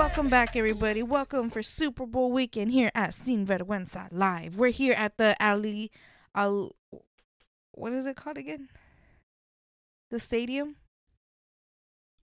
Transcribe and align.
Welcome 0.00 0.30
back, 0.30 0.56
everybody. 0.56 1.02
Welcome 1.02 1.50
for 1.50 1.60
Super 1.60 2.06
Bowl 2.06 2.32
weekend 2.32 2.70
here 2.70 2.90
at 2.94 3.12
Sin 3.12 3.44
Vergüenza 3.46 4.08
Live. 4.10 4.56
We're 4.56 4.70
here 4.70 4.94
at 4.94 5.18
the 5.18 5.36
Ali, 5.38 5.90
Al, 6.34 6.74
what 7.72 7.92
is 7.92 8.06
it 8.06 8.16
called 8.16 8.38
again? 8.38 8.70
The 10.10 10.18
stadium. 10.18 10.76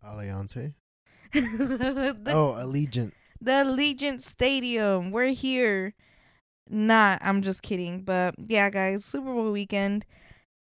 Aliante? 0.04 0.74
the, 1.34 2.18
Oh, 2.26 2.56
Allegiant. 2.58 3.12
the 3.40 3.52
Allegiant 3.52 4.22
Stadium. 4.24 5.12
We're 5.12 5.34
here. 5.34 5.94
Not, 6.68 7.20
I'm 7.22 7.44
just 7.44 7.62
kidding. 7.62 8.02
But 8.02 8.34
yeah, 8.40 8.72
guys, 8.72 9.06
Super 9.06 9.32
Bowl 9.32 9.52
weekend. 9.52 10.04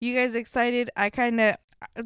You 0.02 0.16
guys 0.16 0.36
excited? 0.36 0.92
I 0.96 1.10
kind 1.10 1.42
of. 1.42 1.56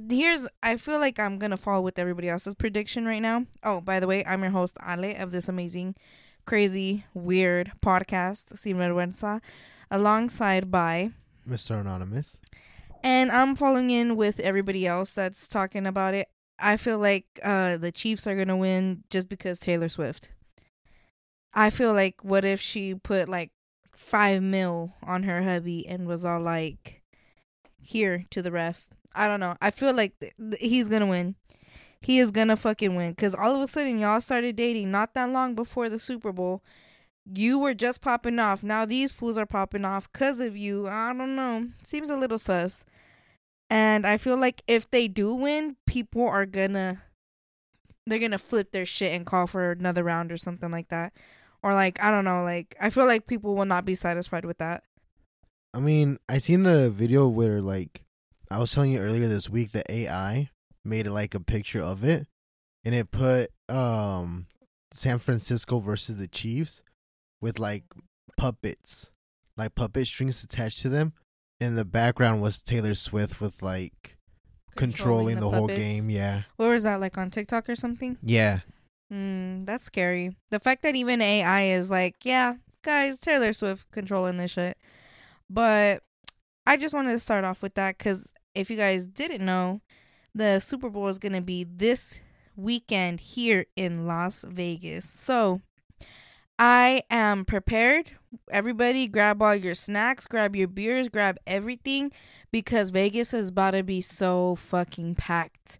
Here's, 0.09 0.47
I 0.63 0.77
feel 0.77 0.99
like 0.99 1.19
I'm 1.19 1.37
gonna 1.37 1.57
fall 1.57 1.83
with 1.83 1.99
everybody 1.99 2.29
else's 2.29 2.55
prediction 2.55 3.05
right 3.05 3.21
now. 3.21 3.45
Oh, 3.63 3.81
by 3.81 3.99
the 3.99 4.07
way, 4.07 4.23
I'm 4.25 4.41
your 4.41 4.51
host 4.51 4.77
Ale 4.87 5.15
of 5.21 5.31
this 5.31 5.49
amazing, 5.49 5.95
crazy, 6.45 7.05
weird 7.13 7.71
podcast, 7.85 8.57
Sin 8.57 8.77
Vergüenza, 8.77 9.41
alongside 9.91 10.71
by, 10.71 11.11
Mr. 11.47 11.79
Anonymous. 11.81 12.39
and 13.03 13.31
I'm 13.31 13.55
following 13.55 13.89
in 13.89 14.15
with 14.15 14.39
everybody 14.39 14.87
else 14.87 15.13
that's 15.13 15.47
talking 15.47 15.85
about 15.85 16.13
it. 16.13 16.27
I 16.57 16.77
feel 16.77 16.97
like 16.97 17.25
uh 17.43 17.75
the 17.77 17.91
Chiefs 17.91 18.25
are 18.27 18.35
gonna 18.35 18.57
win 18.57 19.03
just 19.09 19.27
because 19.27 19.59
Taylor 19.59 19.89
Swift. 19.89 20.31
I 21.53 21.69
feel 21.69 21.93
like 21.93 22.23
what 22.23 22.45
if 22.45 22.61
she 22.61 22.95
put 22.95 23.27
like 23.29 23.51
five 23.93 24.41
mil 24.41 24.93
on 25.03 25.23
her 25.23 25.43
hubby 25.43 25.85
and 25.87 26.07
was 26.07 26.23
all 26.25 26.41
like, 26.41 27.01
"Here 27.77 28.23
to 28.31 28.41
the 28.41 28.51
ref." 28.51 28.87
I 29.15 29.27
don't 29.27 29.39
know. 29.39 29.55
I 29.61 29.71
feel 29.71 29.93
like 29.93 30.19
th- 30.19 30.33
th- 30.37 30.61
he's 30.61 30.89
gonna 30.89 31.05
win. 31.05 31.35
He 32.01 32.19
is 32.19 32.31
gonna 32.31 32.55
fucking 32.55 32.95
win 32.95 33.11
because 33.11 33.33
all 33.33 33.55
of 33.55 33.61
a 33.61 33.67
sudden 33.67 33.99
y'all 33.99 34.21
started 34.21 34.55
dating 34.55 34.91
not 34.91 35.13
that 35.13 35.29
long 35.31 35.55
before 35.55 35.89
the 35.89 35.99
Super 35.99 36.31
Bowl. 36.31 36.63
You 37.25 37.57
were 37.57 37.73
just 37.73 38.01
popping 38.01 38.37
off. 38.37 38.61
Now 38.63 38.85
these 38.85 39.11
fools 39.11 39.37
are 39.37 39.47
popping 39.47 39.85
off 39.85 40.11
because 40.11 40.39
of 40.39 40.55
you. 40.55 40.87
I 40.87 41.13
don't 41.13 41.35
know. 41.35 41.69
Seems 41.83 42.09
a 42.09 42.15
little 42.15 42.37
sus. 42.37 42.85
And 43.69 44.05
I 44.05 44.17
feel 44.17 44.37
like 44.37 44.61
if 44.67 44.89
they 44.91 45.07
do 45.07 45.33
win, 45.33 45.77
people 45.87 46.27
are 46.27 46.45
gonna 46.45 47.01
they're 48.05 48.19
gonna 48.19 48.37
flip 48.37 48.71
their 48.71 48.85
shit 48.85 49.11
and 49.11 49.25
call 49.25 49.47
for 49.47 49.71
another 49.71 50.03
round 50.03 50.31
or 50.31 50.37
something 50.37 50.69
like 50.69 50.89
that. 50.89 51.13
Or 51.63 51.73
like 51.73 52.01
I 52.01 52.11
don't 52.11 52.25
know, 52.25 52.43
like 52.43 52.75
I 52.79 52.91
feel 52.91 53.07
like 53.07 53.25
people 53.25 53.55
will 53.55 53.65
not 53.65 53.85
be 53.85 53.95
satisfied 53.95 54.45
with 54.45 54.59
that. 54.59 54.83
I 55.73 55.79
mean, 55.79 56.19
I 56.29 56.37
seen 56.37 56.65
a 56.67 56.89
video 56.89 57.27
where 57.27 57.61
like 57.61 58.04
I 58.49 58.59
was 58.59 58.71
telling 58.71 58.91
you 58.91 58.99
earlier 58.99 59.27
this 59.27 59.49
week 59.49 59.71
that 59.71 59.89
AI 59.89 60.49
made 60.83 61.07
like 61.07 61.33
a 61.33 61.39
picture 61.39 61.81
of 61.81 62.03
it 62.03 62.27
and 62.83 62.93
it 62.93 63.11
put 63.11 63.51
um 63.69 64.47
San 64.91 65.19
Francisco 65.19 65.79
versus 65.79 66.19
the 66.19 66.27
Chiefs 66.27 66.83
with 67.41 67.59
like 67.59 67.83
puppets, 68.37 69.09
like 69.57 69.75
puppet 69.75 70.07
strings 70.07 70.43
attached 70.43 70.81
to 70.81 70.89
them. 70.89 71.13
And 71.59 71.77
the 71.77 71.85
background 71.85 72.41
was 72.41 72.61
Taylor 72.61 72.95
Swift 72.95 73.41
with 73.41 73.61
like 73.61 74.17
controlling, 74.75 75.39
the, 75.39 75.49
whole 75.49 75.67
game. 75.67 76.09
Yeah. 76.09 76.43
What 76.57 76.67
was 76.69 76.83
that 76.83 76.99
like 76.99 77.17
on 77.17 77.31
TikTok 77.31 77.69
or 77.69 77.75
something? 77.75 78.17
Yeah. 78.21 78.59
Mm, 79.11 79.65
that's 79.65 79.83
scary. 79.83 80.35
The 80.51 80.59
fact 80.59 80.83
that 80.83 80.95
even 80.95 81.21
AI 81.21 81.63
is 81.63 81.89
like, 81.89 82.15
yeah, 82.23 82.55
guys, 82.83 83.19
Taylor 83.19 83.53
Swift 83.53 83.89
controlling 83.91 84.37
this 84.37 84.51
shit. 84.51 84.77
But 85.49 86.03
I 86.65 86.77
just 86.77 86.93
wanted 86.93 87.11
to 87.11 87.19
start 87.19 87.43
off 87.43 87.61
with 87.61 87.75
that 87.75 87.97
because 87.97 88.33
if 88.55 88.71
you 88.71 88.77
guys 88.77 89.05
didn't 89.05 89.45
know, 89.45 89.81
the 90.33 90.59
Super 90.59 90.89
Bowl 90.89 91.07
is 91.07 91.19
going 91.19 91.33
to 91.33 91.41
be 91.41 91.63
this 91.63 92.21
weekend 92.55 93.19
here 93.19 93.65
in 93.75 94.07
Las 94.07 94.45
Vegas. 94.47 95.07
So 95.07 95.61
I 96.57 97.03
am 97.11 97.45
prepared. 97.45 98.11
Everybody, 98.49 99.07
grab 99.07 99.41
all 99.41 99.55
your 99.55 99.75
snacks, 99.75 100.25
grab 100.27 100.55
your 100.55 100.67
beers, 100.67 101.09
grab 101.09 101.37
everything 101.45 102.11
because 102.51 102.89
Vegas 102.89 103.33
is 103.33 103.49
about 103.49 103.71
to 103.71 103.83
be 103.83 104.01
so 104.01 104.55
fucking 104.55 105.15
packed. 105.15 105.77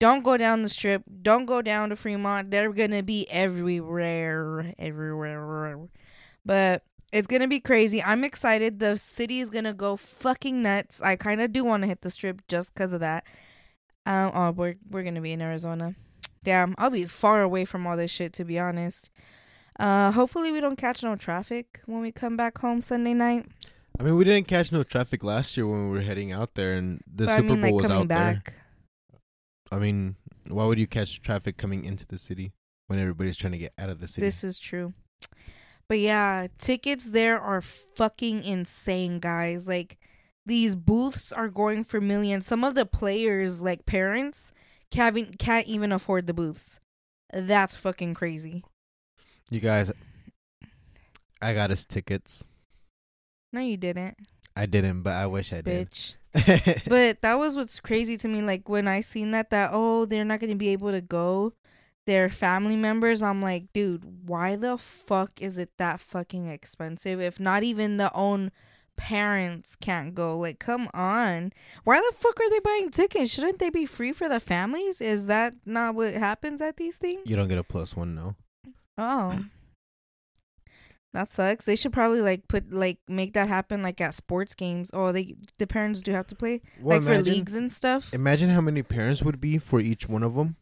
Don't 0.00 0.24
go 0.24 0.36
down 0.36 0.62
the 0.62 0.68
strip. 0.68 1.02
Don't 1.22 1.46
go 1.46 1.62
down 1.62 1.90
to 1.90 1.96
Fremont. 1.96 2.50
They're 2.50 2.72
gonna 2.72 3.02
be 3.02 3.26
everywhere, 3.30 4.74
everywhere. 4.78 5.88
But 6.44 6.82
it's 7.14 7.28
gonna 7.28 7.46
be 7.46 7.60
crazy. 7.60 8.02
I'm 8.02 8.24
excited. 8.24 8.80
The 8.80 8.96
city 8.98 9.38
is 9.38 9.48
gonna 9.48 9.72
go 9.72 9.96
fucking 9.96 10.62
nuts. 10.62 11.00
I 11.00 11.14
kind 11.14 11.40
of 11.40 11.52
do 11.52 11.64
want 11.64 11.84
to 11.84 11.86
hit 11.86 12.00
the 12.00 12.10
strip 12.10 12.42
just 12.48 12.74
because 12.74 12.92
of 12.92 13.00
that. 13.00 13.24
Um, 14.04 14.32
oh, 14.34 14.50
we're 14.50 14.74
we're 14.90 15.04
gonna 15.04 15.20
be 15.20 15.30
in 15.32 15.40
Arizona. 15.40 15.94
Damn, 16.42 16.74
I'll 16.76 16.90
be 16.90 17.04
far 17.06 17.40
away 17.42 17.64
from 17.64 17.86
all 17.86 17.96
this 17.96 18.10
shit 18.10 18.32
to 18.34 18.44
be 18.44 18.58
honest. 18.58 19.10
Uh, 19.78 20.10
hopefully 20.10 20.50
we 20.50 20.60
don't 20.60 20.76
catch 20.76 21.02
no 21.04 21.14
traffic 21.14 21.80
when 21.86 22.00
we 22.00 22.10
come 22.10 22.36
back 22.36 22.58
home 22.58 22.82
Sunday 22.82 23.14
night. 23.14 23.46
I 23.98 24.02
mean, 24.02 24.16
we 24.16 24.24
didn't 24.24 24.48
catch 24.48 24.72
no 24.72 24.82
traffic 24.82 25.22
last 25.22 25.56
year 25.56 25.68
when 25.68 25.88
we 25.88 25.96
were 25.96 26.02
heading 26.02 26.32
out 26.32 26.54
there, 26.54 26.74
and 26.74 27.00
the 27.06 27.26
but 27.26 27.36
Super 27.36 27.46
I 27.46 27.50
mean, 27.52 27.60
Bowl 27.60 27.70
like 27.70 27.74
was 27.74 27.86
coming 27.86 28.02
out 28.02 28.08
back. 28.08 28.44
there. 28.44 29.20
I 29.70 29.78
mean, 29.78 30.16
why 30.48 30.64
would 30.64 30.80
you 30.80 30.88
catch 30.88 31.22
traffic 31.22 31.56
coming 31.56 31.84
into 31.84 32.04
the 32.06 32.18
city 32.18 32.52
when 32.88 32.98
everybody's 32.98 33.36
trying 33.36 33.52
to 33.52 33.58
get 33.58 33.72
out 33.78 33.88
of 33.88 34.00
the 34.00 34.08
city? 34.08 34.26
This 34.26 34.42
is 34.42 34.58
true. 34.58 34.94
But 35.88 35.98
yeah, 35.98 36.46
tickets 36.58 37.10
there 37.10 37.40
are 37.40 37.60
fucking 37.60 38.44
insane, 38.44 39.20
guys. 39.20 39.66
Like 39.66 39.98
these 40.46 40.76
booths 40.76 41.32
are 41.32 41.48
going 41.48 41.84
for 41.84 42.00
millions. 42.00 42.46
Some 42.46 42.64
of 42.64 42.74
the 42.74 42.86
players, 42.86 43.60
like 43.60 43.86
parents, 43.86 44.52
can't 44.90 45.38
can't 45.38 45.66
even 45.66 45.92
afford 45.92 46.26
the 46.26 46.34
booths. 46.34 46.80
That's 47.32 47.76
fucking 47.76 48.14
crazy. 48.14 48.62
you 49.50 49.60
guys, 49.60 49.90
I 51.42 51.52
got 51.52 51.70
us 51.70 51.84
tickets. 51.84 52.44
No, 53.52 53.60
you 53.60 53.76
didn't, 53.76 54.16
I 54.56 54.66
didn't, 54.66 55.02
but 55.02 55.14
I 55.14 55.26
wish 55.26 55.52
I 55.52 55.60
did. 55.60 55.90
bitch. 55.90 56.16
but 56.88 57.22
that 57.22 57.38
was 57.38 57.56
what's 57.56 57.78
crazy 57.80 58.16
to 58.18 58.28
me. 58.28 58.42
Like 58.42 58.68
when 58.68 58.88
I 58.88 59.00
seen 59.00 59.30
that, 59.32 59.50
that 59.50 59.70
oh, 59.72 60.04
they're 60.04 60.24
not 60.24 60.40
gonna 60.40 60.56
be 60.56 60.68
able 60.68 60.90
to 60.90 61.00
go. 61.00 61.52
Their 62.06 62.28
family 62.28 62.76
members. 62.76 63.22
I'm 63.22 63.40
like, 63.40 63.72
dude, 63.72 64.28
why 64.28 64.56
the 64.56 64.76
fuck 64.76 65.40
is 65.40 65.56
it 65.58 65.70
that 65.78 66.00
fucking 66.00 66.48
expensive? 66.48 67.20
If 67.20 67.40
not 67.40 67.62
even 67.62 67.96
the 67.96 68.12
own 68.14 68.50
parents 68.96 69.74
can't 69.80 70.14
go. 70.14 70.38
Like, 70.38 70.58
come 70.58 70.88
on. 70.94 71.52
Why 71.84 71.98
the 71.98 72.16
fuck 72.16 72.38
are 72.40 72.50
they 72.50 72.60
buying 72.60 72.90
tickets? 72.90 73.30
Shouldn't 73.30 73.58
they 73.58 73.70
be 73.70 73.86
free 73.86 74.12
for 74.12 74.28
the 74.28 74.40
families? 74.40 75.00
Is 75.00 75.26
that 75.26 75.54
not 75.64 75.94
what 75.94 76.14
happens 76.14 76.60
at 76.60 76.76
these 76.76 76.96
things? 76.96 77.22
you 77.24 77.36
don't 77.36 77.48
get 77.48 77.58
a 77.58 77.64
plus 77.64 77.96
one, 77.96 78.14
no. 78.14 78.34
Oh. 78.98 79.44
That 81.12 81.30
sucks. 81.30 81.64
They 81.64 81.76
should 81.76 81.92
probably 81.92 82.20
like 82.20 82.48
put 82.48 82.72
like 82.72 82.98
make 83.06 83.34
that 83.34 83.48
happen 83.48 83.82
like 83.82 84.00
at 84.00 84.14
sports 84.14 84.56
games. 84.56 84.90
Oh, 84.92 85.12
they 85.12 85.36
the 85.58 85.66
parents 85.66 86.02
do 86.02 86.10
have 86.10 86.26
to 86.26 86.34
play 86.34 86.60
Well, 86.80 86.98
like 86.98 87.06
for 87.06 87.22
leagues 87.22 87.54
and 87.54 87.70
stuff. 87.70 88.12
Imagine 88.12 88.50
how 88.50 88.60
many 88.60 88.82
parents 88.82 89.22
would 89.22 89.40
be 89.40 89.58
for 89.58 89.78
each 89.78 90.08
one 90.08 90.24
of 90.24 90.34
them. 90.34 90.56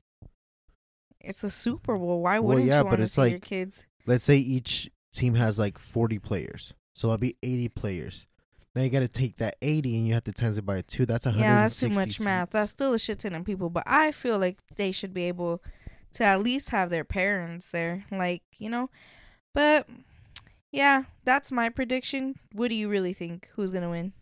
It's 1.24 1.44
a 1.44 1.50
Super 1.50 1.96
Bowl. 1.96 2.22
Why 2.22 2.38
Well, 2.38 2.48
wouldn't 2.48 2.66
yeah, 2.66 2.80
you 2.80 2.84
want 2.86 2.98
to 2.98 3.06
see 3.06 3.28
your 3.30 3.38
kids? 3.38 3.84
Let's 4.06 4.24
say 4.24 4.36
each 4.36 4.90
team 5.12 5.34
has 5.34 5.58
like 5.58 5.78
40 5.78 6.18
players. 6.18 6.74
So 6.94 7.06
that'll 7.08 7.18
be 7.18 7.36
80 7.42 7.68
players. 7.70 8.26
Now 8.74 8.82
you 8.82 8.90
got 8.90 9.00
to 9.00 9.08
take 9.08 9.36
that 9.36 9.56
80 9.60 9.96
and 9.96 10.06
you 10.06 10.14
have 10.14 10.24
to 10.24 10.32
times 10.32 10.58
it 10.58 10.66
by 10.66 10.80
two. 10.82 11.04
That's 11.04 11.26
160 11.26 11.42
Yeah, 11.46 11.62
that's 11.62 11.78
too 11.80 11.88
much 11.90 12.20
math. 12.20 12.50
That's 12.50 12.72
still 12.72 12.94
a 12.94 12.98
shit 12.98 13.18
ton 13.18 13.34
of 13.34 13.44
people, 13.44 13.68
but 13.70 13.84
I 13.86 14.12
feel 14.12 14.38
like 14.38 14.60
they 14.76 14.92
should 14.92 15.12
be 15.12 15.24
able 15.24 15.62
to 16.14 16.24
at 16.24 16.40
least 16.40 16.70
have 16.70 16.90
their 16.90 17.04
parents 17.04 17.70
there, 17.70 18.04
like 18.10 18.42
you 18.58 18.70
know. 18.70 18.88
But 19.54 19.88
yeah, 20.70 21.04
that's 21.24 21.52
my 21.52 21.68
prediction. 21.68 22.36
What 22.52 22.68
do 22.68 22.74
you 22.74 22.88
really 22.88 23.12
think? 23.12 23.50
Who's 23.56 23.70
gonna 23.70 23.90
win? 23.90 24.14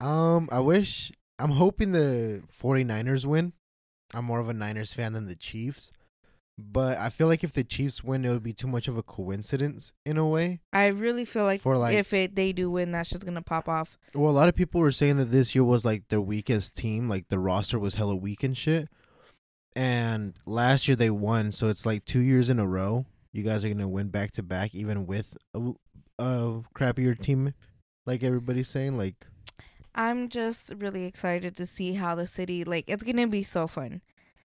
Um, 0.00 0.48
I 0.52 0.60
wish 0.60 1.10
I'm 1.38 1.52
hoping 1.52 1.92
the 1.92 2.42
49ers 2.62 3.24
win. 3.24 3.52
I'm 4.14 4.24
more 4.24 4.40
of 4.40 4.48
a 4.48 4.54
Niners 4.54 4.92
fan 4.92 5.12
than 5.12 5.26
the 5.26 5.36
Chiefs. 5.36 5.90
But 6.60 6.98
I 6.98 7.08
feel 7.08 7.28
like 7.28 7.44
if 7.44 7.52
the 7.52 7.62
Chiefs 7.62 8.02
win, 8.02 8.24
it 8.24 8.30
would 8.30 8.42
be 8.42 8.52
too 8.52 8.66
much 8.66 8.88
of 8.88 8.98
a 8.98 9.02
coincidence 9.02 9.92
in 10.04 10.18
a 10.18 10.26
way. 10.26 10.58
I 10.72 10.88
really 10.88 11.24
feel 11.24 11.44
like, 11.44 11.60
For, 11.60 11.78
like- 11.78 11.94
if 11.94 12.12
it 12.12 12.34
they 12.34 12.52
do 12.52 12.68
win, 12.68 12.90
that's 12.90 13.10
just 13.10 13.24
gonna 13.24 13.42
pop 13.42 13.68
off. 13.68 13.96
Well, 14.12 14.30
a 14.30 14.32
lot 14.32 14.48
of 14.48 14.56
people 14.56 14.80
were 14.80 14.90
saying 14.90 15.18
that 15.18 15.26
this 15.26 15.54
year 15.54 15.62
was 15.62 15.84
like 15.84 16.08
their 16.08 16.20
weakest 16.20 16.74
team, 16.76 17.08
like 17.08 17.28
the 17.28 17.38
roster 17.38 17.78
was 17.78 17.94
hella 17.94 18.16
weak 18.16 18.42
and 18.42 18.56
shit. 18.56 18.88
And 19.76 20.34
last 20.46 20.88
year 20.88 20.96
they 20.96 21.10
won, 21.10 21.52
so 21.52 21.68
it's 21.68 21.86
like 21.86 22.04
two 22.04 22.20
years 22.20 22.50
in 22.50 22.58
a 22.58 22.66
row. 22.66 23.06
You 23.32 23.44
guys 23.44 23.64
are 23.64 23.68
gonna 23.68 23.86
win 23.88 24.08
back 24.08 24.32
to 24.32 24.42
back, 24.42 24.74
even 24.74 25.06
with 25.06 25.36
a, 25.54 25.72
a 26.18 26.62
crappier 26.74 27.16
team, 27.20 27.54
like 28.04 28.24
everybody's 28.24 28.68
saying. 28.68 28.96
Like, 28.96 29.26
I'm 29.94 30.28
just 30.28 30.72
really 30.78 31.04
excited 31.04 31.56
to 31.56 31.66
see 31.66 31.94
how 31.94 32.14
the 32.14 32.26
city 32.26 32.64
like 32.64 32.84
it's 32.88 33.02
gonna 33.02 33.26
be 33.26 33.42
so 33.42 33.66
fun. 33.66 34.02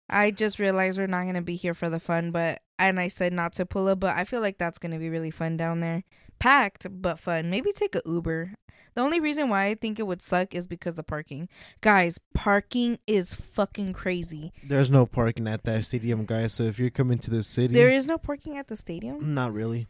I 0.09 0.31
just 0.31 0.59
realized 0.59 0.99
we're 0.99 1.07
not 1.07 1.27
gonna 1.27 1.43
be 1.43 1.57
here 1.57 1.75
for 1.75 1.89
the 1.91 2.01
fun, 2.01 2.31
but 2.31 2.61
and 2.79 2.99
I 3.01 3.09
said 3.09 3.33
not 3.33 3.53
to 3.55 3.67
pull 3.67 3.89
up, 3.89 4.01
but 4.01 4.17
I 4.17 4.25
feel 4.25 4.41
like 4.41 4.59
that's 4.59 4.79
gonna 4.79 4.99
be 4.99 5.11
really 5.11 5.31
fun 5.31 5.57
down 5.57 5.81
there. 5.81 6.05
Packed 6.39 6.87
but 6.91 7.19
fun. 7.19 7.51
Maybe 7.51 7.73
take 7.73 7.95
a 7.95 8.03
Uber. 8.05 8.55
The 8.95 9.01
only 9.01 9.19
reason 9.19 9.49
why 9.49 9.67
I 9.67 9.75
think 9.75 9.99
it 9.99 10.07
would 10.07 10.23
suck 10.23 10.55
is 10.55 10.67
because 10.69 10.95
the 10.95 11.03
parking. 11.03 11.49
Guys, 11.81 12.19
parking 12.33 12.99
is 13.09 13.35
fucking 13.35 13.93
crazy. 13.93 14.53
There's 14.63 14.91
no 14.91 15.05
parking 15.05 15.49
at 15.49 15.65
that 15.65 15.85
stadium, 15.85 16.25
guys. 16.27 16.53
So 16.53 16.63
if 16.65 16.79
you're 16.79 16.91
coming 16.91 17.19
to 17.19 17.31
the 17.31 17.43
city, 17.43 17.75
There 17.75 17.91
is 17.91 18.07
no 18.07 18.19
parking 18.19 18.57
at 18.57 18.69
the 18.69 18.77
stadium. 18.77 19.35
not 19.35 19.53
really. 19.53 19.89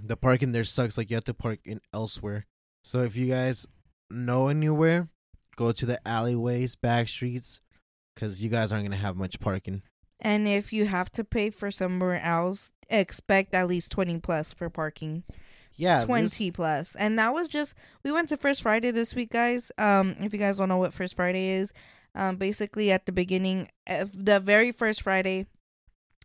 The 0.00 0.16
parking 0.16 0.52
there 0.52 0.62
sucks. 0.64 0.96
Like 0.96 1.10
you 1.10 1.16
have 1.16 1.24
to 1.24 1.34
park 1.34 1.60
in 1.64 1.80
elsewhere. 1.92 2.46
So 2.84 3.00
if 3.00 3.16
you 3.16 3.26
guys 3.26 3.66
know 4.14 4.48
anywhere, 4.48 5.08
go 5.56 5.72
to 5.72 5.86
the 5.86 6.00
alleyways, 6.06 6.76
back 6.76 7.08
streets, 7.08 7.60
because 8.14 8.42
you 8.42 8.48
guys 8.48 8.72
aren't 8.72 8.84
gonna 8.84 8.96
have 8.96 9.16
much 9.16 9.40
parking. 9.40 9.82
And 10.20 10.46
if 10.48 10.72
you 10.72 10.86
have 10.86 11.10
to 11.12 11.24
pay 11.24 11.50
for 11.50 11.70
somewhere 11.70 12.20
else, 12.20 12.70
expect 12.88 13.54
at 13.54 13.66
least 13.66 13.90
20 13.92 14.20
plus 14.20 14.52
for 14.52 14.70
parking. 14.70 15.24
Yeah, 15.76 15.96
this- 15.98 16.06
20 16.06 16.50
plus. 16.52 16.94
And 16.96 17.18
that 17.18 17.34
was 17.34 17.48
just 17.48 17.74
we 18.04 18.12
went 18.12 18.28
to 18.28 18.36
First 18.36 18.62
Friday 18.62 18.90
this 18.92 19.14
week, 19.14 19.30
guys. 19.32 19.72
Um 19.76 20.14
if 20.20 20.32
you 20.32 20.38
guys 20.38 20.58
don't 20.58 20.68
know 20.68 20.76
what 20.76 20.92
First 20.92 21.16
Friday 21.16 21.48
is, 21.50 21.72
um 22.14 22.36
basically 22.36 22.92
at 22.92 23.06
the 23.06 23.12
beginning 23.12 23.68
of 23.86 24.24
the 24.24 24.38
very 24.38 24.70
first 24.70 25.02
Friday 25.02 25.46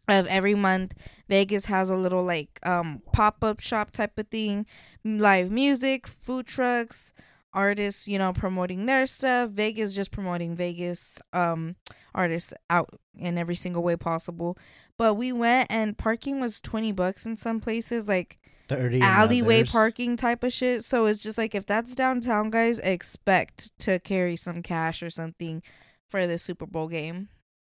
of 0.07 0.27
every 0.27 0.55
month, 0.55 0.93
Vegas 1.27 1.65
has 1.65 1.89
a 1.89 1.95
little 1.95 2.23
like 2.23 2.59
um 2.63 3.01
pop-up 3.11 3.59
shop 3.59 3.91
type 3.91 4.17
of 4.19 4.27
thing, 4.27 4.65
live 5.03 5.49
music, 5.49 6.07
food 6.07 6.45
trucks, 6.45 7.11
artists, 7.59 8.07
you 8.07 8.17
know, 8.17 8.31
promoting 8.31 8.85
their 8.85 9.05
stuff, 9.05 9.49
Vegas 9.49 9.93
just 9.93 10.11
promoting 10.11 10.55
Vegas 10.55 11.19
um 11.33 11.75
artists 12.15 12.53
out 12.69 12.89
in 13.17 13.37
every 13.37 13.55
single 13.55 13.83
way 13.83 13.95
possible. 13.95 14.57
But 14.97 15.15
we 15.15 15.31
went 15.31 15.67
and 15.69 15.97
parking 15.97 16.39
was 16.39 16.61
20 16.61 16.91
bucks 16.93 17.25
in 17.25 17.37
some 17.37 17.59
places 17.59 18.07
like 18.07 18.39
30 18.69 19.01
alleyway 19.01 19.61
others. 19.61 19.71
parking 19.71 20.15
type 20.17 20.43
of 20.43 20.53
shit. 20.53 20.85
So 20.85 21.05
it's 21.05 21.19
just 21.19 21.37
like 21.37 21.55
if 21.55 21.65
that's 21.65 21.95
downtown, 21.95 22.49
guys, 22.49 22.79
expect 22.79 23.77
to 23.79 23.99
carry 23.99 24.35
some 24.35 24.61
cash 24.61 25.01
or 25.03 25.09
something 25.09 25.61
for 26.09 26.27
the 26.27 26.37
Super 26.37 26.65
Bowl 26.65 26.87
game. 26.87 27.29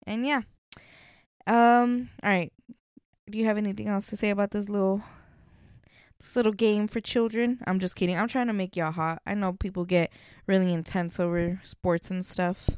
And 0.05 0.25
yeah. 0.25 0.41
Um, 1.47 2.09
all 2.23 2.29
right. 2.29 2.51
Do 3.29 3.37
you 3.37 3.45
have 3.45 3.57
anything 3.57 3.87
else 3.87 4.07
to 4.07 4.17
say 4.17 4.29
about 4.29 4.51
this 4.51 4.69
little 4.69 5.01
this 6.21 6.35
little 6.35 6.51
game 6.51 6.87
for 6.87 7.01
children? 7.01 7.59
I'm 7.65 7.79
just 7.79 7.95
kidding. 7.95 8.17
I'm 8.17 8.27
trying 8.27 8.47
to 8.47 8.53
make 8.53 8.75
y'all 8.75 8.91
hot. 8.91 9.21
I 9.25 9.33
know 9.33 9.53
people 9.53 9.85
get 9.85 10.11
really 10.47 10.73
intense 10.73 11.19
over 11.19 11.59
sports 11.63 12.11
and 12.11 12.25
stuff. 12.25 12.69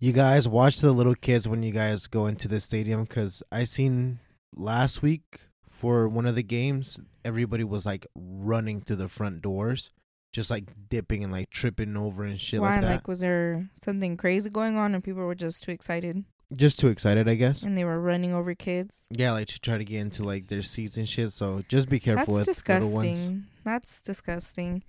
You 0.00 0.12
guys 0.12 0.48
watch 0.48 0.80
the 0.80 0.92
little 0.92 1.14
kids 1.14 1.48
when 1.48 1.62
you 1.62 1.72
guys 1.72 2.06
go 2.06 2.26
into 2.26 2.48
the 2.48 2.60
stadium 2.60 3.04
because 3.04 3.42
I 3.50 3.64
seen 3.64 4.18
last 4.54 5.02
week 5.02 5.40
for 5.68 6.08
one 6.08 6.26
of 6.26 6.34
the 6.34 6.42
games, 6.42 6.98
everybody 7.24 7.64
was 7.64 7.86
like 7.86 8.06
running 8.14 8.80
through 8.80 8.96
the 8.96 9.08
front 9.08 9.42
doors, 9.42 9.90
just 10.32 10.50
like 10.50 10.64
dipping 10.88 11.24
and 11.24 11.32
like 11.32 11.50
tripping 11.50 11.96
over 11.96 12.24
and 12.24 12.40
shit 12.40 12.60
Why? 12.60 12.74
like 12.74 12.80
that. 12.82 12.90
Like, 12.90 13.08
was 13.08 13.20
there 13.20 13.70
something 13.82 14.16
crazy 14.16 14.50
going 14.50 14.76
on 14.76 14.94
and 14.94 15.02
people 15.02 15.24
were 15.24 15.34
just 15.34 15.62
too 15.62 15.72
excited 15.72 16.24
just 16.56 16.78
too 16.78 16.88
excited, 16.88 17.28
I 17.28 17.34
guess. 17.34 17.62
and 17.62 17.76
they 17.76 17.84
were 17.84 18.00
running 18.00 18.32
over 18.32 18.54
kids? 18.54 19.06
Yeah, 19.10 19.32
like 19.32 19.48
to 19.48 19.60
try 19.60 19.78
to 19.78 19.84
get 19.84 20.00
into 20.00 20.22
like 20.24 20.48
their 20.48 20.62
seats 20.62 20.96
and 20.96 21.08
shit. 21.08 21.32
So 21.32 21.62
just 21.68 21.88
be 21.88 22.00
careful 22.00 22.34
That's 22.36 22.48
with 22.48 22.68
little 22.68 22.92
ones. 22.92 23.08
disgusting. 23.18 23.44
That's 23.64 24.02
disgusting. 24.02 24.84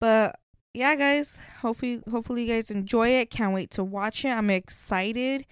But 0.00 0.38
yeah, 0.74 0.94
guys, 0.94 1.38
hopefully 1.60 2.02
hopefully 2.10 2.42
you 2.44 2.48
guys 2.54 2.70
enjoy 2.70 3.08
it. 3.10 3.30
Can't 3.30 3.54
wait 3.54 3.70
to 3.72 3.84
watch 3.84 4.24
it. 4.24 4.28
I'm 4.28 4.50
excited. 4.50 5.46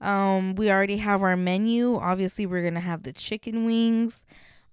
Um 0.00 0.54
we 0.54 0.70
already 0.70 0.98
have 0.98 1.22
our 1.22 1.36
menu. 1.36 1.96
Obviously, 1.96 2.44
we're 2.46 2.62
going 2.62 2.74
to 2.74 2.80
have 2.80 3.02
the 3.02 3.12
chicken 3.12 3.64
wings. 3.64 4.22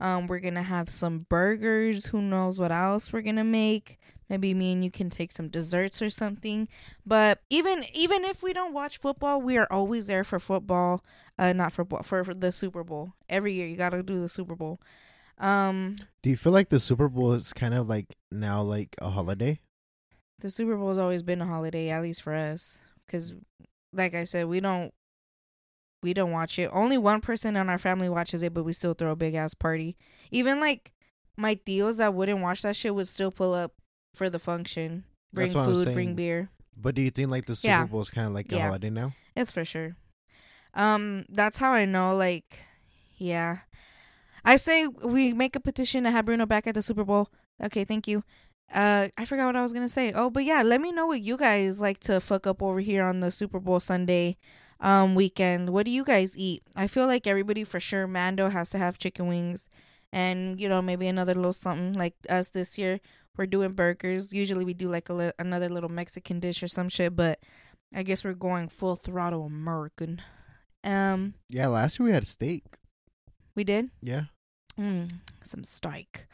Um 0.01 0.27
we're 0.27 0.39
going 0.39 0.55
to 0.55 0.63
have 0.63 0.89
some 0.89 1.25
burgers. 1.29 2.07
Who 2.07 2.21
knows 2.21 2.59
what 2.59 2.71
else 2.71 3.13
we're 3.13 3.21
going 3.21 3.37
to 3.37 3.43
make? 3.45 3.99
Maybe 4.33 4.55
me 4.55 4.73
and 4.73 4.83
you 4.83 4.89
can 4.89 5.11
take 5.11 5.31
some 5.31 5.47
desserts 5.47 6.01
or 6.01 6.09
something. 6.09 6.67
But 7.05 7.41
even 7.51 7.85
even 7.93 8.25
if 8.25 8.41
we 8.41 8.51
don't 8.51 8.73
watch 8.73 8.97
football, 8.97 9.39
we 9.39 9.57
are 9.57 9.67
always 9.69 10.07
there 10.07 10.23
for 10.23 10.39
football. 10.39 11.03
Uh 11.37 11.53
not 11.53 11.71
football, 11.71 12.01
for, 12.01 12.23
for 12.23 12.33
the 12.33 12.51
Super 12.51 12.83
Bowl. 12.83 13.13
Every 13.29 13.53
year 13.53 13.67
you 13.67 13.77
got 13.77 13.91
to 13.91 14.01
do 14.01 14.19
the 14.19 14.27
Super 14.27 14.55
Bowl. 14.55 14.81
Um 15.37 15.97
Do 16.23 16.31
you 16.31 16.37
feel 16.37 16.51
like 16.51 16.69
the 16.69 16.79
Super 16.79 17.09
Bowl 17.09 17.33
is 17.33 17.53
kind 17.53 17.75
of 17.75 17.87
like 17.87 18.15
now 18.31 18.63
like 18.63 18.95
a 18.99 19.11
holiday? 19.11 19.59
the 20.39 20.49
Super 20.49 20.75
Bowl's 20.75 20.97
always 20.97 21.21
been 21.21 21.41
a 21.41 21.45
holiday, 21.45 21.89
at 21.89 22.01
least 22.01 22.23
for 22.23 22.33
us, 22.33 22.81
because, 23.05 23.35
like 23.93 24.15
I 24.15 24.23
said, 24.23 24.47
we 24.47 24.59
don't 24.59 24.91
we 26.01 26.15
don't 26.15 26.31
watch 26.31 26.57
it. 26.57 26.71
Only 26.73 26.97
one 26.97 27.21
person 27.21 27.55
in 27.55 27.69
our 27.69 27.77
family 27.77 28.09
watches 28.09 28.41
it, 28.41 28.51
but 28.51 28.63
we 28.63 28.73
still 28.73 28.95
throw 28.95 29.11
a 29.11 29.15
big 29.15 29.35
ass 29.35 29.53
party. 29.53 29.95
Even 30.31 30.59
like 30.59 30.91
my 31.37 31.53
deals 31.53 31.97
that 31.97 32.15
wouldn't 32.15 32.41
watch 32.41 32.63
that 32.63 32.75
shit 32.75 32.95
would 32.95 33.07
still 33.07 33.31
pull 33.31 33.53
up 33.53 33.73
for 34.13 34.29
the 34.29 34.39
function, 34.39 35.03
bring 35.33 35.47
That's 35.47 35.55
what 35.55 35.67
I'm 35.67 35.73
food, 35.85 35.93
bring 35.93 36.15
beer. 36.15 36.49
But 36.75 36.95
do 36.95 37.01
you 37.01 37.11
think 37.11 37.29
like 37.29 37.45
the 37.45 37.55
Super 37.55 37.67
Yeah. 37.69 37.85
Bowl 37.85 38.01
is 38.01 38.09
kind 38.09 38.27
of 38.27 38.33
like 38.33 38.51
a 38.51 38.55
Yeah. 38.55 38.67
holiday 38.67 38.89
now? 38.89 39.13
It's 39.35 39.51
for 39.51 39.65
sure. 39.65 39.95
Um, 40.73 41.25
that's 41.29 41.57
how 41.59 41.71
I 41.71 41.85
know. 41.85 42.15
Like, 42.15 42.59
yeah, 43.17 43.59
I 44.43 44.55
say 44.55 44.87
we 44.87 45.33
make 45.33 45.55
a 45.55 45.59
petition 45.59 46.03
to 46.03 46.11
have 46.11 46.25
Bruno 46.25 46.45
back 46.45 46.67
at 46.67 46.73
the 46.75 46.81
Super 46.81 47.03
Bowl. 47.03 47.29
Okay, 47.61 47.83
thank 47.83 48.07
you. 48.07 48.23
Uh, 48.73 49.09
I 49.17 49.25
forgot 49.25 49.45
what 49.45 49.55
I 49.55 49.61
was 49.61 49.73
gonna 49.73 49.89
say. 49.89 50.11
Oh, 50.13 50.29
but 50.29 50.43
yeah, 50.45 50.63
let 50.63 50.81
me 50.81 50.91
know 50.91 51.05
what 51.05 51.21
you 51.21 51.37
guys 51.37 51.79
like 51.79 51.99
to 52.01 52.19
fuck 52.19 52.47
up 52.47 52.61
over 52.63 52.79
here 52.79 53.03
on 53.03 53.19
the 53.19 53.29
Super 53.29 53.59
Bowl 53.59 53.79
Sunday, 53.79 54.37
um, 54.79 55.13
weekend. 55.13 55.69
What 55.69 55.85
do 55.85 55.91
you 55.91 56.03
guys 56.03 56.35
eat? 56.35 56.63
I 56.75 56.87
feel 56.87 57.05
like 57.05 57.27
everybody 57.27 57.63
for 57.63 57.79
sure. 57.79 58.07
Mando 58.07 58.49
has 58.49 58.71
to 58.71 58.79
have 58.79 58.97
chicken 58.97 59.27
wings, 59.27 59.69
and 60.11 60.59
you 60.59 60.67
know 60.67 60.81
maybe 60.81 61.07
another 61.07 61.35
little 61.35 61.53
something 61.53 61.93
like 61.93 62.15
us 62.29 62.49
this 62.49 62.77
year. 62.79 62.99
We're 63.37 63.45
doing 63.47 63.73
burgers. 63.73 64.31
Usually 64.31 64.63
we 64.65 64.73
do 64.73 64.87
like 64.87 65.09
a 65.09 65.13
li- 65.13 65.31
another 65.39 65.69
little 65.69 65.89
Mexican 65.89 66.39
dish 66.39 66.61
or 66.61 66.67
some 66.67 66.89
shit, 66.89 67.15
but 67.15 67.39
I 67.93 68.03
guess 68.03 68.23
we're 68.23 68.33
going 68.33 68.69
full 68.69 68.95
throttle 68.95 69.45
American. 69.45 70.21
Um, 70.83 71.33
Yeah, 71.49 71.67
last 71.67 71.99
year 71.99 72.07
we 72.07 72.13
had 72.13 72.23
a 72.23 72.27
steak. 72.27 72.63
we 73.55 73.63
did 73.63 73.89
Yeah. 74.01 74.25
mm, 74.79 75.09
some 75.43 75.63
steak. 75.63 76.25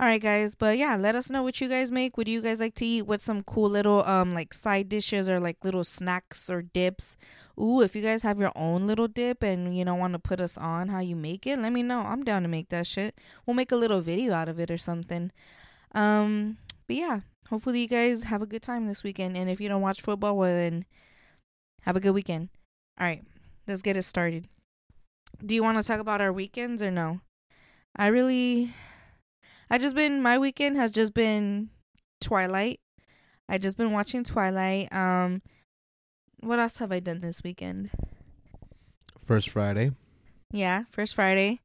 All 0.00 0.06
right, 0.06 0.22
guys, 0.22 0.54
but 0.54 0.78
yeah, 0.78 0.96
let 0.96 1.14
us 1.14 1.28
know 1.30 1.42
what 1.42 1.60
you 1.60 1.68
guys 1.68 1.92
make. 1.92 2.16
What 2.16 2.24
do 2.24 2.32
you 2.32 2.40
guys 2.40 2.58
like 2.58 2.74
to 2.76 2.86
eat? 2.86 3.02
What 3.02 3.20
some 3.20 3.42
cool 3.42 3.68
little 3.68 4.02
um 4.04 4.32
like 4.32 4.54
side 4.54 4.88
dishes 4.88 5.28
or 5.28 5.38
like 5.40 5.62
little 5.62 5.84
snacks 5.84 6.48
or 6.48 6.62
dips? 6.62 7.16
Ooh, 7.60 7.82
if 7.82 7.94
you 7.94 8.00
guys 8.02 8.22
have 8.22 8.38
your 8.40 8.52
own 8.56 8.86
little 8.86 9.08
dip 9.08 9.42
and 9.42 9.76
you 9.76 9.84
know 9.84 9.94
want 9.94 10.14
to 10.14 10.18
put 10.18 10.40
us 10.40 10.56
on 10.56 10.88
how 10.88 11.00
you 11.00 11.14
make 11.16 11.46
it, 11.46 11.58
let 11.58 11.72
me 11.72 11.82
know. 11.82 12.00
I'm 12.00 12.24
down 12.24 12.42
to 12.42 12.48
make 12.48 12.70
that 12.70 12.86
shit. 12.86 13.14
We'll 13.46 13.54
make 13.54 13.70
a 13.72 13.76
little 13.76 14.00
video 14.00 14.32
out 14.32 14.48
of 14.48 14.58
it 14.58 14.70
or 14.70 14.78
something. 14.78 15.30
Um, 15.94 16.58
but 16.86 16.96
yeah, 16.96 17.20
hopefully 17.48 17.80
you 17.80 17.88
guys 17.88 18.24
have 18.24 18.42
a 18.42 18.46
good 18.46 18.62
time 18.62 18.86
this 18.86 19.02
weekend. 19.02 19.36
And 19.36 19.50
if 19.50 19.60
you 19.60 19.68
don't 19.68 19.82
watch 19.82 20.00
football, 20.00 20.36
well 20.36 20.54
then 20.54 20.84
have 21.82 21.96
a 21.96 22.00
good 22.00 22.14
weekend. 22.14 22.48
All 22.98 23.06
right, 23.06 23.24
let's 23.66 23.82
get 23.82 23.96
it 23.96 24.02
started. 24.02 24.48
Do 25.44 25.54
you 25.54 25.62
want 25.62 25.78
to 25.78 25.84
talk 25.84 26.00
about 26.00 26.20
our 26.20 26.32
weekends 26.32 26.82
or 26.82 26.90
no? 26.90 27.20
I 27.96 28.08
really, 28.08 28.72
I 29.70 29.78
just 29.78 29.96
been 29.96 30.22
my 30.22 30.38
weekend 30.38 30.76
has 30.76 30.92
just 30.92 31.14
been 31.14 31.70
Twilight. 32.20 32.80
I 33.48 33.58
just 33.58 33.76
been 33.76 33.92
watching 33.92 34.22
Twilight. 34.22 34.92
Um, 34.92 35.42
what 36.40 36.58
else 36.58 36.76
have 36.76 36.92
I 36.92 37.00
done 37.00 37.20
this 37.20 37.42
weekend? 37.42 37.90
First 39.18 39.48
Friday. 39.48 39.92
Yeah, 40.52 40.84
first 40.90 41.14
Friday. 41.14 41.60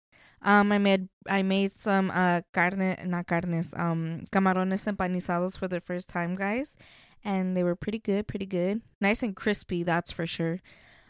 Um, 0.45 0.71
I 0.71 0.77
made 0.77 1.09
I 1.27 1.41
made 1.41 1.71
some 1.71 2.11
uh 2.11 2.41
carne 2.53 2.95
not 3.05 3.25
carnes 3.25 3.73
um 3.75 4.25
camarones 4.31 4.85
empanizados 4.85 5.57
for 5.57 5.67
the 5.67 5.79
first 5.81 6.07
time, 6.07 6.35
guys, 6.35 6.75
and 7.23 7.57
they 7.57 7.63
were 7.63 7.75
pretty 7.75 7.97
good, 7.97 8.27
pretty 8.27 8.45
good, 8.45 8.81
nice 9.01 9.23
and 9.23 9.35
crispy. 9.35 9.81
That's 9.81 10.11
for 10.11 10.27
sure. 10.27 10.61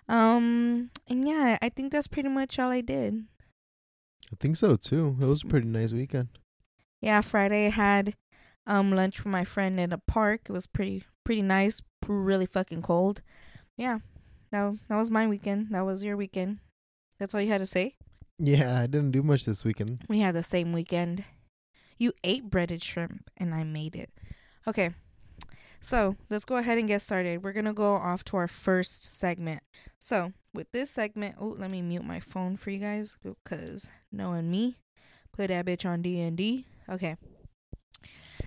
Um, 0.08 0.90
and 1.08 1.28
yeah, 1.28 1.58
I 1.62 1.68
think 1.68 1.92
that's 1.92 2.08
pretty 2.08 2.30
much 2.30 2.58
all 2.58 2.72
I 2.72 2.80
did. 2.80 3.26
I 4.32 4.36
think 4.40 4.56
so 4.56 4.78
too. 4.78 5.18
It 5.20 5.26
was 5.26 5.44
a 5.44 5.48
pretty 5.48 5.68
nice 5.68 5.92
weekend. 5.92 6.30
Yeah, 7.02 7.20
Friday 7.20 7.68
I 7.68 7.72
had 7.72 8.16
um 8.66 8.92
lunch 8.92 9.20
with 9.20 9.32
my 9.32 9.44
friend 9.44 9.80
in 9.82 9.92
a 9.92 9.98
park. 9.98 10.42
It 10.48 10.54
was 10.54 10.66
pretty 10.66 11.04
pretty 11.26 11.42
nice, 11.42 11.82
really 12.08 12.46
fucking 12.46 12.84
cold. 12.84 13.22
Yeah, 13.76 14.00
that 14.52 14.78
that 14.88 14.96
was 14.96 15.12
my 15.12 15.28
weekend. 15.28 15.72
That 15.72 15.86
was 15.86 16.04
your 16.04 16.16
weekend. 16.16 16.60
That's 17.20 17.36
all 17.36 17.42
you 17.42 17.52
had 17.52 17.60
to 17.60 17.66
say. 17.66 17.96
Yeah, 18.38 18.82
I 18.82 18.88
didn't 18.88 19.12
do 19.12 19.24
much 19.24 19.46
this 19.46 19.64
weekend. 19.64 20.04
We 20.10 20.20
had 20.20 20.36
the 20.36 20.44
same 20.44 20.74
weekend. 20.74 21.24
You 21.98 22.12
ate 22.24 22.50
breaded 22.50 22.84
shrimp 22.84 23.30
and 23.38 23.56
I 23.56 23.64
made 23.64 23.96
it. 23.96 24.10
Okay. 24.68 24.92
So 25.80 26.16
let's 26.30 26.46
go 26.46 26.58
ahead 26.58 26.78
and 26.78 26.88
get 26.88 27.02
started. 27.02 27.44
We're 27.44 27.54
gonna 27.54 27.74
go 27.74 27.94
off 27.94 28.24
to 28.26 28.38
our 28.38 28.48
first 28.48 29.18
segment. 29.18 29.62
So 30.00 30.34
with 30.54 30.72
this 30.72 30.90
segment, 30.90 31.36
oh, 31.40 31.56
let 31.58 31.70
me 31.70 31.82
mute 31.82 32.04
my 32.04 32.20
phone 32.20 32.58
for 32.58 32.72
you 32.72 32.80
guys 32.80 33.18
because 33.24 33.88
knowing 34.12 34.50
me, 34.50 34.80
put 35.32 35.50
that 35.50 35.66
bitch 35.66 35.86
on 35.86 36.02
D 36.02 36.20
and 36.22 36.36
D. 36.36 36.66
Okay. 36.90 37.16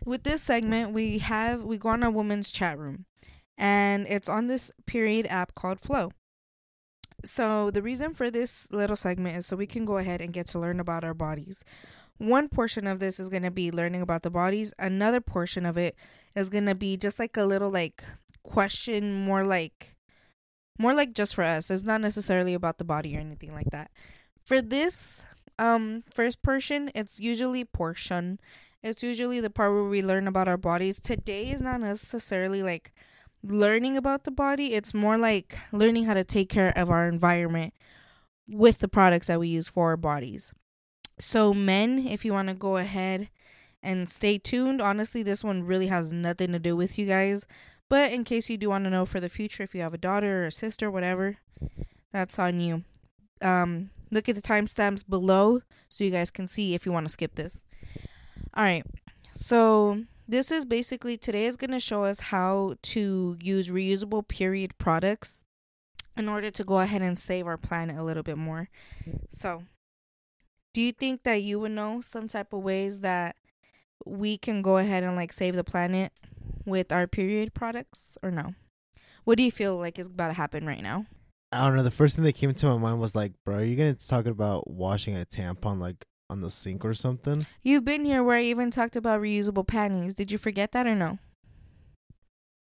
With 0.05 0.25
this 0.25 0.43
segment, 0.43 0.93
we 0.93 1.19
have 1.19 1.63
we 1.63 1.79
go 1.79 1.91
on 1.91 2.03
a 2.03 2.11
woman's 2.11 2.51
chat 2.51 2.79
room, 2.79 3.07
and 3.57 4.07
it's 4.09 4.29
on 4.29 4.47
this 4.47 4.71
period 4.87 5.27
app 5.29 5.55
called 5.55 5.81
Flo. 5.81 6.13
So, 7.25 7.71
the 7.71 7.83
reason 7.83 8.15
for 8.15 8.31
this 8.31 8.71
little 8.71 8.97
segment 8.97 9.37
is 9.37 9.47
so 9.47 9.57
we 9.57 9.67
can 9.67 9.85
go 9.85 9.99
ahead 9.99 10.21
and 10.21 10.33
get 10.33 10.47
to 10.49 10.59
learn 10.59 10.79
about 10.79 11.05
our 11.05 11.15
bodies. 11.15 11.65
One 12.19 12.49
portion 12.49 12.87
of 12.87 12.99
this 12.99 13.19
is 13.19 13.29
going 13.29 13.43
to 13.45 13.51
be 13.51 13.71
learning 13.71 14.03
about 14.03 14.23
the 14.23 14.31
bodies. 14.31 14.73
Another 14.79 15.21
portion 15.21 15.65
of 15.67 15.77
it 15.77 15.97
is 16.35 16.49
going 16.49 16.67
to 16.67 16.75
be 16.75 16.97
just 16.97 17.19
like 17.19 17.37
a 17.37 17.45
little 17.45 17.71
like 17.71 18.05
question 18.43 19.13
more 19.13 19.45
like 19.45 19.95
more 20.79 20.95
like 20.95 21.13
just 21.13 21.35
for 21.35 21.45
us. 21.45 21.71
It's 21.71 21.83
not 21.85 22.01
necessarily 22.01 22.55
about 22.55 22.79
the 22.79 22.85
body 22.85 23.17
or 23.17 23.21
anything 23.21 23.53
like 23.53 23.71
that. 23.71 23.91
For 24.45 24.63
this 24.63 25.25
um 25.59 26.05
first 26.13 26.43
portion, 26.43 26.91
it's 26.95 27.21
usually 27.21 27.65
portion. 27.65 28.39
It's 28.83 29.03
usually 29.03 29.41
the 29.41 29.51
part 29.51 29.73
where 29.73 29.85
we 29.85 30.03
learn 30.03 30.29
about 30.29 30.49
our 30.49 30.57
bodies. 30.57 31.01
Today 31.01 31.51
is 31.51 31.61
not 31.61 31.81
necessarily 31.81 32.63
like 32.63 32.93
learning 33.43 33.97
about 33.97 34.25
the 34.25 34.31
body, 34.31 34.75
it's 34.75 34.95
more 34.95 35.19
like 35.19 35.59
learning 35.73 36.05
how 36.05 36.15
to 36.15 36.25
take 36.25 36.49
care 36.49 36.73
of 36.77 36.91
our 36.91 37.09
environment 37.09 37.75
with 38.49 38.79
the 38.79 38.89
products 38.89 39.27
that 39.27 39.41
we 39.41 39.49
use 39.49 39.69
for 39.69 39.91
our 39.91 39.97
bodies. 39.97 40.53
So, 41.19 41.53
men, 41.53 42.07
if 42.07 42.25
you 42.25 42.33
want 42.33 42.49
to 42.49 42.55
go 42.55 42.77
ahead 42.77 43.29
and 43.83 44.09
stay 44.09 44.39
tuned, 44.39 44.81
honestly, 44.81 45.23
this 45.23 45.43
one 45.43 45.65
really 45.65 45.89
has 45.89 46.13
nothing 46.13 46.53
to 46.53 46.59
do 46.59 46.77
with 46.77 46.99
you 46.99 47.07
guys. 47.07 47.47
But 47.89 48.13
in 48.13 48.25
case 48.25 48.51
you 48.51 48.57
do 48.57 48.69
want 48.69 48.85
to 48.85 48.91
know 48.91 49.07
for 49.07 49.21
the 49.21 49.29
future, 49.29 49.63
if 49.63 49.75
you 49.75 49.81
have 49.81 49.95
a 49.95 49.99
daughter 49.99 50.43
or 50.43 50.47
a 50.47 50.53
sister, 50.53 50.91
whatever, 50.91 51.39
that's 52.13 52.39
on 52.39 52.61
you. 52.61 52.85
Um, 53.41 53.91
look 54.11 54.29
at 54.29 54.35
the 54.35 54.43
timestamps 54.43 55.09
below 55.09 55.63
so 55.89 56.05
you 56.05 56.11
guys 56.11 56.31
can 56.31 56.47
see 56.47 56.75
if 56.75 56.85
you 56.85 56.93
want 56.93 57.07
to 57.07 57.13
skip 57.13 57.35
this. 57.35 57.65
All 58.55 58.65
right. 58.65 58.85
So, 59.35 60.05
this 60.29 60.51
is 60.51 60.67
basically 60.67 61.17
today 61.17 61.47
is 61.47 61.57
going 61.57 61.71
to 61.71 61.81
show 61.81 62.05
us 62.05 62.21
how 62.21 62.75
to 62.83 63.37
use 63.41 63.71
reusable 63.71 64.27
period 64.29 64.77
products 64.77 65.41
in 66.17 66.29
order 66.29 66.51
to 66.51 66.65
go 66.65 66.81
ahead 66.81 67.01
and 67.01 67.19
save 67.19 67.47
our 67.47 67.57
planet 67.57 67.97
a 67.97 68.03
little 68.03 68.23
bit 68.23 68.37
more. 68.37 68.69
So, 69.31 69.63
do 70.75 70.83
you 70.83 70.93
think 70.93 71.23
that 71.23 71.43
you 71.43 71.59
would 71.61 71.73
know 71.73 72.03
some 72.03 72.29
type 72.29 72.53
of 72.53 72.63
ways 72.63 73.01
that 73.01 73.37
we 74.05 74.37
can 74.37 74.61
go 74.61 74.77
ahead 74.77 75.03
and 75.03 75.17
like 75.17 75.33
save 75.33 75.57
the 75.57 75.65
planet 75.65 76.13
with 76.67 76.93
our 76.93 77.07
period 77.07 77.55
products 77.55 78.19
or 78.23 78.31
no? 78.31 78.55
What 79.25 79.39
do 79.39 79.45
you 79.45 79.51
feel 79.51 79.77
like 79.77 79.99
is 79.99 80.09
about 80.09 80.29
to 80.29 80.35
happen 80.35 80.67
right 80.67 80.83
now? 80.83 81.07
I 81.51 81.65
don't 81.65 81.77
know. 81.77 81.83
The 81.83 81.91
first 81.91 82.15
thing 82.15 82.25
that 82.25 82.35
came 82.35 82.53
to 82.53 82.67
my 82.67 82.77
mind 82.77 83.01
was 83.01 83.15
like, 83.15 83.33
bro, 83.45 83.57
are 83.57 83.65
you 83.65 83.77
gonna 83.77 83.95
talk 83.95 84.27
about 84.27 84.71
washing 84.71 85.17
a 85.17 85.25
tampon 85.25 85.81
like 85.81 86.05
on 86.31 86.41
the 86.41 86.51
sink 86.51 86.85
or 86.85 86.95
something? 86.95 87.47
You've 87.63 87.85
been 87.85 88.05
here 88.05 88.23
where 88.23 88.37
I 88.37 88.43
even 88.43 88.71
talked 88.71 88.97
about 88.97 89.21
reusable 89.21 89.67
panties. 89.67 90.15
Did 90.15 90.31
you 90.31 90.39
forget 90.39 90.73
that 90.73 90.87
or 90.87 90.95
no? 90.95 91.19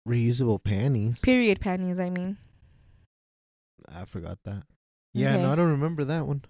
Reusable 0.09 0.63
panties. 0.63 1.21
Period 1.21 1.61
panties, 1.61 2.01
I 2.01 2.11
mean. 2.11 2.39
I 3.93 4.05
forgot 4.05 4.39
that. 4.45 4.65
Yeah, 5.13 5.35
Okay. 5.35 5.43
no, 5.43 5.53
I 5.53 5.55
don't 5.55 5.71
remember 5.71 6.05
that 6.05 6.27
one. 6.27 6.45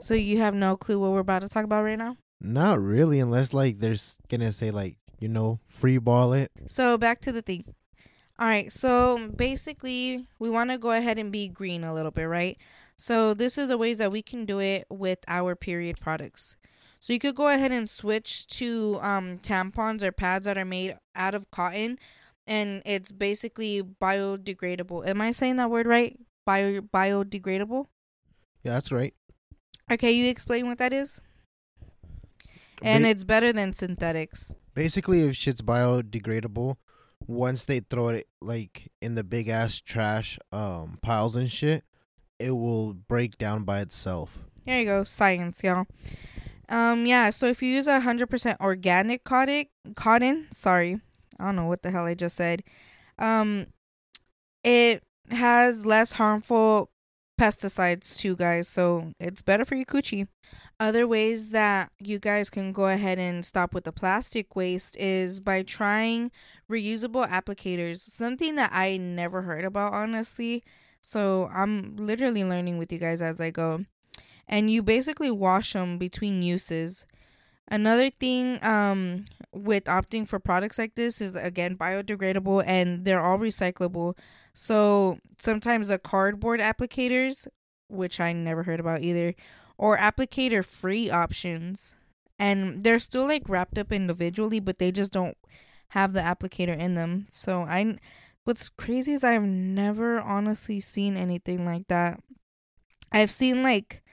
So 0.00 0.14
you 0.14 0.38
have 0.38 0.54
no 0.54 0.76
clue 0.76 0.98
what 0.98 1.12
we're 1.12 1.20
about 1.20 1.40
to 1.40 1.48
talk 1.48 1.64
about 1.64 1.82
right 1.82 1.98
now? 1.98 2.16
Not 2.40 2.80
really, 2.80 3.18
unless 3.18 3.52
like 3.54 3.78
there's 3.80 4.18
gonna 4.28 4.52
say 4.52 4.70
like 4.70 4.98
you 5.18 5.28
know 5.28 5.58
free 5.68 5.96
ball 5.98 6.34
it. 6.34 6.50
So 6.66 6.98
back 6.98 7.20
to 7.22 7.32
the 7.32 7.40
thing. 7.42 7.64
All 8.38 8.46
right, 8.46 8.70
so 8.70 9.30
basically 9.34 10.26
we 10.38 10.50
want 10.50 10.68
to 10.70 10.76
go 10.76 10.90
ahead 10.90 11.18
and 11.18 11.32
be 11.32 11.48
green 11.48 11.82
a 11.82 11.94
little 11.94 12.10
bit, 12.10 12.24
right? 12.24 12.58
So 12.98 13.34
this 13.34 13.58
is 13.58 13.68
the 13.68 13.78
ways 13.78 13.98
that 13.98 14.10
we 14.12 14.22
can 14.22 14.44
do 14.46 14.58
it 14.58 14.86
with 14.88 15.18
our 15.28 15.54
period 15.54 16.00
products. 16.00 16.56
So 16.98 17.12
you 17.12 17.18
could 17.18 17.34
go 17.36 17.48
ahead 17.48 17.72
and 17.72 17.88
switch 17.90 18.46
to 18.58 18.98
um, 19.02 19.38
tampons 19.38 20.02
or 20.02 20.12
pads 20.12 20.46
that 20.46 20.56
are 20.56 20.64
made 20.64 20.96
out 21.14 21.34
of 21.34 21.50
cotton, 21.50 21.98
and 22.46 22.82
it's 22.86 23.12
basically 23.12 23.82
biodegradable. 23.82 25.06
Am 25.06 25.20
I 25.20 25.30
saying 25.30 25.56
that 25.56 25.70
word 25.70 25.86
right? 25.86 26.18
Bio 26.46 26.80
biodegradable. 26.80 27.86
Yeah, 28.62 28.72
that's 28.74 28.90
right. 28.90 29.14
Okay, 29.90 30.10
you 30.12 30.28
explain 30.28 30.66
what 30.66 30.78
that 30.78 30.92
is. 30.92 31.20
And 32.82 33.04
Ba- 33.04 33.10
it's 33.10 33.24
better 33.24 33.52
than 33.52 33.72
synthetics. 33.72 34.54
basically 34.74 35.22
if 35.22 35.36
shit's 35.36 35.62
biodegradable, 35.62 36.76
once 37.26 37.64
they 37.64 37.80
throw 37.80 38.08
it 38.08 38.26
like 38.40 38.90
in 39.00 39.14
the 39.14 39.24
big 39.24 39.48
ass 39.48 39.80
trash 39.80 40.38
um 40.52 40.98
piles 41.02 41.36
and 41.36 41.50
shit, 41.50 41.84
it 42.38 42.52
will 42.52 42.92
break 42.94 43.38
down 43.38 43.64
by 43.64 43.80
itself. 43.80 44.38
There 44.64 44.80
you 44.80 44.86
go, 44.86 45.04
science, 45.04 45.62
y'all. 45.62 45.86
Um, 46.68 47.06
yeah. 47.06 47.30
So 47.30 47.46
if 47.46 47.62
you 47.62 47.68
use 47.68 47.86
a 47.86 48.00
hundred 48.00 48.28
percent 48.28 48.60
organic 48.60 49.24
cotton, 49.24 49.66
cotton, 49.94 50.48
sorry, 50.50 51.00
I 51.38 51.44
don't 51.44 51.56
know 51.56 51.66
what 51.66 51.82
the 51.82 51.90
hell 51.90 52.06
I 52.06 52.14
just 52.14 52.36
said. 52.36 52.62
Um, 53.18 53.66
it 54.64 55.02
has 55.30 55.86
less 55.86 56.14
harmful 56.14 56.90
pesticides 57.40 58.16
too, 58.16 58.34
guys. 58.34 58.68
So 58.68 59.12
it's 59.20 59.42
better 59.42 59.64
for 59.64 59.76
your 59.76 59.84
coochie. 59.84 60.26
Other 60.78 61.06
ways 61.06 61.50
that 61.50 61.90
you 62.00 62.18
guys 62.18 62.50
can 62.50 62.72
go 62.72 62.86
ahead 62.86 63.18
and 63.18 63.44
stop 63.44 63.72
with 63.72 63.84
the 63.84 63.92
plastic 63.92 64.56
waste 64.56 64.96
is 64.98 65.40
by 65.40 65.62
trying 65.62 66.30
reusable 66.70 67.28
applicators. 67.28 68.00
Something 68.00 68.56
that 68.56 68.70
I 68.72 68.96
never 68.96 69.42
heard 69.42 69.64
about, 69.64 69.92
honestly. 69.92 70.64
So 71.06 71.48
I'm 71.54 71.94
literally 71.96 72.42
learning 72.42 72.78
with 72.78 72.90
you 72.92 72.98
guys 72.98 73.22
as 73.22 73.40
I 73.40 73.50
go 73.50 73.84
and 74.48 74.72
you 74.72 74.82
basically 74.82 75.30
wash 75.30 75.72
them 75.72 75.98
between 75.98 76.42
uses. 76.42 77.06
Another 77.68 78.10
thing 78.10 78.58
um 78.64 79.24
with 79.52 79.84
opting 79.84 80.26
for 80.26 80.40
products 80.40 80.78
like 80.78 80.96
this 80.96 81.20
is 81.20 81.36
again 81.36 81.76
biodegradable 81.76 82.64
and 82.66 83.04
they're 83.04 83.22
all 83.22 83.38
recyclable. 83.38 84.18
So 84.52 85.18
sometimes 85.38 85.88
the 85.88 86.00
cardboard 86.00 86.58
applicators, 86.58 87.46
which 87.88 88.18
I 88.18 88.32
never 88.32 88.64
heard 88.64 88.80
about 88.80 89.02
either, 89.02 89.34
or 89.78 89.96
applicator 89.98 90.64
free 90.64 91.08
options. 91.08 91.94
And 92.36 92.82
they're 92.82 92.98
still 92.98 93.26
like 93.26 93.48
wrapped 93.48 93.78
up 93.78 93.92
individually, 93.92 94.58
but 94.58 94.80
they 94.80 94.90
just 94.90 95.12
don't 95.12 95.38
have 95.90 96.14
the 96.14 96.20
applicator 96.20 96.76
in 96.76 96.96
them. 96.96 97.26
So 97.30 97.62
I 97.62 97.96
what's 98.46 98.68
crazy 98.68 99.12
is 99.12 99.24
I've 99.24 99.42
never 99.42 100.20
honestly 100.20 100.78
seen 100.78 101.16
anything 101.16 101.66
like 101.66 101.88
that. 101.88 102.20
I've 103.10 103.32
seen 103.32 103.64
like 103.64 104.04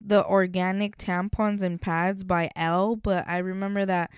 the 0.00 0.24
organic 0.24 0.96
tampons 0.96 1.60
and 1.60 1.80
pads 1.80 2.24
by 2.24 2.50
L, 2.56 2.96
but 2.96 3.28
I 3.28 3.36
remember 3.38 3.84
that 3.84 4.10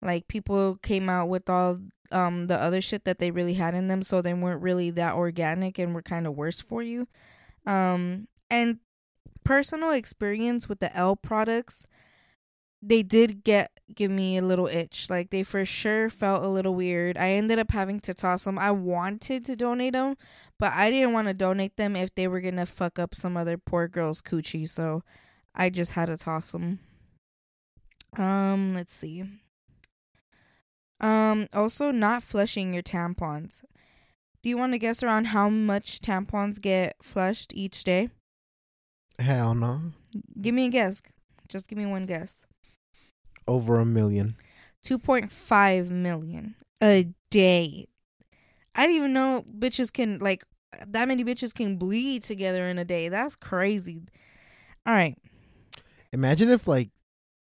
like 0.00 0.28
people 0.28 0.76
came 0.82 1.10
out 1.10 1.28
with 1.28 1.50
all 1.50 1.78
um 2.10 2.46
the 2.46 2.56
other 2.56 2.80
shit 2.80 3.04
that 3.04 3.18
they 3.18 3.30
really 3.30 3.54
had 3.54 3.74
in 3.74 3.88
them, 3.88 4.02
so 4.02 4.22
they 4.22 4.32
weren't 4.32 4.62
really 4.62 4.90
that 4.92 5.14
organic 5.14 5.78
and 5.78 5.94
were 5.94 6.02
kind 6.02 6.26
of 6.26 6.34
worse 6.34 6.60
for 6.60 6.82
you. 6.82 7.06
Um 7.66 8.28
and 8.50 8.78
personal 9.44 9.90
experience 9.90 10.70
with 10.70 10.80
the 10.80 10.94
L 10.96 11.16
products, 11.16 11.86
they 12.82 13.02
did 13.02 13.44
get 13.44 13.72
give 13.94 14.10
me 14.10 14.36
a 14.36 14.42
little 14.42 14.66
itch. 14.66 15.08
Like 15.10 15.30
they 15.30 15.42
for 15.42 15.64
sure 15.64 16.10
felt 16.10 16.44
a 16.44 16.48
little 16.48 16.74
weird. 16.74 17.16
I 17.16 17.30
ended 17.30 17.58
up 17.58 17.70
having 17.70 18.00
to 18.00 18.14
toss 18.14 18.44
them. 18.44 18.58
I 18.58 18.70
wanted 18.70 19.44
to 19.46 19.56
donate 19.56 19.94
them, 19.94 20.16
but 20.58 20.72
I 20.72 20.90
didn't 20.90 21.12
want 21.12 21.28
to 21.28 21.34
donate 21.34 21.76
them 21.76 21.96
if 21.96 22.14
they 22.14 22.28
were 22.28 22.40
gonna 22.40 22.66
fuck 22.66 22.98
up 22.98 23.14
some 23.14 23.36
other 23.36 23.58
poor 23.58 23.88
girl's 23.88 24.22
coochie. 24.22 24.68
So 24.68 25.02
I 25.54 25.70
just 25.70 25.92
had 25.92 26.06
to 26.06 26.16
toss 26.16 26.52
them. 26.52 26.80
Um, 28.16 28.74
let's 28.74 28.94
see. 28.94 29.24
Um, 31.00 31.48
also 31.52 31.90
not 31.90 32.22
flushing 32.22 32.74
your 32.74 32.82
tampons. 32.82 33.62
Do 34.42 34.48
you 34.48 34.56
want 34.56 34.72
to 34.72 34.78
guess 34.78 35.02
around 35.02 35.26
how 35.26 35.48
much 35.48 36.00
tampons 36.00 36.60
get 36.60 36.96
flushed 37.02 37.52
each 37.54 37.84
day? 37.84 38.08
Hell 39.18 39.54
no. 39.54 39.92
Give 40.40 40.54
me 40.54 40.66
a 40.66 40.70
guess. 40.70 41.02
Just 41.48 41.68
give 41.68 41.78
me 41.78 41.86
one 41.86 42.06
guess. 42.06 42.46
Over 43.48 43.80
a 43.80 43.84
million. 43.84 44.36
2.5 44.84 45.90
million 45.90 46.54
a 46.80 47.08
day. 47.30 47.88
I 48.74 48.82
didn't 48.82 48.96
even 48.96 49.12
know 49.12 49.44
bitches 49.58 49.92
can 49.92 50.18
like 50.18 50.44
that 50.86 51.08
many 51.08 51.24
bitches 51.24 51.52
can 51.54 51.76
bleed 51.76 52.22
together 52.22 52.68
in 52.68 52.78
a 52.78 52.84
day. 52.84 53.08
That's 53.08 53.34
crazy. 53.34 54.02
All 54.86 54.94
right. 54.94 55.16
Imagine 56.12 56.50
if 56.50 56.68
like 56.68 56.90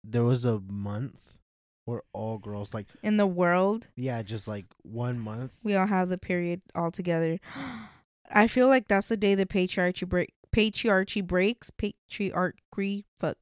there 0.05 0.23
was 0.23 0.45
a 0.45 0.61
month 0.61 1.39
where 1.85 2.03
all 2.13 2.39
girls 2.39 2.75
like 2.75 2.87
In 3.03 3.17
the 3.17 3.27
world, 3.27 3.89
yeah, 3.97 4.23
just 4.23 4.47
like 4.47 4.67
one 4.83 5.19
month. 5.19 5.57
we 5.63 5.75
all 5.75 5.87
have 5.87 6.09
the 6.09 6.19
period 6.19 6.61
all 6.75 6.91
together. 6.91 7.39
I 8.31 8.49
feel 8.49 8.69
like 8.69 8.89
that's 8.89 9.09
the 9.09 9.17
day 9.17 9.35
the 9.35 9.47
patriarchy 9.47 10.09
break 10.09 10.33
patriarchy 10.55 11.27
breaks. 11.27 11.71
Patriarchy 11.71 13.05
fuck. 13.19 13.39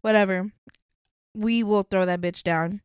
Whatever. 0.00 0.52
We 1.36 1.62
will 1.62 1.82
throw 1.82 2.06
that 2.06 2.20
bitch 2.20 2.42
down. 2.42 2.80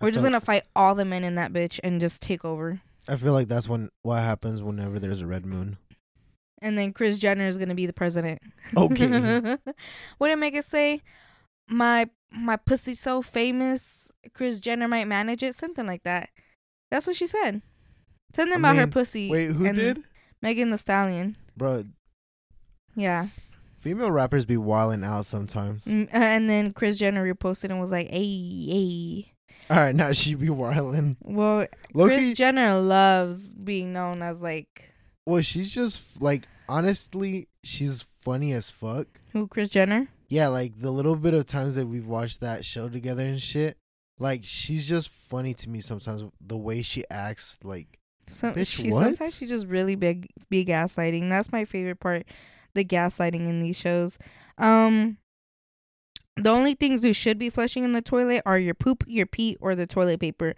We're 0.00 0.10
just 0.10 0.24
gonna 0.24 0.40
fight 0.40 0.64
all 0.74 0.94
the 0.94 1.04
men 1.04 1.24
in 1.24 1.36
that 1.36 1.52
bitch 1.52 1.80
and 1.82 2.00
just 2.00 2.20
take 2.20 2.44
over. 2.44 2.80
I 3.08 3.16
feel 3.16 3.32
like 3.32 3.48
that's 3.48 3.68
when 3.68 3.90
what 4.02 4.22
happens 4.22 4.62
whenever 4.62 4.98
there's 4.98 5.22
a 5.22 5.26
red 5.26 5.46
moon. 5.46 5.78
And 6.60 6.76
then 6.76 6.92
Kris 6.92 7.18
Jenner 7.18 7.46
is 7.46 7.56
gonna 7.56 7.74
be 7.74 7.86
the 7.86 7.92
president. 7.92 8.42
Okay. 8.76 9.06
what 10.18 10.28
did 10.28 10.36
make 10.36 10.54
it 10.54 10.64
say? 10.64 11.00
My 11.68 12.10
my 12.30 12.56
pussy 12.56 12.94
so 12.94 13.22
famous, 13.22 14.12
Kris 14.34 14.60
Jenner 14.60 14.88
might 14.88 15.06
manage 15.06 15.42
it, 15.42 15.54
something 15.54 15.86
like 15.86 16.02
that. 16.02 16.30
That's 16.90 17.06
what 17.06 17.16
she 17.16 17.26
said. 17.26 17.62
Something 18.34 18.54
I 18.54 18.56
about 18.56 18.76
her 18.76 18.86
pussy. 18.86 19.30
Wait, 19.30 19.52
who 19.52 19.72
did? 19.72 20.02
Megan 20.42 20.70
Thee 20.70 20.76
Stallion. 20.76 21.36
Bro, 21.56 21.84
Yeah. 22.94 23.28
Female 23.86 24.10
rappers 24.10 24.44
be 24.44 24.56
wilding 24.56 25.04
out 25.04 25.26
sometimes. 25.26 25.84
Mm, 25.84 26.08
And 26.12 26.50
then 26.50 26.72
Kris 26.72 26.98
Jenner 26.98 27.24
reposted 27.32 27.70
and 27.70 27.78
was 27.80 27.90
like, 27.92 28.08
"Hey, 28.08 28.66
hey." 28.66 29.32
All 29.70 29.76
right, 29.76 29.94
now 29.94 30.12
she 30.12 30.34
be 30.34 30.50
wilding. 30.50 31.16
Well, 31.22 31.66
Loki, 31.94 32.14
Kris 32.16 32.32
Jenner 32.34 32.74
loves 32.78 33.54
being 33.54 33.92
known 33.92 34.22
as 34.22 34.40
like 34.42 34.90
well, 35.24 35.40
she's 35.42 35.70
just 35.72 36.20
like 36.20 36.46
honestly, 36.68 37.48
she's 37.64 38.02
funny 38.02 38.52
as 38.52 38.70
fuck. 38.70 39.06
who? 39.32 39.46
Kris 39.46 39.68
Jenner. 39.68 40.08
Yeah, 40.28 40.48
like 40.48 40.80
the 40.80 40.90
little 40.90 41.14
bit 41.16 41.34
of 41.34 41.46
times 41.46 41.76
that 41.76 41.86
we've 41.86 42.06
watched 42.08 42.40
that 42.40 42.64
show 42.64 42.88
together 42.88 43.24
and 43.26 43.40
shit. 43.40 43.76
Like 44.18 44.40
she's 44.42 44.88
just 44.88 45.08
funny 45.10 45.54
to 45.54 45.68
me 45.68 45.80
sometimes. 45.80 46.24
The 46.40 46.56
way 46.56 46.82
she 46.82 47.04
acts, 47.10 47.58
like 47.62 47.98
So 48.28 48.50
Bitch, 48.52 48.68
she 48.68 48.90
what? 48.90 49.02
sometimes 49.04 49.36
she 49.36 49.46
just 49.46 49.66
really 49.66 49.94
big 49.94 50.26
be 50.50 50.64
gaslighting. 50.64 51.28
That's 51.28 51.52
my 51.52 51.64
favorite 51.64 52.00
part, 52.00 52.24
the 52.76 52.84
gaslighting 52.84 53.48
in 53.48 53.60
these 53.60 53.76
shows. 53.76 54.18
Um 54.58 55.18
the 56.36 56.50
only 56.50 56.74
things 56.74 57.02
you 57.02 57.14
should 57.14 57.38
be 57.38 57.50
flushing 57.50 57.82
in 57.82 57.92
the 57.92 58.02
toilet 58.02 58.42
are 58.44 58.58
your 58.58 58.74
poop, 58.74 59.04
your 59.06 59.24
pee, 59.26 59.56
or 59.58 59.74
the 59.74 59.86
toilet 59.86 60.20
paper. 60.20 60.54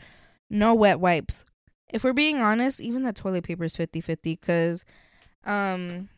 No 0.51 0.75
wet 0.75 0.99
wipes. 0.99 1.45
If 1.93 2.03
we're 2.03 2.13
being 2.13 2.39
honest, 2.39 2.81
even 2.81 3.05
the 3.05 3.13
toilet 3.13 3.45
paper 3.45 3.65
is 3.65 3.77
50-50 3.77 4.17
because 4.23 4.85
um 5.45 6.09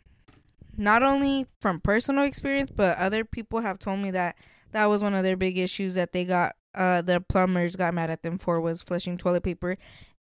not 0.76 1.02
only 1.02 1.46
from 1.60 1.80
personal 1.80 2.24
experience, 2.24 2.70
but 2.74 2.96
other 2.96 3.24
people 3.24 3.60
have 3.60 3.78
told 3.78 4.00
me 4.00 4.10
that 4.12 4.36
that 4.72 4.86
was 4.86 5.02
one 5.02 5.14
of 5.14 5.22
their 5.22 5.36
big 5.36 5.58
issues 5.58 5.94
that 5.94 6.12
they 6.12 6.24
got 6.24 6.56
uh 6.74 7.02
the 7.02 7.20
plumbers 7.20 7.76
got 7.76 7.92
mad 7.94 8.10
at 8.10 8.22
them 8.22 8.38
for 8.38 8.60
was 8.60 8.82
flushing 8.82 9.18
toilet 9.18 9.42
paper 9.42 9.76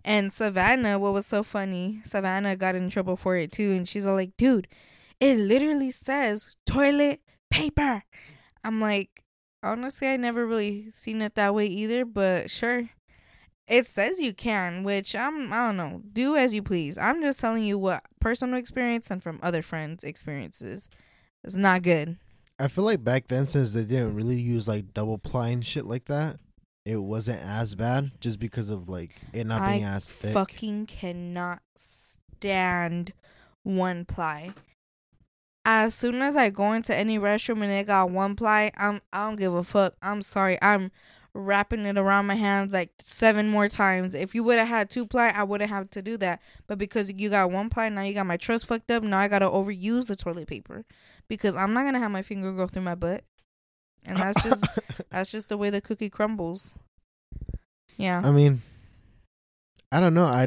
and 0.06 0.33
Savannah, 0.33 1.00
what 1.00 1.12
was 1.12 1.26
so 1.26 1.42
funny, 1.42 2.00
Savannah 2.04 2.54
got 2.54 2.76
in 2.76 2.88
trouble 2.90 3.16
for 3.16 3.37
it 3.37 3.50
too. 3.50 3.73
And 3.73 3.88
she's 3.88 4.06
all 4.06 4.14
like, 4.14 4.37
dude, 4.37 4.68
it 5.20 5.38
literally 5.38 5.90
says 5.90 6.54
toilet 6.66 7.20
paper. 7.50 8.04
I'm 8.64 8.80
like, 8.80 9.25
honestly, 9.62 10.08
I 10.08 10.16
never 10.16 10.46
really 10.46 10.90
seen 10.90 11.23
it 11.23 11.35
that 11.35 11.54
way 11.54 11.66
either, 11.66 12.04
but 12.04 12.50
sure. 12.50 12.90
It 13.68 13.85
says 13.87 14.20
you 14.20 14.32
can, 14.32 14.85
which 14.85 15.16
I'm, 15.16 15.52
I 15.52 15.66
don't 15.66 15.76
know, 15.76 16.02
do 16.12 16.37
as 16.37 16.54
you 16.54 16.62
please. 16.62 16.96
I'm 16.96 17.20
just 17.20 17.40
telling 17.40 17.64
you 17.64 17.78
what 17.78 18.04
personal 18.20 18.58
experience 18.58 19.11
and 19.11 19.20
from 19.20 19.40
other 19.42 19.61
friends' 19.61 20.04
experiences. 20.04 20.88
It's 21.42 21.56
not 21.56 21.82
good. 21.82 22.16
I 22.61 22.68
feel 22.68 22.85
like 22.85 23.02
back 23.02 23.26
then, 23.28 23.44
since 23.44 23.73
they 23.73 23.82
didn't 23.82 24.14
really 24.14 24.40
use 24.40 24.68
like 24.68 24.94
double 24.94 25.18
ply 25.18 25.49
and 25.49 25.66
shit 25.66 25.85
like 25.85 26.04
that, 26.06 26.38
it 26.85 26.96
wasn't 26.99 27.42
as 27.42 27.75
bad 27.75 28.12
just 28.20 28.38
because 28.38 28.70
of 28.70 28.88
like 28.88 29.16
it 29.32 29.46
not 29.46 29.68
being 29.68 29.85
I 29.85 29.96
as 29.96 30.12
thick. 30.12 30.32
fucking 30.32 30.87
cannot 30.87 31.61
stand 31.76 33.12
one 33.64 34.04
ply. 34.04 34.54
As 35.68 35.96
soon 35.96 36.23
as 36.23 36.37
I 36.37 36.50
go 36.50 36.73
into 36.75 36.94
any 36.94 37.18
restroom 37.18 37.61
and 37.61 37.70
they 37.73 37.82
got 37.82 38.11
one 38.11 38.37
ply, 38.37 38.70
I'm 38.76 39.00
I 39.12 39.26
don't 39.26 39.35
give 39.35 39.52
a 39.52 39.64
fuck. 39.64 39.96
I'm 40.00 40.23
sorry. 40.23 40.58
I'm 40.62 40.92
wrapping 41.35 41.85
it 41.85 41.99
around 41.99 42.26
my 42.26 42.37
hands 42.37 42.73
like 42.73 42.90
seven 43.02 43.49
more 43.49 43.68
times. 43.68 44.14
If 44.14 44.32
you 44.32 44.44
would 44.44 44.58
have 44.58 44.68
had 44.68 44.88
two 44.88 45.04
ply, 45.04 45.32
I 45.35 45.42
wouldn't 45.42 45.68
have 45.68 45.90
to 45.90 46.02
do 46.02 46.16
that. 46.18 46.40
But 46.68 46.78
because 46.78 47.12
you 47.12 47.28
got 47.30 47.50
one 47.50 47.68
ply, 47.68 47.88
now 47.88 48.02
you 48.02 48.14
got 48.14 48.26
my 48.26 48.37
trust 48.37 48.64
fucked 48.64 48.92
up. 48.92 49.02
Now 49.02 49.18
I 49.18 49.26
gotta 49.26 49.49
overuse 49.49 50.06
the 50.06 50.14
toilet 50.14 50.46
paper 50.46 50.85
because 51.26 51.56
I'm 51.56 51.73
not 51.73 51.85
gonna 51.85 51.99
have 51.99 52.12
my 52.12 52.23
finger 52.23 52.52
go 52.52 52.68
through 52.68 52.82
my 52.82 52.94
butt, 52.94 53.25
and 54.04 54.18
that's 54.18 54.40
just 54.44 54.64
that's 55.11 55.32
just 55.32 55.49
the 55.49 55.58
way 55.58 55.70
the 55.70 55.80
cookie 55.80 56.11
crumbles. 56.11 56.76
Yeah. 57.96 58.23
I 58.25 58.30
mean, 58.30 58.62
I 59.90 59.99
don't 59.99 60.14
know. 60.14 60.26
I 60.26 60.46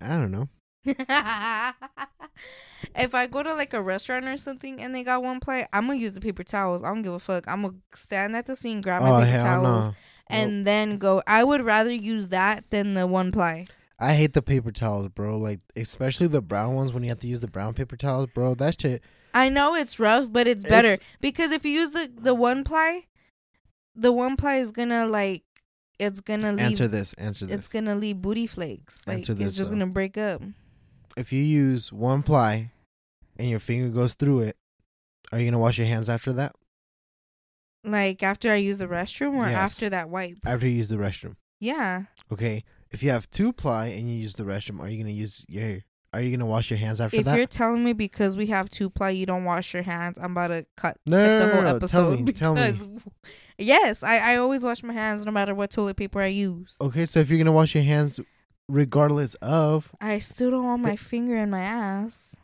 I 0.00 0.16
don't 0.16 0.30
know. 0.30 0.48
if 2.96 3.14
I 3.14 3.26
go 3.26 3.42
to 3.42 3.54
like 3.54 3.74
a 3.74 3.82
restaurant 3.82 4.26
or 4.26 4.36
something 4.36 4.80
and 4.80 4.94
they 4.94 5.02
got 5.04 5.22
one 5.22 5.40
plate, 5.40 5.66
I'm 5.72 5.86
gonna 5.86 5.98
use 5.98 6.12
the 6.14 6.20
paper 6.20 6.44
towels. 6.44 6.82
I 6.82 6.88
don't 6.88 7.02
give 7.02 7.12
a 7.12 7.18
fuck. 7.18 7.44
I'm 7.46 7.62
gonna 7.62 7.74
stand 7.94 8.36
at 8.36 8.46
the 8.46 8.56
scene, 8.56 8.80
grab 8.80 9.02
my 9.02 9.22
Oh 9.22 9.24
paper 9.24 9.38
towels, 9.38 9.86
no! 9.86 9.94
and 10.28 10.66
then 10.66 10.98
go. 10.98 11.22
I 11.26 11.44
would 11.44 11.62
rather 11.62 11.92
use 11.92 12.28
that 12.28 12.64
than 12.70 12.94
the 12.94 13.06
one 13.06 13.32
ply. 13.32 13.66
I 13.98 14.14
hate 14.14 14.34
the 14.34 14.42
paper 14.42 14.72
towels, 14.72 15.08
bro. 15.08 15.36
Like 15.38 15.60
especially 15.76 16.26
the 16.26 16.42
brown 16.42 16.74
ones 16.74 16.92
when 16.92 17.02
you 17.02 17.08
have 17.10 17.20
to 17.20 17.28
use 17.28 17.40
the 17.40 17.48
brown 17.48 17.74
paper 17.74 17.96
towels, 17.96 18.28
bro. 18.34 18.54
That 18.54 18.80
shit. 18.80 19.02
I 19.34 19.48
know 19.48 19.74
it's 19.74 19.98
rough, 19.98 20.30
but 20.32 20.46
it's 20.46 20.64
better 20.64 20.94
It's- 20.94 21.08
because 21.20 21.52
if 21.52 21.64
you 21.64 21.72
use 21.72 21.90
the 21.90 22.10
the 22.14 22.34
one 22.34 22.64
ply, 22.64 23.06
the 23.94 24.12
one 24.12 24.36
ply 24.36 24.56
is 24.56 24.72
gonna 24.72 25.06
like 25.06 25.44
it's 25.98 26.20
gonna 26.20 26.50
leave. 26.50 26.60
Answer 26.60 26.88
this. 26.88 27.12
Answer 27.14 27.46
this. 27.46 27.56
It's 27.56 27.68
gonna 27.68 27.94
leave 27.94 28.20
booty 28.20 28.46
flakes. 28.48 29.02
Like 29.06 29.18
Answer 29.18 29.36
it's 29.38 29.54
just 29.56 29.70
though. 29.70 29.76
gonna 29.76 29.86
break 29.86 30.18
up. 30.18 30.42
If 31.16 31.32
you 31.32 31.42
use 31.42 31.92
one 31.92 32.22
ply 32.22 32.70
and 33.38 33.48
your 33.48 33.58
finger 33.58 33.88
goes 33.88 34.14
through 34.14 34.40
it, 34.40 34.56
are 35.30 35.38
you 35.38 35.46
gonna 35.46 35.58
wash 35.58 35.78
your 35.78 35.86
hands 35.86 36.08
after 36.08 36.32
that? 36.34 36.54
Like 37.84 38.22
after 38.22 38.52
I 38.52 38.56
use 38.56 38.78
the 38.78 38.86
restroom 38.86 39.34
or 39.34 39.46
Yes. 39.46 39.54
after 39.54 39.90
that 39.90 40.08
wipe. 40.08 40.38
After 40.46 40.68
you 40.68 40.76
use 40.76 40.88
the 40.88 40.96
restroom. 40.96 41.36
Yeah. 41.60 42.04
Okay. 42.32 42.64
If 42.90 43.02
you 43.02 43.10
have 43.10 43.28
two 43.30 43.52
ply 43.52 43.86
and 43.88 44.08
you 44.08 44.16
use 44.16 44.34
the 44.34 44.44
restroom, 44.44 44.80
are 44.80 44.88
you 44.88 44.98
gonna 45.02 45.10
use 45.14 45.44
your? 45.48 45.78
Are 46.14 46.20
you 46.20 46.30
gonna 46.36 46.44
wash 46.48 46.70
your 46.70 46.78
hands 46.78 47.00
after 47.00 47.16
if 47.16 47.24
that? 47.24 47.32
If 47.32 47.36
you're 47.38 47.46
telling 47.46 47.82
me 47.82 47.94
because 47.94 48.36
we 48.36 48.46
have 48.48 48.68
two 48.68 48.90
ply, 48.90 49.10
you 49.10 49.24
don't 49.24 49.44
wash 49.44 49.72
your 49.72 49.82
hands, 49.82 50.18
I'm 50.20 50.32
about 50.32 50.48
to 50.48 50.66
cut, 50.76 50.98
No, 51.06 51.16
cut 51.16 51.26
no, 51.26 51.38
the 51.38 51.46
whole 51.54 51.62
no, 51.62 51.70
no. 51.70 51.76
episode. 51.76 51.98
Tell 52.02 52.16
me, 52.18 52.32
tell 52.32 52.54
me. 52.54 52.98
yes, 53.58 54.02
I, 54.02 54.34
I 54.34 54.36
always 54.36 54.62
wash 54.62 54.82
my 54.82 54.92
hands 54.92 55.24
no 55.24 55.32
matter 55.32 55.54
what 55.54 55.70
toilet 55.70 55.96
paper 55.96 56.20
I 56.20 56.26
use. 56.26 56.76
Okay, 56.82 57.06
so 57.06 57.20
if 57.20 57.30
you're 57.30 57.38
gonna 57.38 57.50
wash 57.50 57.74
your 57.74 57.84
hands, 57.84 58.20
regardless 58.72 59.34
of, 59.36 59.94
I 60.00 60.18
still 60.18 60.50
don't 60.50 60.64
want 60.64 60.82
my 60.82 60.96
finger 60.96 61.36
in 61.36 61.50
my 61.50 61.62
ass, 61.62 62.36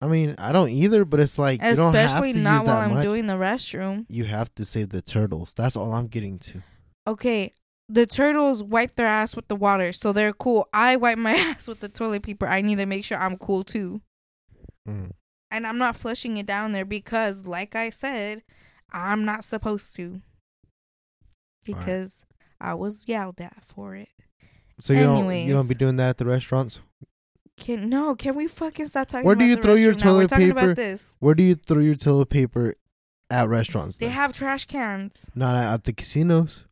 I 0.00 0.08
mean, 0.08 0.34
I 0.38 0.52
don't 0.52 0.68
either, 0.68 1.04
but 1.04 1.20
it's 1.20 1.38
like 1.38 1.62
you 1.62 1.74
don't 1.74 1.94
have 1.94 2.06
especially 2.06 2.34
to 2.34 2.38
not 2.38 2.58
use 2.60 2.66
while 2.68 2.76
I'm 2.78 2.94
much. 2.94 3.02
doing 3.02 3.26
the 3.26 3.34
restroom. 3.34 4.04
you 4.08 4.24
have 4.24 4.54
to 4.56 4.64
save 4.64 4.90
the 4.90 5.00
turtles. 5.00 5.54
That's 5.56 5.76
all 5.76 5.94
I'm 5.94 6.08
getting 6.08 6.38
to. 6.40 6.62
Okay, 7.06 7.54
the 7.88 8.06
turtles 8.06 8.62
wipe 8.62 8.96
their 8.96 9.06
ass 9.06 9.34
with 9.34 9.48
the 9.48 9.56
water, 9.56 9.92
so 9.92 10.12
they're 10.12 10.32
cool. 10.32 10.68
I 10.72 10.96
wipe 10.96 11.18
my 11.18 11.32
ass 11.36 11.66
with 11.66 11.80
the 11.80 11.88
toilet 11.88 12.22
paper. 12.22 12.46
I 12.46 12.60
need 12.60 12.76
to 12.76 12.86
make 12.86 13.04
sure 13.04 13.18
I'm 13.18 13.38
cool 13.38 13.62
too. 13.62 14.02
Mm. 14.88 15.12
And 15.50 15.66
I'm 15.66 15.78
not 15.78 15.96
flushing 15.96 16.36
it 16.36 16.46
down 16.46 16.72
there 16.72 16.84
because, 16.84 17.46
like 17.46 17.74
I 17.74 17.90
said, 17.90 18.42
I'm 18.92 19.24
not 19.24 19.44
supposed 19.44 19.94
to. 19.96 20.20
Because 21.64 22.24
I 22.60 22.74
was 22.74 23.08
yelled 23.08 23.40
at 23.40 23.64
for 23.64 23.94
it. 23.94 24.08
So 24.80 24.92
you 24.92 25.00
don't 25.00 25.16
you 25.16 25.30
Anyways. 25.30 25.52
don't 25.52 25.68
be 25.68 25.74
doing 25.74 25.96
that 25.96 26.10
at 26.10 26.18
the 26.18 26.24
restaurants. 26.24 26.80
Can 27.56 27.88
no? 27.88 28.14
Can 28.14 28.34
we 28.34 28.46
fucking 28.46 28.86
stop 28.86 29.08
talking? 29.08 29.24
Where 29.24 29.34
about 29.34 29.44
do 29.44 29.48
you 29.48 29.56
throw 29.56 29.74
your 29.74 29.94
toilet 29.94 30.30
paper? 30.30 30.58
About 30.58 30.76
this. 30.76 31.16
Where 31.20 31.34
do 31.34 31.42
you 31.42 31.54
throw 31.54 31.80
your 31.80 31.94
toilet 31.94 32.28
paper 32.28 32.74
at 33.30 33.48
restaurants? 33.48 33.96
They 33.96 34.06
then? 34.06 34.14
have 34.14 34.32
trash 34.34 34.66
cans. 34.66 35.30
not 35.34 35.56
at 35.56 35.84
the 35.84 35.92
casinos. 35.92 36.64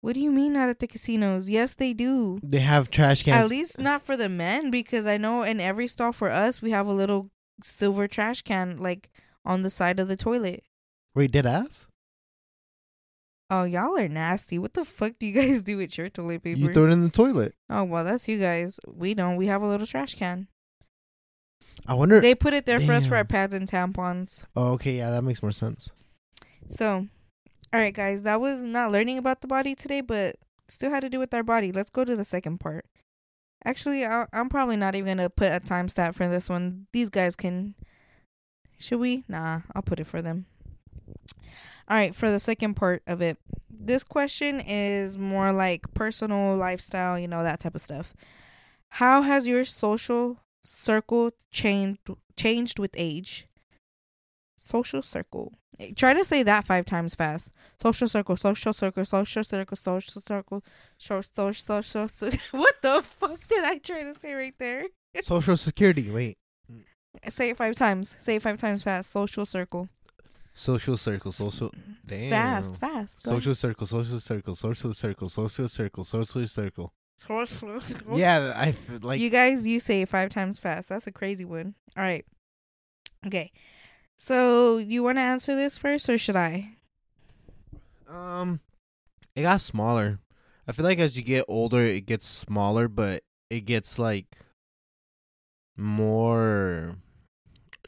What 0.00 0.14
do 0.14 0.20
you 0.20 0.30
mean 0.30 0.52
not 0.52 0.68
at 0.68 0.80
the 0.80 0.86
casinos? 0.86 1.48
Yes, 1.48 1.72
they 1.74 1.94
do. 1.94 2.38
They 2.42 2.60
have 2.60 2.90
trash 2.90 3.22
cans. 3.22 3.44
At 3.44 3.50
least 3.50 3.80
not 3.80 4.02
for 4.04 4.16
the 4.16 4.28
men, 4.28 4.70
because 4.70 5.06
I 5.06 5.16
know 5.16 5.42
in 5.42 5.60
every 5.60 5.88
stall 5.88 6.12
for 6.12 6.30
us 6.30 6.60
we 6.60 6.70
have 6.72 6.86
a 6.86 6.92
little 6.92 7.30
silver 7.62 8.06
trash 8.06 8.42
can 8.42 8.76
like 8.76 9.10
on 9.44 9.62
the 9.62 9.70
side 9.70 9.98
of 9.98 10.08
the 10.08 10.16
toilet. 10.16 10.64
Wait, 11.14 11.32
dead 11.32 11.46
ass? 11.46 11.86
Oh, 13.54 13.62
y'all 13.62 13.96
are 13.96 14.08
nasty. 14.08 14.58
What 14.58 14.74
the 14.74 14.84
fuck 14.84 15.12
do 15.20 15.26
you 15.26 15.32
guys 15.40 15.62
do 15.62 15.76
with 15.76 15.96
your 15.96 16.08
toilet 16.08 16.42
paper? 16.42 16.58
You 16.58 16.72
throw 16.72 16.86
it 16.86 16.90
in 16.90 17.02
the 17.02 17.08
toilet. 17.08 17.54
oh 17.70 17.84
well, 17.84 18.04
that's 18.04 18.26
you 18.26 18.38
guys. 18.40 18.80
We 18.86 19.14
don't. 19.14 19.36
We 19.36 19.46
have 19.46 19.62
a 19.62 19.68
little 19.68 19.86
trash 19.86 20.16
can. 20.16 20.48
I 21.86 21.94
wonder. 21.94 22.20
They 22.20 22.34
put 22.34 22.52
it 22.54 22.66
there 22.66 22.80
for 22.80 22.92
us 22.92 23.06
for 23.06 23.14
our 23.14 23.24
pads 23.24 23.54
and 23.54 23.68
tampons. 23.68 24.44
oh, 24.56 24.72
okay, 24.72 24.96
yeah, 24.96 25.10
that 25.10 25.22
makes 25.22 25.42
more 25.42 25.52
sense. 25.52 25.90
So, 26.68 27.06
all 27.72 27.80
right, 27.80 27.94
guys, 27.94 28.22
that 28.22 28.40
was 28.40 28.62
not 28.62 28.90
learning 28.90 29.18
about 29.18 29.40
the 29.40 29.46
body 29.46 29.74
today, 29.74 30.00
but 30.00 30.36
still 30.68 30.90
had 30.90 31.00
to 31.00 31.10
do 31.10 31.18
with 31.18 31.34
our 31.34 31.42
body. 31.42 31.70
Let's 31.70 31.90
go 31.90 32.04
to 32.04 32.16
the 32.16 32.24
second 32.24 32.58
part. 32.58 32.86
Actually, 33.64 34.04
I, 34.04 34.26
I'm 34.32 34.48
probably 34.48 34.76
not 34.76 34.94
even 34.96 35.16
gonna 35.18 35.30
put 35.30 35.52
a 35.52 35.60
time 35.60 35.88
stamp 35.88 36.16
for 36.16 36.26
this 36.26 36.48
one. 36.48 36.86
These 36.92 37.10
guys 37.10 37.36
can. 37.36 37.74
Should 38.78 38.98
we? 38.98 39.24
Nah, 39.28 39.60
I'll 39.74 39.82
put 39.82 40.00
it 40.00 40.06
for 40.06 40.22
them. 40.22 40.46
All 41.88 41.96
right, 41.96 42.14
for 42.14 42.30
the 42.30 42.38
second 42.38 42.74
part 42.74 43.02
of 43.06 43.20
it, 43.20 43.36
this 43.68 44.04
question 44.04 44.60
is 44.60 45.18
more 45.18 45.52
like 45.52 45.92
personal 45.92 46.56
lifestyle, 46.56 47.18
you 47.18 47.28
know, 47.28 47.42
that 47.42 47.60
type 47.60 47.74
of 47.74 47.82
stuff. 47.82 48.14
How 48.88 49.22
has 49.22 49.46
your 49.46 49.64
social 49.64 50.38
circle 50.62 51.32
changed 51.50 52.00
changed 52.36 52.78
with 52.78 52.92
age? 52.96 53.46
Social 54.56 55.02
circle. 55.02 55.52
Try 55.96 56.14
to 56.14 56.24
say 56.24 56.42
that 56.44 56.64
five 56.64 56.86
times 56.86 57.14
fast. 57.14 57.52
Social 57.82 58.08
circle, 58.08 58.36
social 58.36 58.72
circle, 58.72 59.04
social 59.04 59.44
circle, 59.44 59.76
social 59.76 60.20
circle, 60.22 60.64
social, 60.96 61.52
social, 61.52 62.08
social. 62.08 62.38
What 62.52 62.76
the 62.80 63.02
fuck 63.02 63.40
did 63.48 63.64
I 63.64 63.78
try 63.78 64.04
to 64.04 64.14
say 64.14 64.32
right 64.34 64.54
there? 64.58 64.84
Social 65.22 65.56
security. 65.56 66.10
Wait. 66.10 66.38
Say 67.28 67.50
it 67.50 67.56
five 67.56 67.76
times. 67.76 68.16
Say 68.20 68.36
it 68.36 68.42
five 68.42 68.58
times 68.58 68.82
fast. 68.82 69.10
Social 69.10 69.44
circle. 69.44 69.88
Social 70.56 70.96
circle, 70.96 71.32
social 71.32 71.72
Damn. 72.06 72.30
Fast, 72.30 72.78
fast. 72.78 73.24
Go 73.24 73.30
social 73.32 73.54
circle, 73.56 73.86
social 73.86 74.20
circle, 74.20 74.54
social 74.54 74.94
circle, 74.94 75.28
social 75.28 75.68
circle, 75.68 76.04
social 76.04 76.46
circle. 76.46 76.92
ahead. 77.28 77.48
Social 77.48 77.80
circle. 77.80 78.18
Yeah, 78.18 78.52
I 78.56 78.68
f- 78.68 79.02
like. 79.02 79.20
you 79.20 79.30
guys, 79.30 79.66
you 79.66 79.80
say 79.80 80.02
it 80.02 80.08
five 80.08 80.30
times 80.30 80.58
fast. 80.58 80.88
That's 80.88 81.06
a 81.08 81.12
crazy 81.12 81.44
one. 81.44 81.74
All 81.96 82.02
right. 82.04 82.24
Okay. 83.26 83.50
So 84.16 84.78
you 84.78 85.02
want 85.02 85.18
to 85.18 85.22
answer 85.22 85.56
this 85.56 85.76
first, 85.76 86.08
or 86.08 86.18
should 86.18 86.36
I? 86.36 86.70
Um, 88.08 88.60
it 89.34 89.42
got 89.42 89.60
smaller. 89.60 90.20
I 90.68 90.72
feel 90.72 90.84
like 90.84 91.00
as 91.00 91.16
you 91.16 91.24
get 91.24 91.44
older, 91.48 91.80
it 91.80 92.06
gets 92.06 92.26
smaller, 92.28 92.86
but 92.86 93.24
it 93.50 93.62
gets 93.62 93.98
like 93.98 94.36
more 95.76 96.96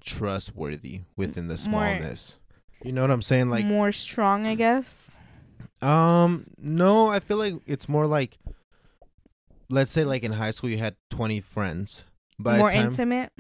trustworthy 0.05 1.03
within 1.17 1.47
the 1.49 1.55
More- 1.55 1.59
smallness. 1.59 2.39
You 2.87 2.93
know 2.93 3.01
what 3.01 3.11
I'm 3.11 3.23
saying? 3.23 3.51
Like, 3.51 3.67
more 3.67 3.91
strong, 3.91 4.47
I 4.47 4.55
guess. 4.55 5.19
um, 5.83 6.47
no, 6.57 7.09
I 7.09 7.19
feel 7.19 7.37
like 7.37 7.55
it's 7.67 7.89
more 7.89 8.07
like, 8.07 8.39
let's 9.69 9.91
say, 9.91 10.05
like 10.05 10.23
in 10.23 10.33
high 10.33 10.53
school, 10.53 10.71
you 10.71 10.79
had 10.79 10.95
20 11.11 11.41
friends. 11.41 12.05
By 12.39 12.59
more 12.59 12.71
time, 12.71 12.87
intimate. 12.87 13.33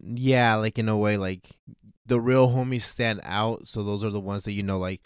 yeah, 0.00 0.54
like 0.54 0.78
in 0.78 0.88
a 0.88 0.96
way, 0.96 1.16
like 1.16 1.50
the 2.06 2.20
real 2.20 2.48
homies 2.48 2.82
stand 2.82 3.20
out. 3.24 3.66
So 3.66 3.82
those 3.82 4.04
are 4.04 4.10
the 4.10 4.20
ones 4.20 4.44
that 4.44 4.52
you 4.52 4.62
know, 4.62 4.78
like 4.78 5.02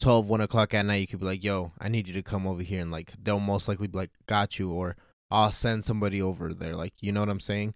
12, 0.00 0.28
1 0.28 0.40
o'clock 0.42 0.72
at 0.72 0.86
night, 0.86 1.00
you 1.00 1.06
could 1.08 1.20
be 1.20 1.26
like, 1.26 1.42
yo, 1.42 1.72
I 1.80 1.88
need 1.88 2.06
you 2.06 2.14
to 2.14 2.22
come 2.22 2.46
over 2.46 2.62
here. 2.62 2.80
And 2.80 2.92
like, 2.92 3.12
they'll 3.20 3.40
most 3.40 3.66
likely 3.66 3.88
be 3.88 3.98
like, 3.98 4.10
got 4.26 4.58
you. 4.60 4.70
Or 4.70 4.94
I'll 5.32 5.50
send 5.50 5.84
somebody 5.84 6.22
over 6.22 6.54
there. 6.54 6.76
Like, 6.76 6.92
you 7.00 7.10
know 7.10 7.20
what 7.20 7.28
I'm 7.28 7.40
saying? 7.40 7.74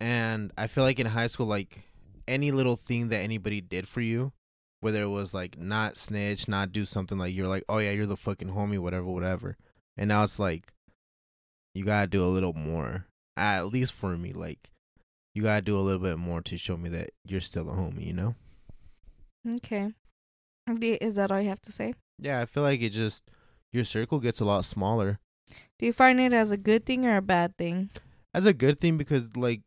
And 0.00 0.50
I 0.56 0.66
feel 0.66 0.84
like 0.84 0.98
in 0.98 1.08
high 1.08 1.26
school, 1.26 1.46
like 1.46 1.89
any 2.30 2.52
little 2.52 2.76
thing 2.76 3.08
that 3.08 3.18
anybody 3.18 3.60
did 3.60 3.86
for 3.88 4.00
you, 4.00 4.32
whether 4.80 5.02
it 5.02 5.08
was 5.08 5.34
like 5.34 5.58
not 5.58 5.96
snitch, 5.96 6.48
not 6.48 6.72
do 6.72 6.84
something 6.84 7.18
like 7.18 7.34
you're 7.34 7.48
like, 7.48 7.64
oh 7.68 7.78
yeah, 7.78 7.90
you're 7.90 8.06
the 8.06 8.16
fucking 8.16 8.48
homie, 8.48 8.78
whatever, 8.78 9.06
whatever. 9.06 9.56
And 9.96 10.08
now 10.08 10.22
it's 10.22 10.38
like, 10.38 10.72
you 11.74 11.84
gotta 11.84 12.06
do 12.06 12.24
a 12.24 12.26
little 12.26 12.54
more. 12.54 13.06
At 13.36 13.68
least 13.68 13.92
for 13.92 14.16
me, 14.16 14.32
like, 14.32 14.70
you 15.34 15.42
gotta 15.42 15.62
do 15.62 15.78
a 15.78 15.82
little 15.82 16.00
bit 16.00 16.18
more 16.18 16.40
to 16.42 16.56
show 16.56 16.76
me 16.76 16.88
that 16.90 17.10
you're 17.24 17.40
still 17.40 17.68
a 17.68 17.72
homie, 17.74 18.06
you 18.06 18.12
know? 18.12 18.34
Okay. 19.56 19.92
Is 20.80 21.16
that 21.16 21.32
all 21.32 21.40
you 21.40 21.48
have 21.48 21.62
to 21.62 21.72
say? 21.72 21.94
Yeah, 22.18 22.40
I 22.40 22.46
feel 22.46 22.62
like 22.62 22.80
it 22.80 22.90
just 22.90 23.24
your 23.72 23.84
circle 23.84 24.20
gets 24.20 24.40
a 24.40 24.44
lot 24.44 24.64
smaller. 24.64 25.18
Do 25.78 25.86
you 25.86 25.92
find 25.92 26.20
it 26.20 26.32
as 26.32 26.50
a 26.50 26.56
good 26.56 26.86
thing 26.86 27.04
or 27.06 27.16
a 27.16 27.22
bad 27.22 27.56
thing? 27.56 27.90
As 28.32 28.46
a 28.46 28.52
good 28.52 28.80
thing 28.80 28.96
because 28.96 29.36
like 29.36 29.62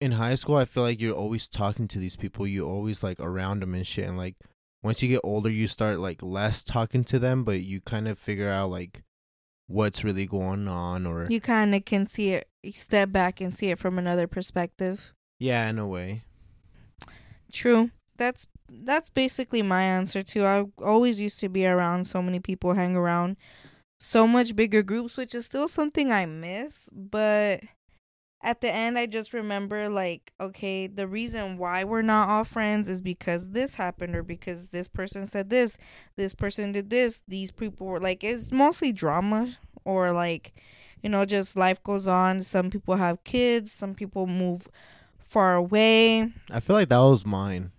in 0.00 0.12
high 0.12 0.34
school, 0.34 0.56
I 0.56 0.64
feel 0.64 0.82
like 0.82 1.00
you're 1.00 1.14
always 1.14 1.48
talking 1.48 1.88
to 1.88 1.98
these 1.98 2.16
people. 2.16 2.46
You 2.46 2.66
always 2.68 3.02
like 3.02 3.18
around 3.20 3.60
them 3.60 3.74
and 3.74 3.86
shit. 3.86 4.06
And 4.06 4.18
like 4.18 4.36
once 4.82 5.02
you 5.02 5.08
get 5.08 5.20
older, 5.24 5.50
you 5.50 5.66
start 5.66 5.98
like 5.98 6.22
less 6.22 6.62
talking 6.62 7.04
to 7.04 7.18
them, 7.18 7.44
but 7.44 7.60
you 7.62 7.80
kind 7.80 8.06
of 8.08 8.18
figure 8.18 8.48
out 8.50 8.70
like 8.70 9.02
what's 9.66 10.04
really 10.04 10.26
going 10.26 10.68
on, 10.68 11.06
or 11.06 11.26
You 11.28 11.40
kind 11.40 11.74
of 11.74 11.84
can 11.84 12.06
see 12.06 12.32
it, 12.32 12.48
step 12.72 13.10
back 13.10 13.40
and 13.40 13.52
see 13.52 13.70
it 13.70 13.78
from 13.78 13.98
another 13.98 14.26
perspective. 14.26 15.12
yeah, 15.38 15.68
in 15.68 15.78
a 15.78 15.86
way. 15.86 16.22
True. 17.52 17.90
That's 18.16 18.46
that's 18.68 19.10
basically 19.10 19.62
my 19.62 19.82
answer 19.82 20.22
too. 20.22 20.44
I 20.44 20.64
always 20.82 21.20
used 21.20 21.40
to 21.40 21.48
be 21.48 21.66
around 21.66 22.06
so 22.06 22.20
many 22.22 22.40
people, 22.40 22.74
hang 22.74 22.96
around 22.96 23.36
so 23.98 24.26
much 24.26 24.54
bigger 24.56 24.82
groups, 24.82 25.16
which 25.16 25.34
is 25.34 25.46
still 25.46 25.68
something 25.68 26.12
I 26.12 26.26
miss, 26.26 26.88
but 26.92 27.60
at 28.46 28.60
the 28.60 28.72
end 28.72 28.96
I 28.96 29.06
just 29.06 29.32
remember 29.32 29.88
like, 29.88 30.32
okay, 30.40 30.86
the 30.86 31.08
reason 31.08 31.58
why 31.58 31.82
we're 31.82 32.00
not 32.02 32.28
all 32.28 32.44
friends 32.44 32.88
is 32.88 33.02
because 33.02 33.50
this 33.50 33.74
happened 33.74 34.14
or 34.14 34.22
because 34.22 34.68
this 34.68 34.86
person 34.86 35.26
said 35.26 35.50
this, 35.50 35.76
this 36.16 36.32
person 36.32 36.70
did 36.70 36.88
this, 36.88 37.20
these 37.26 37.50
people 37.50 37.88
were 37.88 38.00
like 38.00 38.22
it's 38.22 38.52
mostly 38.52 38.92
drama 38.92 39.56
or 39.84 40.12
like 40.12 40.54
you 41.02 41.10
know, 41.10 41.24
just 41.24 41.56
life 41.56 41.82
goes 41.82 42.08
on. 42.08 42.40
Some 42.40 42.70
people 42.70 42.96
have 42.96 43.22
kids, 43.24 43.72
some 43.72 43.94
people 43.94 44.26
move 44.26 44.68
far 45.18 45.54
away. 45.54 46.32
I 46.50 46.60
feel 46.60 46.74
like 46.74 46.88
that 46.88 46.98
was 46.98 47.26
mine. 47.26 47.72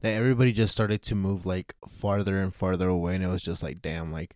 That 0.00 0.12
everybody 0.12 0.52
just 0.52 0.74
started 0.74 1.02
to 1.02 1.14
move 1.14 1.46
like 1.46 1.74
farther 1.88 2.38
and 2.38 2.54
farther 2.54 2.88
away, 2.88 3.14
and 3.14 3.24
it 3.24 3.28
was 3.28 3.42
just 3.42 3.62
like, 3.62 3.80
damn, 3.80 4.12
like 4.12 4.34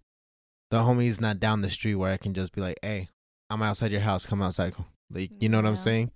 the 0.71 0.79
homie's 0.79 1.21
not 1.21 1.39
down 1.39 1.61
the 1.61 1.71
street 1.71 1.97
where 1.97 2.13
I 2.13 2.17
can 2.17 2.35
just 2.35 2.53
be 2.53 2.61
like, 2.61 2.79
hey, 2.83 3.09
I'm 3.51 3.63
outside 3.63 3.91
your 3.91 4.01
house, 4.01 4.27
come 4.27 4.43
outside. 4.43 4.75
Like, 5.11 5.31
you 5.41 5.49
know 5.49 5.59
what 5.59 5.67
I'm 5.67 5.77
saying? 5.77 6.11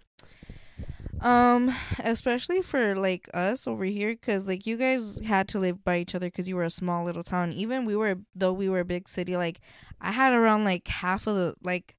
Um, 1.20 1.74
especially 1.98 2.62
for 2.62 2.94
like 2.96 3.28
us 3.34 3.66
over 3.66 3.84
here, 3.84 4.16
cause 4.16 4.48
like 4.48 4.66
you 4.66 4.78
guys 4.78 5.20
had 5.20 5.48
to 5.48 5.58
live 5.58 5.84
by 5.84 5.98
each 5.98 6.14
other, 6.14 6.30
cause 6.30 6.48
you 6.48 6.56
were 6.56 6.64
a 6.64 6.70
small 6.70 7.04
little 7.04 7.22
town. 7.22 7.52
Even 7.52 7.84
we 7.84 7.94
were, 7.94 8.16
though 8.34 8.54
we 8.54 8.68
were 8.70 8.80
a 8.80 8.84
big 8.86 9.06
city. 9.06 9.36
Like 9.36 9.60
I 10.00 10.12
had 10.12 10.32
around 10.32 10.64
like 10.64 10.88
half 10.88 11.26
of 11.26 11.36
the 11.36 11.54
like, 11.62 11.94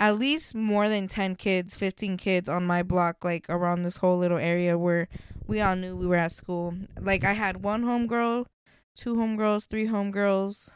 at 0.00 0.18
least 0.18 0.54
more 0.54 0.88
than 0.88 1.06
ten 1.06 1.36
kids, 1.36 1.76
fifteen 1.76 2.16
kids 2.16 2.48
on 2.48 2.66
my 2.66 2.82
block, 2.82 3.24
like 3.24 3.46
around 3.48 3.82
this 3.82 3.98
whole 3.98 4.18
little 4.18 4.36
area 4.38 4.76
where 4.76 5.08
we 5.46 5.60
all 5.60 5.76
knew 5.76 5.94
we 5.94 6.06
were 6.06 6.16
at 6.16 6.32
school. 6.32 6.74
Like 7.00 7.22
I 7.22 7.34
had 7.34 7.62
one 7.62 7.84
homegirl, 7.84 8.46
two 8.96 9.14
homegirls, 9.14 9.68
three 9.68 9.86
homegirls, 9.86 10.70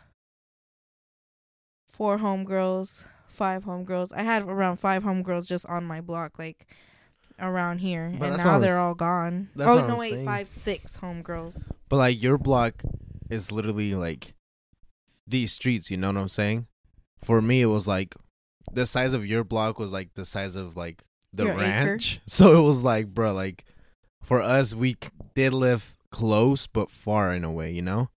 four 1.89 2.19
homegirls, 2.19 3.05
five 3.31 3.65
homegirls. 3.65 4.13
I 4.15 4.23
had 4.23 4.43
around 4.43 4.79
five 4.79 5.03
homegirls 5.05 5.47
just 5.47 5.67
on 5.67 5.85
my 5.85 6.01
block, 6.01 6.39
like 6.39 6.67
around 7.39 7.79
here, 7.79 8.13
But 8.19 8.29
and 8.31 8.37
now 8.39 8.59
they're 8.59 8.79
all 8.79 8.95
gone. 8.95 9.49
that's 9.57 9.71
oh 9.71 9.77
what 9.77 9.87
no, 9.87 9.95
I'm 9.95 9.99
wait, 9.99 10.13
saying. 10.13 10.27
five, 10.27 10.49
six 10.49 10.99
homegirls. 10.99 11.69
But 11.89 11.97
like 11.97 12.23
your 12.23 12.37
block 12.39 12.83
is 13.31 13.51
literally 13.51 13.95
like 13.95 14.35
these 15.27 15.53
streets, 15.53 15.91
you 15.91 15.97
know 15.97 16.09
what 16.09 16.17
I'm 16.19 16.29
saying? 16.29 16.67
For 17.23 17.41
me, 17.41 17.63
it 17.63 17.67
was 17.67 17.87
like 17.89 18.15
the 18.73 18.85
size 18.87 19.13
of 19.15 19.25
your 19.27 19.45
block 19.45 19.79
was 19.79 19.93
like 19.93 20.15
the 20.15 20.25
size 20.25 20.57
of 20.57 20.77
like 20.77 21.05
the 21.33 21.45
Your 21.45 21.53
acre. 21.55 21.63
ranch. 21.63 22.21
So 22.27 22.59
it 22.59 22.63
was 22.63 22.83
like, 22.83 23.15
bro, 23.15 23.33
like 23.33 23.65
for 24.23 24.43
us, 24.43 24.75
we 24.75 24.97
did 25.35 25.53
live 25.55 25.97
close 26.11 26.67
but 26.67 26.91
far 26.91 27.33
in 27.33 27.45
a 27.45 27.51
way, 27.51 27.71
you 27.71 27.83
know? 27.83 28.11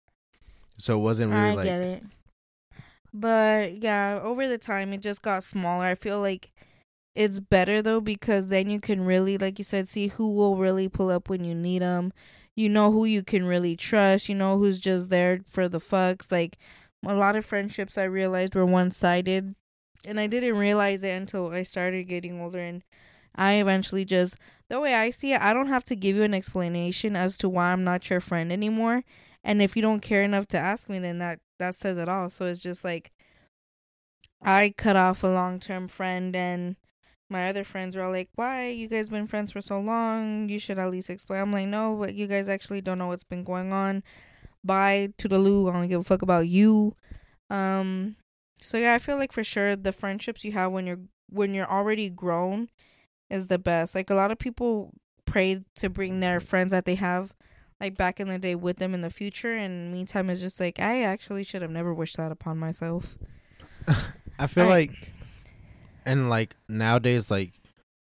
So 0.79 0.95
it 0.97 1.03
wasn't 1.03 1.33
really 1.33 1.51
I 1.51 1.55
like 1.55 1.65
get 1.65 1.81
it. 1.81 2.03
But 3.13 3.83
yeah, 3.83 4.21
over 4.23 4.47
the 4.49 4.59
time 4.59 4.93
it 4.93 5.01
just 5.01 5.23
got 5.23 5.45
smaller. 5.45 5.85
I 5.85 5.95
feel 5.95 6.21
like 6.21 6.53
it's 7.15 7.41
better 7.41 7.83
though 7.83 8.01
because 8.01 8.49
then 8.49 8.71
you 8.71 8.81
can 8.81 9.05
really, 9.05 9.37
like 9.37 9.59
you 9.59 9.65
said, 9.65 9.89
see 9.89 10.09
who 10.09 10.33
will 10.33 10.57
really 10.57 10.89
pull 10.89 11.11
up 11.11 11.29
when 11.29 11.45
you 11.45 11.55
need 11.55 11.83
them. 11.83 12.13
You 12.57 12.69
know 12.69 12.93
who 12.93 13.05
you 13.05 13.23
can 13.23 13.45
really 13.45 13.77
trust. 13.77 14.29
You 14.29 14.35
know 14.35 14.59
who's 14.59 14.79
just 14.79 15.09
there 15.09 15.41
for 15.51 15.69
the 15.69 15.81
fucks. 15.81 16.31
Like 16.31 16.59
a 17.05 17.15
lot 17.15 17.37
of 17.37 17.45
friendships 17.45 17.97
I 17.97 18.05
realized 18.05 18.55
were 18.55 18.67
one 18.67 18.91
sided, 18.91 19.55
and 20.05 20.21
I 20.21 20.27
didn't 20.27 20.59
realize 20.59 21.03
it 21.03 21.11
until 21.17 21.51
I 21.51 21.63
started 21.63 22.09
getting 22.09 22.41
older. 22.41 22.61
And 22.61 22.83
I 23.35 23.55
eventually 23.55 24.05
just, 24.05 24.37
the 24.69 24.81
way 24.81 24.95
I 24.95 25.11
see 25.11 25.33
it, 25.33 25.41
I 25.41 25.53
don't 25.53 25.69
have 25.69 25.85
to 25.85 25.97
give 25.97 26.17
you 26.17 26.23
an 26.23 26.35
explanation 26.35 27.17
as 27.17 27.39
to 27.39 27.49
why 27.49 27.73
I'm 27.73 27.85
not 27.85 28.11
your 28.11 28.21
friend 28.21 28.53
anymore. 28.53 29.05
And 29.43 29.63
if 29.63 29.75
you 29.75 29.83
don't 29.83 30.01
care 30.01 30.23
enough 30.23 30.47
to 30.49 30.59
ask 30.59 30.89
me, 30.89 30.99
then 30.99 31.19
that 31.19 31.39
that 31.61 31.77
says 31.77 31.97
it 31.99 32.09
all. 32.09 32.29
So 32.29 32.47
it's 32.47 32.59
just 32.61 32.85
like 32.85 33.13
I 34.43 34.75
cut 34.77 34.97
off 34.97 35.23
a 35.23 35.29
long 35.29 35.61
term 35.61 35.89
friend, 35.89 36.35
and 36.35 36.77
my 37.29 37.49
other 37.49 37.65
friends 37.65 37.97
were 37.97 38.03
all 38.03 38.13
like, 38.13 38.31
"Why 38.35 38.69
you 38.69 38.89
guys 38.89 39.09
been 39.09 39.27
friends 39.27 39.53
for 39.53 39.61
so 39.61 39.81
long? 39.81 40.49
You 40.49 40.59
should 40.59 40.79
at 40.79 40.91
least 40.91 41.11
explain." 41.11 41.41
I'm 41.41 41.53
like, 41.53 41.69
"No, 41.69 41.97
but 41.97 42.15
you 42.15 42.27
guys 42.27 42.49
actually 42.49 42.81
don't 42.81 42.99
know 42.99 43.09
what's 43.09 43.25
been 43.25 43.45
going 43.45 43.73
on." 43.73 44.03
Bye 44.65 45.11
to 45.19 45.29
the 45.29 45.39
loo. 45.39 45.69
I 45.69 45.73
don't 45.73 45.89
give 45.89 46.01
a 46.01 46.05
fuck 46.05 46.23
about 46.23 46.49
you. 46.49 46.97
Um. 47.51 48.17
So 48.61 48.79
yeah, 48.79 48.95
I 48.95 48.99
feel 48.99 49.17
like 49.17 49.33
for 49.33 49.45
sure 49.45 49.77
the 49.77 49.93
friendships 49.93 50.45
you 50.45 50.53
have 50.53 50.73
when 50.73 50.87
you're 50.87 51.01
when 51.31 51.55
you're 51.55 51.71
already 51.71 52.11
grown 52.11 52.69
is 53.31 53.47
the 53.49 53.59
best. 53.59 53.95
Like 53.95 54.11
a 54.11 54.15
lot 54.15 54.31
of 54.33 54.39
people 54.39 54.93
pray 55.27 55.63
to 55.77 55.91
bring 55.91 56.21
their 56.21 56.41
friends 56.41 56.73
that 56.73 56.85
they 56.85 56.97
have 56.97 57.33
like 57.81 57.97
back 57.97 58.21
in 58.21 58.29
the 58.29 58.39
day 58.39 58.55
with 58.55 58.77
them 58.79 58.93
in 58.95 59.01
the 59.01 59.11
future 59.11 59.57
and 59.57 59.93
meantime 59.93 60.29
it's 60.31 60.41
just 60.41 60.61
like 60.61 60.79
I 60.79 61.03
actually 61.03 61.45
should 61.45 61.63
have 61.63 61.71
never 61.71 61.95
wished 61.95 62.17
that 62.19 62.31
upon 62.33 62.59
myself. 62.59 63.17
I 64.39 64.47
feel 64.47 64.67
like, 64.67 65.13
and 66.05 66.29
like 66.31 66.57
nowadays, 66.69 67.31
like 67.31 67.53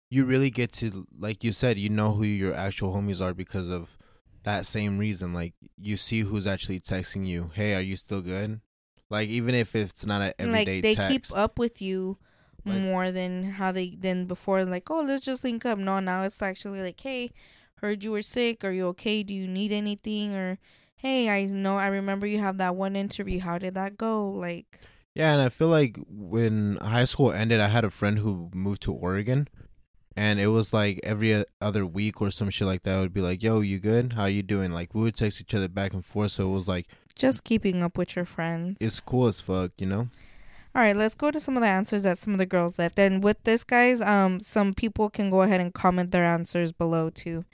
you 0.10 0.26
really 0.26 0.50
get 0.50 0.72
to, 0.74 1.08
like 1.18 1.44
you 1.44 1.52
said, 1.52 1.78
you 1.78 1.90
know 1.90 2.12
who 2.12 2.24
your 2.24 2.54
actual 2.54 2.94
homies 2.94 3.22
are 3.22 3.34
because 3.34 3.70
of 3.70 3.98
that 4.44 4.66
same 4.66 4.98
reason. 4.98 5.34
Like 5.34 5.54
you 5.80 5.98
see 5.98 6.22
who's 6.22 6.48
actually 6.48 6.80
texting 6.80 7.26
you, 7.26 7.52
"Hey, 7.54 7.74
are 7.76 7.82
you 7.82 7.96
still 7.96 8.22
good?" 8.22 8.62
Like 9.10 9.30
even 9.30 9.54
if 9.56 9.76
it's 9.76 10.06
not 10.06 10.22
an 10.22 10.28
like 10.52 10.68
everyday 10.68 10.82
they 10.82 10.96
text. 10.96 11.12
keep 11.12 11.38
up 11.38 11.60
with 11.60 11.82
you 11.82 12.18
Like- 12.66 12.80
more 12.82 13.12
than 13.12 13.44
how 13.44 13.72
they 13.72 13.96
than 14.00 14.26
before 14.26 14.64
like 14.66 14.90
oh 14.90 15.02
let's 15.02 15.26
just 15.26 15.44
link 15.44 15.66
up 15.66 15.78
no 15.78 16.00
now 16.00 16.24
it's 16.24 16.42
actually 16.42 16.82
like 16.82 17.00
hey 17.00 17.32
heard 17.84 18.04
you 18.04 18.12
were 18.12 18.22
sick 18.22 18.64
are 18.64 18.72
you 18.72 18.88
okay 18.88 19.24
do 19.24 19.34
you 19.34 19.46
need 19.46 19.72
anything 19.72 20.34
or 20.34 20.58
hey 20.96 21.30
i 21.30 21.44
know 21.46 21.78
i 21.78 21.88
remember 21.88 22.26
you 22.26 22.40
have 22.40 22.58
that 22.58 22.76
one 22.76 22.96
interview 22.96 23.42
how 23.42 23.58
did 23.58 23.74
that 23.76 23.98
go 23.98 24.30
like 24.30 24.80
Yeah, 25.16 25.34
and 25.34 25.42
I 25.44 25.50
feel 25.50 25.68
like 25.68 26.00
when 26.10 26.78
high 26.82 27.04
school 27.06 27.32
ended, 27.32 27.60
I 27.60 27.68
had 27.68 27.86
a 27.86 27.92
friend 27.92 28.18
who 28.18 28.50
moved 28.52 28.82
to 28.84 28.92
Oregon, 28.94 29.48
and 30.18 30.40
it 30.40 30.48
was 30.48 30.74
like 30.74 31.00
every 31.04 31.46
other 31.62 31.86
week 31.86 32.20
or 32.20 32.32
some 32.32 32.50
shit 32.50 32.66
like 32.66 32.82
that. 32.84 32.98
Would 33.00 33.14
be 33.14 33.22
like, 33.22 33.44
"Yo, 33.44 33.62
you 33.62 33.78
good? 33.78 34.14
How 34.14 34.26
you 34.26 34.42
doing?" 34.42 34.72
Like 34.74 34.96
we 34.96 35.02
would 35.02 35.16
text 35.16 35.40
each 35.40 35.54
other 35.54 35.68
back 35.70 35.94
and 35.94 36.04
forth, 36.04 36.32
so 36.32 36.50
it 36.50 36.54
was 36.54 36.68
like 36.68 36.88
just 37.14 37.44
keeping 37.44 37.84
up 37.84 37.96
with 37.96 38.16
your 38.16 38.26
friends 38.26 38.78
it's 38.82 39.00
cool 39.00 39.28
as 39.28 39.40
fuck, 39.40 39.72
you 39.78 39.86
know. 39.86 40.10
All 40.76 40.82
right, 40.82 40.98
let's 40.98 41.14
go 41.14 41.30
to 41.30 41.40
some 41.40 41.56
of 41.58 41.62
the 41.62 41.70
answers 41.70 42.02
that 42.04 42.18
some 42.18 42.34
of 42.34 42.40
the 42.40 42.48
girls 42.48 42.80
left. 42.80 42.98
And 42.98 43.24
with 43.24 43.38
this, 43.44 43.64
guys, 43.64 44.02
um, 44.02 44.40
some 44.40 44.74
people 44.74 45.12
can 45.12 45.30
go 45.30 45.44
ahead 45.44 45.62
and 45.62 45.72
comment 45.72 46.10
their 46.10 46.26
answers 46.26 46.72
below 46.72 47.12
too. 47.12 47.46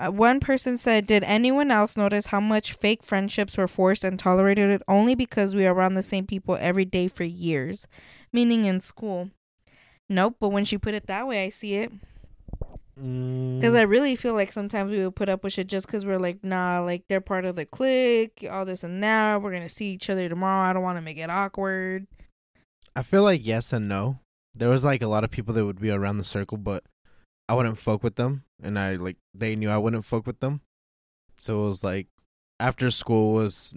Uh, 0.00 0.10
one 0.10 0.40
person 0.40 0.78
said, 0.78 1.06
Did 1.06 1.22
anyone 1.24 1.70
else 1.70 1.94
notice 1.94 2.26
how 2.26 2.40
much 2.40 2.72
fake 2.72 3.02
friendships 3.02 3.58
were 3.58 3.68
forced 3.68 4.02
and 4.02 4.18
tolerated 4.18 4.82
only 4.88 5.14
because 5.14 5.54
we 5.54 5.64
were 5.64 5.74
around 5.74 5.94
the 5.94 6.02
same 6.02 6.26
people 6.26 6.56
every 6.58 6.86
day 6.86 7.06
for 7.06 7.24
years? 7.24 7.86
Meaning 8.32 8.64
in 8.64 8.80
school. 8.80 9.30
Nope, 10.08 10.36
but 10.40 10.48
when 10.48 10.64
she 10.64 10.78
put 10.78 10.94
it 10.94 11.06
that 11.06 11.26
way, 11.26 11.44
I 11.44 11.50
see 11.50 11.74
it. 11.74 11.92
Because 12.96 13.74
I 13.74 13.82
really 13.82 14.16
feel 14.16 14.34
like 14.34 14.52
sometimes 14.52 14.90
we 14.90 15.04
would 15.04 15.16
put 15.16 15.28
up 15.28 15.44
with 15.44 15.52
shit 15.52 15.66
just 15.66 15.86
because 15.86 16.04
we're 16.06 16.18
like, 16.18 16.42
nah, 16.42 16.80
like 16.80 17.04
they're 17.08 17.20
part 17.20 17.44
of 17.44 17.56
the 17.56 17.66
clique, 17.66 18.46
all 18.50 18.64
this 18.64 18.84
and 18.84 19.02
that. 19.02 19.42
We're 19.42 19.52
going 19.52 19.62
to 19.62 19.68
see 19.68 19.92
each 19.92 20.08
other 20.10 20.28
tomorrow. 20.28 20.68
I 20.68 20.72
don't 20.72 20.82
want 20.82 20.96
to 20.98 21.02
make 21.02 21.18
it 21.18 21.30
awkward. 21.30 22.06
I 22.96 23.02
feel 23.02 23.22
like 23.22 23.44
yes 23.44 23.72
and 23.72 23.88
no. 23.88 24.20
There 24.54 24.68
was 24.70 24.84
like 24.84 25.02
a 25.02 25.06
lot 25.06 25.24
of 25.24 25.30
people 25.30 25.54
that 25.54 25.64
would 25.64 25.80
be 25.80 25.90
around 25.90 26.18
the 26.18 26.24
circle, 26.24 26.58
but 26.58 26.84
I 27.48 27.54
wouldn't 27.54 27.78
fuck 27.78 28.02
with 28.02 28.16
them, 28.16 28.44
and 28.62 28.78
I 28.78 28.94
like 28.94 29.16
they 29.34 29.56
knew 29.56 29.70
I 29.70 29.78
wouldn't 29.78 30.04
fuck 30.04 30.26
with 30.26 30.40
them. 30.40 30.60
So 31.38 31.64
it 31.64 31.68
was 31.68 31.84
like 31.84 32.06
after 32.58 32.90
school 32.90 33.34
was 33.34 33.74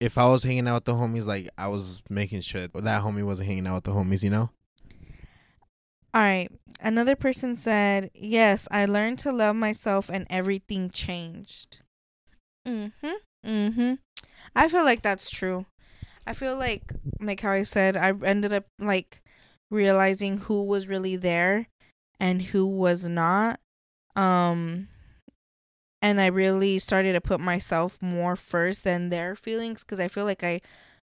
if 0.00 0.16
I 0.16 0.28
was 0.28 0.44
hanging 0.44 0.68
out 0.68 0.74
with 0.76 0.84
the 0.84 0.94
homies, 0.94 1.26
like 1.26 1.48
I 1.58 1.68
was 1.68 2.02
making 2.08 2.42
sure 2.42 2.68
that 2.68 3.02
homie 3.02 3.24
wasn't 3.24 3.48
hanging 3.48 3.66
out 3.66 3.76
with 3.76 3.84
the 3.84 3.92
homies, 3.92 4.22
you 4.22 4.30
know. 4.30 4.50
All 6.14 6.22
right. 6.22 6.50
Another 6.80 7.16
person 7.16 7.54
said, 7.56 8.10
Yes, 8.14 8.66
I 8.70 8.86
learned 8.86 9.18
to 9.20 9.32
love 9.32 9.56
myself 9.56 10.08
and 10.08 10.26
everything 10.30 10.90
changed. 10.90 11.78
Mm 12.66 12.92
hmm. 13.02 13.48
Mm 13.48 13.74
hmm. 13.74 13.94
I 14.54 14.68
feel 14.68 14.84
like 14.84 15.02
that's 15.02 15.30
true. 15.30 15.66
I 16.26 16.32
feel 16.32 16.56
like, 16.56 16.92
like 17.20 17.40
how 17.40 17.50
I 17.50 17.62
said, 17.62 17.96
I 17.96 18.12
ended 18.24 18.52
up 18.52 18.66
like 18.78 19.22
realizing 19.70 20.38
who 20.38 20.64
was 20.64 20.88
really 20.88 21.16
there 21.16 21.68
and 22.20 22.42
who 22.42 22.66
was 22.66 23.08
not. 23.08 23.60
Um, 24.18 24.88
and 26.02 26.20
I 26.20 26.26
really 26.26 26.78
started 26.78 27.12
to 27.12 27.20
put 27.20 27.40
myself 27.40 28.00
more 28.02 28.36
first 28.36 28.84
than 28.84 29.10
their 29.10 29.34
feelings 29.34 29.84
because 29.84 30.00
I 30.00 30.08
feel 30.08 30.24
like 30.24 30.42
I 30.42 30.60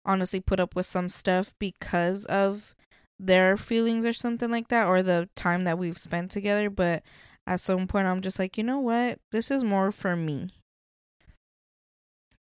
honestly 0.05 0.39
put 0.39 0.59
up 0.59 0.75
with 0.75 0.85
some 0.85 1.09
stuff 1.09 1.53
because 1.59 2.25
of 2.25 2.75
their 3.19 3.55
feelings 3.57 4.05
or 4.05 4.13
something 4.13 4.51
like 4.51 4.67
that 4.69 4.87
or 4.87 5.01
the 5.01 5.29
time 5.35 5.63
that 5.63 5.77
we've 5.77 5.97
spent 5.97 6.29
together 6.29 6.69
but 6.69 7.03
at 7.47 7.59
some 7.59 7.87
point 7.87 8.05
i'm 8.07 8.21
just 8.21 8.37
like 8.37 8.57
you 8.57 8.63
know 8.63 8.79
what? 8.79 9.19
This 9.31 9.49
is 9.49 9.63
more 9.63 9.91
for 9.91 10.15
me. 10.15 10.49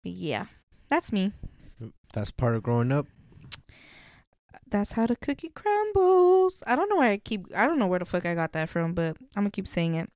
Yeah 0.03 0.47
that's 0.89 1.11
me. 1.13 1.31
That's 2.13 2.31
part 2.31 2.55
of 2.55 2.63
growing 2.63 2.91
up. 2.91 3.07
that's 4.67 4.93
how 4.93 5.07
the 5.07 5.15
cookie 5.15 5.49
crumbles. 5.49 6.63
I 6.67 6.75
don't 6.75 6.89
know 6.89 6.97
where 6.97 7.11
i 7.11 7.17
keep 7.17 7.45
i 7.55 7.65
don't 7.65 7.79
know 7.79 7.87
where 7.87 7.99
the 7.99 8.05
fuck 8.05 8.25
i 8.25 8.35
got 8.35 8.51
that 8.53 8.69
from 8.69 8.93
but 8.93 9.15
i'm 9.35 9.43
gonna 9.43 9.51
keep 9.51 9.67
saying 9.67 9.95
it 9.95 10.09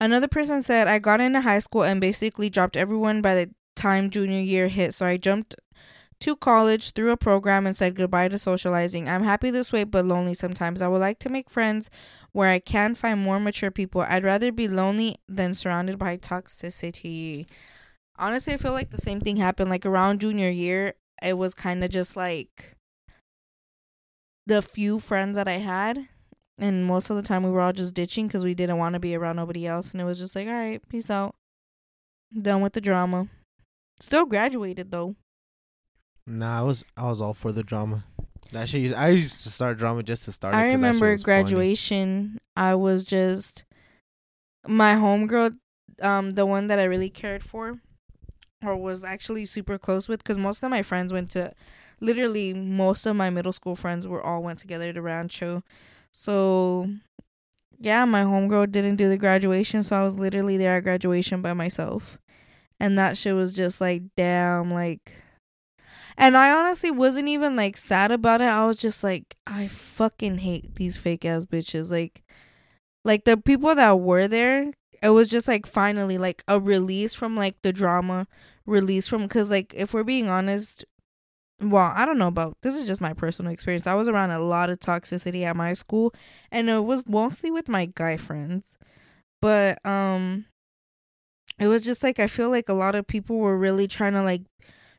another 0.00 0.28
person 0.28 0.62
said 0.62 0.88
i 0.88 0.98
got 0.98 1.20
into 1.20 1.40
high 1.40 1.58
school 1.58 1.82
and 1.82 2.00
basically 2.00 2.50
dropped 2.50 2.76
everyone 2.76 3.22
by 3.22 3.34
the 3.34 3.50
time 3.76 4.10
junior 4.10 4.40
year 4.40 4.68
hit 4.68 4.94
so 4.94 5.06
i 5.06 5.16
jumped 5.16 5.56
to 6.20 6.36
college 6.36 6.92
through 6.92 7.10
a 7.10 7.16
program 7.16 7.66
and 7.66 7.76
said 7.76 7.94
goodbye 7.94 8.28
to 8.28 8.38
socializing. 8.38 9.08
I'm 9.08 9.24
happy 9.24 9.50
this 9.50 9.72
way, 9.72 9.84
but 9.84 10.04
lonely 10.04 10.32
sometimes. 10.32 10.80
I 10.80 10.88
would 10.88 11.00
like 11.00 11.18
to 11.20 11.28
make 11.28 11.50
friends 11.50 11.90
where 12.32 12.48
I 12.48 12.60
can 12.60 12.94
find 12.94 13.20
more 13.20 13.38
mature 13.38 13.70
people. 13.70 14.00
I'd 14.00 14.24
rather 14.24 14.50
be 14.52 14.68
lonely 14.68 15.16
than 15.28 15.52
surrounded 15.52 15.98
by 15.98 16.16
toxicity. 16.16 17.46
Honestly, 18.16 18.54
I 18.54 18.56
feel 18.56 18.72
like 18.72 18.90
the 18.90 18.98
same 18.98 19.20
thing 19.20 19.36
happened. 19.36 19.70
Like 19.70 19.84
around 19.84 20.20
junior 20.20 20.50
year, 20.50 20.94
it 21.22 21.36
was 21.36 21.54
kind 21.54 21.84
of 21.84 21.90
just 21.90 22.16
like 22.16 22.76
the 24.46 24.62
few 24.62 24.98
friends 24.98 25.36
that 25.36 25.48
I 25.48 25.58
had. 25.58 26.08
And 26.58 26.84
most 26.84 27.10
of 27.10 27.16
the 27.16 27.22
time, 27.22 27.42
we 27.42 27.50
were 27.50 27.60
all 27.60 27.72
just 27.72 27.94
ditching 27.94 28.26
because 28.28 28.44
we 28.44 28.54
didn't 28.54 28.78
want 28.78 28.92
to 28.94 29.00
be 29.00 29.14
around 29.16 29.36
nobody 29.36 29.66
else. 29.66 29.90
And 29.90 30.00
it 30.00 30.04
was 30.04 30.18
just 30.18 30.36
like, 30.36 30.46
all 30.46 30.54
right, 30.54 30.80
peace 30.88 31.10
out. 31.10 31.34
Done 32.40 32.62
with 32.62 32.72
the 32.74 32.80
drama. 32.80 33.28
Still 34.00 34.26
graduated 34.26 34.90
though. 34.90 35.14
Nah, 36.26 36.60
I 36.60 36.62
was 36.62 36.84
I 36.96 37.08
was 37.10 37.20
all 37.20 37.34
for 37.34 37.52
the 37.52 37.62
drama. 37.62 38.04
That 38.52 38.68
shit. 38.68 38.94
I 38.94 39.08
used 39.10 39.42
to 39.44 39.50
start 39.50 39.78
drama 39.78 40.02
just 40.02 40.24
to 40.24 40.32
start. 40.32 40.54
I 40.54 40.58
'cause 40.58 40.62
that 40.62 40.68
shit 40.70 40.74
remember 40.74 41.12
was 41.12 41.22
funny. 41.22 41.24
graduation. 41.24 42.38
I 42.56 42.74
was 42.74 43.04
just 43.04 43.64
my 44.66 44.94
homegirl, 44.94 45.56
um, 46.02 46.30
the 46.32 46.46
one 46.46 46.66
that 46.68 46.78
I 46.78 46.84
really 46.84 47.10
cared 47.10 47.44
for, 47.44 47.80
or 48.62 48.76
was 48.76 49.04
actually 49.04 49.44
super 49.46 49.78
close 49.78 50.08
with, 50.08 50.22
because 50.22 50.38
most 50.38 50.62
of 50.62 50.70
my 50.70 50.82
friends 50.82 51.12
went 51.12 51.30
to, 51.32 51.52
literally 52.00 52.52
most 52.54 53.06
of 53.06 53.14
my 53.16 53.28
middle 53.30 53.52
school 53.52 53.76
friends 53.76 54.06
were 54.08 54.22
all 54.22 54.42
went 54.42 54.58
together 54.58 54.92
to 54.92 55.02
Rancho, 55.02 55.62
so 56.16 56.88
yeah, 57.80 58.04
my 58.04 58.22
homegirl 58.22 58.70
didn't 58.70 58.96
do 58.96 59.08
the 59.08 59.18
graduation, 59.18 59.82
so 59.82 59.96
I 60.00 60.04
was 60.04 60.16
literally 60.16 60.56
there 60.56 60.76
at 60.76 60.84
graduation 60.84 61.42
by 61.42 61.54
myself, 61.54 62.18
and 62.78 62.96
that 62.96 63.18
shit 63.18 63.34
was 63.34 63.52
just 63.52 63.80
like 63.80 64.02
damn, 64.16 64.72
like. 64.72 65.12
And 66.16 66.36
I 66.36 66.52
honestly 66.52 66.92
wasn't 66.92 67.26
even 67.26 67.56
like 67.56 67.76
sad 67.76 68.12
about 68.12 68.40
it. 68.40 68.44
I 68.44 68.64
was 68.64 68.78
just 68.78 69.02
like, 69.02 69.36
I 69.44 69.66
fucking 69.66 70.38
hate 70.38 70.76
these 70.76 70.96
fake 70.96 71.24
ass 71.24 71.44
bitches. 71.46 71.90
Like, 71.90 72.22
like 73.04 73.24
the 73.24 73.36
people 73.36 73.74
that 73.74 73.98
were 73.98 74.28
there, 74.28 74.72
it 75.02 75.08
was 75.08 75.26
just 75.26 75.48
like 75.48 75.66
finally 75.66 76.16
like 76.16 76.44
a 76.46 76.60
release 76.60 77.14
from 77.14 77.34
like 77.34 77.60
the 77.62 77.72
drama, 77.72 78.28
release 78.66 79.08
from 79.08 79.22
because 79.22 79.50
like 79.50 79.74
if 79.76 79.92
we're 79.92 80.04
being 80.04 80.28
honest, 80.28 80.84
well, 81.60 81.92
I 81.94 82.04
don't 82.04 82.18
know 82.18 82.28
about 82.28 82.56
this 82.62 82.74
is 82.74 82.86
just 82.86 83.00
my 83.00 83.12
personal 83.12 83.52
experience. 83.52 83.86
I 83.86 83.94
was 83.94 84.08
around 84.08 84.30
a 84.30 84.40
lot 84.40 84.70
of 84.70 84.80
toxicity 84.80 85.44
at 85.44 85.56
my 85.56 85.72
school, 85.72 86.14
and 86.50 86.68
it 86.68 86.84
was 86.84 87.08
mostly 87.08 87.50
with 87.50 87.68
my 87.68 87.86
guy 87.86 88.16
friends, 88.16 88.76
but 89.40 89.84
um, 89.86 90.46
it 91.58 91.68
was 91.68 91.82
just 91.82 92.02
like 92.02 92.18
I 92.18 92.26
feel 92.26 92.50
like 92.50 92.68
a 92.68 92.74
lot 92.74 92.94
of 92.94 93.06
people 93.06 93.38
were 93.38 93.56
really 93.56 93.86
trying 93.88 94.14
to 94.14 94.22
like 94.22 94.42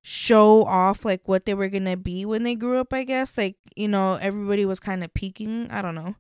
show 0.02 0.64
off 0.66 1.04
like 1.04 1.28
what 1.28 1.46
they 1.46 1.54
were 1.54 1.68
gonna 1.70 1.98
be 1.98 2.26
when 2.26 2.44
they 2.44 2.54
grew 2.56 2.78
up 2.80 2.94
i 2.94 3.04
guess. 3.04 3.38
Like 3.38 3.56
you 3.76 3.88
know 3.88 4.16
everybody 4.16 4.64
was 4.64 4.80
kind 4.80 5.04
of 5.04 5.14
peaking 5.14 5.68
i 5.72 5.82
don't 5.82 5.96
know 5.96 6.16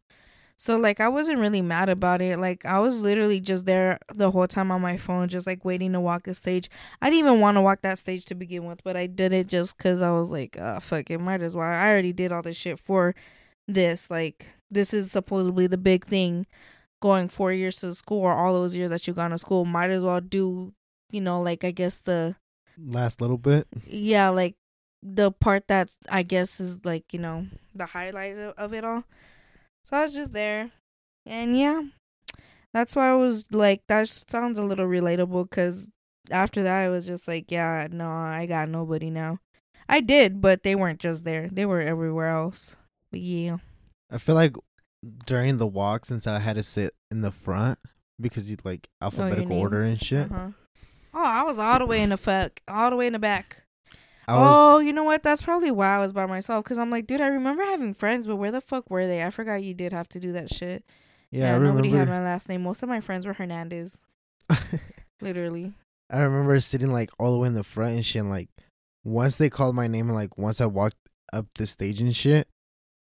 so 0.58 0.78
like 0.78 1.00
i 1.00 1.08
wasn't 1.10 1.38
really 1.40 1.62
mad 1.62 1.90
about 1.90 2.22
it. 2.22 2.40
Like 2.40 2.66
i 2.66 2.80
was 2.80 3.02
literally 3.04 3.40
just 3.40 3.66
there 3.66 4.00
the 4.14 4.32
whole 4.32 4.48
time 4.48 4.72
on 4.72 4.82
my 4.82 4.98
phone 4.98 5.28
just 5.28 5.46
like 5.48 5.66
waiting 5.66 5.94
to 5.94 6.00
walk 6.00 6.24
the 6.24 6.34
stage. 6.34 6.70
I 7.02 7.10
didn't 7.10 7.20
even 7.28 7.40
want 7.42 7.58
to 7.58 7.62
walk 7.62 7.82
that 7.82 8.00
stage 8.00 8.26
to 8.26 8.36
begin 8.36 8.66
with 8.66 8.84
but 8.84 8.96
i 8.96 9.06
did 9.08 9.34
it 9.34 9.48
just 9.48 9.78
because 9.78 10.02
i 10.02 10.12
was 10.12 10.32
like 10.32 10.58
uh 10.58 10.80
fuck 10.80 11.10
it 11.12 11.20
might 11.20 11.42
as 11.42 11.56
well. 11.56 11.68
I 11.68 11.90
already 11.90 12.14
did 12.14 12.32
all 12.32 12.42
this 12.42 12.58
shit 12.58 12.80
for 12.80 13.16
this 13.68 14.10
like 14.10 14.48
this 14.72 14.94
is 14.94 15.12
supposedly 15.12 15.68
the 15.68 15.78
big 15.78 16.06
thing 16.06 16.46
going 17.02 17.28
four 17.30 17.52
years 17.52 17.80
to 17.82 17.94
school 17.94 18.22
or 18.22 18.34
all 18.34 18.54
those 18.54 18.76
years 18.76 18.90
that 18.92 19.06
you've 19.06 19.16
gone 19.16 19.32
to 19.32 19.38
school. 19.38 19.66
Might 19.66 19.90
as 19.90 20.02
well 20.04 20.22
do 20.22 20.74
you 21.12 21.22
know 21.22 21.42
like 21.42 21.64
i 21.64 21.72
guess 21.72 21.98
the 21.98 22.36
Last 22.78 23.22
little 23.22 23.38
bit. 23.38 23.68
yeah 23.88 24.30
like 24.30 24.56
the 25.04 25.32
part 25.32 25.68
that 25.68 25.90
i 26.10 26.24
guess 26.24 26.60
is 26.60 26.84
like 26.84 27.14
you 27.14 27.20
know 27.20 27.46
the 27.76 27.86
highlight 27.86 28.38
of, 28.38 28.54
of 28.58 28.74
it 28.74 28.84
all 28.84 29.04
so 29.86 29.96
i 29.96 30.02
was 30.02 30.14
just 30.14 30.34
there 30.34 30.72
and 31.26 31.58
yeah 31.58 31.82
that's 32.74 32.96
why 32.96 33.10
i 33.10 33.16
was 33.16 33.46
like 33.52 33.82
that 33.88 34.10
sounds 34.10 34.58
a 34.58 34.64
little 34.64 34.86
relatable 34.88 35.50
because 35.50 35.90
after 36.30 36.62
that 36.64 36.80
i 36.82 36.90
was 36.90 37.06
just 37.08 37.28
like 37.28 37.50
yeah 37.50 37.88
no 37.90 38.10
i 38.10 38.46
got 38.46 38.68
nobody 38.68 39.10
now 39.10 39.40
i 39.88 40.02
did 40.02 40.42
but 40.42 40.64
they 40.64 40.76
weren't 40.76 41.00
just 41.00 41.24
there 41.24 41.48
they 41.50 41.66
were 41.66 41.80
everywhere 41.80 42.30
else 42.30 42.76
but 43.12 43.22
yeah 43.22 43.58
I 44.12 44.18
feel 44.18 44.36
like 44.36 44.56
during 45.26 45.58
the 45.58 45.68
walk, 45.68 46.06
since 46.06 46.28
I 46.28 46.40
had 46.40 46.56
to 46.56 46.64
sit 46.64 46.94
in 47.12 47.22
the 47.22 47.32
front 47.32 47.80
because 48.22 48.50
you 48.50 48.58
like 48.64 48.88
alphabetical 49.02 49.50
name. 49.50 49.60
order 49.60 49.82
and 49.82 50.02
shit. 50.02 50.32
uh-huh. 50.32 50.52
oh 51.14 51.24
i 51.24 51.44
was 51.44 51.60
all 51.60 51.80
the 51.80 51.86
way 51.86 52.02
in 52.02 52.10
the 52.10 52.18
fuck 52.18 52.62
all 52.68 52.90
the 52.90 52.96
way 52.96 53.08
in 53.08 53.14
the 53.14 53.20
back 53.20 53.65
I 54.28 54.38
was 54.38 54.56
oh, 54.56 54.80
you 54.80 54.92
know 54.94 55.04
what? 55.04 55.24
That's 55.24 55.42
probably 55.42 55.72
why 55.72 55.96
I 55.96 56.00
was 56.00 56.14
by 56.14 56.26
myself. 56.26 56.64
Cause 56.66 56.78
I'm 56.78 56.90
like, 56.90 57.06
dude, 57.08 57.22
I 57.22 57.28
remember 57.28 57.64
having 57.64 57.94
friends, 57.94 58.28
but 58.28 58.38
where 58.38 58.52
the 58.52 58.62
fuck 58.62 58.90
were 58.90 59.06
they? 59.08 59.24
I 59.24 59.30
forgot 59.30 59.64
you 59.64 59.74
did 59.74 59.94
have 59.94 60.08
to 60.10 60.20
do 60.20 60.32
that 60.34 60.52
shit. 60.54 60.84
yeah, 61.32 61.56
I 61.56 61.60
nobody 61.60 61.90
had 61.90 62.08
my 62.10 62.24
last 62.24 62.50
name. 62.50 62.64
Most 62.64 62.82
of 62.84 62.90
my 62.90 63.02
friends 63.02 63.26
were 63.28 63.34
Hernandez, 63.34 64.02
literally. 65.22 65.74
I 66.10 66.20
remember 66.20 66.60
sitting 66.60 66.92
like 66.92 67.10
all 67.20 67.32
the 67.32 67.40
way 67.40 67.48
in 67.48 67.56
the 67.56 67.64
front 67.64 67.96
and 67.96 68.06
shit. 68.06 68.22
And, 68.22 68.30
like 68.30 68.50
once 69.04 69.36
they 69.36 69.50
called 69.50 69.76
my 69.76 69.88
name, 69.88 70.08
and 70.08 70.16
like 70.16 70.38
once 70.38 70.60
I 70.62 70.66
walked 70.66 70.98
up 71.34 71.48
the 71.56 71.68
stage 71.68 72.02
and 72.02 72.16
shit, 72.16 72.48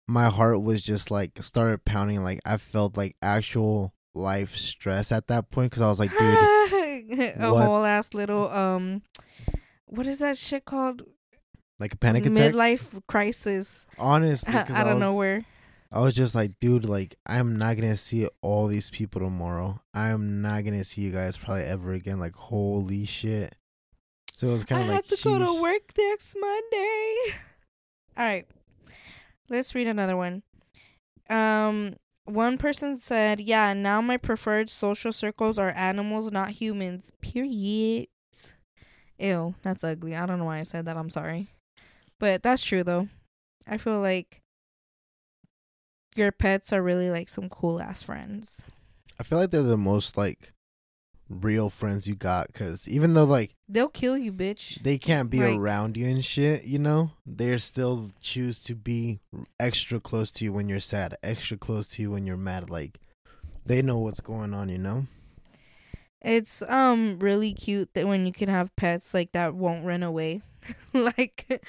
my 0.07 0.29
heart 0.29 0.61
was 0.61 0.83
just 0.83 1.11
like 1.11 1.41
started 1.41 1.85
pounding. 1.85 2.23
Like 2.23 2.39
I 2.45 2.57
felt 2.57 2.97
like 2.97 3.15
actual 3.21 3.93
life 4.15 4.55
stress 4.55 5.11
at 5.11 5.27
that 5.27 5.49
point 5.51 5.71
because 5.71 5.81
I 5.81 5.87
was 5.87 5.99
like, 5.99 6.11
dude, 6.11 6.19
a 7.39 7.51
what- 7.51 7.65
whole 7.65 7.85
ass 7.85 8.13
little 8.13 8.49
um, 8.49 9.01
what 9.95 10.07
is 10.07 10.19
that 10.19 10.37
shit 10.37 10.65
called? 10.65 11.03
like 11.79 11.93
a 11.93 11.97
panic 11.97 12.25
attack. 12.25 12.53
Midlife 12.53 13.01
crisis. 13.07 13.85
Honestly, 13.97 14.53
'cause 14.53 14.69
I 14.71 14.83
don't 14.83 14.95
was, 14.95 15.01
know 15.01 15.15
where. 15.15 15.43
I 15.91 15.99
was 15.99 16.15
just 16.15 16.33
like, 16.33 16.59
dude, 16.59 16.87
like 16.87 17.15
I'm 17.25 17.57
not 17.57 17.75
gonna 17.75 17.97
see 17.97 18.27
all 18.41 18.67
these 18.67 18.89
people 18.89 19.21
tomorrow. 19.21 19.81
I'm 19.93 20.41
not 20.41 20.63
gonna 20.63 20.83
see 20.83 21.01
you 21.01 21.11
guys 21.11 21.35
probably 21.37 21.63
ever 21.63 21.93
again. 21.93 22.19
Like 22.19 22.35
holy 22.35 23.05
shit. 23.05 23.55
So 24.33 24.47
it 24.47 24.53
was 24.53 24.63
kind 24.63 24.81
of 24.81 24.87
like 24.87 24.93
I 24.93 24.95
have 24.95 25.19
to 25.19 25.23
go 25.23 25.37
to 25.39 25.61
work 25.61 25.91
next 25.97 26.35
Monday. 26.39 27.15
All 28.17 28.25
right. 28.25 28.47
Let's 29.49 29.75
read 29.75 29.87
another 29.87 30.15
one. 30.17 30.43
Um 31.29 31.95
one 32.25 32.57
person 32.57 32.99
said, 32.99 33.41
"Yeah, 33.41 33.73
now 33.73 34.01
my 34.01 34.15
preferred 34.17 34.69
social 34.69 35.11
circles 35.11 35.59
are 35.59 35.71
animals, 35.71 36.31
not 36.31 36.51
humans." 36.51 37.11
Period. 37.21 38.07
Ew, 39.19 39.55
that's 39.61 39.83
ugly. 39.83 40.15
I 40.15 40.25
don't 40.25 40.39
know 40.39 40.45
why 40.45 40.59
I 40.59 40.63
said 40.63 40.85
that. 40.85 40.97
I'm 40.97 41.09
sorry. 41.09 41.49
But 42.19 42.43
that's 42.43 42.63
true 42.63 42.83
though. 42.83 43.07
I 43.67 43.77
feel 43.77 43.99
like 43.99 44.41
your 46.15 46.31
pets 46.31 46.71
are 46.71 46.81
really 46.83 47.09
like 47.09 47.29
some 47.29 47.49
cool 47.49 47.81
ass 47.81 48.03
friends. 48.03 48.63
I 49.19 49.23
feel 49.23 49.39
like 49.39 49.51
they're 49.51 49.63
the 49.63 49.77
most 49.77 50.17
like 50.17 50.53
real 51.29 51.69
friends 51.69 52.05
you 52.07 52.13
got 52.15 52.47
because 52.47 52.87
even 52.87 53.13
though 53.13 53.23
like 53.23 53.55
They'll 53.67 53.87
kill 53.89 54.17
you, 54.17 54.31
bitch. 54.33 54.81
they 54.83 54.97
can't 54.97 55.29
be 55.29 55.39
Like- 55.39 55.57
around 55.59 55.97
you 55.97 56.05
and 56.07 56.23
shit, 56.23 56.65
you 56.65 56.77
know, 56.79 57.11
they 57.25 57.57
still 57.57 58.11
choose 58.21 58.61
to 58.65 58.75
be 58.75 59.19
extra 59.59 59.99
close 59.99 60.29
to 60.31 60.43
you 60.45 60.53
when 60.53 60.67
you're 60.67 60.79
sad, 60.79 61.15
extra 61.23 61.57
close 61.57 61.87
to 61.89 62.01
you 62.01 62.11
when 62.11 62.25
you're 62.25 62.37
mad. 62.37 62.69
Like 62.69 62.99
they 63.65 63.81
know 63.81 63.97
what's 63.99 64.19
going 64.21 64.53
on, 64.53 64.69
you 64.69 64.77
know. 64.77 65.07
It's 66.23 66.61
um 66.63 67.19
really 67.19 67.53
cute 67.53 67.93
that 67.93 68.07
when 68.07 68.25
you 68.25 68.31
can 68.31 68.49
have 68.49 68.75
pets 68.75 69.13
like 69.13 69.31
that 69.33 69.55
won't 69.55 69.85
run 69.85 70.03
away. 70.03 70.41
like 70.93 71.61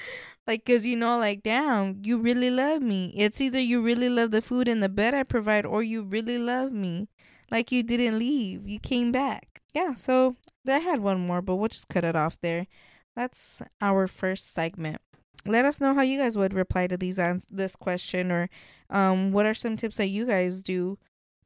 like 0.47 0.65
cuz 0.65 0.85
you 0.85 0.95
know 0.95 1.17
like 1.17 1.43
damn, 1.43 2.01
you 2.03 2.17
really 2.19 2.49
love 2.49 2.81
me. 2.81 3.13
It's 3.17 3.41
either 3.41 3.59
you 3.59 3.81
really 3.81 4.09
love 4.09 4.31
the 4.31 4.41
food 4.41 4.67
and 4.67 4.81
the 4.81 4.89
bed 4.89 5.13
I 5.13 5.23
provide 5.23 5.65
or 5.65 5.83
you 5.83 6.03
really 6.03 6.37
love 6.37 6.71
me. 6.71 7.09
Like 7.51 7.71
you 7.71 7.83
didn't 7.83 8.17
leave. 8.19 8.67
You 8.67 8.79
came 8.79 9.11
back. 9.11 9.61
Yeah, 9.73 9.93
so 9.95 10.37
I 10.67 10.79
had 10.79 11.01
one 11.01 11.19
more, 11.27 11.41
but 11.41 11.55
we'll 11.57 11.67
just 11.69 11.89
cut 11.89 12.05
it 12.05 12.15
off 12.15 12.39
there. 12.41 12.67
That's 13.15 13.61
our 13.81 14.07
first 14.07 14.53
segment. 14.53 15.01
Let 15.45 15.65
us 15.65 15.79
know 15.79 15.93
how 15.93 16.01
you 16.01 16.17
guys 16.17 16.37
would 16.37 16.53
reply 16.53 16.87
to 16.87 16.97
these 16.97 17.19
ans- 17.19 17.47
this 17.51 17.75
question 17.75 18.31
or 18.31 18.49
um 18.89 19.31
what 19.31 19.45
are 19.45 19.53
some 19.53 19.75
tips 19.77 19.97
that 19.97 20.07
you 20.07 20.25
guys 20.25 20.63
do 20.63 20.97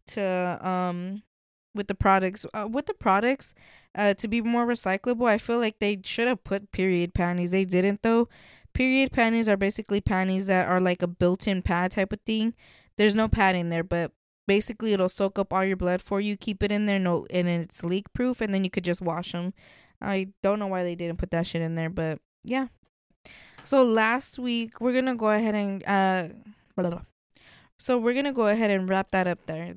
to 0.08 0.60
um 0.62 1.24
with 1.80 1.88
the 1.88 1.96
products 1.96 2.46
uh, 2.54 2.68
with 2.70 2.86
the 2.88 2.94
products 2.94 3.54
uh 3.96 4.14
to 4.14 4.28
be 4.28 4.42
more 4.42 4.68
recyclable 4.68 5.28
i 5.28 5.38
feel 5.38 5.60
like 5.60 5.80
they 5.80 5.98
should 6.04 6.28
have 6.28 6.44
put 6.44 6.74
period 6.74 7.14
panties. 7.14 7.52
They 7.52 7.64
didn't 7.64 8.02
though. 8.02 8.28
Period 8.74 9.12
panties 9.14 9.48
are 9.48 9.58
basically 9.58 10.02
panties 10.02 10.46
that 10.48 10.68
are 10.68 10.82
like 10.82 11.02
a 11.02 11.08
built-in 11.08 11.62
pad 11.62 11.92
type 11.92 12.14
of 12.14 12.20
thing. 12.22 12.54
There's 12.98 13.16
no 13.16 13.30
pad 13.30 13.56
in 13.56 13.70
there 13.70 13.84
but 13.84 14.12
basically 14.46 14.92
it'll 14.92 15.08
soak 15.08 15.40
up 15.40 15.54
all 15.54 15.64
your 15.64 15.78
blood 15.78 16.02
for 16.02 16.20
you 16.20 16.36
keep 16.36 16.62
it 16.64 16.72
in 16.72 16.86
there 16.88 17.00
no 17.00 17.26
and 17.30 17.48
it's 17.48 17.84
leak 17.84 18.12
proof 18.14 18.42
and 18.42 18.54
then 18.54 18.64
you 18.64 18.70
could 18.70 18.84
just 18.84 19.00
wash 19.00 19.32
them 19.32 19.54
i 20.02 20.28
don't 20.42 20.58
know 20.58 20.66
why 20.66 20.84
they 20.84 20.96
didn't 20.96 21.20
put 21.20 21.30
that 21.30 21.46
shit 21.46 21.62
in 21.62 21.76
there 21.76 21.90
but 21.90 22.20
yeah. 22.44 22.68
So 23.64 23.84
last 23.84 24.40
week 24.40 24.82
we're 24.82 24.94
gonna 24.94 25.16
go 25.16 25.30
ahead 25.30 25.56
and 25.56 25.84
uh 25.86 26.30
blah, 26.76 26.84
blah, 26.84 26.90
blah. 26.90 27.06
so 27.78 27.98
we're 27.98 28.14
gonna 28.14 28.34
go 28.34 28.48
ahead 28.48 28.72
and 28.72 28.90
wrap 28.90 29.12
that 29.12 29.28
up 29.28 29.46
there 29.46 29.76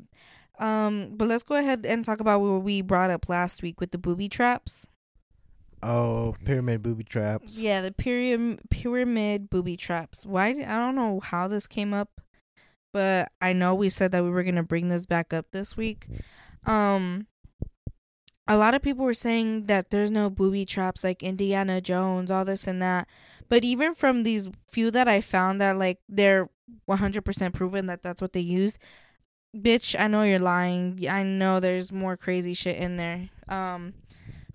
um, 0.62 1.10
but 1.16 1.26
let's 1.26 1.42
go 1.42 1.56
ahead 1.56 1.84
and 1.84 2.04
talk 2.04 2.20
about 2.20 2.40
what 2.40 2.62
we 2.62 2.82
brought 2.82 3.10
up 3.10 3.28
last 3.28 3.62
week 3.62 3.80
with 3.80 3.90
the 3.90 3.98
booby 3.98 4.28
traps. 4.28 4.86
Oh, 5.82 6.36
pyramid 6.44 6.82
booby 6.84 7.02
traps. 7.02 7.58
Yeah, 7.58 7.80
the 7.80 7.90
pyramid 7.90 8.60
pyramid 8.70 9.50
booby 9.50 9.76
traps. 9.76 10.24
Why? 10.24 10.50
I 10.50 10.76
don't 10.76 10.94
know 10.94 11.18
how 11.18 11.48
this 11.48 11.66
came 11.66 11.92
up, 11.92 12.20
but 12.92 13.32
I 13.40 13.52
know 13.52 13.74
we 13.74 13.90
said 13.90 14.12
that 14.12 14.22
we 14.22 14.30
were 14.30 14.44
gonna 14.44 14.62
bring 14.62 14.88
this 14.88 15.04
back 15.04 15.32
up 15.32 15.46
this 15.50 15.76
week. 15.76 16.06
Um, 16.64 17.26
a 18.46 18.56
lot 18.56 18.74
of 18.74 18.82
people 18.82 19.04
were 19.04 19.14
saying 19.14 19.66
that 19.66 19.90
there's 19.90 20.12
no 20.12 20.30
booby 20.30 20.64
traps 20.64 21.02
like 21.02 21.24
Indiana 21.24 21.80
Jones, 21.80 22.30
all 22.30 22.44
this 22.44 22.68
and 22.68 22.80
that. 22.80 23.08
But 23.48 23.64
even 23.64 23.96
from 23.96 24.22
these 24.22 24.48
few 24.70 24.92
that 24.92 25.08
I 25.08 25.20
found 25.20 25.60
that 25.60 25.76
like 25.76 25.98
they're 26.08 26.48
100% 26.88 27.52
proven 27.52 27.86
that 27.86 28.04
that's 28.04 28.22
what 28.22 28.32
they 28.32 28.40
used. 28.40 28.78
Bitch, 29.56 29.98
I 29.98 30.06
know 30.06 30.22
you're 30.22 30.38
lying. 30.38 31.06
I 31.08 31.22
know 31.22 31.60
there's 31.60 31.92
more 31.92 32.16
crazy 32.16 32.54
shit 32.54 32.76
in 32.76 32.96
there. 32.96 33.28
Um, 33.48 33.92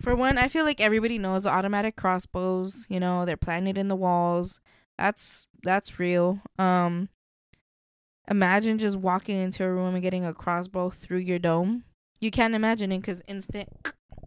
for 0.01 0.15
one, 0.15 0.38
I 0.38 0.47
feel 0.47 0.65
like 0.65 0.81
everybody 0.81 1.17
knows 1.17 1.45
automatic 1.45 1.95
crossbows. 1.95 2.88
You 2.89 2.99
know, 2.99 3.25
they're 3.25 3.38
planted 3.38 3.77
in 3.77 3.88
the 3.88 3.95
walls. 3.95 4.60
That's 4.97 5.45
that's 5.63 5.99
real. 5.99 6.41
Um, 6.57 7.10
imagine 8.29 8.79
just 8.79 8.97
walking 8.97 9.38
into 9.38 9.63
a 9.63 9.71
room 9.71 9.93
and 9.93 10.01
getting 10.03 10.25
a 10.25 10.33
crossbow 10.33 10.89
through 10.89 11.19
your 11.19 11.39
dome. 11.39 11.83
You 12.19 12.31
can't 12.31 12.55
imagine 12.55 12.91
it 12.91 12.99
because 12.99 13.21
instant. 13.27 13.69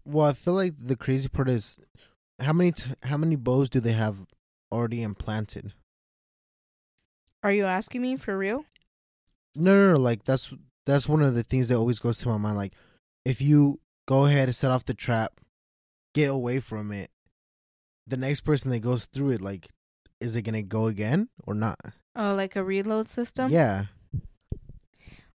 Well, 0.04 0.26
I 0.26 0.32
feel 0.32 0.54
like 0.54 0.74
the 0.80 0.96
crazy 0.96 1.28
part 1.28 1.48
is 1.48 1.78
how 2.38 2.52
many 2.52 2.72
t- 2.72 2.92
how 3.02 3.16
many 3.16 3.36
bows 3.36 3.68
do 3.68 3.80
they 3.80 3.92
have 3.92 4.26
already 4.70 5.02
implanted? 5.02 5.72
Are 7.42 7.52
you 7.52 7.64
asking 7.64 8.02
me 8.02 8.16
for 8.16 8.36
real? 8.36 8.64
No, 9.54 9.74
no, 9.74 9.92
no. 9.92 9.98
Like 9.98 10.24
that's 10.24 10.52
that's 10.86 11.08
one 11.08 11.22
of 11.22 11.34
the 11.34 11.42
things 11.42 11.68
that 11.68 11.76
always 11.76 11.98
goes 11.98 12.18
to 12.18 12.28
my 12.28 12.38
mind. 12.38 12.56
Like, 12.56 12.74
if 13.24 13.40
you 13.40 13.80
go 14.06 14.26
ahead 14.26 14.48
and 14.48 14.54
set 14.54 14.70
off 14.70 14.84
the 14.84 14.94
trap, 14.94 15.40
get 16.14 16.30
away 16.30 16.60
from 16.60 16.92
it, 16.92 17.10
the 18.06 18.16
next 18.16 18.40
person 18.40 18.70
that 18.70 18.80
goes 18.80 19.06
through 19.06 19.30
it, 19.30 19.40
like, 19.40 19.68
is 20.20 20.36
it 20.36 20.42
gonna 20.42 20.62
go 20.62 20.86
again 20.86 21.28
or 21.46 21.54
not? 21.54 21.78
Oh, 22.16 22.34
like 22.34 22.56
a 22.56 22.64
reload 22.64 23.08
system? 23.08 23.50
yeah. 23.50 23.86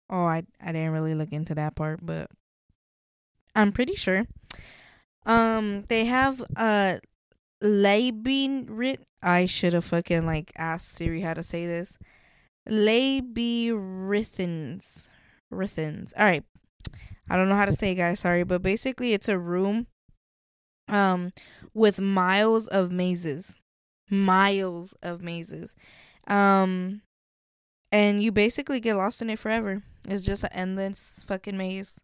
Oh, 0.10 0.26
I 0.26 0.44
I 0.62 0.72
didn't 0.72 0.92
really 0.92 1.16
look 1.16 1.32
into 1.32 1.56
that 1.56 1.76
part, 1.76 2.00
but 2.06 2.30
I'm 3.56 3.72
pretty 3.72 3.96
sure. 3.96 4.26
Um, 5.26 5.86
they 5.88 6.06
have 6.06 6.44
uh 6.56 6.98
labyrinth. 7.62 9.06
I 9.22 9.46
should 9.46 9.74
have 9.74 9.86
fucking 9.86 10.26
like 10.26 10.52
asked 10.58 10.96
Siri 10.96 11.22
how 11.22 11.34
to 11.34 11.44
say 11.44 11.66
this. 11.66 11.98
Labyrinthins, 12.68 15.10
rithins. 15.54 16.14
All 16.18 16.26
right, 16.26 16.44
I 17.30 17.36
don't 17.36 17.50
know 17.50 17.56
how 17.56 17.66
to 17.66 17.74
say, 17.74 17.92
it, 17.92 17.96
guys. 17.96 18.22
Sorry, 18.22 18.44
but 18.44 18.62
basically, 18.62 19.14
it's 19.14 19.30
a 19.30 19.38
room, 19.38 19.88
um, 20.88 21.32
with 21.74 22.00
miles 22.00 22.68
of 22.68 22.92
mazes, 22.92 23.58
miles 24.10 24.96
of 25.02 25.22
mazes, 25.22 25.76
um, 26.28 27.02
and 27.92 28.24
you 28.24 28.32
basically 28.32 28.80
get 28.80 28.96
lost 28.96 29.22
in 29.22 29.30
it 29.30 29.40
forever. 29.40 29.84
It's 30.08 30.24
just 30.24 30.44
an 30.44 30.50
endless 30.54 31.24
fucking 31.28 31.58
maze 31.58 32.00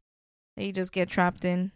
that 0.55 0.65
you 0.65 0.71
just 0.71 0.91
get 0.91 1.09
trapped 1.09 1.45
in. 1.45 1.71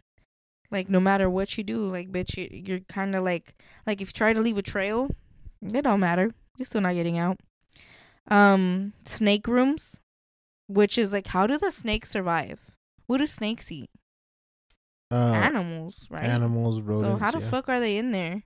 Like 0.70 0.88
no 0.88 1.00
matter 1.00 1.30
what 1.30 1.56
you 1.56 1.64
do, 1.64 1.84
like 1.84 2.10
bitch, 2.10 2.36
you, 2.36 2.48
you're 2.50 2.80
kind 2.80 3.14
of 3.14 3.22
like 3.22 3.54
like 3.86 4.00
if 4.00 4.08
you 4.08 4.12
try 4.12 4.32
to 4.32 4.40
leave 4.40 4.58
a 4.58 4.62
trail, 4.62 5.10
it 5.62 5.82
don't 5.82 6.00
matter. 6.00 6.32
You're 6.56 6.66
still 6.66 6.80
not 6.80 6.94
getting 6.94 7.18
out. 7.18 7.38
Um, 8.28 8.94
snake 9.04 9.46
rooms, 9.46 10.00
which 10.66 10.96
is 10.96 11.12
like 11.12 11.28
how 11.28 11.46
do 11.46 11.58
the 11.58 11.70
snakes 11.70 12.10
survive? 12.10 12.72
What 13.06 13.18
do 13.18 13.26
snakes 13.26 13.70
eat? 13.70 13.90
Uh, 15.10 15.32
Animals, 15.32 16.06
right? 16.10 16.24
Animals, 16.24 16.80
rodents. 16.80 17.06
so 17.06 17.16
how 17.16 17.30
the 17.30 17.40
yeah. 17.40 17.50
fuck 17.50 17.68
are 17.68 17.80
they 17.80 17.96
in 17.96 18.12
there? 18.12 18.44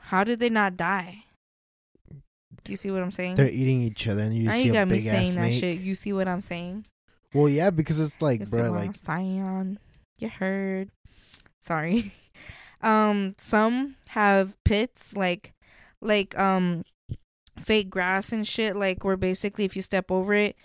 How 0.00 0.24
did 0.24 0.40
they 0.40 0.48
not 0.48 0.76
die? 0.76 1.24
Do 2.64 2.72
you 2.72 2.76
see 2.76 2.90
what 2.90 3.02
I'm 3.02 3.12
saying? 3.12 3.36
They're 3.36 3.48
eating 3.48 3.80
each 3.82 4.08
other, 4.08 4.22
and 4.22 4.34
you 4.34 4.44
now 4.44 4.52
see 4.52 4.64
you 4.64 4.70
a 4.70 4.74
got 4.74 4.88
me 4.88 5.00
saying 5.00 5.34
that 5.34 5.52
shit. 5.52 5.80
You 5.80 5.94
see 5.94 6.12
what 6.12 6.28
I'm 6.28 6.42
saying? 6.42 6.86
Well, 7.32 7.48
yeah, 7.48 7.70
because 7.70 8.00
it's 8.00 8.20
like, 8.20 8.40
It's 8.40 8.50
bro, 8.50 8.70
like 8.70 8.94
Scion. 8.94 9.78
You 10.18 10.28
heard. 10.28 10.90
Sorry. 11.60 12.12
Um, 12.82 13.34
some 13.36 13.96
have 14.08 14.56
pits 14.64 15.14
like 15.14 15.52
like 16.00 16.38
um 16.38 16.82
fake 17.60 17.90
grass 17.90 18.32
and 18.32 18.46
shit, 18.46 18.76
like 18.76 19.04
where 19.04 19.16
basically 19.16 19.64
if 19.64 19.76
you 19.76 19.82
step 19.82 20.10
over 20.10 20.34
it, 20.34 20.56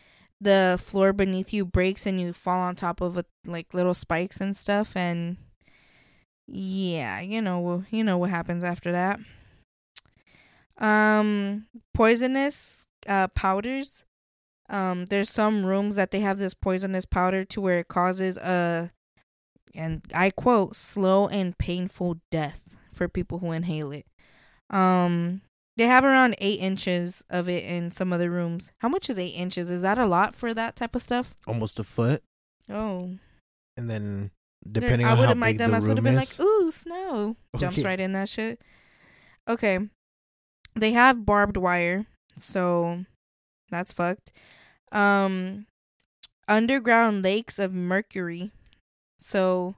the 0.42 0.80
floor 0.82 1.14
beneath 1.14 1.54
you 1.54 1.66
breaks 1.66 2.06
and 2.06 2.20
you 2.20 2.34
fall 2.34 2.60
on 2.60 2.76
top 2.76 3.02
of 3.02 3.18
it 3.18 3.26
like 3.46 3.74
little 3.74 3.94
spikes 3.94 4.42
and 4.42 4.56
stuff 4.56 4.96
and 4.96 5.38
yeah, 6.48 7.22
you 7.22 7.42
know 7.42 7.84
you 7.90 8.04
know 8.04 8.18
what 8.18 8.30
happens 8.30 8.64
after 8.64 8.92
that. 8.92 9.20
Um 10.78 11.68
poisonous 11.94 12.88
uh 13.08 13.28
powders 13.30 14.06
um 14.70 15.06
there's 15.06 15.30
some 15.30 15.66
rooms 15.66 15.96
that 15.96 16.12
they 16.12 16.20
have 16.20 16.38
this 16.38 16.54
poisonous 16.54 17.06
powder 17.06 17.46
to 17.46 17.62
where 17.62 17.80
it 17.80 17.88
causes 17.88 18.36
a 18.38 18.92
and 19.74 20.02
I 20.14 20.32
quote 20.32 20.76
slow 20.76 21.28
and 21.28 21.58
painful 21.58 22.20
death 22.32 22.62
for 22.92 23.08
people 23.08 23.40
who 23.40 23.52
inhale 23.52 23.92
it. 23.92 24.06
Um 24.70 25.42
they 25.78 25.86
have 25.88 26.04
around 26.04 26.36
eight 26.40 26.60
inches 26.60 27.24
of 27.30 27.48
it 27.50 27.64
in 27.66 27.92
some 27.92 28.14
of 28.14 28.20
the 28.20 28.30
rooms. 28.30 28.72
How 28.80 28.90
much 28.90 29.10
is 29.10 29.18
eight 29.20 29.30
inches? 29.36 29.70
Is 29.70 29.82
that 29.82 29.98
a 29.98 30.06
lot 30.08 30.36
for 30.36 30.54
that 30.54 30.76
type 30.76 30.96
of 30.96 31.02
stuff? 31.02 31.36
almost 31.48 31.80
a 31.80 31.84
foot, 31.84 32.24
Oh, 32.70 33.18
and 33.78 33.90
then 33.90 34.32
depending 34.72 35.06
I 35.06 35.12
on 35.12 35.18
how 35.18 35.34
my 35.34 35.50
big 35.52 35.58
the 35.60 35.66
dumbass 35.66 35.88
would 35.88 35.98
have 35.98 36.04
been 36.04 36.18
is. 36.18 36.40
like, 36.40 36.46
"Ooh, 36.46 36.72
snow!" 36.72 37.36
Jumps 37.58 37.78
Okay. 37.80 37.88
right 37.88 38.00
in 38.00 38.14
that 38.14 38.30
shit. 38.30 38.62
Okay, 39.48 39.80
they 40.76 40.92
have 40.94 41.26
barbed 41.26 41.58
wire, 41.58 42.06
so 42.36 43.06
that's 43.70 43.92
fucked. 43.92 44.32
Um, 44.92 45.68
underground 46.48 47.24
lakes 47.24 47.60
of 47.60 47.74
mercury. 47.74 48.52
So, 49.20 49.76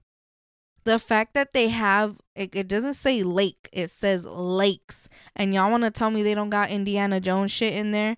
the 0.88 1.00
fact 1.00 1.34
that 1.34 1.54
they 1.54 1.68
have 1.68 2.18
it, 2.36 2.56
it 2.56 2.68
doesn't 2.68 2.94
say 2.94 3.22
lake, 3.24 3.70
it 3.72 3.90
says 3.90 4.26
lakes, 4.26 5.10
and 5.36 5.54
y'all 5.54 5.70
want 5.70 5.84
to 5.84 5.92
tell 5.92 6.10
me 6.12 6.24
they 6.24 6.34
don't 6.34 6.50
got 6.50 6.70
Indiana 6.70 7.20
Jones 7.20 7.52
shit 7.52 7.74
in 7.74 7.92
there? 7.92 8.18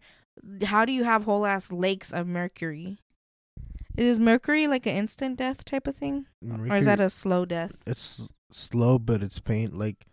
how 0.64 0.86
do 0.86 0.94
you 0.94 1.04
have 1.04 1.26
whole 1.26 1.46
ass 1.46 1.70
lakes 1.70 2.14
of 2.14 2.26
mercury? 2.26 3.00
Is 3.98 4.20
mercury 4.20 4.68
like 4.68 4.86
an 4.86 4.96
instant 4.96 5.38
death 5.38 5.66
type 5.66 5.86
of 5.88 5.98
thing, 5.98 6.28
mm, 6.46 6.72
or 6.72 6.78
is 6.78 6.86
that 6.86 7.02
a 7.02 7.10
slow 7.10 7.44
death? 7.46 7.74
it's 7.86 8.30
slow, 8.52 8.98
but 8.98 9.22
it's 9.22 9.40
pain. 9.40 9.72
Like 9.74 10.06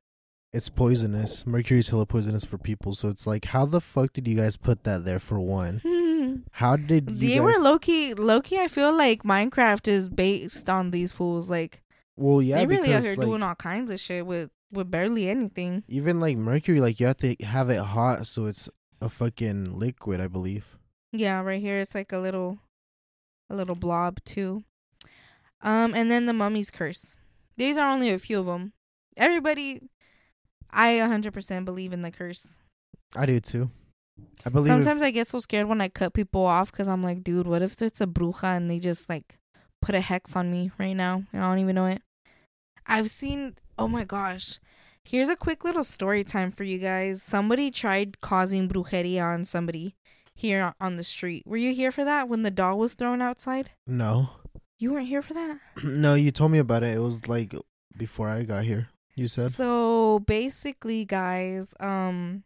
it's 0.52 0.68
poisonous. 0.68 1.46
Mercury's 1.46 1.90
hella 1.90 2.06
poisonous 2.06 2.44
for 2.44 2.58
people. 2.58 2.94
So 2.94 3.08
it's 3.08 3.26
like, 3.26 3.44
how 3.44 3.66
the 3.66 3.80
fuck 3.80 4.14
did 4.14 4.26
you 4.26 4.34
guys 4.36 4.56
put 4.56 4.82
that 4.84 5.04
there 5.04 5.18
for 5.18 5.38
one? 5.38 5.82
How 6.52 6.76
did 6.76 7.10
you 7.10 7.28
they 7.28 7.34
guys? 7.36 7.42
were. 7.42 7.58
Low 7.58 7.78
key, 7.78 8.58
I 8.58 8.68
feel 8.68 8.92
like 8.92 9.22
Minecraft 9.22 9.88
is 9.88 10.08
based 10.08 10.68
on 10.68 10.90
these 10.90 11.12
fools. 11.12 11.48
Like 11.48 11.82
well, 12.16 12.40
yeah, 12.42 12.56
they 12.56 12.66
really 12.66 12.92
out 12.94 13.02
here 13.02 13.14
like, 13.16 13.26
doing 13.26 13.42
all 13.42 13.54
kinds 13.54 13.90
of 13.90 14.00
shit 14.00 14.26
with 14.26 14.50
with 14.72 14.90
barely 14.90 15.28
anything. 15.28 15.84
even 15.88 16.18
like 16.20 16.36
mercury, 16.36 16.80
like 16.80 16.98
you 17.00 17.06
have 17.06 17.16
to 17.18 17.34
have 17.44 17.70
it 17.70 17.78
hot, 17.80 18.26
so 18.26 18.46
it's 18.46 18.68
a 19.00 19.08
fucking 19.08 19.64
liquid, 19.78 20.20
I 20.20 20.26
believe. 20.28 20.76
Yeah, 21.12 21.40
right 21.42 21.60
here 21.60 21.78
it's 21.80 21.94
like 21.94 22.12
a 22.12 22.18
little 22.18 22.58
a 23.50 23.54
little 23.56 23.76
blob 23.76 24.18
too. 24.24 24.64
Um 25.62 25.94
and 25.94 26.10
then 26.10 26.26
the 26.26 26.32
mummy's 26.32 26.70
curse. 26.70 27.16
These 27.56 27.76
are 27.76 27.88
only 27.90 28.10
a 28.10 28.18
few 28.18 28.38
of 28.40 28.46
them. 28.46 28.72
Everybody 29.16 29.88
I 30.70 30.94
100% 30.94 31.64
believe 31.64 31.92
in 31.92 32.02
the 32.02 32.10
curse. 32.10 32.58
I 33.14 33.24
do 33.26 33.40
too. 33.40 33.70
I 34.44 34.50
believe. 34.50 34.66
if- 34.66 34.72
Sometimes 34.72 35.00
I 35.02 35.10
get 35.10 35.26
so 35.28 35.38
scared 35.38 35.68
when 35.68 35.80
I 35.80 35.88
cut 35.88 36.12
people 36.12 36.44
off 36.44 36.72
cuz 36.72 36.88
I'm 36.88 37.02
like, 37.02 37.22
dude, 37.22 37.46
what 37.46 37.62
if 37.62 37.80
it's 37.80 38.00
a 38.00 38.06
bruja 38.06 38.56
and 38.56 38.70
they 38.70 38.78
just 38.78 39.08
like 39.08 39.38
put 39.80 39.94
a 39.94 40.00
hex 40.00 40.34
on 40.36 40.50
me 40.50 40.70
right 40.78 40.94
now 40.94 41.22
and 41.32 41.42
I 41.42 41.48
don't 41.48 41.60
even 41.60 41.74
know 41.76 41.86
it. 41.86 42.02
I've 42.86 43.10
seen 43.10 43.54
oh 43.78 43.88
my 43.88 44.04
gosh. 44.04 44.58
Here's 45.04 45.28
a 45.28 45.36
quick 45.36 45.62
little 45.62 45.84
story 45.84 46.24
time 46.24 46.50
for 46.50 46.64
you 46.64 46.78
guys. 46.78 47.22
Somebody 47.22 47.70
tried 47.70 48.20
causing 48.20 48.68
brujeria 48.68 49.22
on 49.22 49.44
somebody 49.44 49.94
here 50.34 50.74
on 50.80 50.96
the 50.96 51.04
street. 51.04 51.44
Were 51.46 51.56
you 51.56 51.72
here 51.72 51.92
for 51.92 52.04
that 52.04 52.28
when 52.28 52.42
the 52.42 52.50
doll 52.50 52.78
was 52.78 52.94
thrown 52.94 53.22
outside? 53.22 53.70
no, 53.86 54.30
You 54.78 54.92
weren't 54.92 55.06
here 55.08 55.22
for 55.22 55.34
that? 55.34 55.58
no, 55.84 56.14
you 56.14 56.30
told 56.32 56.50
me 56.52 56.58
about 56.58 56.82
it. 56.82 56.94
It 56.94 56.98
was 57.00 57.28
like 57.28 57.54
before 57.96 58.28
I 58.28 58.42
got 58.42 58.64
here. 58.64 58.88
You 59.14 59.28
said. 59.28 59.52
So 59.52 60.18
basically, 60.26 61.04
guys, 61.04 61.72
um 61.80 62.42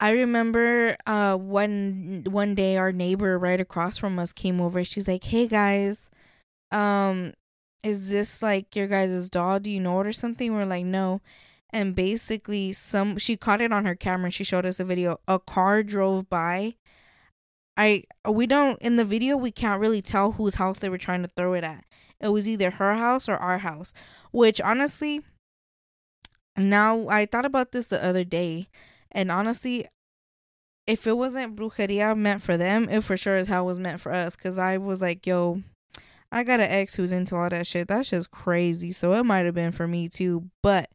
I 0.00 0.10
remember 0.10 0.96
uh 1.06 1.36
one 1.36 2.24
one 2.28 2.54
day 2.54 2.76
our 2.76 2.92
neighbor 2.92 3.38
right 3.38 3.60
across 3.60 3.96
from 3.98 4.18
us 4.18 4.32
came 4.32 4.60
over. 4.60 4.84
She's 4.84 5.08
like, 5.08 5.24
"Hey 5.24 5.46
guys, 5.46 6.10
um 6.72 7.32
is 7.84 8.10
this 8.10 8.42
like 8.42 8.74
your 8.74 8.88
guys' 8.88 9.30
doll? 9.30 9.60
Do 9.60 9.70
you 9.70 9.80
know 9.80 10.00
it 10.00 10.06
or 10.06 10.12
something?" 10.12 10.52
We're 10.54 10.66
like, 10.66 10.86
"No." 10.86 11.20
And 11.70 11.94
basically 11.94 12.72
some 12.72 13.18
she 13.18 13.36
caught 13.36 13.60
it 13.60 13.72
on 13.72 13.84
her 13.84 13.96
camera 13.96 14.30
she 14.30 14.44
showed 14.44 14.64
us 14.66 14.80
a 14.80 14.84
video. 14.84 15.18
A 15.28 15.38
car 15.40 15.82
drove 15.82 16.28
by. 16.30 16.76
I 17.76 18.04
we 18.28 18.46
don't 18.46 18.80
in 18.80 18.96
the 18.96 19.04
video 19.04 19.36
we 19.36 19.50
can't 19.50 19.80
really 19.80 20.02
tell 20.02 20.32
whose 20.32 20.54
house 20.56 20.78
they 20.78 20.88
were 20.88 20.98
trying 20.98 21.22
to 21.22 21.30
throw 21.36 21.54
it 21.54 21.64
at. 21.64 21.84
It 22.20 22.28
was 22.28 22.48
either 22.48 22.70
her 22.70 22.94
house 22.94 23.28
or 23.28 23.36
our 23.36 23.58
house, 23.58 23.92
which 24.30 24.60
honestly 24.60 25.22
now 26.56 27.08
I 27.08 27.26
thought 27.26 27.44
about 27.44 27.72
this 27.72 27.88
the 27.88 28.02
other 28.02 28.24
day 28.24 28.68
and 29.10 29.30
honestly 29.32 29.88
if 30.86 31.06
it 31.06 31.16
wasn't 31.16 31.56
brujeria 31.56 32.16
meant 32.16 32.42
for 32.42 32.56
them, 32.56 32.88
it 32.88 33.02
for 33.02 33.16
sure 33.16 33.36
as 33.36 33.48
hell 33.48 33.66
was 33.66 33.78
meant 33.80 34.00
for 34.00 34.12
us 34.12 34.36
cuz 34.36 34.58
I 34.58 34.76
was 34.78 35.00
like, 35.00 35.26
yo, 35.26 35.62
I 36.34 36.42
got 36.42 36.58
an 36.58 36.68
ex 36.68 36.96
who's 36.96 37.12
into 37.12 37.36
all 37.36 37.48
that 37.48 37.64
shit. 37.64 37.86
That's 37.86 38.10
just 38.10 38.32
crazy. 38.32 38.90
So 38.90 39.12
it 39.12 39.22
might 39.22 39.44
have 39.44 39.54
been 39.54 39.70
for 39.70 39.86
me 39.86 40.08
too, 40.08 40.50
but 40.62 40.90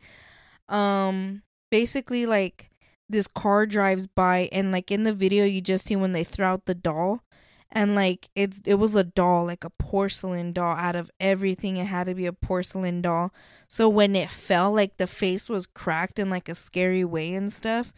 um 0.68 1.44
basically 1.72 2.26
like 2.26 2.70
this 3.08 3.26
car 3.26 3.66
drives 3.66 4.06
by 4.06 4.50
and 4.52 4.74
like 4.74 4.92
in 4.92 5.04
the 5.04 5.14
video 5.14 5.46
you 5.46 5.62
just 5.62 5.86
see 5.86 5.96
when 5.96 6.12
they 6.12 6.26
throw 6.26 6.50
out 6.52 6.66
the 6.66 6.76
doll. 6.76 7.24
And 7.72 7.96
like 7.96 8.28
it's 8.36 8.62
it 8.66 8.76
was 8.76 8.96
a 8.96 9.06
doll 9.06 9.46
like 9.46 9.64
a 9.64 9.70
porcelain 9.70 10.52
doll. 10.52 10.74
Out 10.74 10.98
of 10.98 11.10
everything 11.22 11.78
it 11.78 11.86
had 11.86 12.08
to 12.08 12.16
be 12.16 12.26
a 12.26 12.34
porcelain 12.34 13.02
doll. 13.02 13.32
So 13.66 13.88
when 13.88 14.18
it 14.18 14.30
fell 14.30 14.74
like 14.74 14.98
the 14.98 15.08
face 15.08 15.48
was 15.48 15.66
cracked 15.66 16.20
in 16.20 16.30
like 16.30 16.50
a 16.50 16.56
scary 16.56 17.06
way 17.06 17.34
and 17.34 17.52
stuff. 17.52 17.94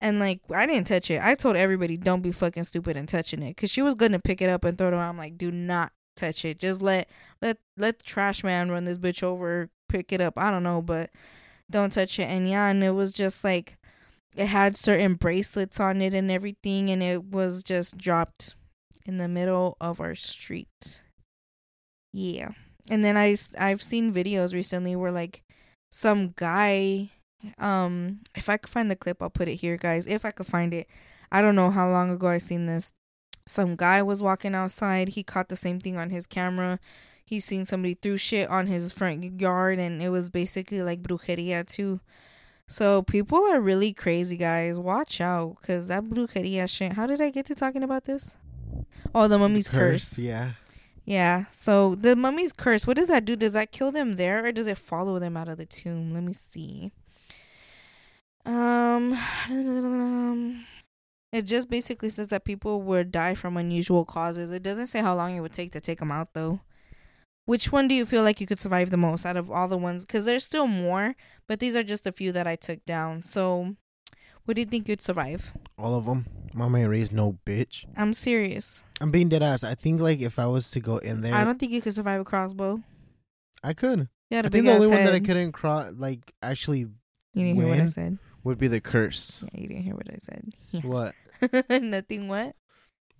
And 0.00 0.20
like 0.20 0.42
i 0.54 0.64
didn't 0.64 0.86
touch 0.86 1.10
it. 1.10 1.20
I 1.20 1.34
told 1.34 1.56
everybody 1.56 1.96
don't 1.96 2.22
be 2.22 2.30
fucking 2.30 2.64
stupid 2.64 2.96
and 2.96 3.08
touching 3.08 3.42
it. 3.42 3.56
Because 3.56 3.70
she 3.70 3.82
was 3.82 3.96
gonna 3.96 4.20
pick 4.20 4.40
it 4.40 4.48
up 4.48 4.64
and 4.64 4.78
throw 4.78 4.88
it 4.88 4.94
around. 4.94 5.10
I'm 5.10 5.18
like 5.18 5.36
do 5.36 5.50
not 5.50 5.90
touch 6.14 6.44
it. 6.44 6.58
Just 6.58 6.82
let 6.82 7.08
let 7.40 7.58
let 7.76 7.98
the 7.98 8.04
trash 8.04 8.44
man 8.44 8.70
run 8.70 8.84
this 8.84 8.98
bitch 8.98 9.22
over 9.22 9.70
pick 9.88 10.12
it 10.12 10.20
up. 10.20 10.34
I 10.36 10.50
don't 10.50 10.62
know 10.62 10.82
but 10.82 11.10
don't 11.70 11.92
touch 11.92 12.18
it. 12.18 12.24
And 12.24 12.48
yeah 12.48 12.68
and 12.68 12.82
it 12.82 12.92
was 12.92 13.12
just 13.12 13.44
like 13.44 13.76
it 14.36 14.46
had 14.46 14.76
certain 14.76 15.14
bracelets 15.14 15.78
on 15.78 16.02
it 16.02 16.14
and 16.14 16.30
everything 16.30 16.90
and 16.90 17.02
it 17.02 17.24
was 17.24 17.62
just 17.62 17.96
dropped 17.96 18.56
in 19.06 19.18
the 19.18 19.28
middle 19.28 19.76
of 19.80 20.00
our 20.00 20.14
street. 20.14 21.02
Yeah. 22.12 22.50
And 22.90 23.04
then 23.04 23.16
I 23.16 23.36
I've 23.58 23.82
seen 23.82 24.12
videos 24.12 24.54
recently 24.54 24.96
where 24.96 25.12
like 25.12 25.42
some 25.92 26.32
guy 26.36 27.10
um 27.58 28.20
if 28.34 28.48
i 28.48 28.56
could 28.56 28.70
find 28.70 28.90
the 28.90 28.96
clip 28.96 29.22
i'll 29.22 29.30
put 29.30 29.48
it 29.48 29.56
here 29.56 29.76
guys. 29.76 30.06
If 30.06 30.24
i 30.24 30.30
could 30.30 30.46
find 30.46 30.72
it. 30.74 30.88
I 31.30 31.42
don't 31.42 31.56
know 31.56 31.70
how 31.70 31.90
long 31.90 32.10
ago 32.10 32.28
i 32.28 32.38
seen 32.38 32.66
this 32.66 32.94
some 33.46 33.76
guy 33.76 34.02
was 34.02 34.22
walking 34.22 34.54
outside 34.54 35.10
he 35.10 35.22
caught 35.22 35.48
the 35.48 35.56
same 35.56 35.80
thing 35.80 35.96
on 35.96 36.10
his 36.10 36.26
camera 36.26 36.78
he 37.24 37.40
seen 37.40 37.64
somebody 37.64 37.94
threw 37.94 38.16
shit 38.16 38.48
on 38.48 38.66
his 38.66 38.92
front 38.92 39.40
yard 39.40 39.78
and 39.78 40.02
it 40.02 40.08
was 40.08 40.28
basically 40.28 40.82
like 40.82 41.02
brujeria 41.02 41.66
too 41.66 42.00
so 42.66 43.02
people 43.02 43.38
are 43.46 43.60
really 43.60 43.92
crazy, 43.92 44.36
guys. 44.36 44.78
Watch 44.78 45.20
out, 45.20 45.56
cause 45.62 45.88
that 45.88 46.04
brujeria 46.04 46.68
shit. 46.68 46.94
How 46.94 47.06
did 47.06 47.20
I 47.20 47.30
get 47.30 47.46
to 47.46 47.54
talking 47.54 47.82
about 47.82 48.04
this? 48.04 48.36
Oh, 49.14 49.28
the 49.28 49.38
mummy's 49.38 49.68
curse. 49.68 50.18
Yeah. 50.18 50.52
Yeah. 51.04 51.44
So 51.50 51.94
the 51.94 52.16
mummy's 52.16 52.52
curse. 52.52 52.86
What 52.86 52.96
does 52.96 53.08
that 53.08 53.24
do? 53.24 53.36
Does 53.36 53.52
that 53.52 53.70
kill 53.70 53.92
them 53.92 54.14
there, 54.14 54.44
or 54.44 54.52
does 54.52 54.66
it 54.66 54.78
follow 54.78 55.18
them 55.18 55.36
out 55.36 55.48
of 55.48 55.58
the 55.58 55.66
tomb? 55.66 56.14
Let 56.14 56.22
me 56.22 56.32
see. 56.32 56.92
Um, 58.46 59.18
it 61.34 61.42
just 61.46 61.68
basically 61.68 62.08
says 62.10 62.28
that 62.28 62.44
people 62.44 62.82
would 62.82 63.10
die 63.12 63.34
from 63.34 63.56
unusual 63.56 64.04
causes. 64.04 64.50
It 64.50 64.62
doesn't 64.62 64.86
say 64.86 65.00
how 65.00 65.14
long 65.14 65.36
it 65.36 65.40
would 65.40 65.52
take 65.52 65.72
to 65.72 65.80
take 65.80 65.98
them 65.98 66.12
out, 66.12 66.32
though. 66.34 66.60
Which 67.46 67.70
one 67.70 67.88
do 67.88 67.94
you 67.94 68.06
feel 68.06 68.22
like 68.22 68.40
you 68.40 68.46
could 68.46 68.60
survive 68.60 68.90
the 68.90 68.96
most 68.96 69.26
out 69.26 69.36
of 69.36 69.50
all 69.50 69.68
the 69.68 69.76
ones? 69.76 70.06
Because 70.06 70.24
there's 70.24 70.44
still 70.44 70.66
more, 70.66 71.14
but 71.46 71.60
these 71.60 71.76
are 71.76 71.82
just 71.82 72.06
a 72.06 72.12
few 72.12 72.32
that 72.32 72.46
I 72.46 72.56
took 72.56 72.84
down. 72.86 73.22
So, 73.22 73.76
what 74.44 74.54
do 74.54 74.62
you 74.62 74.66
think 74.66 74.88
you'd 74.88 75.02
survive? 75.02 75.52
All 75.76 75.94
of 75.94 76.06
them. 76.06 76.26
Mama 76.54 76.78
ain't 76.78 76.88
raised 76.88 77.12
no 77.12 77.38
bitch. 77.44 77.84
I'm 77.96 78.14
serious. 78.14 78.84
I'm 79.00 79.10
being 79.10 79.28
dead 79.28 79.42
ass. 79.42 79.64
I 79.64 79.74
think 79.74 80.00
like 80.00 80.20
if 80.20 80.38
I 80.38 80.46
was 80.46 80.70
to 80.70 80.80
go 80.80 80.98
in 80.98 81.20
there, 81.20 81.34
I 81.34 81.44
don't 81.44 81.58
think 81.58 81.72
you 81.72 81.82
could 81.82 81.94
survive 81.94 82.20
a 82.20 82.24
crossbow. 82.24 82.80
I 83.62 83.72
could. 83.74 84.08
Yeah, 84.30 84.38
I 84.38 84.42
think 84.48 84.64
the 84.64 84.72
only 84.72 84.86
ass 84.86 84.90
one 84.92 85.04
that 85.04 85.14
I 85.14 85.20
couldn't 85.20 85.52
cross, 85.52 85.92
like 85.96 86.32
actually, 86.42 86.80
You 86.80 86.88
didn't 87.34 87.56
hear 87.56 87.66
what 87.66 87.74
I 87.74 87.78
win. 87.78 87.88
said. 87.88 88.18
would 88.44 88.58
be 88.58 88.68
the 88.68 88.80
curse. 88.80 89.42
Yeah, 89.52 89.60
you 89.60 89.68
didn't 89.68 89.82
hear 89.82 89.94
what 89.94 90.08
I 90.08 90.16
said. 90.18 90.52
What? 90.82 91.14
Nothing. 91.70 92.28
What? 92.28 92.54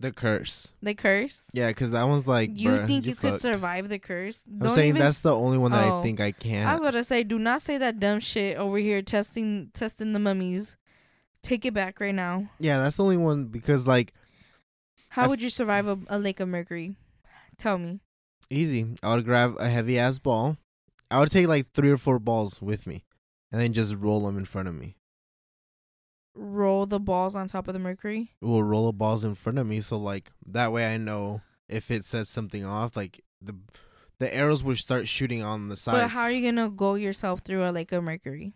The 0.00 0.10
curse. 0.12 0.72
The 0.82 0.94
curse. 0.94 1.48
Yeah, 1.52 1.68
because 1.68 1.92
that 1.92 2.02
one's 2.08 2.26
like. 2.26 2.50
you 2.52 2.70
bruh, 2.70 2.86
think 2.86 3.06
you, 3.06 3.14
could 3.14 3.40
survive 3.40 3.88
the 3.88 3.98
curse? 3.98 4.44
I'm 4.46 4.58
Don't 4.58 4.74
saying 4.74 4.94
that's 4.94 5.18
s- 5.18 5.22
the 5.22 5.34
only 5.34 5.56
one 5.56 5.70
that 5.70 5.86
Oh. 5.88 6.00
I 6.00 6.02
think 6.02 6.20
I 6.20 6.32
can. 6.32 6.66
I 6.66 6.72
was 6.72 6.82
about 6.82 6.90
to 6.92 7.04
say, 7.04 7.22
do 7.22 7.38
not 7.38 7.62
say 7.62 7.78
that 7.78 8.00
dumb 8.00 8.20
shit 8.20 8.56
over 8.56 8.76
here 8.78 9.02
testing 9.02 9.70
testing 9.72 10.12
the 10.12 10.18
mummies. 10.18 10.76
Take 11.42 11.64
it 11.64 11.74
back 11.74 12.00
right 12.00 12.14
now. 12.14 12.48
yeah, 12.58 12.78
that's 12.78 12.96
the 12.96 13.04
only 13.04 13.18
one 13.18 13.44
because 13.46 13.86
like 13.86 14.12
How 15.10 15.24
I 15.24 15.26
would 15.28 15.40
you 15.42 15.50
survive 15.50 15.86
a, 15.86 15.98
a 16.08 16.18
lake 16.18 16.40
of 16.40 16.48
mercury? 16.48 16.96
Tell 17.56 17.78
me. 17.78 18.00
easy. 18.50 18.96
I 19.02 19.14
would 19.14 19.24
grab 19.24 19.54
a 19.60 19.68
heavy 19.68 19.98
ass 19.98 20.18
ball. 20.18 20.56
I 21.10 21.20
would 21.20 21.30
take 21.30 21.46
like 21.46 21.70
three 21.72 21.90
or 21.90 21.98
four 21.98 22.18
balls 22.18 22.60
with 22.60 22.86
me, 22.86 23.04
and 23.52 23.60
then 23.60 23.72
just 23.72 23.94
roll 23.94 24.26
them 24.26 24.36
in 24.38 24.44
front 24.44 24.66
of 24.68 24.74
me. 24.74 24.96
Roll 26.36 26.86
the 26.86 26.98
balls 27.00 27.36
on 27.36 27.46
top 27.48 27.68
of 27.68 27.74
the 27.74 27.80
mercury. 27.80 28.32
We'll 28.40 28.62
roll 28.62 28.86
the 28.86 28.92
balls 28.92 29.24
in 29.24 29.34
front 29.34 29.58
of 29.58 29.66
me, 29.66 29.80
so 29.80 29.96
like 29.96 30.32
that 30.46 30.72
way 30.72 30.92
I 30.92 30.96
know 30.96 31.42
if 31.68 31.90
it 31.90 32.04
says 32.04 32.28
something 32.28 32.64
off. 32.64 32.96
Like 32.96 33.22
the 33.40 33.54
the 34.18 34.34
arrows 34.34 34.62
would 34.64 34.78
start 34.78 35.06
shooting 35.08 35.42
on 35.42 35.68
the 35.68 35.76
sides. 35.76 35.98
But 36.00 36.10
how 36.10 36.22
are 36.22 36.30
you 36.30 36.44
gonna 36.50 36.70
go 36.70 36.94
yourself 36.94 37.40
through 37.40 37.64
a 37.64 37.70
lake 37.70 37.92
of 37.92 38.02
mercury? 38.02 38.54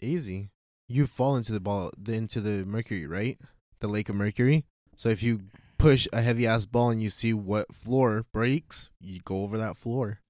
Easy. 0.00 0.50
You 0.88 1.06
fall 1.06 1.36
into 1.36 1.52
the 1.52 1.60
ball, 1.60 1.90
the- 1.96 2.12
into 2.14 2.40
the 2.40 2.64
mercury, 2.64 3.06
right? 3.06 3.38
The 3.80 3.88
lake 3.88 4.08
of 4.08 4.16
mercury. 4.16 4.64
So 4.96 5.08
if 5.08 5.22
you 5.22 5.42
push 5.78 6.06
a 6.12 6.22
heavy 6.22 6.46
ass 6.46 6.66
ball 6.66 6.90
and 6.90 7.02
you 7.02 7.10
see 7.10 7.32
what 7.34 7.74
floor 7.74 8.24
breaks, 8.32 8.90
you 9.00 9.20
go 9.24 9.42
over 9.42 9.58
that 9.58 9.76
floor. 9.76 10.20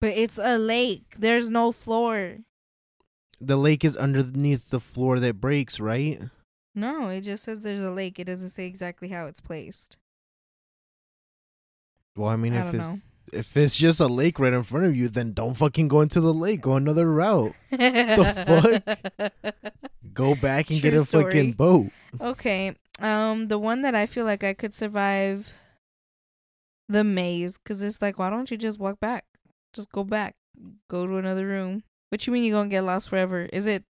But 0.00 0.10
it's 0.16 0.38
a 0.38 0.56
lake. 0.56 1.14
There's 1.18 1.50
no 1.50 1.72
floor. 1.72 2.38
The 3.40 3.56
lake 3.56 3.84
is 3.84 3.96
underneath 3.96 4.70
the 4.70 4.80
floor 4.80 5.18
that 5.20 5.40
breaks, 5.40 5.80
right? 5.80 6.20
No, 6.74 7.08
it 7.08 7.22
just 7.22 7.44
says 7.44 7.60
there's 7.60 7.80
a 7.80 7.90
lake. 7.90 8.18
It 8.18 8.24
doesn't 8.24 8.50
say 8.50 8.66
exactly 8.66 9.08
how 9.08 9.26
it's 9.26 9.40
placed. 9.40 9.96
Well, 12.16 12.28
I 12.28 12.36
mean, 12.36 12.54
I 12.54 12.68
if 12.68 12.74
it's 12.74 12.84
know. 12.86 12.96
if 13.32 13.56
it's 13.56 13.76
just 13.76 14.00
a 14.00 14.06
lake 14.06 14.38
right 14.38 14.52
in 14.52 14.62
front 14.62 14.86
of 14.86 14.96
you, 14.96 15.08
then 15.08 15.32
don't 15.32 15.54
fucking 15.54 15.88
go 15.88 16.00
into 16.00 16.20
the 16.20 16.34
lake. 16.34 16.60
Go 16.60 16.74
another 16.76 17.10
route. 17.10 17.54
The 17.70 18.82
fuck? 19.22 19.32
Go 20.12 20.34
back 20.34 20.70
and 20.70 20.80
True 20.80 20.90
get 20.90 21.00
a 21.00 21.04
story. 21.04 21.24
fucking 21.24 21.52
boat. 21.52 21.86
Okay. 22.20 22.74
Um, 22.98 23.46
the 23.48 23.58
one 23.60 23.82
that 23.82 23.94
I 23.94 24.06
feel 24.06 24.24
like 24.24 24.42
I 24.42 24.54
could 24.54 24.74
survive 24.74 25.52
the 26.88 27.04
maze, 27.04 27.56
because 27.58 27.80
it's 27.80 28.02
like, 28.02 28.18
why 28.18 28.28
don't 28.28 28.50
you 28.50 28.56
just 28.56 28.80
walk 28.80 28.98
back? 28.98 29.24
Just 29.72 29.92
go 29.92 30.02
back. 30.02 30.34
Go 30.88 31.06
to 31.06 31.16
another 31.16 31.46
room. 31.46 31.84
What 32.10 32.26
you 32.26 32.32
mean 32.32 32.44
you're 32.44 32.58
gonna 32.58 32.68
get 32.68 32.82
lost 32.82 33.08
forever? 33.08 33.48
Is 33.52 33.66
it 33.66 33.84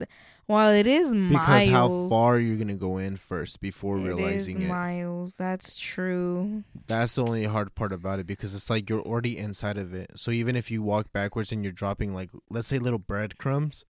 while 0.46 0.72
it 0.72 0.86
is 0.86 1.12
miles? 1.12 1.32
Because 1.46 1.68
how 1.70 2.08
far 2.08 2.38
you're 2.38 2.56
gonna 2.56 2.74
go 2.74 2.96
in 2.96 3.16
first 3.18 3.60
before 3.60 3.98
it 3.98 4.00
is 4.00 4.06
realizing 4.06 4.62
it. 4.62 4.68
miles, 4.68 5.36
that's 5.36 5.76
true. 5.76 6.64
That's 6.86 7.14
the 7.16 7.22
only 7.26 7.44
hard 7.44 7.74
part 7.74 7.92
about 7.92 8.18
it 8.18 8.26
because 8.26 8.54
it's 8.54 8.70
like 8.70 8.88
you're 8.88 9.02
already 9.02 9.36
inside 9.36 9.76
of 9.76 9.92
it. 9.92 10.12
So 10.14 10.30
even 10.30 10.56
if 10.56 10.70
you 10.70 10.82
walk 10.82 11.12
backwards 11.12 11.52
and 11.52 11.62
you're 11.62 11.72
dropping 11.72 12.14
like 12.14 12.30
let's 12.48 12.68
say 12.68 12.78
little 12.78 12.98
breadcrumbs, 12.98 13.84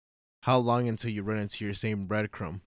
how 0.42 0.56
long 0.58 0.88
until 0.88 1.10
you 1.10 1.22
run 1.22 1.36
into 1.38 1.62
your 1.64 1.74
same 1.74 2.06
breadcrumb 2.08 2.60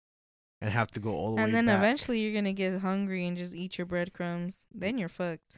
and 0.62 0.72
have 0.72 0.90
to 0.92 1.00
go 1.00 1.12
all 1.12 1.36
the 1.36 1.42
And 1.42 1.54
way 1.54 1.58
And 1.60 1.68
then 1.68 1.76
back? 1.76 1.78
eventually 1.84 2.20
you're 2.20 2.34
gonna 2.36 2.54
get 2.54 2.82
hungry 2.82 3.26
and 3.26 3.36
just 3.36 3.56
eat 3.56 3.80
your 3.80 3.88
breadcrumbs. 3.88 4.68
Then 4.72 5.00
you're 5.00 5.10
fucked. 5.10 5.58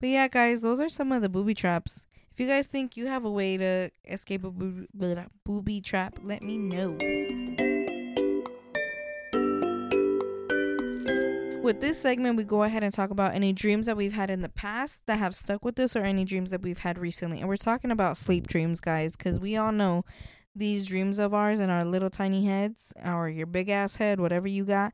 But 0.00 0.10
yeah, 0.10 0.28
guys, 0.28 0.62
those 0.62 0.78
are 0.78 0.88
some 0.88 1.10
of 1.10 1.22
the 1.22 1.28
booby 1.28 1.54
traps. 1.54 2.05
If 2.36 2.40
you 2.40 2.48
guys 2.48 2.66
think 2.66 2.98
you 2.98 3.06
have 3.06 3.24
a 3.24 3.30
way 3.30 3.56
to 3.56 3.90
escape 4.04 4.44
a 4.44 4.50
booby, 4.50 5.80
trap, 5.80 6.18
let 6.22 6.42
me 6.42 6.58
know. 6.58 6.90
With 11.62 11.80
this 11.80 11.98
segment, 11.98 12.36
we 12.36 12.44
go 12.44 12.64
ahead 12.64 12.82
and 12.82 12.92
talk 12.92 13.08
about 13.08 13.34
any 13.34 13.54
dreams 13.54 13.86
that 13.86 13.96
we've 13.96 14.12
had 14.12 14.28
in 14.28 14.42
the 14.42 14.50
past 14.50 15.00
that 15.06 15.18
have 15.18 15.34
stuck 15.34 15.64
with 15.64 15.80
us 15.80 15.96
or 15.96 16.02
any 16.02 16.26
dreams 16.26 16.50
that 16.50 16.60
we've 16.60 16.80
had 16.80 16.98
recently. 16.98 17.40
And 17.40 17.48
we're 17.48 17.56
talking 17.56 17.90
about 17.90 18.18
sleep 18.18 18.48
dreams, 18.48 18.80
guys, 18.80 19.16
because 19.16 19.40
we 19.40 19.56
all 19.56 19.72
know 19.72 20.04
these 20.54 20.84
dreams 20.84 21.18
of 21.18 21.32
ours 21.32 21.58
in 21.58 21.70
our 21.70 21.86
little 21.86 22.10
tiny 22.10 22.44
heads 22.44 22.92
or 23.02 23.30
your 23.30 23.46
big 23.46 23.70
ass 23.70 23.96
head, 23.96 24.20
whatever 24.20 24.46
you 24.46 24.66
got, 24.66 24.92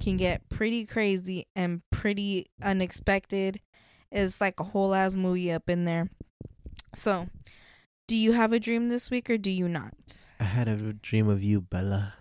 can 0.00 0.16
get 0.16 0.48
pretty 0.48 0.86
crazy 0.86 1.46
and 1.54 1.82
pretty 1.90 2.46
unexpected. 2.62 3.60
It's 4.10 4.40
like 4.40 4.58
a 4.58 4.64
whole 4.64 4.94
ass 4.94 5.14
movie 5.14 5.52
up 5.52 5.68
in 5.68 5.84
there. 5.84 6.08
So, 6.98 7.28
do 8.08 8.16
you 8.16 8.32
have 8.32 8.52
a 8.52 8.58
dream 8.58 8.88
this 8.88 9.08
week 9.08 9.30
or 9.30 9.38
do 9.38 9.52
you 9.52 9.68
not? 9.68 10.24
I 10.40 10.44
had 10.44 10.66
a 10.66 10.92
dream 10.92 11.28
of 11.28 11.44
you, 11.44 11.60
Bella. 11.60 12.14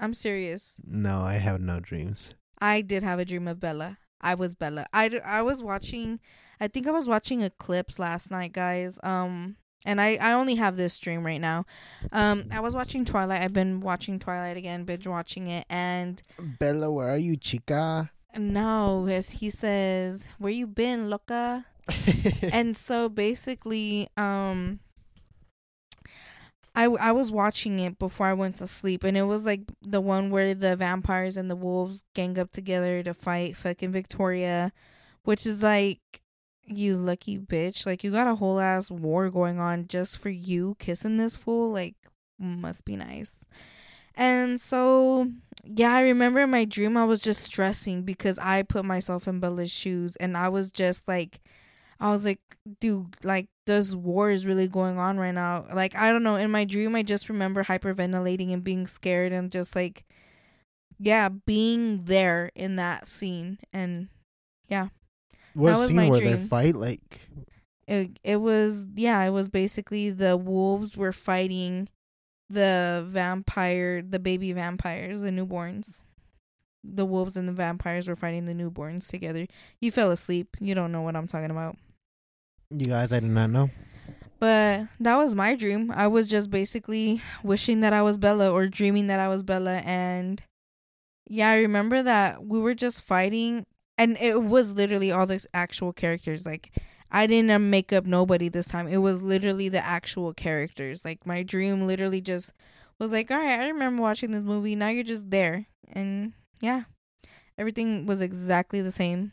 I'm 0.00 0.14
serious. 0.14 0.80
No, 0.86 1.20
I 1.20 1.34
have 1.34 1.60
no 1.60 1.78
dreams. 1.78 2.30
I 2.58 2.80
did 2.80 3.02
have 3.02 3.18
a 3.18 3.26
dream 3.26 3.46
of 3.46 3.60
Bella. 3.60 3.98
I 4.22 4.34
was 4.34 4.54
Bella. 4.54 4.86
I, 4.94 5.20
I 5.22 5.42
was 5.42 5.62
watching, 5.62 6.18
I 6.62 6.68
think 6.68 6.86
I 6.86 6.90
was 6.90 7.08
watching 7.08 7.42
Eclipse 7.42 7.98
last 7.98 8.30
night, 8.30 8.54
guys. 8.54 8.98
Um, 9.02 9.56
and 9.84 10.00
I, 10.00 10.16
I 10.16 10.32
only 10.32 10.54
have 10.54 10.78
this 10.78 10.98
dream 10.98 11.24
right 11.24 11.40
now. 11.40 11.66
Um, 12.12 12.46
I 12.50 12.60
was 12.60 12.74
watching 12.74 13.04
Twilight. 13.04 13.42
I've 13.42 13.52
been 13.52 13.80
watching 13.80 14.18
Twilight 14.18 14.56
again, 14.56 14.84
binge 14.84 15.06
watching 15.06 15.46
it, 15.48 15.66
and 15.68 16.22
Bella, 16.58 16.90
where 16.90 17.10
are 17.10 17.18
you, 17.18 17.36
chica? 17.36 18.10
no, 18.36 19.06
as 19.06 19.30
he 19.30 19.50
says, 19.50 20.24
"Where 20.38 20.52
you 20.52 20.66
been, 20.66 21.08
loca?" 21.10 21.66
and 22.42 22.76
so 22.76 23.08
basically, 23.08 24.08
um, 24.16 24.80
I 26.74 26.84
I 26.84 27.12
was 27.12 27.30
watching 27.30 27.78
it 27.78 27.98
before 27.98 28.26
I 28.26 28.32
went 28.32 28.56
to 28.56 28.66
sleep, 28.66 29.04
and 29.04 29.16
it 29.16 29.22
was 29.22 29.44
like 29.44 29.62
the 29.82 30.00
one 30.00 30.30
where 30.30 30.54
the 30.54 30.76
vampires 30.76 31.36
and 31.36 31.50
the 31.50 31.56
wolves 31.56 32.04
gang 32.14 32.38
up 32.38 32.52
together 32.52 33.02
to 33.02 33.14
fight 33.14 33.56
fucking 33.56 33.92
Victoria, 33.92 34.72
which 35.24 35.46
is 35.46 35.62
like. 35.62 36.00
You 36.68 36.96
lucky 36.96 37.38
bitch. 37.38 37.86
Like, 37.86 38.02
you 38.02 38.10
got 38.10 38.26
a 38.26 38.34
whole 38.34 38.58
ass 38.58 38.90
war 38.90 39.30
going 39.30 39.60
on 39.60 39.86
just 39.86 40.18
for 40.18 40.30
you 40.30 40.74
kissing 40.80 41.16
this 41.16 41.36
fool. 41.36 41.70
Like, 41.70 41.94
must 42.40 42.84
be 42.84 42.96
nice. 42.96 43.44
And 44.16 44.60
so, 44.60 45.30
yeah, 45.64 45.92
I 45.94 46.00
remember 46.00 46.40
in 46.40 46.50
my 46.50 46.64
dream 46.64 46.96
I 46.96 47.04
was 47.04 47.20
just 47.20 47.42
stressing 47.42 48.02
because 48.02 48.38
I 48.38 48.62
put 48.62 48.84
myself 48.84 49.28
in 49.28 49.40
Bella's 49.40 49.70
shoes 49.70 50.16
and 50.16 50.36
I 50.36 50.48
was 50.48 50.70
just 50.70 51.06
like, 51.06 51.40
I 51.98 52.10
was 52.10 52.24
like, 52.24 52.40
dude, 52.80 53.16
like 53.24 53.48
this 53.66 53.94
war 53.94 54.30
is 54.30 54.46
really 54.46 54.68
going 54.68 54.98
on 54.98 55.18
right 55.18 55.34
now. 55.34 55.66
Like, 55.72 55.94
I 55.94 56.10
don't 56.12 56.22
know. 56.22 56.36
In 56.36 56.50
my 56.50 56.64
dream, 56.64 56.94
I 56.94 57.02
just 57.02 57.28
remember 57.28 57.64
hyperventilating 57.64 58.52
and 58.52 58.62
being 58.62 58.86
scared 58.86 59.32
and 59.32 59.50
just 59.50 59.74
like, 59.74 60.04
yeah, 60.98 61.28
being 61.28 62.04
there 62.04 62.50
in 62.54 62.76
that 62.76 63.08
scene. 63.08 63.58
And 63.72 64.08
yeah, 64.68 64.88
what 65.54 65.72
That 65.72 65.78
was 65.78 65.88
scene 65.88 65.96
my 65.96 66.08
where 66.10 66.20
they 66.20 66.34
dream. 66.34 66.48
fight? 66.48 66.76
Like, 66.76 67.28
it, 67.88 68.18
it 68.22 68.36
was, 68.36 68.86
yeah, 68.94 69.22
it 69.22 69.30
was 69.30 69.48
basically 69.48 70.10
the 70.10 70.36
wolves 70.36 70.96
were 70.96 71.12
fighting 71.12 71.88
the 72.48 73.04
vampire, 73.08 74.02
the 74.02 74.18
baby 74.18 74.52
vampires, 74.52 75.22
the 75.22 75.30
newborns. 75.30 76.02
The 76.88 77.04
wolves 77.04 77.36
and 77.36 77.48
the 77.48 77.52
vampires 77.52 78.06
were 78.06 78.14
fighting 78.14 78.44
the 78.44 78.54
newborns 78.54 79.08
together. 79.08 79.46
You 79.80 79.90
fell 79.90 80.12
asleep. 80.12 80.56
You 80.60 80.74
don't 80.74 80.92
know 80.92 81.02
what 81.02 81.16
I'm 81.16 81.26
talking 81.26 81.50
about. 81.50 81.76
You 82.70 82.86
guys, 82.86 83.12
I 83.12 83.20
do 83.20 83.26
not 83.26 83.50
know. 83.50 83.70
But 84.38 84.88
that 85.00 85.16
was 85.16 85.34
my 85.34 85.54
dream. 85.54 85.90
I 85.90 86.08
was 86.08 86.26
just 86.26 86.50
basically 86.50 87.22
wishing 87.42 87.80
that 87.80 87.92
I 87.92 88.02
was 88.02 88.18
Bella 88.18 88.50
or 88.50 88.66
dreaming 88.66 89.06
that 89.06 89.20
I 89.20 89.28
was 89.28 89.42
Bella. 89.42 89.76
And 89.78 90.42
yeah, 91.26 91.48
I 91.48 91.56
remember 91.56 92.02
that 92.02 92.44
we 92.44 92.60
were 92.60 92.74
just 92.74 93.00
fighting. 93.00 93.64
And 93.96 94.18
it 94.20 94.42
was 94.42 94.72
literally 94.72 95.10
all 95.10 95.26
the 95.26 95.44
actual 95.54 95.92
characters. 95.92 96.44
Like, 96.44 96.70
I 97.10 97.26
didn't 97.26 97.50
uh, 97.50 97.58
make 97.58 97.94
up 97.94 98.04
nobody 98.04 98.50
this 98.50 98.68
time. 98.68 98.88
It 98.88 98.98
was 98.98 99.22
literally 99.22 99.70
the 99.70 99.84
actual 99.84 100.34
characters. 100.34 101.02
Like, 101.02 101.26
my 101.26 101.42
dream 101.42 101.82
literally 101.82 102.20
just 102.20 102.52
was 102.98 103.12
like, 103.12 103.30
all 103.30 103.38
right, 103.38 103.60
I 103.60 103.68
remember 103.68 104.02
watching 104.02 104.32
this 104.32 104.44
movie. 104.44 104.76
Now 104.76 104.88
you're 104.88 105.02
just 105.02 105.30
there. 105.30 105.66
And 105.90 106.34
yeah, 106.60 106.82
everything 107.56 108.04
was 108.04 108.20
exactly 108.20 108.82
the 108.82 108.92
same. 108.92 109.32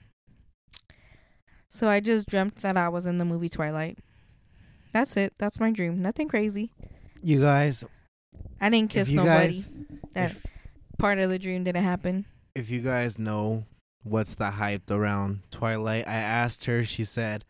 So 1.74 1.88
I 1.88 2.02
just 2.02 2.28
dreamt 2.28 2.58
that 2.58 2.78
I 2.78 2.88
was 2.88 3.08
in 3.08 3.18
the 3.18 3.26
movie 3.26 3.50
Twilight. 3.50 3.98
That's 4.92 5.18
it. 5.18 5.34
That's 5.40 5.60
my 5.60 5.72
dream. 5.72 6.04
Nothing 6.04 6.28
crazy. 6.28 6.70
You 7.24 7.42
guys, 7.42 7.84
I 8.62 8.70
didn't 8.70 8.92
kiss 8.92 9.10
nobody. 9.10 9.54
guys, 9.54 9.70
that 10.14 10.32
if, 10.34 10.46
part 11.00 11.18
of 11.18 11.32
the 11.32 11.40
dream 11.40 11.64
didn't 11.64 11.84
happen. 11.84 12.28
if 12.54 12.70
you 12.70 12.82
guys 12.82 13.18
know 13.18 13.66
what's 14.04 14.36
the 14.36 14.52
hype 14.52 14.92
around 14.92 15.40
Twilight, 15.50 16.08
I 16.08 16.18
asked 16.18 16.66
her, 16.66 16.84
she 16.84 17.04
said, 17.04 17.44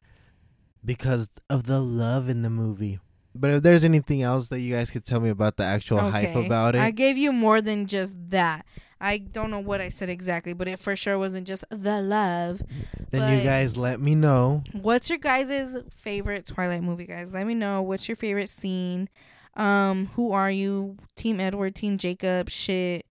because 0.85 1.27
of 1.49 1.63
the 1.65 1.81
love 1.81 2.29
in 2.29 2.43
the 2.43 2.49
movie. 2.49 2.99
But 3.35 3.49
if 3.51 3.63
there's 3.63 3.83
anything 3.83 4.21
else 4.21 4.47
that 4.49 4.59
you 4.59 4.73
guys 4.73 4.89
could 4.89 5.05
tell 5.05 5.19
me 5.19 5.29
about 5.29 5.57
the 5.57 5.63
actual 5.63 5.99
hype 5.99 6.35
about 6.35 6.75
it, 6.75 6.81
I 6.81 6.91
gave 6.91 7.17
you 7.17 7.31
more 7.31 7.61
than 7.61 7.87
just 7.87 8.13
that. 8.29 8.65
I 9.01 9.17
don't 9.17 9.51
know 9.51 9.59
what 9.59 9.81
I 9.81 9.89
said 9.89 10.09
exactly, 10.09 10.53
but 10.53 10.67
it 10.67 10.79
for 10.79 10.95
sure 10.95 11.17
wasn't 11.17 11.45
just 11.45 11.65
the 11.69 11.99
love. 12.01 12.61
then 13.09 13.37
you 13.37 13.43
guys 13.43 13.75
let 13.75 13.99
me 13.99 14.15
know. 14.15 14.63
What's 14.71 15.09
your 15.09 15.19
guys' 15.19 15.77
favorite 15.89 16.45
Twilight 16.45 16.83
movie, 16.83 17.05
guys? 17.05 17.33
Let 17.33 17.45
me 17.45 17.53
know. 17.53 17.81
What's 17.81 18.07
your 18.07 18.15
favorite 18.15 18.49
scene? 18.49 19.09
Um, 19.55 20.07
who 20.15 20.31
are 20.31 20.49
you? 20.49 20.97
Team 21.15 21.39
Edward, 21.41 21.75
Team 21.75 21.97
Jacob, 21.97 22.49
shit. 22.49 23.05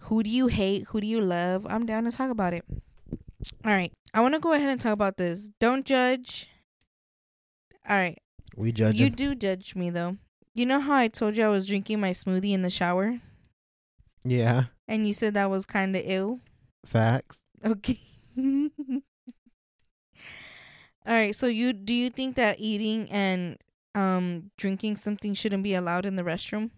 Who 0.00 0.22
do 0.22 0.30
you 0.30 0.48
hate? 0.48 0.86
Who 0.88 1.00
do 1.00 1.06
you 1.06 1.20
love? 1.20 1.64
I'm 1.68 1.86
down 1.86 2.04
to 2.04 2.12
talk 2.12 2.30
about 2.30 2.52
it. 2.52 2.64
All 3.64 3.72
right. 3.72 3.92
I 4.12 4.20
want 4.20 4.34
to 4.34 4.40
go 4.40 4.52
ahead 4.52 4.68
and 4.68 4.80
talk 4.80 4.92
about 4.92 5.16
this. 5.16 5.48
Don't 5.60 5.84
judge. 5.86 6.48
All 7.88 7.96
right. 7.96 8.18
We 8.56 8.72
judge 8.72 8.98
You 8.98 9.10
do 9.10 9.34
judge 9.34 9.74
me 9.76 9.90
though. 9.90 10.16
You 10.54 10.66
know 10.66 10.80
how 10.80 10.94
I 10.94 11.08
told 11.08 11.36
you 11.36 11.44
I 11.44 11.48
was 11.48 11.66
drinking 11.66 12.00
my 12.00 12.12
smoothie 12.12 12.52
in 12.52 12.62
the 12.62 12.70
shower 12.70 13.20
Yeah, 14.24 14.64
and 14.88 15.06
you 15.06 15.14
said 15.14 15.34
that 15.34 15.50
was 15.50 15.66
kind 15.66 15.94
of 15.94 16.02
ill? 16.04 16.40
facts. 16.84 17.42
Okay. 17.64 18.00
All 18.38 19.00
right. 21.06 21.34
So 21.34 21.46
you 21.46 21.72
do 21.72 21.94
you 21.94 22.10
think 22.10 22.36
that 22.36 22.58
eating 22.58 23.10
and 23.10 23.58
um 23.94 24.50
drinking 24.56 24.96
something 24.96 25.34
shouldn't 25.34 25.62
be 25.62 25.74
allowed 25.74 26.06
in 26.06 26.16
the 26.16 26.22
restroom? 26.22 26.70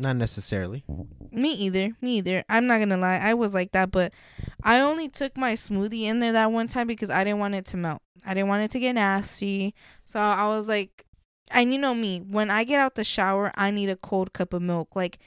Not 0.00 0.16
necessarily. 0.16 0.82
Me 1.30 1.52
either. 1.52 1.90
Me 2.00 2.16
either. 2.16 2.42
I'm 2.48 2.66
not 2.66 2.78
gonna 2.78 2.96
lie. 2.96 3.18
I 3.18 3.34
was 3.34 3.52
like 3.52 3.72
that, 3.72 3.90
but 3.90 4.14
I 4.62 4.80
only 4.80 5.10
took 5.10 5.36
my 5.36 5.52
smoothie 5.52 6.04
in 6.04 6.20
there 6.20 6.32
that 6.32 6.50
one 6.50 6.68
time 6.68 6.86
because 6.86 7.10
I 7.10 7.22
didn't 7.22 7.38
want 7.38 7.54
it 7.54 7.66
to 7.66 7.76
melt. 7.76 8.00
I 8.24 8.32
didn't 8.32 8.48
want 8.48 8.62
it 8.64 8.70
to 8.70 8.80
get 8.80 8.94
nasty. 8.94 9.74
So 10.04 10.18
I 10.18 10.48
was 10.48 10.68
like, 10.68 11.04
and 11.50 11.70
you 11.70 11.78
know 11.78 11.92
me, 11.92 12.20
when 12.20 12.50
I 12.50 12.64
get 12.64 12.80
out 12.80 12.94
the 12.94 13.04
shower, 13.04 13.52
I 13.56 13.70
need 13.70 13.90
a 13.90 13.96
cold 13.96 14.32
cup 14.32 14.54
of 14.54 14.62
milk. 14.62 14.96
Like, 14.96 15.18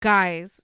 guys, 0.00 0.62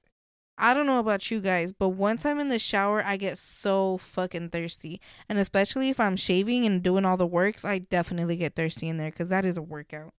I 0.57 0.72
don't 0.72 0.86
know 0.86 0.98
about 0.98 1.30
you 1.30 1.40
guys, 1.40 1.74
but 1.74 1.90
once 1.90 2.24
I'm 2.24 2.40
in 2.40 2.48
the 2.48 2.59
shower, 2.59 3.03
I 3.05 3.18
get 3.18 3.36
so 3.36 3.98
fucking 3.98 4.48
thirsty. 4.48 4.98
And 5.28 5.38
especially 5.38 5.90
if 5.90 6.00
I'm 6.00 6.16
shaving 6.16 6.64
and 6.64 6.82
doing 6.82 7.05
all 7.05 7.18
the 7.18 7.26
works, 7.26 7.66
I 7.66 7.80
definitely 7.80 8.36
get 8.36 8.55
thirsty 8.55 8.88
in 8.88 8.96
there 8.96 9.11
because 9.11 9.28
that 9.28 9.44
is 9.44 9.59
a 9.59 9.62
workout. 9.62 10.14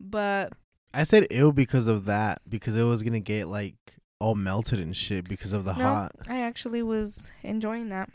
But 0.00 0.52
I 0.96 1.02
said 1.02 1.26
ill 1.30 1.52
because 1.52 1.88
of 1.88 2.06
that 2.06 2.40
because 2.48 2.74
it 2.74 2.82
was 2.84 3.02
gonna 3.02 3.20
get 3.20 3.48
like 3.48 3.74
all 4.18 4.34
melted 4.34 4.80
and 4.80 4.96
shit 4.96 5.28
because 5.28 5.52
of 5.52 5.64
the 5.64 5.74
No. 5.74 5.84
hot. 5.84 6.12
I 6.26 6.40
actually 6.40 6.82
was 6.82 7.30
enjoying 7.42 7.90
that. 7.90 8.08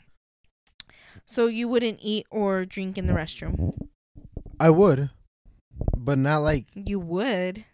So 1.25 1.45
you 1.45 1.67
wouldn't 1.67 1.99
eat 2.01 2.25
or 2.31 2.65
drink 2.65 2.97
in 2.97 3.05
the 3.05 3.13
restroom? 3.13 3.77
I 4.59 4.71
would, 4.71 5.11
but 5.95 6.17
not 6.17 6.39
like 6.39 6.65
You 6.73 6.99
would. 6.99 7.65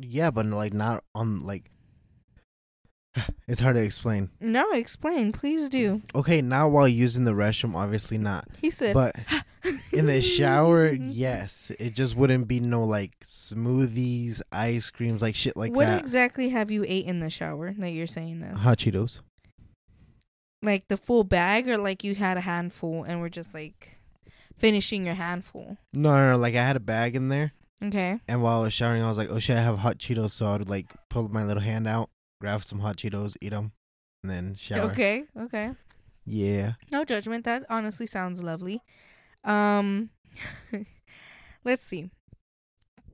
Yeah, 0.00 0.30
but 0.30 0.46
like 0.46 0.72
not 0.72 1.02
on 1.14 1.42
like. 1.42 1.70
It's 3.48 3.60
hard 3.60 3.74
to 3.76 3.82
explain. 3.82 4.30
No, 4.40 4.70
explain, 4.72 5.32
please 5.32 5.68
do. 5.68 6.02
Okay, 6.14 6.40
not 6.40 6.70
while 6.70 6.86
using 6.86 7.24
the 7.24 7.32
restroom, 7.32 7.74
obviously 7.74 8.18
not. 8.18 8.46
He 8.60 8.70
said, 8.70 8.94
But 8.94 9.16
in 9.92 10.06
the 10.06 10.20
shower, 10.20 10.90
mm-hmm. 10.90 11.08
yes, 11.10 11.72
it 11.78 11.94
just 11.94 12.16
wouldn't 12.16 12.48
be 12.48 12.60
no 12.60 12.84
like 12.84 13.12
smoothies, 13.26 14.40
ice 14.52 14.90
creams, 14.90 15.22
like 15.22 15.34
shit 15.34 15.56
like 15.56 15.72
what 15.72 15.86
that. 15.86 15.92
What 15.94 16.00
exactly 16.00 16.50
have 16.50 16.70
you 16.70 16.84
ate 16.86 17.06
in 17.06 17.20
the 17.20 17.30
shower 17.30 17.72
that 17.78 17.90
you're 17.92 18.06
saying 18.06 18.40
this? 18.40 18.62
Hot 18.62 18.78
Cheetos. 18.78 19.20
Like 20.62 20.88
the 20.88 20.96
full 20.96 21.24
bag, 21.24 21.68
or 21.68 21.78
like 21.78 22.02
you 22.02 22.14
had 22.14 22.36
a 22.36 22.42
handful 22.42 23.04
and 23.04 23.20
were 23.20 23.28
just 23.28 23.54
like 23.54 23.98
finishing 24.56 25.06
your 25.06 25.14
handful? 25.14 25.76
No, 25.92 26.14
no, 26.16 26.30
no, 26.32 26.36
like 26.36 26.54
I 26.54 26.64
had 26.64 26.76
a 26.76 26.80
bag 26.80 27.14
in 27.14 27.28
there, 27.28 27.52
Okay. 27.82 28.20
and 28.26 28.42
while 28.42 28.60
I 28.60 28.64
was 28.64 28.72
showering, 28.72 29.02
I 29.02 29.08
was 29.08 29.18
like, 29.18 29.30
"Oh 29.30 29.38
shit, 29.38 29.56
I 29.56 29.62
have 29.62 29.78
hot 29.78 29.98
Cheetos," 29.98 30.30
so 30.32 30.46
I 30.46 30.52
would 30.56 30.68
like 30.68 30.92
pull 31.10 31.28
my 31.28 31.44
little 31.44 31.62
hand 31.62 31.86
out, 31.86 32.10
grab 32.40 32.64
some 32.64 32.80
hot 32.80 32.96
Cheetos, 32.96 33.36
eat 33.40 33.50
them, 33.50 33.72
and 34.22 34.30
then 34.30 34.54
shower. 34.56 34.90
Okay. 34.90 35.24
Okay. 35.38 35.72
Yeah. 36.26 36.72
No 36.90 37.04
judgment. 37.04 37.44
That 37.44 37.64
honestly 37.70 38.06
sounds 38.06 38.42
lovely. 38.42 38.82
Um, 39.48 40.10
let's 41.64 41.84
see. 41.84 42.10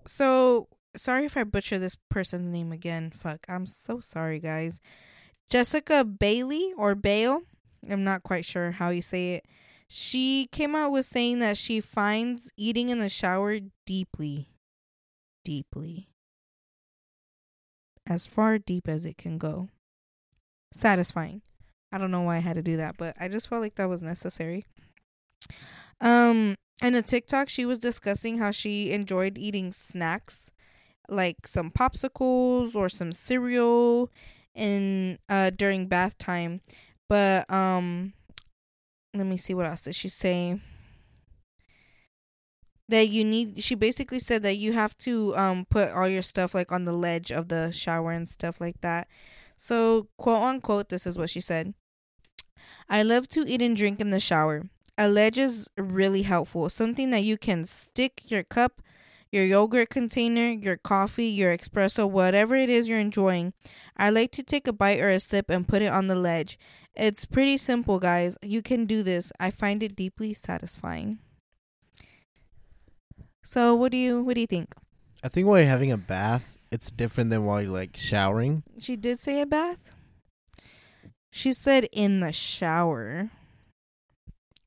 So 0.05 0.69
sorry 0.97 1.25
if 1.25 1.37
I 1.37 1.45
butcher 1.45 1.79
this 1.79 1.97
person's 2.11 2.53
name 2.53 2.73
again. 2.73 3.11
Fuck. 3.11 3.47
I'm 3.49 3.67
so 3.67 4.01
sorry, 4.01 4.41
guys. 4.41 4.81
Jessica 5.49 6.05
Bailey 6.05 6.73
or 6.77 6.95
Bale. 6.95 7.43
I'm 7.89 8.05
not 8.05 8.23
quite 8.23 8.45
sure 8.45 8.73
how 8.73 8.91
you 8.91 9.03
say 9.03 9.35
it. 9.35 9.47
She 9.89 10.49
came 10.51 10.75
out 10.75 10.91
with 10.91 11.07
saying 11.07 11.39
that 11.39 11.57
she 11.57 11.81
finds 11.81 12.51
eating 12.57 12.89
in 12.89 12.99
the 12.99 13.09
shower 13.09 13.59
deeply, 13.87 14.49
deeply, 15.45 16.09
as 18.07 18.27
far 18.27 18.59
deep 18.59 18.89
as 18.89 19.07
it 19.07 19.19
can 19.19 19.39
go. 19.39 19.69
Satisfying. 20.73 21.43
I 21.93 21.99
don't 21.99 22.11
know 22.11 22.23
why 22.23 22.37
I 22.37 22.41
had 22.41 22.57
to 22.57 22.63
do 22.63 22.79
that, 22.79 22.97
but 22.97 23.15
I 23.21 23.29
just 23.29 23.49
felt 23.49 23.63
like 23.63 23.77
that 23.77 23.89
was 23.89 24.03
necessary. 24.03 24.65
Um, 26.01 26.57
in 26.83 26.95
a 26.95 27.03
TikTok, 27.03 27.49
she 27.49 27.65
was 27.65 27.79
discussing 27.79 28.39
how 28.39 28.51
she 28.51 28.93
enjoyed 28.93 29.39
eating 29.39 29.73
snacks, 29.73 30.51
like 31.09 31.47
some 31.47 31.71
popsicles 31.71 32.75
or 32.75 32.89
some 32.89 33.13
cereal, 33.13 34.11
in 34.55 35.19
uh 35.29 35.51
during 35.51 35.87
bath 35.87 36.17
time. 36.19 36.61
But 37.09 37.51
um, 37.51 38.13
let 39.15 39.27
me 39.27 39.37
see 39.37 39.55
what 39.55 39.67
else 39.67 39.83
did 39.83 39.95
she 39.95 40.09
say. 40.09 40.61
That 42.89 43.09
you 43.09 43.25
need. 43.25 43.63
She 43.63 43.75
basically 43.75 44.19
said 44.19 44.43
that 44.43 44.57
you 44.57 44.73
have 44.73 44.97
to 44.99 45.35
um 45.37 45.67
put 45.71 45.91
all 45.91 46.09
your 46.09 46.23
stuff 46.23 46.55
like 46.55 46.71
on 46.71 46.85
the 46.85 46.93
ledge 46.93 47.31
of 47.33 47.49
the 47.49 47.71
shower 47.71 48.11
and 48.13 48.29
stuff 48.29 48.61
like 48.61 48.81
that. 48.83 49.09
So 49.57 50.09
quote 50.19 50.43
unquote, 50.43 50.89
this 50.91 51.07
is 51.07 51.17
what 51.17 51.31
she 51.31 51.41
said. 51.41 51.75
I 52.89 53.03
love 53.03 53.29
to 53.29 53.45
eat 53.49 53.63
and 53.63 53.77
drink 53.77 54.01
in 54.01 54.11
the 54.11 54.21
shower. 54.21 54.69
A 54.97 55.09
ledge 55.09 55.39
is 55.39 55.69
really 55.77 56.23
helpful. 56.23 56.71
Something 56.71 57.11
that 57.11 57.25
you 57.25 57.37
can 57.37 57.65
stick 57.65 58.23
your 58.27 58.45
cup, 58.45 58.81
your 59.33 59.45
yogurt 59.45 59.91
container, 59.91 60.51
your 60.51 60.77
coffee, 60.77 61.27
your 61.27 61.57
espresso, 61.57 62.09
whatever 62.09 62.55
it 62.55 62.71
is 62.71 62.89
you're 62.89 63.01
enjoying. 63.01 63.53
I 63.97 64.11
like 64.11 64.31
to 64.33 64.43
take 64.45 64.69
a 64.69 64.73
bite 64.73 65.01
or 65.01 65.09
a 65.09 65.19
sip 65.19 65.51
and 65.51 65.67
put 65.67 65.83
it 65.83 65.93
on 65.93 66.07
the 66.07 66.15
ledge. 66.15 66.59
It's 66.95 67.25
pretty 67.25 67.57
simple, 67.57 67.99
guys. 67.99 68.39
You 68.41 68.63
can 68.63 68.87
do 68.87 69.03
this. 69.03 69.33
I 69.41 69.51
find 69.51 69.83
it 69.83 69.97
deeply 69.97 70.33
satisfying. 70.33 71.19
So, 73.43 73.75
what 73.75 73.91
do 73.91 73.99
you 73.99 74.23
what 74.23 74.35
do 74.35 74.41
you 74.41 74.47
think? 74.47 74.75
I 75.23 75.29
think 75.29 75.47
while 75.49 75.59
you're 75.59 75.69
having 75.69 75.91
a 75.91 75.99
bath, 75.99 76.59
it's 76.71 76.91
different 76.91 77.31
than 77.31 77.45
while 77.45 77.61
you're 77.61 77.73
like 77.73 77.97
showering. 77.97 78.63
She 78.79 78.95
did 78.95 79.19
say 79.19 79.41
a 79.41 79.47
bath. 79.47 79.93
She 81.31 81.53
said 81.53 81.89
in 81.93 82.21
the 82.21 82.31
shower. 82.31 83.31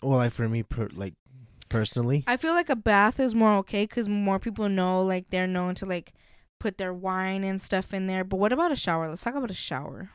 Well, 0.02 0.18
like 0.18 0.32
for 0.32 0.48
me, 0.48 0.64
per, 0.64 0.90
like 0.94 1.14
personally, 1.70 2.24
I 2.28 2.38
feel 2.38 2.54
like 2.54 2.70
a 2.70 2.76
bath 2.76 3.20
is 3.20 3.36
more 3.36 3.56
okay 3.58 3.84
because 3.84 4.08
more 4.08 4.40
people 4.40 4.70
know, 4.70 5.02
like 5.02 5.30
they're 5.30 5.48
known 5.48 5.76
to 5.76 5.86
like 5.86 6.14
put 6.60 6.78
their 6.78 6.94
wine 6.94 7.44
and 7.44 7.60
stuff 7.60 7.94
in 7.94 8.08
there. 8.08 8.24
But 8.24 8.38
what 8.38 8.54
about 8.54 8.72
a 8.72 8.76
shower? 8.76 9.10
Let's 9.10 9.24
talk 9.24 9.36
about 9.36 9.52
a 9.52 9.56
shower. 9.56 10.10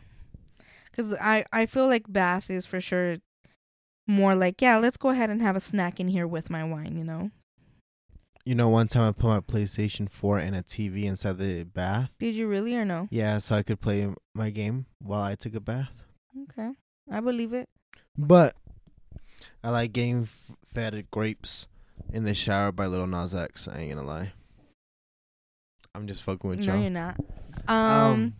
Because 0.90 1.14
I 1.14 1.44
I 1.52 1.66
feel 1.66 1.86
like 1.88 2.12
bath 2.12 2.50
is 2.50 2.66
for 2.66 2.80
sure 2.80 3.16
more 4.06 4.34
like 4.34 4.60
yeah, 4.60 4.78
let's 4.78 4.96
go 4.96 5.10
ahead 5.10 5.30
and 5.30 5.42
have 5.42 5.56
a 5.56 5.60
snack 5.60 5.98
in 6.00 6.08
here 6.08 6.26
with 6.26 6.50
my 6.50 6.64
wine. 6.64 6.96
You 6.96 7.04
know? 7.04 7.30
you 8.44 8.54
know, 8.54 8.68
one 8.68 8.88
time 8.88 9.08
I 9.08 9.12
put 9.12 9.28
my 9.28 9.40
PlayStation 9.40 10.10
4 10.10 10.38
and 10.38 10.56
a 10.56 10.62
TV 10.62 11.04
inside 11.04 11.38
the 11.38 11.64
bath. 11.64 12.14
Did 12.18 12.34
you 12.34 12.48
really 12.48 12.74
or 12.76 12.84
no? 12.84 13.08
Yeah, 13.10 13.38
so 13.38 13.54
I 13.54 13.62
could 13.62 13.80
play 13.80 14.12
my 14.34 14.50
game 14.50 14.86
while 15.00 15.22
I 15.22 15.34
took 15.34 15.54
a 15.54 15.60
bath. 15.60 16.04
Okay, 16.50 16.70
I 17.10 17.20
believe 17.20 17.52
it. 17.52 17.68
But 18.16 18.56
I 19.64 19.70
like 19.70 19.92
getting 19.92 20.22
f- 20.22 20.52
fed 20.66 21.06
grapes 21.10 21.66
in 22.12 22.24
the 22.24 22.34
shower 22.34 22.72
by 22.72 22.86
Lil 22.86 23.06
Nas 23.06 23.34
X. 23.34 23.68
I 23.68 23.80
ain't 23.80 23.94
gonna 23.94 24.06
lie. 24.06 24.32
I'm 25.94 26.06
just 26.06 26.22
fucking 26.22 26.48
with 26.48 26.60
y'all. 26.60 26.80
you're 26.80 26.90
not. 26.90 27.16
Um, 27.68 28.34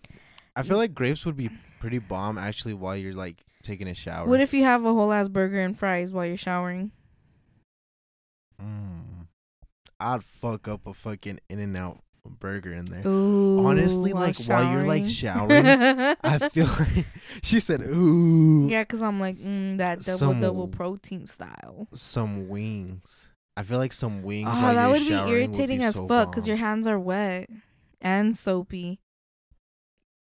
I 0.56 0.62
feel 0.62 0.78
like 0.78 0.94
grapes 0.94 1.24
would 1.26 1.36
be 1.36 1.50
pretty 1.80 1.98
bomb 1.98 2.38
actually 2.38 2.74
while 2.74 2.96
you're 2.96 3.14
like 3.14 3.44
taking 3.62 3.88
a 3.88 3.94
shower. 3.94 4.26
what 4.26 4.40
if 4.40 4.52
you 4.54 4.64
have 4.64 4.84
a 4.84 4.92
whole 4.92 5.12
ass 5.12 5.28
burger 5.28 5.60
and 5.60 5.78
fries 5.78 6.12
while 6.12 6.26
you're 6.26 6.36
showering? 6.36 6.92
Mm. 8.60 9.26
I'd 10.00 10.24
fuck 10.24 10.66
up 10.66 10.86
a 10.86 10.94
fucking 10.94 11.38
In 11.48 11.58
and 11.58 11.76
Out 11.76 12.00
burger 12.30 12.72
in 12.72 12.84
there. 12.86 13.06
Ooh, 13.06 13.66
Honestly, 13.66 14.12
while 14.12 14.22
like 14.24 14.36
while 14.44 14.70
you're 14.72 14.86
like 14.86 15.06
showering. 15.06 15.64
showering, 15.64 16.16
I 16.24 16.48
feel 16.48 16.66
like 16.66 17.06
she 17.42 17.60
said, 17.60 17.82
"Ooh, 17.82 18.66
Yeah, 18.70 18.82
because 18.82 19.02
I'm 19.02 19.18
like, 19.20 19.36
mm, 19.38 19.78
that 19.78 20.00
double 20.00 20.18
Some- 20.18 20.40
double 20.40 20.68
protein 20.68 21.26
style. 21.26 21.88
some 21.94 22.48
wings." 22.48 23.28
I 23.56 23.62
feel 23.64 23.78
like 23.78 23.92
some 23.92 24.22
wings. 24.22 24.48
Oh, 24.50 24.62
while 24.62 24.74
that 24.74 24.82
you're 24.84 24.90
would 24.92 24.98
be 25.00 25.08
showering 25.08 25.32
irritating 25.32 25.78
be 25.80 25.84
as 25.84 25.96
so 25.96 26.08
fuck 26.08 26.30
because 26.30 26.46
your 26.48 26.56
hands 26.56 26.86
are 26.86 26.98
wet 26.98 27.50
and 28.00 28.34
soapy. 28.36 28.98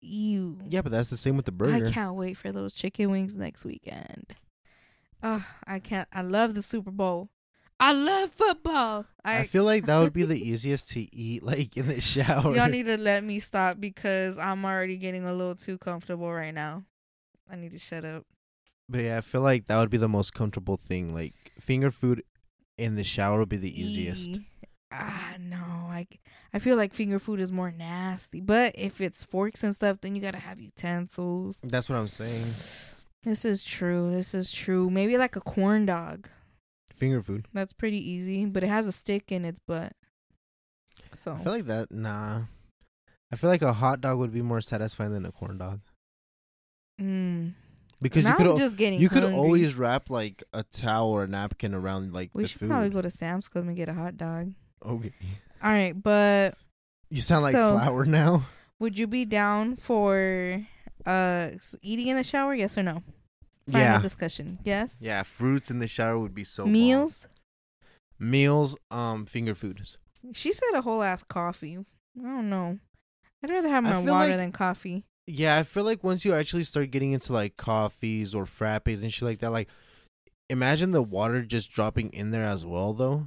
Ew. 0.01 0.59
Yeah, 0.69 0.83
but 0.83 0.93
that's 0.93 1.11
the 1.11 1.17
same 1.17 1.35
with 1.37 1.47
the 1.47 1.53
burger. 1.53 1.87
I 1.87 1.91
can't 1.91 2.15
wait 2.15 2.37
for 2.37 2.53
those 2.53 2.73
chicken 2.75 3.11
wings 3.11 3.37
next 3.37 3.65
weekend. 3.65 4.37
Oh, 5.23 5.45
I 5.67 5.81
can't. 5.81 6.07
I 6.13 6.23
love 6.23 6.55
the 6.55 6.63
Super 6.63 6.93
Bowl. 6.93 7.31
I 7.79 7.93
love 7.93 8.31
football. 8.31 9.05
I, 9.24 9.41
I, 9.41 9.47
feel 9.47 9.64
like 9.64 9.85
that 9.87 9.99
would 9.99 10.12
be 10.12 10.24
the 10.24 10.39
easiest 10.49 10.89
to 10.91 11.14
eat, 11.14 11.43
like 11.43 11.77
in 11.77 11.89
the 11.89 12.01
shower. 12.01 12.55
y'all 12.55 12.68
need 12.68 12.87
to 12.87 12.97
let 12.97 13.22
me 13.22 13.39
stop 13.39 13.79
because 13.79 14.39
I'm 14.39 14.64
already 14.64 14.97
getting 14.97 15.24
a 15.24 15.33
little 15.33 15.55
too 15.55 15.77
comfortable 15.77 16.33
right 16.33 16.55
now. 16.55 16.85
I 17.51 17.57
need 17.57 17.72
to 17.72 17.79
shut 17.79 18.05
up. 18.05 18.24
but 18.89 19.03
yeah, 19.03 19.18
I 19.18 19.20
feel 19.20 19.43
like 19.43 19.66
that 19.66 19.79
would 19.79 19.91
be 19.91 19.99
the 19.99 20.09
most 20.09 20.33
comfortable 20.33 20.77
thing. 20.77 21.14
Like 21.14 21.35
finger 21.61 21.91
food 21.91 22.22
in 22.79 22.97
the 22.97 23.05
shower 23.05 23.41
would 23.41 23.49
be 23.49 23.57
the 23.57 23.81
easiest. 23.81 24.41
Ah, 24.91 25.35
no. 25.39 25.57
I, 25.57 26.07
I 26.55 26.59
feel 26.59 26.77
like 26.77 26.95
finger 26.95 27.18
food 27.18 27.41
is 27.41 27.53
more 27.53 27.70
nasty. 27.70 28.41
But 28.41 28.74
if 28.77 29.01
it's 29.01 29.22
forks 29.22 29.62
and 29.62 29.74
stuff, 29.74 30.01
then 30.01 30.14
you 30.14 30.22
gotta 30.22 30.39
have 30.39 30.61
utensils. 30.61 31.59
That's 31.62 31.89
what 31.89 31.99
I'm 31.99 32.09
saying. 32.09 32.47
This 33.22 33.45
is 33.45 33.64
true. 33.64 34.11
This 34.11 34.35
is 34.35 34.51
true. 34.53 34.89
Maybe 34.89 35.18
like 35.18 35.37
a 35.37 35.41
corn 35.41 35.87
dog. 35.87 36.29
Finger 36.97 37.23
food. 37.23 37.47
That's 37.53 37.73
pretty 37.73 37.99
easy, 37.99 38.45
but 38.47 38.65
it 38.65 38.69
has 38.69 38.87
a 38.87 38.93
stick 38.93 39.31
in 39.31 39.45
its 39.45 39.59
butt. 39.59 39.93
So 41.15 41.33
I 41.33 41.39
feel 41.39 41.53
like 41.53 41.67
that. 41.67 41.93
Nah. 41.93 42.45
I 43.31 43.37
feel 43.37 43.51
like 43.51 43.63
a 43.63 43.75
hot 43.75 44.01
dog 44.01 44.19
would 44.19 44.33
be 44.33 44.43
more 44.43 44.61
satisfying 44.61 45.13
than 45.13 45.27
a 45.27 45.33
corn 45.33 45.59
dog 45.59 45.81
mm. 47.01 47.53
because 48.01 48.25
now 48.25 48.31
you 48.31 48.37
could 48.37 48.47
I'm 48.47 48.57
just 48.57 48.77
getting 48.77 49.01
you 49.01 49.09
could 49.09 49.25
always 49.25 49.75
wrap 49.75 50.11
like 50.11 50.43
a 50.53 50.63
towel 50.63 51.11
or 51.11 51.25
a 51.25 51.29
napkin 51.29 51.75
around 51.75 52.13
like 52.13 52.33
the 52.33 52.39
food. 52.39 52.43
We 52.43 52.47
should 52.47 52.61
food. 52.61 52.69
probably 52.69 52.91
go 52.91 53.03
to 53.03 53.11
Sam's 53.11 53.49
Club 53.49 53.67
and 53.67 53.77
get 53.77 53.89
a 53.89 53.95
hot 53.95 54.17
dog. 54.17 54.53
okay. 54.85 55.13
All 55.63 55.71
right, 55.71 56.01
but 56.01 56.57
You 57.11 57.21
sound 57.21 57.43
like 57.43 57.53
So- 57.53 57.73
flour 57.79 58.05
now. 58.05 58.47
would 58.79 58.99
you 58.99 59.07
be 59.07 59.25
down 59.25 59.77
for 59.77 60.67
uh 61.05 61.51
eating 61.83 62.09
in 62.09 62.17
the 62.17 62.25
shower? 62.25 62.55
Yes 62.55 62.77
or 62.79 62.83
no? 62.83 63.03
Final 63.71 63.81
yeah. 63.81 64.01
discussion. 64.01 64.59
Yes. 64.64 64.99
Yeah, 65.01 65.23
fruits 65.25 65.71
in 65.71 65.79
the 65.81 65.89
shower 65.89 66.19
would 66.19 66.35
be 66.35 66.45
so 66.45 66.64
bomb. 66.64 66.73
Meals. 66.73 67.29
Meals, 68.19 68.77
um, 68.91 69.27
finger 69.27 69.55
foods. 69.55 69.99
She 70.33 70.53
said 70.53 70.71
a 70.75 70.83
whole 70.83 71.03
ass 71.03 71.23
coffee. 71.25 71.77
I 72.19 72.23
don't 72.23 72.49
know. 72.49 72.79
I'd 73.43 73.51
rather 73.51 73.69
have 73.69 73.85
my 73.85 73.99
water 74.01 74.31
like- 74.31 74.37
than 74.39 74.53
coffee. 74.53 75.05
Yeah, 75.29 75.57
I 75.57 75.64
feel 75.64 75.83
like 75.83 76.05
once 76.05 76.25
you 76.25 76.33
actually 76.35 76.62
start 76.62 76.93
getting 76.93 77.11
into 77.11 77.33
like 77.33 77.57
coffees 77.57 78.33
or 78.33 78.45
frappes 78.45 79.03
and 79.03 79.12
shit 79.12 79.23
like 79.27 79.39
that, 79.41 79.51
like 79.51 79.69
imagine 80.49 80.93
the 80.93 81.03
water 81.03 81.43
just 81.43 81.73
dropping 81.73 82.11
in 82.11 82.31
there 82.31 82.45
as 82.45 82.64
well 82.64 82.93
though. 82.93 83.27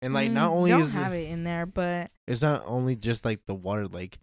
And 0.00 0.14
like 0.14 0.30
not 0.30 0.50
Mm, 0.50 0.54
only 0.56 0.70
don't 0.70 0.80
is 0.80 0.92
have 0.94 1.12
it, 1.12 1.24
it 1.24 1.28
in 1.30 1.44
there, 1.44 1.66
but 1.66 2.10
it's 2.26 2.40
not 2.40 2.62
only 2.64 2.96
just 2.96 3.26
like 3.26 3.44
the 3.44 3.54
water 3.54 3.86
like 3.86 4.18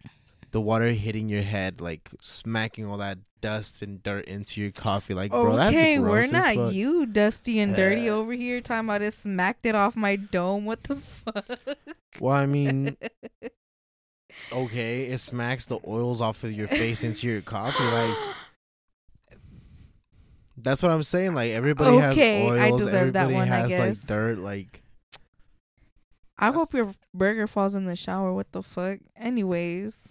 the 0.50 0.60
water 0.60 0.90
hitting 0.90 1.28
your 1.28 1.42
head 1.42 1.80
like 1.80 2.10
smacking 2.20 2.86
all 2.86 2.96
that 2.98 3.18
dust 3.42 3.82
and 3.82 4.02
dirt 4.02 4.24
into 4.24 4.60
your 4.62 4.70
coffee 4.70 5.12
like 5.12 5.30
bro 5.30 5.54
that's 5.56 5.74
okay, 5.76 5.98
we're 5.98 6.26
not 6.28 6.54
fuck. 6.54 6.72
you, 6.72 7.04
dusty 7.04 7.60
and 7.60 7.76
dirty 7.76 8.08
Uh. 8.08 8.14
over 8.14 8.32
here 8.32 8.62
talking 8.62 8.88
about 8.88 9.02
it 9.02 9.12
smacked 9.12 9.66
it 9.66 9.74
off 9.74 9.94
my 9.96 10.16
dome. 10.16 10.64
What 10.64 10.82
the 10.84 10.96
fuck? 10.96 11.44
Well, 12.18 12.34
I 12.34 12.46
mean, 12.46 12.96
Okay, 14.52 15.04
it 15.04 15.18
smacks 15.18 15.66
the 15.66 15.78
oils 15.86 16.20
off 16.20 16.42
of 16.44 16.52
your 16.52 16.68
face 16.68 17.04
into 17.04 17.26
your 17.26 17.42
coffee. 17.42 17.84
Like 17.84 18.16
that's 20.56 20.82
what 20.82 20.92
I'm 20.92 21.02
saying. 21.02 21.34
Like 21.34 21.52
everybody 21.52 21.96
Okay, 21.96 22.44
has 22.46 22.58
I 22.60 22.70
oils. 22.70 22.84
deserve 22.84 23.12
that 23.14 23.22
everybody 23.24 23.34
one, 23.50 23.52
I 23.52 23.56
has 23.60 23.68
guess. 23.70 23.78
like 23.78 24.08
dirt. 24.08 24.38
Like 24.38 24.82
I 26.38 26.50
hope 26.50 26.72
your 26.74 26.92
burger 27.14 27.46
falls 27.46 27.74
in 27.74 27.84
the 27.86 27.96
shower. 27.96 28.32
What 28.32 28.50
the 28.52 28.62
fuck? 28.62 28.98
Anyways, 29.16 30.10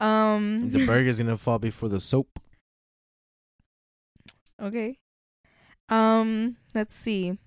um, 0.00 0.70
the 0.70 0.86
burger's 0.86 1.18
gonna 1.18 1.36
fall 1.36 1.58
before 1.58 1.88
the 1.88 2.00
soap. 2.00 2.40
Okay. 4.60 4.98
Um, 5.88 6.56
let's 6.74 6.94
see. 6.94 7.38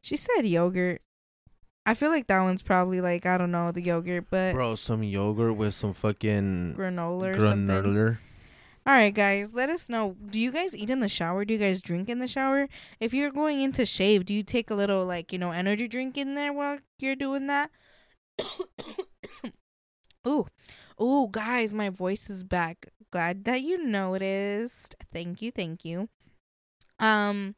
She 0.00 0.16
said 0.16 0.42
yogurt. 0.42 1.02
I 1.84 1.94
feel 1.94 2.10
like 2.10 2.26
that 2.26 2.42
one's 2.42 2.62
probably 2.62 3.00
like 3.00 3.26
I 3.26 3.38
don't 3.38 3.52
know 3.52 3.70
the 3.70 3.82
yogurt, 3.82 4.26
but 4.30 4.54
Bro, 4.54 4.74
some 4.76 5.02
yogurt 5.02 5.56
with 5.56 5.74
some 5.74 5.94
fucking 5.94 6.74
granola 6.76 7.36
or 7.36 7.40
something. 7.40 7.66
granola. 7.66 8.18
All 8.86 8.92
right, 8.92 9.14
guys, 9.14 9.52
let 9.52 9.68
us 9.68 9.88
know. 9.88 10.16
Do 10.30 10.38
you 10.38 10.52
guys 10.52 10.76
eat 10.76 10.90
in 10.90 11.00
the 11.00 11.08
shower? 11.08 11.44
Do 11.44 11.54
you 11.54 11.58
guys 11.58 11.82
drink 11.82 12.08
in 12.08 12.20
the 12.20 12.28
shower? 12.28 12.68
If 13.00 13.12
you're 13.12 13.32
going 13.32 13.60
in 13.60 13.72
to 13.72 13.84
shave, 13.84 14.24
do 14.24 14.32
you 14.32 14.44
take 14.44 14.70
a 14.70 14.74
little 14.74 15.04
like 15.04 15.32
you 15.32 15.38
know 15.38 15.50
energy 15.50 15.88
drink 15.88 16.16
in 16.16 16.34
there 16.34 16.52
while 16.52 16.78
you're 16.98 17.16
doing 17.16 17.46
that? 17.46 17.70
ooh, 20.26 20.46
ooh, 21.00 21.28
guys, 21.30 21.74
my 21.74 21.88
voice 21.88 22.30
is 22.30 22.44
back. 22.44 22.86
Glad 23.12 23.44
that 23.44 23.62
you 23.62 23.82
noticed. 23.82 24.96
Thank 25.12 25.42
you, 25.42 25.50
thank 25.50 25.84
you. 25.84 26.08
Um, 26.98 27.54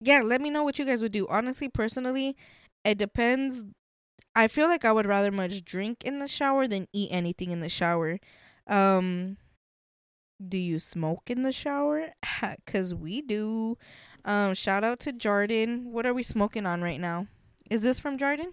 yeah, 0.00 0.20
let 0.22 0.40
me 0.40 0.50
know 0.50 0.64
what 0.64 0.78
you 0.78 0.84
guys 0.84 1.02
would 1.02 1.12
do. 1.12 1.26
Honestly, 1.28 1.68
personally, 1.68 2.36
it 2.84 2.98
depends. 2.98 3.64
I 4.34 4.48
feel 4.48 4.68
like 4.68 4.84
I 4.84 4.92
would 4.92 5.06
rather 5.06 5.30
much 5.30 5.64
drink 5.64 6.04
in 6.04 6.18
the 6.18 6.28
shower 6.28 6.66
than 6.66 6.88
eat 6.92 7.10
anything 7.12 7.50
in 7.50 7.60
the 7.60 7.68
shower. 7.68 8.18
Um, 8.66 9.36
do 10.46 10.58
you 10.58 10.78
smoke 10.78 11.30
in 11.30 11.42
the 11.42 11.52
shower? 11.52 12.14
Cause 12.66 12.94
we 12.94 13.22
do. 13.22 13.76
Um, 14.24 14.54
shout 14.54 14.84
out 14.84 15.00
to 15.00 15.12
Jordan. 15.12 15.92
What 15.92 16.06
are 16.06 16.14
we 16.14 16.22
smoking 16.22 16.66
on 16.66 16.82
right 16.82 17.00
now? 17.00 17.26
Is 17.70 17.82
this 17.82 18.00
from 18.00 18.18
Jordan? 18.18 18.52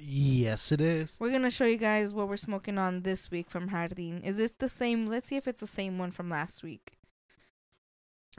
Yes, 0.00 0.70
it 0.70 0.80
is. 0.80 1.16
We're 1.18 1.32
gonna 1.32 1.50
show 1.50 1.64
you 1.64 1.76
guys 1.76 2.14
what 2.14 2.28
we're 2.28 2.36
smoking 2.36 2.78
on 2.78 3.02
this 3.02 3.30
week 3.30 3.50
from 3.50 3.68
Jardin. 3.68 4.22
Is 4.22 4.36
this 4.36 4.52
the 4.56 4.68
same? 4.68 5.06
Let's 5.06 5.28
see 5.28 5.36
if 5.36 5.48
it's 5.48 5.60
the 5.60 5.66
same 5.66 5.98
one 5.98 6.12
from 6.12 6.30
last 6.30 6.62
week. 6.62 6.97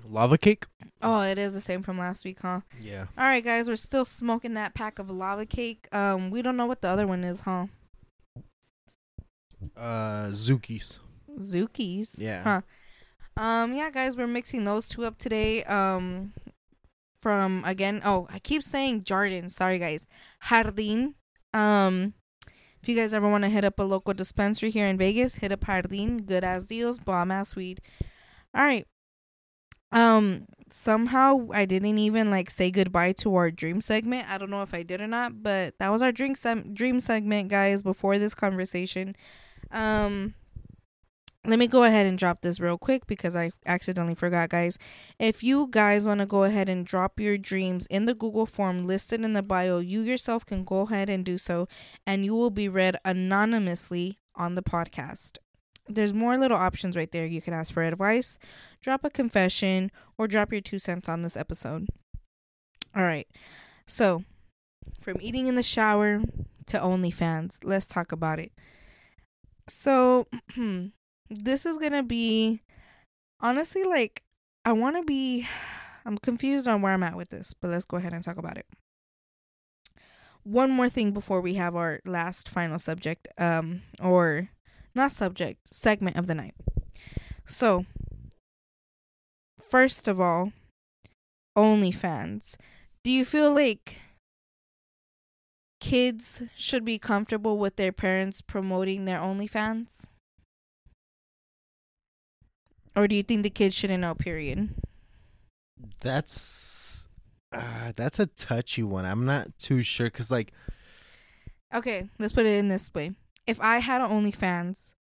Lava 0.05 0.37
cake. 0.37 0.65
Oh, 1.01 1.21
it 1.21 1.37
is 1.37 1.53
the 1.53 1.61
same 1.61 1.81
from 1.81 1.97
last 1.97 2.25
week, 2.25 2.39
huh? 2.41 2.61
Yeah. 2.81 3.05
All 3.17 3.25
right, 3.25 3.43
guys, 3.43 3.67
we're 3.67 3.75
still 3.75 4.05
smoking 4.05 4.53
that 4.55 4.73
pack 4.73 4.99
of 4.99 5.09
lava 5.09 5.45
cake. 5.45 5.87
Um, 5.91 6.29
we 6.29 6.41
don't 6.41 6.57
know 6.57 6.65
what 6.65 6.81
the 6.81 6.89
other 6.89 7.07
one 7.07 7.23
is, 7.23 7.41
huh? 7.41 7.67
Uh, 9.75 10.27
Zookies. 10.29 10.99
Zookies. 11.39 12.19
Yeah. 12.19 12.43
Huh. 12.43 12.61
Um, 13.37 13.73
yeah, 13.73 13.89
guys, 13.89 14.17
we're 14.17 14.27
mixing 14.27 14.65
those 14.65 14.85
two 14.87 15.05
up 15.05 15.17
today. 15.17 15.63
Um, 15.63 16.33
from 17.21 17.63
again, 17.65 18.01
oh, 18.03 18.27
I 18.29 18.39
keep 18.39 18.63
saying 18.63 19.03
Jordan. 19.03 19.49
Sorry, 19.49 19.79
guys. 19.79 20.05
Jardin. 20.49 21.15
Um, 21.53 22.13
if 22.81 22.87
you 22.87 22.95
guys 22.95 23.13
ever 23.13 23.27
want 23.29 23.43
to 23.43 23.49
hit 23.49 23.65
up 23.65 23.79
a 23.79 23.83
local 23.83 24.13
dispensary 24.13 24.69
here 24.69 24.87
in 24.87 24.97
Vegas, 24.97 25.35
hit 25.35 25.51
up 25.51 25.65
Jardin. 25.65 26.23
Good 26.23 26.43
ass 26.43 26.65
deals, 26.65 26.99
bomb 26.99 27.31
ass 27.31 27.55
weed. 27.55 27.81
All 28.53 28.63
right. 28.63 28.87
Um, 29.91 30.45
somehow 30.69 31.47
I 31.51 31.65
didn't 31.65 31.97
even 31.97 32.29
like 32.29 32.49
say 32.51 32.71
goodbye 32.71 33.13
to 33.13 33.35
our 33.35 33.51
dream 33.51 33.81
segment. 33.81 34.29
I 34.29 34.37
don't 34.37 34.49
know 34.51 34.61
if 34.61 34.73
I 34.73 34.83
did 34.83 35.01
or 35.01 35.07
not, 35.07 35.41
but 35.41 35.77
that 35.79 35.89
was 35.89 36.01
our 36.01 36.11
drink 36.11 36.37
sem- 36.37 36.73
dream 36.73 36.99
segment, 36.99 37.49
guys. 37.49 37.81
Before 37.81 38.17
this 38.17 38.33
conversation, 38.35 39.15
um 39.71 40.35
let 41.45 41.57
me 41.57 41.67
go 41.67 41.83
ahead 41.83 42.05
and 42.05 42.17
drop 42.17 42.41
this 42.41 42.59
real 42.59 42.77
quick 42.77 43.07
because 43.07 43.35
I 43.35 43.51
accidentally 43.65 44.13
forgot, 44.13 44.49
guys. 44.49 44.77
If 45.19 45.41
you 45.41 45.67
guys 45.71 46.05
want 46.05 46.19
to 46.19 46.25
go 46.25 46.43
ahead 46.43 46.67
and 46.67 46.85
drop 46.85 47.19
your 47.19 47.37
dreams 47.37 47.87
in 47.87 48.05
the 48.05 48.13
Google 48.13 48.45
form 48.45 48.83
listed 48.85 49.21
in 49.23 49.33
the 49.33 49.41
bio, 49.41 49.79
you 49.79 50.01
yourself 50.01 50.45
can 50.45 50.65
go 50.65 50.81
ahead 50.81 51.09
and 51.09 51.23
do 51.23 51.37
so, 51.37 51.67
and 52.05 52.25
you 52.25 52.35
will 52.35 52.49
be 52.49 52.67
read 52.67 52.97
anonymously 53.05 54.19
on 54.35 54.55
the 54.55 54.61
podcast. 54.61 55.37
There's 55.89 56.13
more 56.13 56.37
little 56.37 56.57
options 56.57 56.95
right 56.95 57.11
there. 57.11 57.25
You 57.25 57.41
can 57.41 57.53
ask 57.53 57.73
for 57.73 57.83
advice, 57.83 58.37
drop 58.81 59.03
a 59.03 59.09
confession, 59.09 59.91
or 60.17 60.27
drop 60.27 60.51
your 60.51 60.61
two 60.61 60.77
cents 60.79 61.09
on 61.09 61.23
this 61.23 61.35
episode. 61.35 61.87
All 62.95 63.03
right. 63.03 63.27
So, 63.87 64.23
from 65.01 65.17
eating 65.19 65.47
in 65.47 65.55
the 65.55 65.63
shower 65.63 66.21
to 66.67 66.77
OnlyFans, 66.77 67.57
let's 67.63 67.87
talk 67.87 68.11
about 68.11 68.39
it. 68.39 68.51
So, 69.67 70.27
this 71.29 71.65
is 71.65 71.77
gonna 71.79 72.03
be 72.03 72.61
honestly 73.41 73.83
like 73.83 74.23
I 74.65 74.73
want 74.73 74.97
to 74.97 75.03
be. 75.03 75.47
I'm 76.05 76.17
confused 76.17 76.67
on 76.67 76.81
where 76.81 76.93
I'm 76.93 77.03
at 77.03 77.17
with 77.17 77.29
this, 77.29 77.53
but 77.53 77.71
let's 77.71 77.85
go 77.85 77.97
ahead 77.97 78.13
and 78.13 78.23
talk 78.23 78.37
about 78.37 78.57
it. 78.57 78.65
One 80.43 80.71
more 80.71 80.89
thing 80.89 81.11
before 81.11 81.41
we 81.41 81.55
have 81.55 81.75
our 81.75 81.99
last 82.05 82.47
final 82.49 82.79
subject, 82.79 83.27
um, 83.37 83.81
or 84.01 84.49
not 84.95 85.11
subject 85.11 85.73
segment 85.73 86.17
of 86.17 86.27
the 86.27 86.35
night. 86.35 86.55
So, 87.45 87.85
first 89.59 90.07
of 90.07 90.19
all, 90.19 90.51
OnlyFans. 91.57 92.55
Do 93.03 93.11
you 93.11 93.25
feel 93.25 93.53
like 93.53 93.99
kids 95.79 96.43
should 96.55 96.85
be 96.85 96.97
comfortable 96.99 97.57
with 97.57 97.75
their 97.75 97.91
parents 97.91 98.41
promoting 98.41 99.05
their 99.05 99.19
OnlyFans? 99.19 100.03
Or 102.95 103.07
do 103.07 103.15
you 103.15 103.23
think 103.23 103.43
the 103.43 103.49
kids 103.49 103.75
shouldn't 103.75 104.01
know, 104.01 104.15
period? 104.15 104.69
That's 106.01 107.07
uh, 107.51 107.93
that's 107.95 108.19
a 108.19 108.25
touchy 108.27 108.83
one. 108.83 109.05
I'm 109.05 109.25
not 109.25 109.57
too 109.57 109.81
sure 109.81 110.07
because 110.07 110.29
like 110.29 110.53
Okay, 111.73 112.09
let's 112.17 112.33
put 112.33 112.45
it 112.45 112.57
in 112.57 112.67
this 112.67 112.93
way. 112.93 113.11
If 113.49 113.59
I 113.59 113.79
had 113.79 114.01
an 114.01 114.09
OnlyFans, 114.11 114.93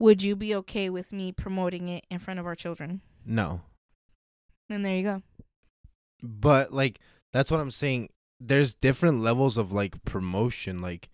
would 0.00 0.22
you 0.22 0.34
be 0.36 0.54
okay 0.56 0.90
with 0.90 1.12
me 1.12 1.30
promoting 1.32 1.88
it 1.88 2.04
in 2.10 2.18
front 2.18 2.40
of 2.40 2.46
our 2.46 2.56
children? 2.56 3.00
No, 3.24 3.62
Then 4.68 4.82
there 4.82 4.96
you 4.96 5.02
go. 5.04 5.22
but 6.22 6.72
like 6.72 6.98
that's 7.32 7.50
what 7.50 7.60
I'm 7.60 7.70
saying. 7.70 8.08
There's 8.40 8.74
different 8.74 9.20
levels 9.20 9.56
of 9.56 9.72
like 9.72 10.04
promotion. 10.04 10.80
Like, 10.80 11.08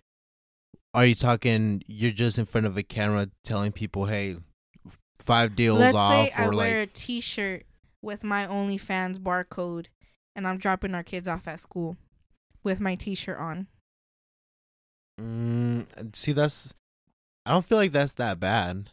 are 0.94 1.04
you 1.04 1.14
talking? 1.14 1.82
You're 1.86 2.10
just 2.10 2.38
in 2.38 2.46
front 2.46 2.66
of 2.66 2.76
a 2.76 2.82
camera 2.82 3.28
telling 3.44 3.72
people, 3.72 4.06
"Hey, 4.06 4.36
five 5.18 5.54
deals 5.54 5.78
Let's 5.78 5.96
off," 5.96 6.12
say 6.12 6.32
I 6.32 6.44
or 6.46 6.54
like 6.54 6.56
wear 6.56 6.80
a 6.80 6.86
T-shirt 6.86 7.64
with 8.02 8.24
my 8.24 8.46
OnlyFans 8.46 9.18
barcode, 9.18 9.86
and 10.34 10.46
I'm 10.48 10.58
dropping 10.58 10.94
our 10.94 11.02
kids 11.04 11.28
off 11.28 11.46
at 11.46 11.60
school 11.60 11.96
with 12.64 12.80
my 12.80 12.94
T-shirt 12.96 13.38
on. 13.38 13.68
Mm, 15.20 16.16
see, 16.16 16.32
that's. 16.32 16.74
I 17.46 17.52
don't 17.52 17.64
feel 17.64 17.78
like 17.78 17.92
that's 17.92 18.12
that 18.12 18.38
bad. 18.40 18.90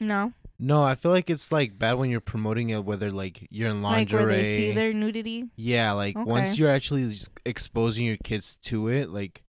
No, 0.00 0.32
No, 0.60 0.82
I 0.84 0.94
feel 0.94 1.10
like 1.10 1.28
it's 1.28 1.50
like 1.50 1.78
bad 1.78 1.94
when 1.94 2.08
you're 2.10 2.20
promoting 2.20 2.70
it, 2.70 2.84
whether 2.84 3.10
like 3.10 3.46
you're 3.50 3.70
in 3.70 3.82
like 3.82 4.10
lingerie. 4.12 4.18
where 4.26 4.26
they 4.32 4.44
see 4.44 4.72
their 4.72 4.92
nudity. 4.92 5.46
yeah, 5.56 5.92
like 5.92 6.16
once 6.16 6.58
you're 6.58 6.70
actually 6.70 7.10
just 7.10 7.30
exposing 7.44 8.06
your 8.06 8.16
kids 8.22 8.56
to 8.62 8.88
it, 8.88 9.10
like 9.10 9.42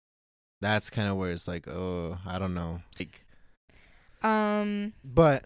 that's 0.62 0.90
kind 0.90 1.08
of 1.08 1.18
where 1.18 1.32
it's 1.32 1.48
like, 1.48 1.68
oh, 1.68 2.18
I 2.26 2.40
don't 2.40 2.54
know. 2.54 2.82
Like, 3.00 3.26
Um, 4.24 4.94
but 5.04 5.46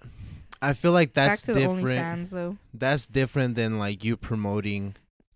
I 0.61 0.73
feel 0.73 0.91
like 0.93 1.13
that's 1.13 1.41
back 1.41 1.45
to 1.47 1.53
the 1.53 1.59
different. 1.67 2.55
That's 2.73 3.07
different 3.07 3.55
than 3.55 3.77
like 3.77 4.03
you 4.03 4.15
promoting. 4.15 4.95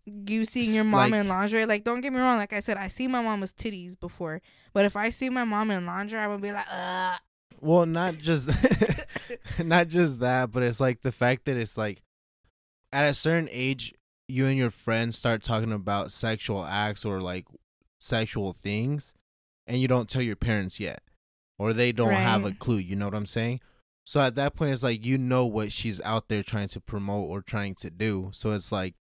You 0.09 0.45
seeing 0.45 0.73
your 0.73 0.85
mom 0.85 1.11
like- 1.11 1.19
in 1.19 1.27
lingerie, 1.27 1.65
like 1.65 1.83
don't 1.83 2.01
get 2.01 2.13
me 2.13 2.19
wrong. 2.19 2.37
Like 2.37 2.53
I 2.53 2.61
said, 2.61 2.77
I 2.77 2.87
see 2.87 3.07
my 3.07 3.21
mama's 3.21 3.51
titties 3.51 3.99
before, 3.99 4.41
but 4.73 4.85
if 4.85 4.95
I 4.95 5.09
see 5.09 5.29
my 5.29 5.43
mom 5.43 5.69
in 5.69 5.85
lingerie, 5.85 6.19
I 6.19 6.27
would 6.27 6.41
be 6.41 6.51
like, 6.51 6.65
Ugh. 6.71 7.19
Well, 7.59 7.85
not 7.85 8.17
just 8.17 8.47
not 9.63 9.87
just 9.89 10.19
that, 10.19 10.51
but 10.51 10.63
it's 10.63 10.79
like 10.79 11.01
the 11.01 11.11
fact 11.11 11.45
that 11.45 11.57
it's 11.57 11.77
like 11.77 12.01
at 12.93 13.05
a 13.05 13.13
certain 13.13 13.49
age, 13.51 13.93
you 14.27 14.45
and 14.45 14.57
your 14.57 14.69
friends 14.69 15.17
start 15.17 15.43
talking 15.43 15.71
about 15.73 16.11
sexual 16.11 16.63
acts 16.63 17.03
or 17.03 17.21
like 17.21 17.45
sexual 17.99 18.53
things, 18.53 19.13
and 19.65 19.81
you 19.81 19.87
don't 19.87 20.09
tell 20.09 20.21
your 20.21 20.35
parents 20.35 20.79
yet, 20.79 21.01
or 21.57 21.73
they 21.73 21.91
don't 21.91 22.13
have 22.13 22.45
a 22.45 22.51
clue. 22.51 22.77
You 22.77 22.95
know 22.95 23.05
what 23.05 23.15
I'm 23.15 23.25
saying? 23.25 23.59
So 24.05 24.21
at 24.21 24.35
that 24.35 24.55
point, 24.55 24.71
it's 24.71 24.83
like 24.83 25.05
you 25.05 25.17
know 25.17 25.45
what 25.45 25.73
she's 25.73 25.99
out 26.01 26.29
there 26.29 26.43
trying 26.43 26.69
to 26.69 26.79
promote 26.79 27.29
or 27.29 27.41
trying 27.41 27.75
to 27.75 27.89
do. 27.89 28.29
So 28.31 28.51
it's 28.51 28.71
like 28.71 28.95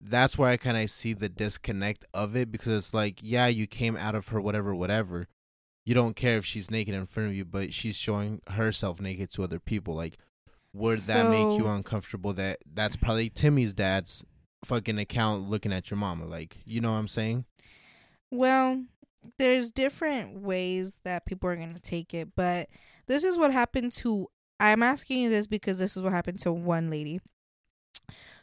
that's 0.00 0.38
where 0.38 0.48
I 0.48 0.56
kind 0.56 0.76
of 0.76 0.88
see 0.90 1.12
the 1.12 1.28
disconnect 1.28 2.04
of 2.14 2.36
it 2.36 2.50
because 2.50 2.72
it's 2.72 2.94
like, 2.94 3.18
yeah, 3.22 3.46
you 3.46 3.66
came 3.66 3.96
out 3.96 4.14
of 4.14 4.28
her, 4.28 4.40
whatever, 4.40 4.74
whatever. 4.74 5.28
You 5.84 5.94
don't 5.94 6.16
care 6.16 6.36
if 6.36 6.46
she's 6.46 6.70
naked 6.70 6.94
in 6.94 7.06
front 7.06 7.30
of 7.30 7.34
you, 7.34 7.44
but 7.44 7.72
she's 7.72 7.96
showing 7.96 8.40
herself 8.48 9.00
naked 9.00 9.30
to 9.32 9.42
other 9.42 9.58
people. 9.58 9.94
Like, 9.94 10.18
would 10.72 11.00
that 11.00 11.30
make 11.30 11.58
you 11.58 11.66
uncomfortable? 11.66 12.32
That 12.32 12.58
that's 12.72 12.96
probably 12.96 13.28
Timmy's 13.28 13.74
dad's 13.74 14.24
fucking 14.64 14.98
account 14.98 15.48
looking 15.48 15.72
at 15.72 15.90
your 15.90 15.98
mama. 15.98 16.26
Like, 16.26 16.58
you 16.64 16.80
know 16.80 16.92
what 16.92 16.98
I'm 16.98 17.08
saying? 17.08 17.44
Well, 18.30 18.84
there's 19.38 19.70
different 19.70 20.40
ways 20.40 21.00
that 21.04 21.26
people 21.26 21.48
are 21.48 21.56
going 21.56 21.74
to 21.74 21.80
take 21.80 22.14
it, 22.14 22.28
but 22.36 22.68
this 23.06 23.24
is 23.24 23.36
what 23.36 23.52
happened 23.52 23.92
to 23.92 24.28
I'm 24.60 24.82
asking 24.82 25.20
you 25.20 25.30
this 25.30 25.46
because 25.46 25.78
this 25.78 25.96
is 25.96 26.02
what 26.02 26.12
happened 26.12 26.38
to 26.40 26.52
one 26.52 26.90
lady. 26.90 27.20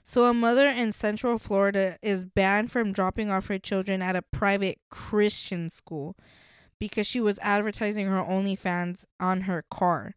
So, 0.09 0.23
a 0.23 0.33
mother 0.33 0.69
in 0.69 0.93
Central 0.93 1.37
Florida 1.37 1.97
is 2.01 2.23
banned 2.23 2.71
from 2.71 2.93
dropping 2.93 3.29
off 3.29 3.47
her 3.47 3.59
children 3.59 4.01
at 4.01 4.15
a 4.15 4.21
private 4.21 4.79
Christian 4.89 5.69
school 5.69 6.15
because 6.79 7.05
she 7.05 7.19
was 7.19 7.37
advertising 7.39 8.07
her 8.07 8.23
OnlyFans 8.23 9.03
on 9.19 9.41
her 9.41 9.65
car. 9.69 10.15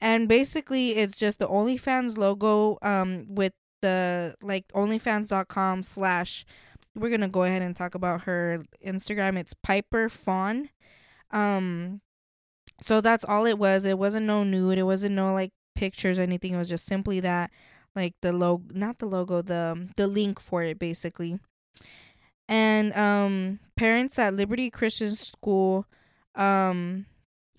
And 0.00 0.28
basically, 0.28 0.90
it's 0.94 1.18
just 1.18 1.40
the 1.40 1.48
OnlyFans 1.48 2.16
logo 2.16 2.78
um, 2.80 3.26
with 3.28 3.54
the 3.82 4.36
like 4.40 4.68
OnlyFans.com 4.68 5.82
slash. 5.82 6.46
We're 6.94 7.10
gonna 7.10 7.28
go 7.28 7.42
ahead 7.42 7.62
and 7.62 7.74
talk 7.74 7.96
about 7.96 8.22
her 8.22 8.62
Instagram. 8.86 9.36
It's 9.36 9.52
Piper 9.52 10.08
Fawn. 10.08 10.68
Um, 11.32 12.02
so 12.80 13.00
that's 13.00 13.24
all 13.24 13.46
it 13.46 13.58
was. 13.58 13.84
It 13.84 13.98
wasn't 13.98 14.26
no 14.26 14.44
nude. 14.44 14.78
It 14.78 14.84
wasn't 14.84 15.16
no 15.16 15.34
like 15.34 15.50
pictures 15.74 16.20
or 16.20 16.22
anything. 16.22 16.54
It 16.54 16.58
was 16.58 16.68
just 16.68 16.86
simply 16.86 17.18
that 17.18 17.50
like 17.96 18.14
the 18.22 18.32
logo, 18.32 18.64
not 18.72 18.98
the 18.98 19.06
logo, 19.06 19.42
the 19.42 19.88
the 19.96 20.06
link 20.06 20.40
for 20.40 20.62
it 20.62 20.78
basically. 20.78 21.38
And 22.48 22.94
um 22.96 23.60
parents 23.76 24.18
at 24.18 24.34
Liberty 24.34 24.70
Christian 24.70 25.12
School 25.12 25.86
um 26.34 27.06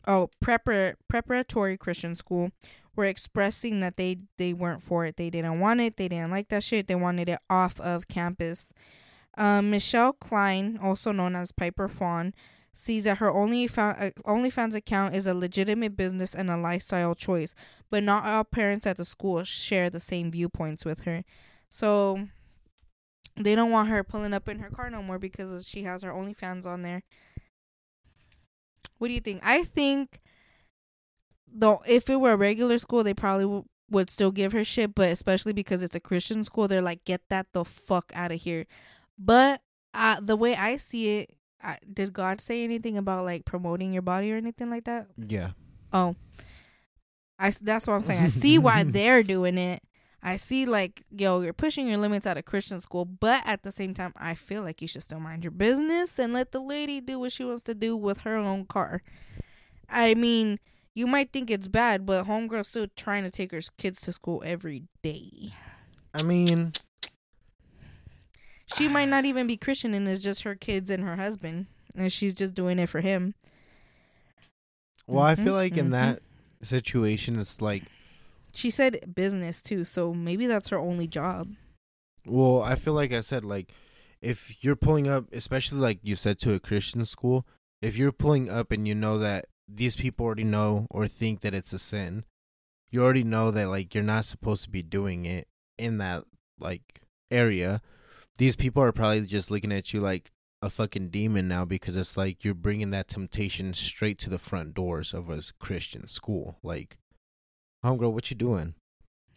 oh 0.07 0.29
prepar- 0.43 0.95
preparatory 1.07 1.77
Christian 1.77 2.15
school 2.15 2.51
were 2.95 3.05
expressing 3.05 3.79
that 3.81 3.97
they 3.97 4.19
they 4.37 4.53
weren't 4.53 4.81
for 4.81 5.05
it. 5.05 5.17
They 5.17 5.29
didn't 5.29 5.59
want 5.59 5.81
it. 5.81 5.97
They 5.97 6.07
didn't 6.07 6.31
like 6.31 6.49
that 6.49 6.63
shit. 6.63 6.87
They 6.87 6.95
wanted 6.95 7.29
it 7.29 7.39
off 7.49 7.79
of 7.79 8.07
campus. 8.07 8.73
Um, 9.37 9.69
Michelle 9.69 10.13
Cline, 10.13 10.79
also 10.81 11.11
known 11.11 11.35
as 11.35 11.51
Piper 11.51 11.89
Fawn, 11.89 12.33
sees 12.75 13.05
that 13.05 13.17
her 13.17 13.31
only 13.31 13.65
uh, 13.65 14.11
OnlyFans 14.27 14.75
account 14.75 15.15
is 15.15 15.25
a 15.25 15.33
legitimate 15.33 15.95
business 15.95 16.35
and 16.35 16.51
a 16.51 16.57
lifestyle 16.57 17.15
choice, 17.15 17.55
but 17.89 18.03
not 18.03 18.25
all 18.25 18.43
parents 18.43 18.85
at 18.85 18.97
the 18.97 19.05
school 19.05 19.43
share 19.45 19.89
the 19.89 20.01
same 20.01 20.29
viewpoints 20.29 20.83
with 20.83 21.01
her. 21.01 21.23
So 21.69 22.27
they 23.37 23.55
don't 23.55 23.71
want 23.71 23.89
her 23.89 24.03
pulling 24.03 24.33
up 24.33 24.49
in 24.49 24.59
her 24.59 24.69
car 24.69 24.89
no 24.89 25.01
more 25.01 25.17
because 25.17 25.65
she 25.65 25.83
has 25.83 26.03
her 26.03 26.11
OnlyFans 26.11 26.65
on 26.65 26.81
there. 26.81 27.03
What 28.97 29.07
do 29.07 29.13
you 29.13 29.21
think? 29.21 29.41
I 29.43 29.63
think 29.63 30.19
though 31.47 31.81
if 31.87 32.09
it 32.09 32.17
were 32.17 32.33
a 32.33 32.37
regular 32.37 32.77
school, 32.77 33.03
they 33.03 33.13
probably 33.13 33.45
w- 33.45 33.65
would 33.89 34.09
still 34.09 34.31
give 34.31 34.51
her 34.51 34.65
shit, 34.65 34.93
but 34.93 35.09
especially 35.09 35.53
because 35.53 35.81
it's 35.81 35.95
a 35.95 35.99
Christian 35.99 36.43
school, 36.43 36.67
they're 36.67 36.81
like, 36.81 37.05
get 37.05 37.21
that 37.29 37.47
the 37.53 37.63
fuck 37.63 38.11
out 38.13 38.31
of 38.31 38.41
here. 38.41 38.65
But 39.17 39.61
uh, 39.93 40.19
the 40.21 40.35
way 40.35 40.55
I 40.55 40.75
see 40.75 41.19
it, 41.19 41.37
I, 41.65 41.77
did 41.91 42.13
God 42.13 42.41
say 42.41 42.63
anything 42.63 42.97
about 42.97 43.25
like 43.25 43.45
promoting 43.45 43.91
your 43.91 44.03
body 44.03 44.31
or 44.31 44.37
anything 44.37 44.69
like 44.69 44.85
that? 44.85 45.07
Yeah. 45.17 45.51
Oh, 45.91 46.15
I 47.39 47.51
that's 47.61 47.87
what 47.87 47.93
I'm 47.93 48.03
saying. 48.03 48.23
I 48.23 48.27
see 48.27 48.57
why 48.59 48.83
they're 48.87 49.23
doing 49.23 49.57
it. 49.57 49.81
I 50.21 50.37
see 50.37 50.65
like 50.65 51.03
yo, 51.09 51.41
you're 51.41 51.53
pushing 51.53 51.87
your 51.87 51.97
limits 51.97 52.25
at 52.25 52.37
a 52.37 52.43
Christian 52.43 52.79
school, 52.79 53.05
but 53.05 53.41
at 53.45 53.63
the 53.63 53.71
same 53.71 53.93
time, 53.93 54.13
I 54.15 54.35
feel 54.35 54.61
like 54.61 54.81
you 54.81 54.87
should 54.87 55.03
still 55.03 55.19
mind 55.19 55.43
your 55.43 55.51
business 55.51 56.19
and 56.19 56.33
let 56.33 56.51
the 56.51 56.59
lady 56.59 57.01
do 57.01 57.19
what 57.19 57.31
she 57.31 57.43
wants 57.43 57.63
to 57.63 57.73
do 57.75 57.97
with 57.97 58.19
her 58.19 58.35
own 58.35 58.65
car. 58.65 59.01
I 59.89 60.13
mean, 60.13 60.59
you 60.93 61.07
might 61.07 61.31
think 61.31 61.49
it's 61.49 61.67
bad, 61.67 62.05
but 62.05 62.25
homegirl's 62.25 62.69
still 62.69 62.87
trying 62.95 63.23
to 63.23 63.31
take 63.31 63.51
her 63.51 63.61
kids 63.77 64.01
to 64.01 64.11
school 64.11 64.41
every 64.45 64.83
day. 65.01 65.53
I 66.13 66.23
mean, 66.23 66.73
she 68.75 68.87
might 68.87 69.09
not 69.09 69.25
even 69.25 69.47
be 69.47 69.57
Christian 69.57 69.93
and 69.93 70.07
it's 70.07 70.23
just 70.23 70.43
her 70.43 70.55
kids 70.55 70.89
and 70.89 71.03
her 71.03 71.15
husband, 71.15 71.67
and 71.95 72.11
she's 72.11 72.33
just 72.33 72.53
doing 72.53 72.79
it 72.79 72.89
for 72.89 73.01
him. 73.01 73.35
Well, 75.07 75.23
mm-hmm, 75.23 75.41
I 75.41 75.43
feel 75.43 75.53
like 75.53 75.73
mm-hmm. 75.73 75.79
in 75.79 75.91
that 75.91 76.21
situation, 76.61 77.39
it's 77.39 77.61
like 77.61 77.83
she 78.53 78.69
said 78.69 79.13
business 79.13 79.61
too, 79.61 79.85
so 79.85 80.13
maybe 80.13 80.47
that's 80.47 80.69
her 80.69 80.79
only 80.79 81.07
job. 81.07 81.49
Well, 82.25 82.63
I 82.63 82.75
feel 82.75 82.93
like 82.93 83.13
I 83.13 83.21
said 83.21 83.45
like 83.45 83.71
if 84.21 84.63
you're 84.63 84.75
pulling 84.75 85.07
up, 85.07 85.25
especially 85.31 85.79
like 85.79 85.99
you 86.01 86.15
said 86.15 86.39
to 86.39 86.53
a 86.53 86.59
Christian 86.59 87.05
school, 87.05 87.45
if 87.81 87.95
you're 87.95 88.11
pulling 88.11 88.49
up 88.49 88.71
and 88.71 88.87
you 88.87 88.95
know 88.95 89.17
that 89.19 89.45
these 89.67 89.95
people 89.95 90.25
already 90.25 90.43
know 90.43 90.87
or 90.89 91.07
think 91.07 91.41
that 91.41 91.53
it's 91.53 91.73
a 91.73 91.79
sin, 91.79 92.23
you 92.89 93.03
already 93.03 93.23
know 93.23 93.51
that 93.51 93.69
like 93.69 93.93
you're 93.93 94.03
not 94.03 94.25
supposed 94.25 94.63
to 94.63 94.69
be 94.69 94.81
doing 94.81 95.25
it 95.25 95.47
in 95.77 95.97
that 95.99 96.23
like 96.59 97.01
area 97.29 97.81
these 98.37 98.55
people 98.55 98.83
are 98.83 98.91
probably 98.91 99.21
just 99.21 99.51
looking 99.51 99.71
at 99.71 99.93
you 99.93 100.01
like 100.01 100.31
a 100.61 100.69
fucking 100.69 101.09
demon 101.09 101.47
now 101.47 101.65
because 101.65 101.95
it's 101.95 102.17
like 102.17 102.43
you're 102.43 102.53
bringing 102.53 102.89
that 102.91 103.07
temptation 103.07 103.73
straight 103.73 104.17
to 104.19 104.29
the 104.29 104.39
front 104.39 104.73
doors 104.73 105.13
of 105.13 105.29
a 105.29 105.41
Christian 105.59 106.07
school. 106.07 106.57
Like, 106.63 106.97
homegirl, 107.85 108.13
what 108.13 108.29
you 108.29 108.35
doing? 108.35 108.73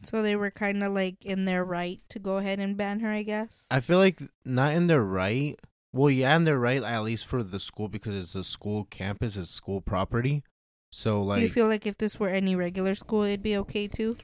So 0.03 0.23
they 0.23 0.37
were 0.37 0.51
kind 0.51 0.83
of 0.83 0.93
like 0.93 1.25
in 1.25 1.45
their 1.45 1.65
right 1.65 2.01
to 2.11 2.19
go 2.19 2.37
ahead 2.37 2.61
and 2.61 2.77
ban 2.77 3.01
her, 3.01 3.11
I 3.11 3.23
guess. 3.23 3.67
I 3.71 3.81
feel 3.81 3.99
like 3.99 4.23
not 4.45 4.73
in 4.73 4.87
their 4.87 5.03
right. 5.03 5.59
Well, 5.93 6.11
yeah, 6.11 6.37
in 6.37 6.45
their 6.45 6.59
right, 6.59 6.83
at 6.83 7.03
least 7.03 7.27
for 7.27 7.43
the 7.43 7.59
school 7.59 7.89
because 7.89 8.17
it's 8.17 8.35
a 8.35 8.45
school 8.45 8.85
campus, 8.85 9.37
it's 9.37 9.51
school 9.51 9.81
property. 9.81 10.45
So, 10.91 11.23
like, 11.23 11.39
do 11.39 11.43
you 11.43 11.49
feel 11.49 11.67
like 11.67 11.87
if 11.87 11.99
this 11.99 12.19
were 12.19 12.29
any 12.29 12.55
regular 12.55 12.95
school, 12.95 13.23
it'd 13.23 13.43
be 13.43 13.57
okay 13.59 13.89
too? 13.89 14.17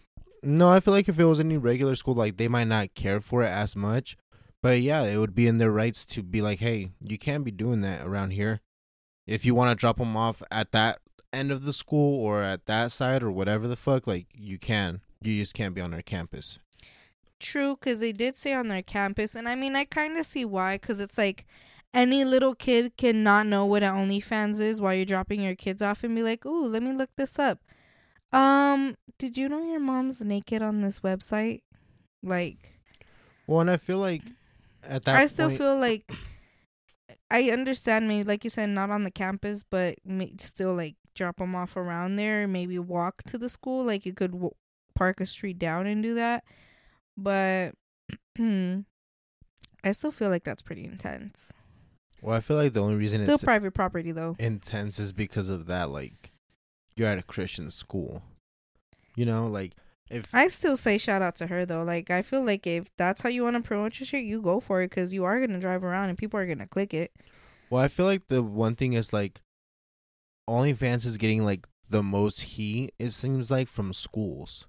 No, 0.43 0.71
I 0.71 0.81
feel 0.81 0.93
like 0.95 1.09
if 1.09 1.19
it 1.19 1.25
was 1.25 1.41
any 1.41 1.57
regular 1.57 1.95
school, 1.95 2.15
like 2.15 2.37
they 2.37 2.49
might 2.49 2.69
not 2.69 2.95
care 2.95 3.21
for 3.21 3.43
it 3.43 3.49
as 3.49 3.75
much. 3.75 4.17
But 4.65 4.81
yeah, 4.81 5.03
it 5.03 5.19
would 5.19 5.35
be 5.35 5.47
in 5.47 5.59
their 5.59 5.71
rights 5.71 6.07
to 6.07 6.23
be 6.23 6.41
like, 6.41 6.61
hey, 6.61 6.89
you 7.07 7.19
can't 7.19 7.45
be 7.45 7.51
doing 7.51 7.83
that 7.83 8.07
around 8.07 8.31
here. 8.31 8.63
If 9.27 9.45
you 9.45 9.55
want 9.55 9.69
to 9.69 9.75
drop 9.75 9.99
them 9.99 10.17
off 10.17 10.43
at 10.51 10.73
that 10.73 11.01
end 11.35 11.51
of 11.51 11.67
the 11.67 11.73
school 11.75 12.19
or 12.19 12.43
at 12.43 12.65
that 12.65 12.91
side 12.91 13.23
or 13.23 13.31
whatever 13.31 13.69
the 13.69 13.77
fuck, 13.77 14.07
like 14.07 14.29
you 14.33 14.59
can. 14.59 15.03
You 15.21 15.39
just 15.39 15.53
can't 15.53 15.75
be 15.75 15.83
on 15.83 15.91
their 15.91 16.01
campus. 16.01 16.59
True, 17.39 17.77
because 17.77 18.01
they 18.01 18.13
did 18.13 18.39
say 18.39 18.55
on 18.55 18.69
their 18.69 18.81
campus, 18.81 19.35
and 19.35 19.47
I 19.47 19.55
mean, 19.55 19.77
I 19.77 19.85
kind 19.85 20.17
of 20.17 20.25
see 20.25 20.47
why. 20.47 20.77
Because 20.77 20.99
it's 20.99 21.19
like 21.19 21.45
any 21.93 22.25
little 22.25 22.55
kid 22.55 22.97
can 22.97 23.23
not 23.23 23.47
know 23.47 23.67
what 23.67 23.83
an 23.83 23.93
OnlyFans 23.95 24.63
is 24.63 24.81
while 24.81 24.95
you're 24.95 25.05
dropping 25.05 25.43
your 25.43 25.57
kids 25.57 25.83
off 25.83 26.05
and 26.05 26.15
be 26.15 26.23
like, 26.23 26.47
"Ooh, 26.47 26.65
let 26.65 26.83
me 26.83 26.95
look 26.95 27.11
this 27.17 27.39
up." 27.39 27.59
Um, 28.33 28.97
did 29.19 29.37
you 29.37 29.47
know 29.51 29.63
your 29.63 29.79
mom's 29.81 30.23
naked 30.23 30.63
on 30.63 30.81
this 30.81 31.01
website? 31.01 31.61
Like, 32.23 32.81
well, 33.47 33.61
and 33.61 33.71
I 33.71 33.77
feel 33.77 33.99
like 33.99 34.23
at 34.89 35.05
that 35.05 35.17
I 35.17 35.27
still 35.27 35.49
point, 35.49 35.59
feel 35.59 35.79
like 35.79 36.11
I 37.31 37.51
understand 37.51 38.09
maybe 38.09 38.25
like 38.25 38.45
you 38.45 38.51
said 38.51 38.71
not 38.71 38.91
on 38.91 39.05
the 39.05 39.11
campus 39.11 39.65
but 39.69 39.97
still 40.39 40.75
like 40.75 40.97
drop 41.15 41.39
them 41.39 41.55
off 41.55 41.77
around 41.77 42.17
there 42.17 42.49
maybe 42.49 42.79
walk 42.79 43.23
to 43.25 43.39
the 43.39 43.49
school 43.49 43.85
like 43.85 44.05
you 44.05 44.13
could 44.13 44.33
w- 44.33 44.55
park 44.95 45.21
a 45.21 45.27
street 45.27 45.59
down 45.59 45.87
and 45.87 46.03
do 46.03 46.15
that 46.15 46.45
but 47.17 47.75
I 49.85 49.93
still 49.93 50.11
feel 50.11 50.31
like 50.31 50.45
that's 50.45 50.63
pretty 50.63 50.85
intense. 50.85 51.53
Well, 52.23 52.35
I 52.35 52.41
feel 52.41 52.57
like 52.57 52.73
the 52.73 52.81
only 52.81 52.97
reason 52.97 53.19
still 53.19 53.35
it's 53.35 53.41
still 53.43 53.47
private 53.47 53.75
property 53.75 54.11
though 54.11 54.35
intense 54.39 54.99
is 54.99 55.13
because 55.13 55.51
of 55.51 55.67
that 55.67 55.91
like 55.91 56.33
you're 56.97 57.09
at 57.09 57.19
a 57.19 57.23
Christian 57.23 57.71
school. 57.71 58.23
You 59.15 59.27
know, 59.27 59.47
like 59.47 59.73
if 60.11 60.27
I 60.35 60.49
still 60.49 60.77
say 60.77 60.99
shout 60.99 61.23
out 61.23 61.37
to 61.37 61.47
her 61.47 61.65
though. 61.65 61.83
Like 61.83 62.11
I 62.11 62.23
feel 62.23 62.45
like 62.45 62.67
if 62.67 62.91
that's 62.97 63.23
how 63.23 63.29
you 63.29 63.43
want 63.43 63.57
to 63.57 63.63
promote 63.63 63.99
your 63.99 64.07
shit, 64.07 64.25
you 64.25 64.41
go 64.41 64.61
for 64.61 64.83
it 64.83 64.91
because 64.91 65.15
you 65.15 65.25
are 65.25 65.41
gonna 65.41 65.61
drive 65.61 65.85
around 65.85 66.09
and 66.09 66.19
people 66.19 66.39
are 66.39 66.47
gonna 66.47 66.67
click 66.67 66.93
it. 66.95 67.13
Well, 67.71 67.83
I 67.83 67.89
feel 67.89 68.07
like 68.07 68.29
the 68.29 68.43
one 68.43 68.77
thing 68.77 68.93
is 68.93 69.13
like 69.13 69.41
OnlyFans 70.49 71.07
is 71.07 71.17
getting 71.17 71.45
like 71.45 71.67
the 71.89 72.03
most 72.03 72.43
heat. 72.43 72.93
It 72.99 73.11
seems 73.11 73.51
like 73.51 73.69
from 73.69 73.93
schools, 73.93 74.67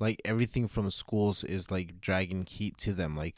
like 0.00 0.20
everything 0.24 0.68
from 0.68 0.90
schools 0.90 1.44
is 1.44 1.70
like 1.70 2.00
dragging 2.00 2.46
heat 2.46 2.78
to 2.78 2.92
them. 2.92 3.16
Like 3.16 3.36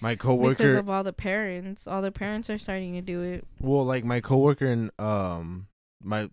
my 0.00 0.14
coworker 0.14 0.54
because 0.54 0.74
of 0.74 0.88
all 0.88 1.04
the 1.04 1.12
parents, 1.12 1.86
all 1.86 2.02
the 2.02 2.12
parents 2.12 2.48
are 2.48 2.58
starting 2.58 2.94
to 2.94 3.00
do 3.00 3.22
it. 3.22 3.44
Well, 3.60 3.84
like 3.84 4.04
my 4.04 4.20
coworker 4.20 4.66
and 4.66 4.90
um 4.98 5.66
my 6.02 6.28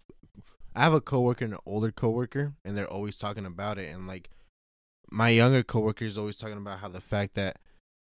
I 0.75 0.83
have 0.83 0.93
a 0.93 1.01
coworker 1.01 1.45
and 1.45 1.53
an 1.55 1.59
older 1.65 1.91
coworker, 1.91 2.53
and 2.63 2.77
they're 2.77 2.91
always 2.91 3.17
talking 3.17 3.45
about 3.45 3.77
it. 3.77 3.93
And 3.93 4.07
like 4.07 4.29
my 5.11 5.29
younger 5.29 5.63
coworker 5.63 6.05
is 6.05 6.17
always 6.17 6.37
talking 6.37 6.57
about 6.57 6.79
how 6.79 6.87
the 6.87 7.01
fact 7.01 7.35
that 7.35 7.57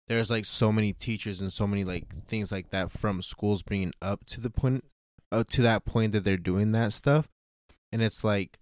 there's 0.07 0.29
like 0.29 0.45
so 0.45 0.71
many 0.71 0.93
teachers 0.93 1.41
and 1.41 1.51
so 1.51 1.67
many 1.67 1.83
like 1.83 2.25
things 2.27 2.51
like 2.51 2.69
that 2.71 2.91
from 2.91 3.21
schools 3.21 3.63
bringing 3.63 3.93
up 4.01 4.25
to 4.25 4.41
the 4.41 4.49
point, 4.49 4.83
uh, 5.31 5.43
to 5.51 5.61
that 5.61 5.85
point 5.85 6.11
that 6.11 6.23
they're 6.23 6.37
doing 6.37 6.71
that 6.73 6.93
stuff, 6.93 7.27
and 7.91 8.01
it's 8.01 8.23
like 8.23 8.59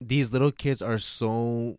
these 0.00 0.32
little 0.32 0.52
kids 0.52 0.82
are 0.82 0.98
so 0.98 1.78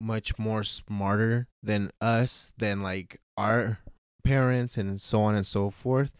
much 0.00 0.38
more 0.38 0.62
smarter 0.62 1.46
than 1.62 1.90
us, 2.00 2.52
than 2.58 2.82
like 2.82 3.20
our 3.36 3.78
parents 4.24 4.76
and 4.76 5.00
so 5.00 5.22
on 5.22 5.34
and 5.34 5.46
so 5.46 5.70
forth, 5.70 6.12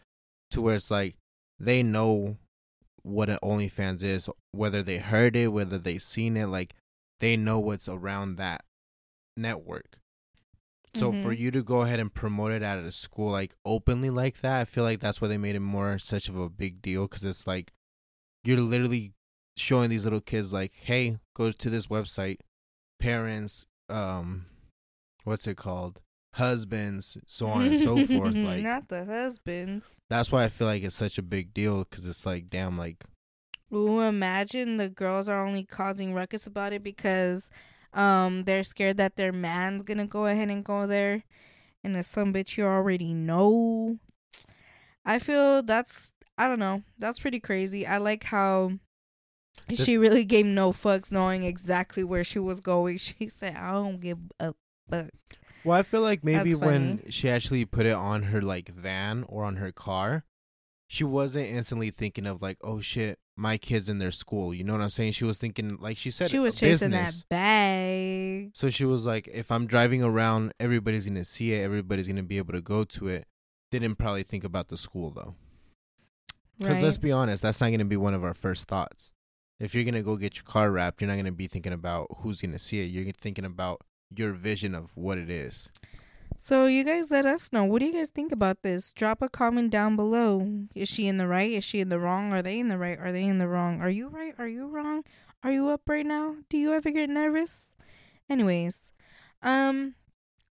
to 0.49 0.61
where 0.61 0.75
it's 0.75 0.89
like 0.89 1.15
they 1.59 1.83
know 1.83 2.37
what 3.03 3.29
an 3.29 3.37
OnlyFans 3.43 4.01
is, 4.03 4.29
whether 4.51 4.81
they 4.81 4.97
heard 4.97 5.35
it, 5.35 5.47
whether 5.49 5.77
they 5.77 5.97
seen 5.97 6.35
it, 6.37 6.47
like 6.47 6.75
they 7.19 7.35
know 7.37 7.59
what's 7.59 7.87
around 7.87 8.35
that 8.37 8.63
network. 9.37 9.97
So 10.95 11.11
for 11.11 11.33
Mhm. 11.33 11.39
you 11.39 11.51
to 11.51 11.63
go 11.63 11.81
ahead 11.81 11.99
and 11.99 12.13
promote 12.13 12.51
it 12.51 12.61
at 12.61 12.77
a 12.77 12.91
school 12.91 13.31
like 13.31 13.55
openly 13.65 14.09
like 14.09 14.41
that, 14.41 14.61
I 14.61 14.65
feel 14.65 14.83
like 14.83 14.99
that's 14.99 15.19
why 15.21 15.27
they 15.27 15.37
made 15.37 15.55
it 15.55 15.59
more 15.59 15.97
such 15.97 16.29
of 16.29 16.35
a 16.35 16.49
big 16.49 16.81
deal 16.81 17.07
because 17.07 17.23
it's 17.23 17.47
like 17.47 17.73
you're 18.43 18.59
literally 18.59 19.13
showing 19.57 19.89
these 19.89 20.03
little 20.03 20.21
kids 20.21 20.53
like, 20.53 20.73
hey, 20.73 21.17
go 21.33 21.51
to 21.51 21.69
this 21.69 21.87
website, 21.87 22.39
parents, 22.99 23.65
um, 23.89 24.45
what's 25.23 25.47
it 25.47 25.57
called, 25.57 25.99
husbands, 26.33 27.17
so 27.25 27.47
on 27.47 27.67
and 27.67 27.79
so 27.79 27.95
forth. 28.05 28.35
Like 28.35 28.61
not 28.61 28.87
the 28.89 29.05
husbands. 29.05 29.99
that's 30.09 30.31
why 30.31 30.43
I 30.43 30.49
feel 30.49 30.67
like 30.67 30.83
it's 30.83 30.95
such 30.95 31.17
a 31.17 31.21
big 31.23 31.53
deal 31.53 31.83
because 31.83 32.05
it's 32.05 32.25
like, 32.25 32.49
damn, 32.49 32.77
like 32.77 33.03
Ooh, 33.73 34.01
imagine 34.01 34.77
the 34.77 34.89
girls 34.89 35.27
are 35.27 35.45
only 35.45 35.63
causing 35.63 36.13
ruckus 36.13 36.45
about 36.45 36.73
it 36.73 36.83
because 36.83 37.49
um 37.93 38.43
they're 38.43 38.63
scared 38.63 38.97
that 38.97 39.15
their 39.15 39.31
man's 39.31 39.83
gonna 39.83 40.05
go 40.07 40.25
ahead 40.25 40.49
and 40.49 40.63
go 40.65 40.85
there 40.87 41.23
and 41.83 41.95
it's 41.95 42.07
some 42.07 42.33
bitch 42.33 42.57
you 42.57 42.65
already 42.65 43.13
know. 43.13 43.97
I 45.05 45.19
feel 45.19 45.61
that's 45.63 46.11
I 46.37 46.47
don't 46.47 46.59
know. 46.59 46.81
That's 46.97 47.19
pretty 47.19 47.39
crazy. 47.39 47.85
I 47.85 47.97
like 47.97 48.23
how 48.25 48.73
This- 49.67 49.83
she 49.83 49.97
really 49.97 50.25
gave 50.25 50.45
no 50.45 50.71
fucks 50.71 51.11
knowing 51.11 51.43
exactly 51.43 52.03
where 52.03 52.23
she 52.23 52.39
was 52.39 52.59
going. 52.59 52.97
She 53.07 53.27
said, 53.27 53.55
I 53.55 53.71
don't 53.71 53.99
give 53.99 54.17
a 54.39 54.53
fuck. 54.89 55.09
Well, 55.65 55.77
I 55.77 55.83
feel 55.83 56.01
like 56.01 56.23
maybe 56.23 56.55
when 56.55 57.03
she 57.09 57.29
actually 57.29 57.65
put 57.65 57.85
it 57.85 57.93
on 57.93 58.23
her 58.23 58.41
like 58.41 58.69
van 58.69 59.23
or 59.29 59.45
on 59.45 59.57
her 59.57 59.71
car, 59.71 60.25
she 60.87 61.03
wasn't 61.03 61.47
instantly 61.47 61.89
thinking 61.89 62.25
of 62.25 62.41
like, 62.41 62.57
oh 62.61 62.81
shit, 62.81 63.17
my 63.35 63.57
kid's 63.57 63.89
in 63.89 63.97
their 63.99 64.11
school. 64.11 64.53
You 64.53 64.63
know 64.63 64.73
what 64.73 64.81
I'm 64.81 64.89
saying? 64.89 65.13
She 65.13 65.25
was 65.25 65.37
thinking, 65.37 65.77
like 65.79 65.97
she 65.97 66.11
said, 66.11 66.29
She 66.29 66.39
was 66.39 66.55
chasing 66.59 66.91
business. 66.91 67.25
that 67.29 67.29
bag. 67.29 68.51
So 68.53 68.69
she 68.69 68.85
was 68.85 69.05
like, 69.05 69.27
if 69.31 69.51
I'm 69.51 69.65
driving 69.67 70.03
around, 70.03 70.53
everybody's 70.59 71.07
gonna 71.07 71.23
see 71.23 71.53
it. 71.53 71.63
Everybody's 71.63 72.07
gonna 72.07 72.23
be 72.23 72.37
able 72.37 72.53
to 72.53 72.61
go 72.61 72.83
to 72.83 73.07
it. 73.07 73.25
Didn't 73.71 73.95
probably 73.95 74.23
think 74.23 74.43
about 74.43 74.67
the 74.67 74.77
school 74.77 75.09
though, 75.11 75.35
because 76.59 76.75
Right? 76.77 76.83
let's 76.83 76.97
be 76.99 77.11
honest, 77.11 77.41
that's 77.41 77.59
not 77.61 77.71
gonna 77.71 77.85
be 77.85 77.97
one 77.97 78.13
of 78.13 78.23
our 78.23 78.33
first 78.35 78.67
thoughts. 78.67 79.11
If 79.59 79.73
you're 79.73 79.83
gonna 79.85 80.03
go 80.03 80.15
get 80.17 80.35
your 80.35 80.43
car 80.43 80.69
wrapped, 80.69 81.01
you're 81.01 81.09
not 81.09 81.15
gonna 81.17 81.31
be 81.31 81.47
thinking 81.47 81.73
about 81.73 82.07
who's 82.17 82.41
gonna 82.41 82.59
see 82.59 82.81
it. 82.81 82.85
You're 82.91 83.11
thinking 83.13 83.45
about 83.45 83.81
your 84.19 84.33
vision 84.33 84.75
of 84.75 84.95
what 84.95 85.17
it 85.17 85.29
is. 85.29 85.69
So 86.37 86.65
you 86.65 86.83
guys 86.83 87.09
let 87.09 87.25
us 87.25 87.53
know. 87.53 87.63
What 87.63 87.79
do 87.79 87.85
you 87.85 87.93
guys 87.93 88.09
think 88.09 88.31
about 88.31 88.63
this? 88.63 88.91
Drop 88.91 89.21
a 89.21 89.29
comment 89.29 89.71
down 89.71 89.95
below. 89.95 90.65
Is 90.75 90.89
she 90.89 91.07
in 91.07 91.17
the 91.17 91.27
right? 91.27 91.51
Is 91.51 91.63
she 91.63 91.79
in 91.79 91.89
the 91.89 91.99
wrong? 91.99 92.33
Are 92.33 92.41
they 92.41 92.59
in 92.59 92.67
the 92.67 92.77
right? 92.77 92.99
Are 92.99 93.11
they 93.11 93.23
in 93.23 93.37
the 93.37 93.47
wrong? 93.47 93.81
Are 93.81 93.89
you 93.89 94.09
right? 94.09 94.33
Are 94.37 94.47
you 94.47 94.67
wrong? 94.67 95.03
Are 95.43 95.51
you 95.51 95.69
up 95.69 95.81
right 95.87 96.05
now? 96.05 96.35
Do 96.49 96.57
you 96.57 96.73
ever 96.73 96.89
get 96.91 97.09
nervous? 97.09 97.75
Anyways, 98.29 98.93
um 99.41 99.95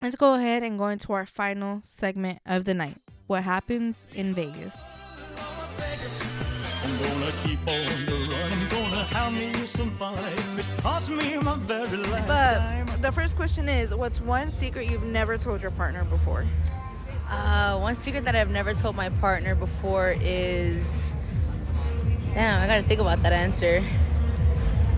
let's 0.01 0.16
go 0.16 0.36
ahead 0.36 0.64
and 0.64 0.78
go 0.78 0.88
into 0.88 1.14
our 1.14 1.26
final 1.26 1.82
segment 1.84 2.39
of 2.45 2.66
the 2.66 2.74
night. 2.74 2.97
What 3.28 3.43
happens 3.43 4.07
in 4.14 4.34
Vegas? 4.34 4.78
I'm 6.84 6.97
gonna 6.99 7.32
keep 7.43 7.59
on 7.59 8.05
the 8.05 8.28
run. 8.32 8.51
I'm 8.51 8.70
gonna 8.70 9.03
have 9.05 9.34
me 9.34 9.53
some 9.66 9.91
fun. 9.97 10.18
It 10.57 10.66
cost 10.82 11.09
me 11.09 11.38
my 11.38 11.55
very 11.55 11.97
last 11.97 12.28
dime. 12.28 12.86
But 12.88 12.90
the 13.01 13.11
first 13.11 13.35
question 13.35 13.67
is 13.69 13.93
what's 13.93 14.21
one 14.21 14.49
secret 14.49 14.89
you've 14.89 15.03
never 15.03 15.37
told 15.37 15.61
your 15.61 15.71
partner 15.71 16.03
before? 16.05 16.45
Uh, 17.29 17.79
one 17.79 17.95
secret 17.95 18.25
that 18.25 18.35
I've 18.35 18.49
never 18.49 18.73
told 18.73 18.95
my 18.95 19.09
partner 19.09 19.55
before 19.55 20.15
is. 20.21 21.15
Damn, 22.33 22.61
I 22.63 22.67
gotta 22.67 22.83
think 22.83 22.99
about 23.01 23.23
that 23.23 23.33
answer. 23.33 23.83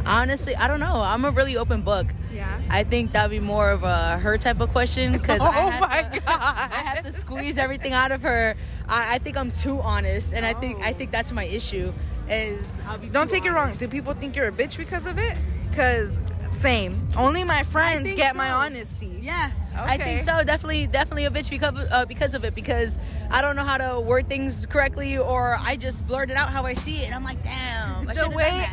Honestly, 0.06 0.56
I 0.56 0.68
don't 0.68 0.80
know. 0.80 1.02
I'm 1.02 1.24
a 1.26 1.32
really 1.32 1.56
open 1.58 1.82
book. 1.82 2.08
Yeah. 2.34 2.60
I 2.70 2.84
think 2.84 3.14
that'd 3.14 3.32
be 3.32 3.40
more 3.40 3.70
of 3.72 3.84
a 3.84 4.18
her 4.18 4.38
type 4.38 4.60
of 4.60 4.70
question 4.72 5.14
because 5.14 5.40
Oh 5.44 5.46
I, 5.46 5.52
have 5.52 5.82
my 5.82 6.02
to- 6.02 6.20
God. 6.20 6.28
I 6.72 6.76
have 6.96 7.04
to 7.06 7.12
squeeze 7.12 7.58
everything 7.58 7.94
out 7.94 8.12
of 8.12 8.22
her. 8.24 8.56
I, 8.90 9.16
I 9.16 9.20
think 9.20 9.38
I'm 9.38 9.52
too 9.52 9.80
honest, 9.82 10.34
and 10.34 10.46
I 10.46 10.54
think 10.54 10.82
I 10.86 10.92
think 10.94 11.12
that's 11.12 11.32
my 11.32 11.46
issue. 11.46 11.94
Is 12.30 12.82
I'll 12.88 12.98
be 12.98 13.10
Don't 13.10 13.30
take 13.30 13.46
it 13.46 13.52
wrong. 13.52 13.72
Do 13.74 13.88
people 13.88 14.14
think 14.14 14.36
you're 14.36 14.48
a 14.48 14.52
bitch 14.52 14.78
because 14.78 15.06
of 15.06 15.18
it? 15.18 15.38
Cause 15.76 16.18
same. 16.54 17.08
Only 17.18 17.44
my 17.44 17.64
friends 17.64 18.12
get 18.14 18.36
my 18.36 18.52
honesty. 18.52 19.20
Yeah, 19.22 19.52
I 19.76 19.98
think 19.98 20.20
so. 20.20 20.44
Definitely, 20.44 20.88
definitely 20.88 21.26
a 21.26 21.30
bitch 21.30 21.50
because 21.50 21.76
uh, 21.92 22.06
because 22.06 22.36
of 22.36 22.46
it. 22.46 22.56
Because 22.56 23.00
I 23.30 23.42
don't 23.42 23.56
know 23.56 23.64
how 23.64 23.78
to 23.78 24.00
word 24.00 24.28
things 24.28 24.66
correctly, 24.66 25.18
or 25.18 25.58
I 25.60 25.76
just 25.76 26.06
blurt 26.08 26.30
it 26.30 26.38
out 26.38 26.50
how 26.50 26.66
I 26.66 26.74
see 26.74 26.98
it, 26.98 27.06
and 27.06 27.16
I'm 27.16 27.24
like, 27.24 27.44
damn. 27.44 28.10
I 28.10 28.14
The 28.14 28.30
way. 28.30 28.68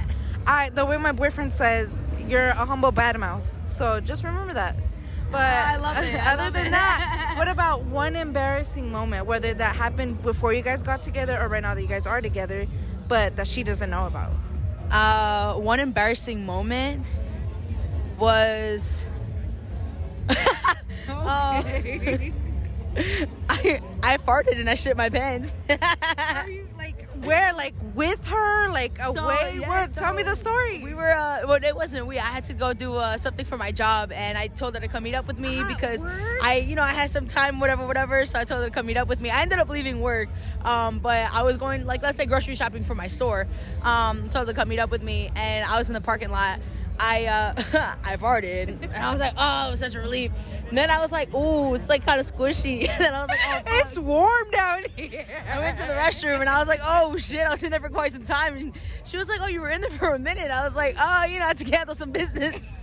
I, 0.47 0.71
the 0.71 0.85
way 0.87 0.97
my 0.97 1.13
boyfriend 1.13 1.53
says, 1.53 2.01
you're 2.27 2.49
a 2.49 2.65
humble 2.65 2.93
badmouth. 2.93 3.43
So 3.69 4.01
just 4.01 4.25
remember 4.25 4.55
that. 4.55 4.77
But 5.31 5.43
I 5.43 5.77
love 5.77 5.97
it. 5.99 6.15
I 6.15 6.33
other 6.33 6.45
love 6.45 6.53
than 6.55 6.67
it. 6.67 6.71
that, 6.71 7.35
what 7.39 7.49
about 7.49 7.85
one 7.85 8.17
embarrassing 8.17 8.91
moment, 8.91 9.27
whether 9.27 9.55
that 9.55 9.77
happened 9.77 10.23
before 10.23 10.53
you 10.53 10.63
guys 10.63 10.83
got 10.83 11.03
together 11.03 11.39
or 11.41 11.49
right 11.49 11.63
now 11.63 11.75
that 11.75 11.83
you 11.83 11.89
guys 11.89 12.07
are 12.07 12.21
together, 12.21 12.67
but 13.07 13.37
that 13.37 13.47
she 13.47 13.63
doesn't 13.63 13.91
know 13.91 14.07
about? 14.07 14.33
Uh, 14.91 15.55
one 15.55 15.79
embarrassing 15.79 16.45
moment 16.45 17.07
was. 18.21 19.07
Um, 21.09 21.27
I 23.49 23.81
I 24.03 24.17
farted 24.17 24.59
and 24.59 24.69
I 24.71 24.75
shit 24.75 24.97
my 24.97 25.11
pants. 25.11 25.55
Are 25.71 26.49
you 26.49 26.67
like 26.79 27.09
where? 27.23 27.53
Like 27.53 27.75
with 27.95 28.27
her? 28.29 28.69
Like 28.71 28.99
away? 29.03 29.59
yeah, 29.61 29.69
where? 29.69 29.89
Tell 29.89 30.15
me 30.15 30.23
the 30.23 30.35
story. 30.35 30.79
We 30.83 30.95
were 30.95 31.11
uh, 31.13 31.41
well, 31.47 31.59
it 31.63 31.75
wasn't 31.75 32.07
we. 32.07 32.19
I 32.19 32.25
had 32.27 32.45
to 32.45 32.55
go 32.55 32.73
do 32.73 32.95
uh, 32.95 33.17
something 33.17 33.45
for 33.45 33.57
my 33.57 33.71
job, 33.73 34.13
and 34.13 34.39
I 34.39 34.47
told 34.47 34.75
her 34.75 34.81
to 34.81 34.89
come 34.89 35.03
meet 35.03 35.15
up 35.15 35.27
with 35.27 35.39
me 35.39 35.61
Ah, 35.61 35.69
because 35.69 36.05
word? 36.05 36.39
I, 36.43 36.59
you 36.59 36.75
know, 36.75 36.83
I 36.83 36.93
had 36.93 37.11
some 37.11 37.27
time, 37.27 37.61
whatever, 37.61 37.87
whatever. 37.87 38.25
So 38.25 38.39
I 38.39 38.45
told 38.45 38.61
her 38.63 38.69
to 38.69 38.75
come 38.75 38.87
meet 38.87 38.97
up 38.97 39.09
with 39.09 39.21
me. 39.21 39.31
I 39.31 39.43
ended 39.43 39.59
up 39.59 39.69
leaving 39.69 40.01
work, 40.01 40.29
um, 40.65 41.01
but 41.01 41.33
I 41.33 41.43
was 41.43 41.59
going 41.59 41.87
like 41.87 42.03
let's 42.03 42.17
say 42.17 42.27
grocery 42.27 42.55
shopping 42.55 42.83
for 42.83 42.95
my 42.95 43.09
store. 43.09 43.47
Um, 43.83 44.29
told 44.31 44.47
her 44.47 44.53
to 44.53 44.59
come 44.59 44.69
meet 44.69 44.79
up 44.79 44.91
with 44.91 45.03
me, 45.03 45.31
and 45.37 45.69
I 45.69 45.77
was 45.77 45.89
in 45.89 45.95
the 45.95 46.01
parking 46.01 46.31
lot. 46.31 46.61
I 47.01 47.25
uh, 47.25 47.55
I 48.05 48.17
farted, 48.17 48.83
and 48.83 48.95
I 48.95 49.11
was 49.11 49.21
like, 49.21 49.33
oh, 49.37 49.69
it 49.69 49.71
was 49.71 49.81
such 49.81 49.95
a 49.95 50.01
relief. 50.01 50.33
And 50.69 50.77
then 50.77 50.91
I 50.91 51.01
was 51.01 51.11
like, 51.11 51.33
ooh, 51.35 51.75
it's 51.75 51.89
like 51.89 52.05
kind 52.05 52.21
of 52.21 52.27
squishy. 52.27 52.89
and 52.89 53.05
then 53.05 53.15
I 53.15 53.21
was 53.21 53.29
like, 53.29 53.41
oh, 53.49 53.63
it's 53.67 53.99
warm 53.99 54.51
down 54.51 54.85
here. 54.97 55.27
I 55.51 55.59
went 55.59 55.79
to 55.79 55.85
the 55.85 55.95
restroom 55.95 56.41
and 56.41 56.49
I 56.49 56.59
was 56.59 56.69
like, 56.69 56.81
oh 56.85 57.17
shit, 57.17 57.41
I 57.41 57.51
was 57.51 57.63
in 57.63 57.71
there 57.71 57.81
for 57.81 57.89
quite 57.89 58.13
some 58.13 58.23
time. 58.23 58.57
And 58.57 58.79
she 59.05 59.17
was 59.17 59.29
like, 59.29 59.41
oh, 59.41 59.47
you 59.47 59.61
were 59.61 59.71
in 59.71 59.81
there 59.81 59.91
for 59.91 60.11
a 60.11 60.19
minute. 60.19 60.51
I 60.51 60.63
was 60.63 60.77
like, 60.77 60.97
oh, 61.01 61.25
you 61.25 61.39
know, 61.39 61.47
I 61.47 61.49
had 61.49 61.59
to 61.59 61.77
handle 61.77 61.95
some 61.95 62.13
business. 62.13 62.79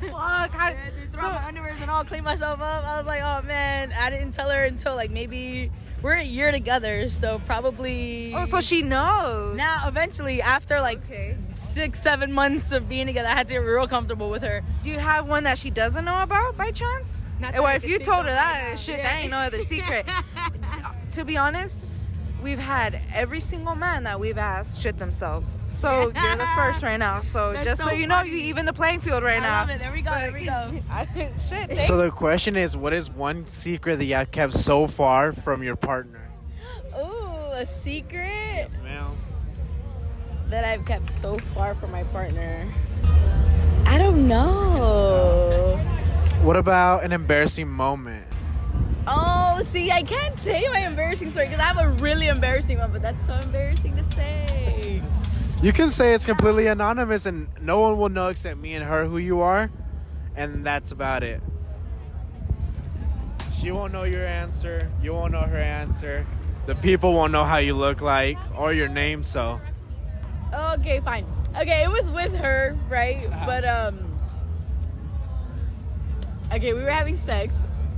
Fuck. 0.00 0.54
I, 0.54 0.76
Throw 1.12 1.28
my 1.28 1.38
underwears 1.38 1.82
and 1.82 1.90
all, 1.90 2.04
clean 2.04 2.24
myself 2.24 2.60
up. 2.60 2.84
I 2.84 2.96
was 2.96 3.06
like, 3.06 3.20
oh 3.22 3.42
man, 3.46 3.92
I 3.92 4.10
didn't 4.10 4.32
tell 4.32 4.48
her 4.48 4.64
until 4.64 4.94
like 4.94 5.10
maybe 5.10 5.70
we're 6.02 6.14
a 6.14 6.22
year 6.22 6.50
together, 6.52 7.10
so 7.10 7.38
probably. 7.46 8.32
oh, 8.34 8.44
so 8.44 8.60
she 8.60 8.82
knows. 8.82 9.56
now 9.56 9.82
eventually 9.86 10.40
after 10.42 10.80
like 10.80 10.98
Okay. 11.04 11.36
six, 11.52 12.00
seven 12.00 12.32
months 12.32 12.72
of 12.72 12.88
being 12.88 13.06
together, 13.06 13.28
I 13.28 13.32
had 13.32 13.46
to 13.48 13.54
get 13.54 13.58
real 13.58 13.86
comfortable 13.86 14.30
with 14.30 14.42
her. 14.42 14.62
Do 14.82 14.90
you 14.90 14.98
have 14.98 15.26
one 15.28 15.44
that 15.44 15.58
she 15.58 15.70
doesn't 15.70 16.04
know 16.04 16.22
about 16.22 16.56
by 16.56 16.70
chance? 16.70 17.24
Not 17.38 17.54
Well, 17.54 17.74
if 17.74 17.84
you 17.84 17.98
told 17.98 18.24
her 18.26 18.30
that 18.32 18.78
shit, 18.78 18.98
Yeah. 18.98 19.04
that 19.04 19.22
ain't 19.22 19.30
no 19.30 19.38
other 19.38 19.60
secret. 19.60 20.06
to 21.12 21.24
be 21.24 21.36
honest, 21.36 21.84
we've 22.42 22.58
had 22.58 23.00
every 23.14 23.40
single 23.40 23.74
man 23.74 24.04
that 24.04 24.18
we've 24.18 24.38
asked 24.38 24.80
shit 24.82 24.98
themselves. 24.98 25.58
So 25.66 26.00
you're 26.22 26.36
the 26.36 26.48
first 26.56 26.82
right 26.82 26.96
now. 26.98 27.20
So 27.22 27.52
That's 27.52 27.66
just 27.66 27.82
so, 27.82 27.88
so 27.88 27.94
you 27.94 28.06
know, 28.06 28.22
you 28.22 28.36
even 28.36 28.66
the 28.66 28.72
playing 28.72 29.00
field 29.00 29.22
right 29.22 29.38
I 29.38 29.40
now. 29.40 29.60
love 29.60 29.70
it. 29.70 29.78
There 29.78 29.92
we 29.92 30.00
go. 30.02 30.10
There 30.10 30.32
we 30.32 30.44
go. 30.44 30.82
I, 30.90 31.06
shit. 31.38 31.78
So 31.80 31.96
the 31.96 32.10
question 32.10 32.56
is, 32.56 32.76
what 32.76 32.92
is 32.92 33.10
one 33.10 33.48
secret 33.48 33.96
that 33.96 34.04
you 34.04 34.14
have 34.14 34.30
kept 34.30 34.52
so 34.54 34.86
far 34.86 35.32
from 35.32 35.62
your 35.62 35.76
partner? 35.76 36.30
Ooh, 36.98 37.52
a 37.52 37.64
secret 37.66 38.26
Yes, 38.26 38.78
ma'am. 38.82 39.16
that 40.48 40.64
I've 40.64 40.84
kept 40.84 41.10
so 41.12 41.38
far 41.54 41.74
from 41.74 41.92
my 41.92 42.04
partner. 42.04 42.72
I 43.86 43.98
don't 43.98 44.28
know. 44.28 45.76
What 46.42 46.56
about 46.56 47.04
an 47.04 47.12
embarrassing 47.12 47.68
moment? 47.68 48.24
Oh, 49.12 49.60
see, 49.64 49.90
I 49.90 50.02
can't 50.02 50.38
say 50.38 50.68
my 50.72 50.86
embarrassing 50.86 51.30
story 51.30 51.46
because 51.46 51.58
I 51.58 51.64
have 51.64 51.78
a 51.78 51.88
really 52.02 52.28
embarrassing 52.28 52.78
one, 52.78 52.92
but 52.92 53.02
that's 53.02 53.26
so 53.26 53.34
embarrassing 53.34 53.96
to 53.96 54.04
say. 54.04 55.02
You 55.60 55.72
can 55.72 55.90
say 55.90 56.14
it's 56.14 56.24
completely 56.24 56.68
anonymous 56.68 57.26
and 57.26 57.48
no 57.60 57.80
one 57.80 57.98
will 57.98 58.08
know 58.08 58.28
except 58.28 58.60
me 58.60 58.74
and 58.74 58.84
her 58.84 59.06
who 59.06 59.18
you 59.18 59.40
are, 59.40 59.68
and 60.36 60.64
that's 60.64 60.92
about 60.92 61.24
it. 61.24 61.42
She 63.52 63.72
won't 63.72 63.92
know 63.92 64.04
your 64.04 64.24
answer. 64.24 64.88
You 65.02 65.12
won't 65.12 65.32
know 65.32 65.42
her 65.42 65.58
answer. 65.58 66.24
The 66.66 66.76
people 66.76 67.12
won't 67.12 67.32
know 67.32 67.44
how 67.44 67.58
you 67.58 67.74
look 67.74 68.00
like 68.00 68.38
or 68.56 68.72
your 68.72 68.88
name, 68.88 69.24
so. 69.24 69.60
Okay, 70.54 71.00
fine. 71.00 71.26
Okay, 71.56 71.82
it 71.82 71.90
was 71.90 72.12
with 72.12 72.32
her, 72.36 72.78
right? 72.88 73.28
But 73.44 73.64
um, 73.64 74.06
okay, 76.52 76.72
we 76.72 76.82
were 76.82 76.90
having 76.90 77.16
sex, 77.16 77.54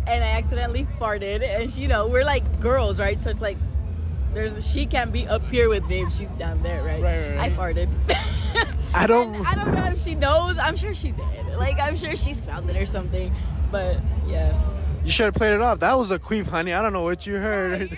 and 0.06 0.22
I 0.24 0.28
accidentally 0.28 0.86
farted, 1.00 1.42
and 1.42 1.72
she, 1.72 1.82
you 1.82 1.88
know, 1.88 2.06
we're 2.08 2.24
like 2.24 2.60
girls, 2.60 2.98
right? 3.00 3.20
So 3.20 3.30
it's 3.30 3.40
like, 3.40 3.58
there's 4.34 4.66
she 4.66 4.86
can't 4.86 5.12
be 5.12 5.26
up 5.28 5.48
here 5.50 5.68
with 5.68 5.84
me 5.86 6.02
if 6.02 6.12
she's 6.12 6.30
down 6.30 6.62
there, 6.62 6.82
right? 6.82 7.02
Right, 7.02 7.36
right, 7.36 7.38
I 7.40 7.50
farted. 7.50 7.88
I 8.94 9.06
don't- 9.06 9.46
I 9.46 9.54
don't 9.54 9.74
know 9.74 9.84
if 9.86 10.02
she 10.02 10.14
knows. 10.14 10.58
I'm 10.58 10.76
sure 10.76 10.94
she 10.94 11.12
did. 11.12 11.46
Like 11.58 11.78
I'm 11.78 11.96
sure 11.96 12.16
she 12.16 12.32
smelled 12.32 12.68
it 12.70 12.76
or 12.76 12.86
something. 12.86 13.34
But 13.70 13.98
yeah. 14.26 14.58
You 15.04 15.10
should 15.10 15.24
have 15.26 15.34
played 15.34 15.52
it 15.52 15.60
off. 15.60 15.80
That 15.80 15.98
was 15.98 16.10
a 16.12 16.18
queef, 16.18 16.46
honey. 16.46 16.72
I 16.72 16.80
don't 16.80 16.92
know 16.92 17.02
what 17.02 17.26
you 17.26 17.34
heard. 17.36 17.90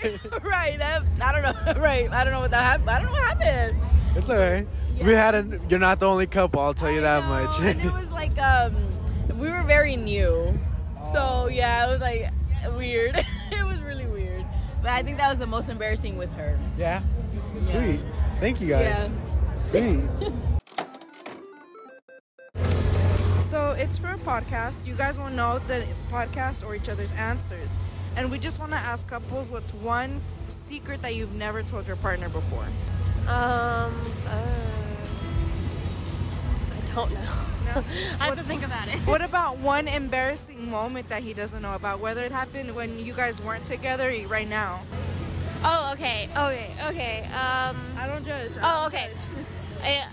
right. 0.43 0.77
That, 0.79 1.03
I 1.21 1.31
don't 1.31 1.41
know. 1.43 1.81
Right. 1.81 2.09
I 2.11 2.23
don't 2.23 2.33
know 2.33 2.39
what 2.39 2.51
that 2.51 2.63
happened. 2.63 2.89
I 2.89 2.97
don't 2.99 3.05
know 3.07 3.19
what 3.19 3.37
happened. 3.41 3.79
it's 4.15 4.29
alright. 4.29 4.67
We 5.01 5.11
had 5.13 5.35
a. 5.35 5.59
You're 5.69 5.79
not 5.79 5.99
the 5.99 6.07
only 6.07 6.25
couple. 6.27 6.59
I'll 6.61 6.73
tell 6.73 6.89
you 6.91 7.01
that 7.01 7.23
know, 7.23 7.29
much. 7.29 7.59
and 7.59 7.79
it 7.81 7.93
was 7.93 8.07
like 8.07 8.37
um, 8.39 8.75
we 9.37 9.49
were 9.49 9.61
very 9.63 9.95
new, 9.97 10.57
so 11.11 11.47
yeah, 11.47 11.85
it 11.85 11.89
was 11.91 12.01
like 12.01 12.31
weird. 12.75 13.15
it 13.51 13.65
was 13.65 13.79
really 13.81 14.05
weird. 14.05 14.45
But 14.81 14.91
I 14.91 15.03
think 15.03 15.17
that 15.17 15.29
was 15.29 15.37
the 15.39 15.47
most 15.47 15.69
embarrassing 15.69 16.17
with 16.17 16.31
her. 16.33 16.59
yeah. 16.77 17.01
Sweet. 17.53 18.01
Thank 18.39 18.59
you 18.61 18.67
guys. 18.67 19.09
Yeah. 19.09 19.55
Sweet. 19.55 19.99
So 23.39 23.71
it's 23.71 23.97
for 23.97 24.07
a 24.11 24.17
podcast. 24.17 24.85
You 24.85 24.95
guys 24.95 25.17
will 25.17 25.29
know 25.29 25.59
the 25.59 25.85
podcast 26.09 26.65
or 26.65 26.75
each 26.75 26.89
other's 26.89 27.13
answers. 27.13 27.71
And 28.17 28.29
we 28.29 28.37
just 28.37 28.59
want 28.59 28.71
to 28.73 28.77
ask 28.77 29.07
couples 29.07 29.49
what's 29.49 29.73
one 29.75 30.19
secret 30.49 31.01
that 31.03 31.15
you've 31.15 31.35
never 31.35 31.63
told 31.63 31.87
your 31.87 31.95
partner 31.95 32.27
before? 32.27 32.65
Um, 33.29 33.93
uh, 34.27 34.57
I 36.73 36.93
don't 36.93 37.13
know. 37.13 37.31
No? 37.75 37.83
I 38.19 38.25
have 38.27 38.37
to 38.37 38.43
think 38.43 38.63
about 38.65 38.87
it. 38.87 38.99
What 39.07 39.21
about 39.21 39.57
one 39.57 39.87
embarrassing 39.87 40.69
moment 40.69 41.09
that 41.09 41.23
he 41.23 41.33
doesn't 41.33 41.61
know 41.61 41.73
about? 41.75 41.99
Whether 41.99 42.23
it 42.23 42.31
happened 42.31 42.75
when 42.75 42.97
you 42.99 43.13
guys 43.13 43.41
weren't 43.41 43.65
together 43.65 44.09
or 44.11 44.27
right 44.27 44.47
now. 44.47 44.81
Oh, 45.63 45.91
okay. 45.93 46.29
Okay. 46.37 46.71
Okay. 46.89 47.19
Um. 47.33 47.75
I 47.97 48.07
don't 48.07 48.25
judge. 48.25 48.51
Oh, 48.61 48.85
okay. 48.87 49.09
I, 49.83 50.05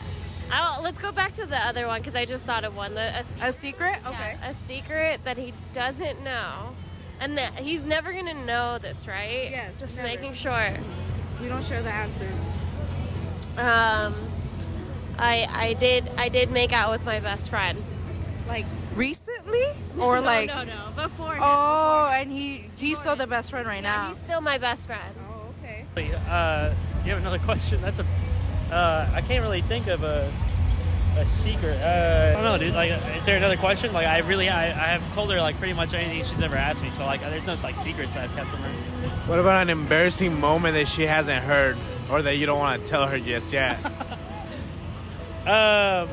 I'll, 0.50 0.82
let's 0.82 1.00
go 1.00 1.12
back 1.12 1.32
to 1.34 1.46
the 1.46 1.56
other 1.66 1.86
one 1.86 2.00
because 2.00 2.16
I 2.16 2.24
just 2.24 2.44
thought 2.44 2.64
of 2.64 2.76
one. 2.76 2.94
The, 2.94 3.24
a, 3.42 3.48
A 3.48 3.52
secret? 3.52 3.96
yeah, 4.02 4.08
Okay. 4.10 4.36
a 4.48 4.54
secret 4.54 5.24
that 5.24 5.36
he 5.38 5.52
doesn't 5.72 6.22
know, 6.24 6.74
and 7.20 7.36
that 7.38 7.54
he's 7.54 7.84
never 7.84 8.12
gonna 8.12 8.34
know 8.44 8.78
this, 8.78 9.06
right? 9.08 9.48
Yes, 9.50 9.78
Just 9.78 9.98
never. 9.98 10.08
making 10.08 10.32
sure. 10.34 10.74
We 11.40 11.48
don't 11.48 11.64
share 11.64 11.82
the 11.82 11.90
answers. 11.90 12.44
Um, 13.58 14.14
I 15.22 15.46
I 15.50 15.74
did 15.74 16.10
I 16.18 16.28
did 16.28 16.50
make 16.50 16.72
out 16.72 16.90
with 16.90 17.06
my 17.06 17.20
best 17.20 17.48
friend. 17.48 17.78
Like 18.48 18.66
recently? 18.94 19.60
Or 20.00 20.16
no, 20.16 20.22
like 20.22 20.46
no 20.48 20.64
no 20.64 20.90
before. 20.96 21.34
him. 21.34 21.42
Oh, 21.42 22.10
and 22.14 22.32
he 22.32 22.64
he's 22.78 22.96
still 22.98 23.14
the 23.14 23.26
best 23.26 23.50
friend 23.50 23.66
right 23.66 23.82
Yeah, 23.82 23.90
now. 23.92 24.08
he's 24.08 24.18
still 24.18 24.40
my 24.40 24.56
best 24.56 24.86
friend. 24.86 25.14
Oh, 25.28 25.52
okay. 25.62 26.14
Uh, 26.28 26.70
do 26.70 26.74
you 27.04 27.12
have 27.12 27.18
another 27.20 27.38
question? 27.50 27.80
That's 27.82 27.98
a. 27.98 28.06
Uh, 28.72 29.08
I 29.12 29.20
can't 29.20 29.42
really 29.42 29.60
think 29.60 29.86
of 29.88 30.02
a 30.02 30.32
a 31.18 31.26
secret. 31.26 31.76
Uh, 31.78 32.30
I 32.30 32.32
don't 32.32 32.44
know, 32.44 32.56
dude. 32.56 32.74
Like, 32.74 32.90
is 33.14 33.26
there 33.26 33.36
another 33.36 33.58
question? 33.58 33.92
Like, 33.92 34.06
I 34.06 34.20
really, 34.20 34.48
I, 34.48 34.64
I 34.68 34.96
have 34.96 35.14
told 35.14 35.30
her 35.30 35.38
like 35.42 35.58
pretty 35.58 35.74
much 35.74 35.92
anything 35.92 36.24
she's 36.24 36.40
ever 36.40 36.56
asked 36.56 36.82
me. 36.82 36.88
So 36.90 37.04
like, 37.04 37.20
there's 37.20 37.46
no 37.46 37.54
like 37.62 37.76
secrets 37.76 38.14
that 38.14 38.24
I've 38.24 38.34
kept 38.34 38.48
from 38.48 38.60
her. 38.62 38.70
What 39.28 39.38
about 39.38 39.60
an 39.60 39.68
embarrassing 39.68 40.40
moment 40.40 40.74
that 40.74 40.88
she 40.88 41.02
hasn't 41.02 41.44
heard 41.44 41.76
or 42.10 42.22
that 42.22 42.36
you 42.36 42.46
don't 42.46 42.58
want 42.58 42.82
to 42.82 42.88
tell 42.88 43.06
her 43.06 43.18
just 43.20 43.52
yet? 43.52 43.78
Um, 45.46 46.08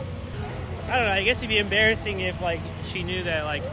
I 0.88 0.96
don't 0.96 1.06
know. 1.06 1.12
I 1.12 1.24
guess 1.24 1.40
it'd 1.40 1.50
be 1.50 1.58
embarrassing 1.58 2.20
if 2.20 2.42
like 2.42 2.62
she 2.92 3.04
knew 3.04 3.24
that 3.24 3.46
like, 3.46 3.64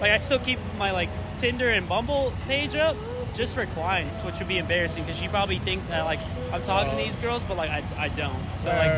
like 0.00 0.12
I 0.12 0.18
still 0.18 0.38
keep 0.38 0.58
my 0.78 0.90
like 0.90 1.08
Tinder 1.38 1.70
and 1.70 1.88
Bumble 1.88 2.32
page 2.46 2.74
up 2.74 2.96
just 3.34 3.54
for 3.54 3.64
clients, 3.66 4.22
which 4.22 4.38
would 4.38 4.48
be 4.48 4.58
embarrassing 4.58 5.04
because 5.04 5.18
she 5.18 5.28
probably 5.28 5.58
think 5.58 5.86
that 5.88 6.04
like 6.04 6.20
I'm 6.52 6.62
talking 6.62 6.90
to 6.90 6.96
these 6.96 7.18
girls, 7.18 7.44
but 7.44 7.56
like 7.56 7.70
I, 7.70 7.82
I 7.96 8.08
don't. 8.08 8.36
So 8.58 8.68
like, 8.70 8.88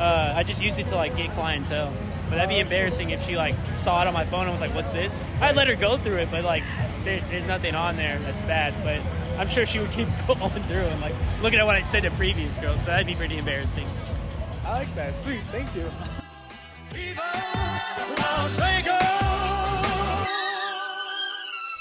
uh, 0.00 0.34
I 0.36 0.42
just 0.42 0.62
use 0.62 0.78
it 0.78 0.88
to 0.88 0.96
like 0.96 1.16
get 1.16 1.30
clientele. 1.30 1.92
But 2.28 2.36
that'd 2.36 2.50
be 2.50 2.58
embarrassing 2.58 3.10
if 3.10 3.24
she 3.24 3.36
like 3.36 3.54
saw 3.76 4.02
it 4.02 4.06
on 4.06 4.12
my 4.12 4.24
phone 4.24 4.42
and 4.42 4.52
was 4.52 4.60
like, 4.60 4.74
"What's 4.74 4.92
this?" 4.92 5.18
I'd 5.40 5.56
let 5.56 5.66
her 5.68 5.76
go 5.76 5.96
through 5.96 6.16
it, 6.16 6.30
but 6.30 6.44
like, 6.44 6.62
there, 7.04 7.20
there's 7.30 7.46
nothing 7.46 7.74
on 7.74 7.96
there 7.96 8.18
that's 8.18 8.40
bad. 8.42 8.74
But 8.84 9.00
I'm 9.38 9.48
sure 9.48 9.64
she 9.64 9.78
would 9.78 9.90
keep 9.92 10.08
going 10.26 10.62
through 10.64 10.80
and 10.80 11.00
like 11.00 11.14
looking 11.40 11.58
at 11.58 11.64
what 11.64 11.76
I 11.76 11.82
said 11.82 12.02
to 12.02 12.10
previous 12.10 12.58
girls. 12.58 12.80
So 12.80 12.86
that'd 12.86 13.06
be 13.06 13.14
pretty 13.14 13.38
embarrassing. 13.38 13.86
I 14.68 14.72
like 14.72 14.94
that. 14.96 15.16
Sweet. 15.16 15.40
Thank 15.50 15.74
you. 15.74 15.90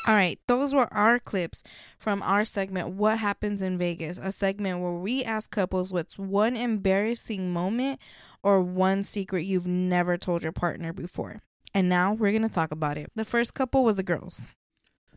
All 0.08 0.16
right, 0.16 0.40
those 0.48 0.74
were 0.74 0.88
our 0.94 1.20
clips 1.20 1.64
from 2.00 2.24
our 2.24 2.46
segment 2.46 2.92
What 2.92 3.18
Happens 3.18 3.62
in 3.62 3.78
Vegas, 3.78 4.18
a 4.18 4.32
segment 4.32 4.80
where 4.80 4.94
we 4.94 5.22
ask 5.22 5.52
couples 5.52 5.92
what's 5.92 6.18
one 6.18 6.56
embarrassing 6.56 7.52
moment 7.52 8.00
or 8.42 8.62
one 8.62 9.04
secret 9.04 9.44
you've 9.44 9.68
never 9.68 10.18
told 10.18 10.44
your 10.44 10.54
partner 10.54 10.94
before. 10.94 11.42
And 11.74 11.90
now 11.90 12.14
we're 12.14 12.32
going 12.32 12.42
to 12.44 12.48
talk 12.48 12.72
about 12.72 12.98
it. 12.98 13.12
The 13.16 13.26
first 13.26 13.54
couple 13.54 13.84
was 13.84 13.98
the 13.98 14.04
girls. 14.04 14.56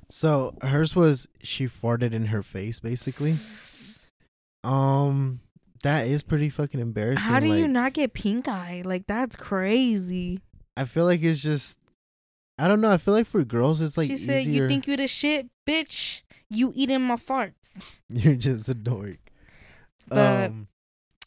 So 0.08 0.56
hers 0.60 0.96
was 0.96 1.28
she 1.40 1.68
farted 1.68 2.12
in 2.12 2.26
her 2.26 2.42
face, 2.42 2.80
basically. 2.80 3.36
Um, 4.64 5.38
that 5.82 6.06
is 6.06 6.22
pretty 6.22 6.50
fucking 6.50 6.80
embarrassing. 6.80 7.28
How 7.30 7.40
do 7.40 7.46
you 7.48 7.68
not 7.68 7.92
get 7.94 8.12
pink 8.14 8.48
eye? 8.48 8.82
Like 8.84 9.06
that's 9.06 9.36
crazy. 9.36 10.40
I 10.76 10.84
feel 10.84 11.04
like 11.04 11.22
it's 11.22 11.40
just. 11.40 11.78
I 12.58 12.68
don't 12.68 12.80
know. 12.80 12.90
I 12.92 12.98
feel 12.98 13.14
like 13.14 13.26
for 13.26 13.42
girls, 13.44 13.80
it's 13.80 13.96
like 13.96 14.08
she 14.08 14.16
said, 14.18 14.40
easier. 14.40 14.62
"You 14.64 14.68
think 14.68 14.86
you 14.86 14.96
the 14.96 15.08
shit, 15.08 15.48
bitch? 15.66 16.22
You 16.50 16.72
eating 16.74 17.00
my 17.02 17.16
farts." 17.16 17.82
you're 18.08 18.34
just 18.36 18.68
a 18.68 18.74
dork. 18.74 19.18
But- 20.08 20.50
um, 20.50 20.68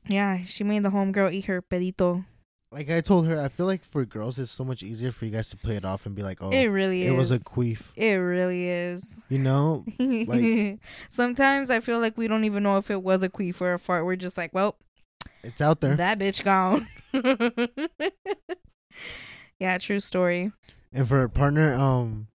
Yeah, 0.08 0.44
she 0.46 0.64
made 0.64 0.84
the 0.84 0.92
homegirl 0.92 1.32
eat 1.34 1.46
her 1.46 1.62
pedito. 1.62 2.26
Like 2.74 2.90
I 2.90 3.00
told 3.02 3.28
her, 3.28 3.40
I 3.40 3.48
feel 3.48 3.66
like 3.66 3.84
for 3.86 4.04
girls, 4.06 4.38
it's 4.40 4.52
so 4.52 4.64
much 4.66 4.84
easier 4.84 5.12
for 5.12 5.26
you 5.26 5.32
guys 5.32 5.50
to 5.52 5.58
play 5.58 5.76
it 5.76 5.86
off 5.86 6.06
and 6.06 6.16
be 6.16 6.24
like, 6.24 6.40
"Oh, 6.42 6.50
it 6.50 6.66
really 6.66 7.04
it 7.04 7.12
is. 7.14 7.18
was 7.18 7.32
a 7.32 7.40
queef," 7.40 7.82
It 7.96 8.16
really 8.16 8.68
is. 8.68 9.16
you 9.30 9.38
know. 9.40 9.86
Like- 10.00 10.80
Sometimes 11.10 11.70
I 11.70 11.80
feel 11.80 12.00
like 12.00 12.18
we 12.18 12.28
don't 12.28 12.44
even 12.46 12.64
know 12.64 12.78
if 12.78 12.90
it 12.92 13.02
was 13.02 13.24
a 13.24 13.30
queef 13.30 13.62
or 13.62 13.74
a 13.74 13.80
fart. 13.80 14.06
We're 14.06 14.16
just 14.16 14.38
like, 14.38 14.54
well, 14.54 14.76
It's 15.44 15.62
out 15.62 15.80
there. 15.82 15.96
that 15.96 16.20
bitch 16.20 16.44
gone. 16.44 16.88
yeah, 19.60 19.78
true 19.78 20.00
story. 20.00 20.52
And 20.92 21.08
for 21.08 21.24
a 21.24 21.30
partner, 21.30 21.74
um, 21.74 22.28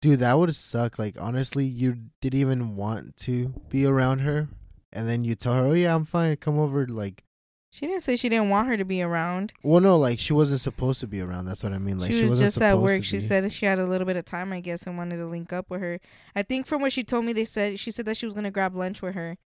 dude, 0.00 0.20
that 0.20 0.38
would 0.38 0.54
suck. 0.54 0.98
Like 0.98 1.16
honestly, 1.20 1.64
you 1.66 1.96
didn't 2.20 2.38
even 2.40 2.76
want 2.76 3.16
to 3.18 3.48
be 3.68 3.84
around 3.86 4.20
her, 4.20 4.48
and 4.92 5.08
then 5.08 5.24
you 5.24 5.34
tell 5.34 5.54
her, 5.54 5.62
"Oh 5.66 5.72
yeah, 5.72 5.94
I'm 5.94 6.04
fine. 6.04 6.36
Come 6.36 6.58
over." 6.58 6.86
Like, 6.86 7.24
She 7.72 7.86
didn't 7.86 8.02
say 8.02 8.16
she 8.16 8.28
didn't 8.28 8.50
want 8.50 8.68
her 8.68 8.76
to 8.76 8.84
be 8.84 9.00
around. 9.00 9.54
well, 9.62 9.80
no, 9.80 9.96
like 9.98 10.18
she 10.18 10.34
wasn't 10.34 10.60
supposed 10.60 11.00
to 11.00 11.06
be 11.06 11.22
around. 11.22 11.46
That's 11.46 11.62
what 11.62 11.72
I 11.72 11.78
mean. 11.78 11.98
Like 11.98 12.12
she 12.12 12.20
was 12.20 12.32
wasn't 12.32 12.46
just 12.48 12.60
at 12.62 12.78
work. 12.78 13.02
She 13.02 13.18
said 13.18 13.50
she 13.50 13.64
had 13.64 13.78
a 13.78 13.86
little 13.86 14.06
bit 14.06 14.16
of 14.18 14.26
time, 14.26 14.52
I 14.52 14.60
guess, 14.60 14.86
and 14.86 14.98
wanted 14.98 15.16
to 15.16 15.26
link 15.26 15.54
up 15.54 15.70
with 15.70 15.80
her. 15.80 15.98
I 16.36 16.42
think 16.42 16.66
from 16.66 16.82
what 16.82 16.92
she 16.92 17.02
told 17.02 17.24
me, 17.24 17.32
they 17.32 17.46
said 17.46 17.80
she 17.80 17.90
said 17.90 18.04
that 18.04 18.18
she 18.18 18.26
was 18.26 18.34
gonna 18.34 18.50
grab 18.50 18.76
lunch 18.76 19.00
with 19.00 19.14
her, 19.14 19.38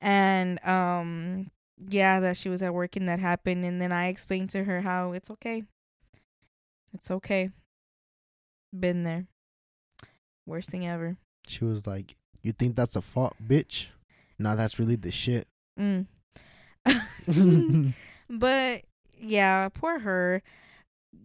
and 0.00 0.64
um, 0.66 1.50
yeah, 1.90 2.20
that 2.20 2.38
she 2.38 2.48
was 2.48 2.62
at 2.62 2.72
work 2.72 2.96
and 2.96 3.06
that 3.06 3.18
happened. 3.18 3.66
And 3.66 3.82
then 3.82 3.92
I 3.92 4.08
explained 4.08 4.48
to 4.50 4.64
her 4.64 4.80
how 4.80 5.12
it's 5.12 5.30
okay. 5.32 5.64
It's 6.94 7.10
okay. 7.10 7.50
Been 8.78 9.02
there. 9.02 9.26
Worst 10.46 10.70
thing 10.70 10.86
ever. 10.86 11.18
she 11.46 11.66
was 11.66 11.86
like, 11.86 12.16
"You 12.42 12.52
think 12.52 12.76
that's 12.76 12.96
a 12.96 13.02
fault, 13.02 13.34
bitch? 13.46 13.88
Nah, 14.38 14.54
that's 14.54 14.78
really 14.78 14.96
the 14.96 15.10
shit." 15.10 15.46
Mm. 15.78 16.06
but 18.30 18.82
yeah, 19.18 19.68
poor 19.68 20.00
her. 20.00 20.42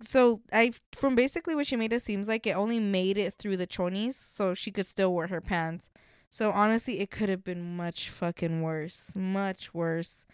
So 0.03 0.41
I, 0.51 0.73
from 0.93 1.15
basically 1.15 1.55
what 1.55 1.67
she 1.67 1.75
made 1.75 1.93
it 1.93 2.01
seems 2.01 2.27
like 2.27 2.45
it 2.47 2.55
only 2.55 2.79
made 2.79 3.17
it 3.17 3.33
through 3.35 3.57
the 3.57 3.67
chonies, 3.67 4.13
so 4.15 4.53
she 4.53 4.71
could 4.71 4.85
still 4.85 5.13
wear 5.13 5.27
her 5.27 5.41
pants. 5.41 5.89
So 6.29 6.51
honestly, 6.51 6.99
it 6.99 7.11
could 7.11 7.29
have 7.29 7.43
been 7.43 7.75
much 7.77 8.09
fucking 8.09 8.61
worse, 8.61 9.11
much 9.15 9.73
worse. 9.73 10.25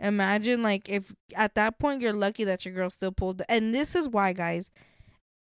Imagine 0.00 0.62
like 0.62 0.88
if 0.88 1.14
at 1.34 1.54
that 1.54 1.78
point 1.78 2.00
you're 2.02 2.12
lucky 2.12 2.44
that 2.44 2.64
your 2.64 2.74
girl 2.74 2.90
still 2.90 3.12
pulled. 3.12 3.42
And 3.48 3.74
this 3.74 3.94
is 3.94 4.08
why, 4.08 4.32
guys, 4.32 4.70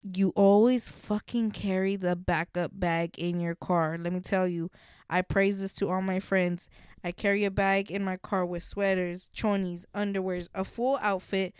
you 0.03 0.31
always 0.35 0.89
fucking 0.89 1.51
carry 1.51 1.95
the 1.95 2.15
backup 2.15 2.71
bag 2.73 3.17
in 3.19 3.39
your 3.39 3.55
car. 3.55 3.97
Let 3.99 4.13
me 4.13 4.21
tell 4.21 4.47
you, 4.47 4.71
I 5.09 5.21
praise 5.21 5.61
this 5.61 5.73
to 5.75 5.89
all 5.89 6.01
my 6.01 6.19
friends. 6.19 6.69
I 7.03 7.11
carry 7.11 7.45
a 7.45 7.51
bag 7.51 7.91
in 7.91 8.03
my 8.03 8.17
car 8.17 8.45
with 8.45 8.63
sweaters, 8.63 9.29
chonies, 9.35 9.85
underwears, 9.95 10.49
a 10.53 10.63
full 10.63 10.97
outfit 11.01 11.53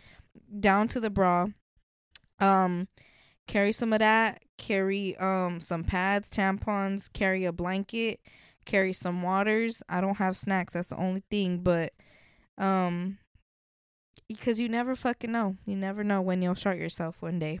down 0.58 0.88
to 0.88 1.00
the 1.00 1.10
bra. 1.10 1.46
Um 2.38 2.88
carry 3.46 3.72
some 3.72 3.92
of 3.92 3.98
that, 3.98 4.42
carry 4.58 5.16
um 5.16 5.60
some 5.60 5.84
pads, 5.84 6.30
tampons, 6.30 7.12
carry 7.12 7.44
a 7.44 7.52
blanket, 7.52 8.20
carry 8.64 8.92
some 8.92 9.22
waters. 9.22 9.82
I 9.88 10.00
don't 10.00 10.18
have 10.18 10.36
snacks, 10.36 10.74
that's 10.74 10.88
the 10.88 10.96
only 10.96 11.22
thing, 11.30 11.58
but 11.58 11.92
um 12.58 13.18
because 14.28 14.60
you 14.60 14.68
never 14.68 14.94
fucking 14.94 15.32
know. 15.32 15.56
You 15.66 15.74
never 15.74 16.04
know 16.04 16.20
when 16.20 16.40
you'll 16.40 16.54
short 16.54 16.78
yourself 16.78 17.16
one 17.20 17.38
day. 17.40 17.58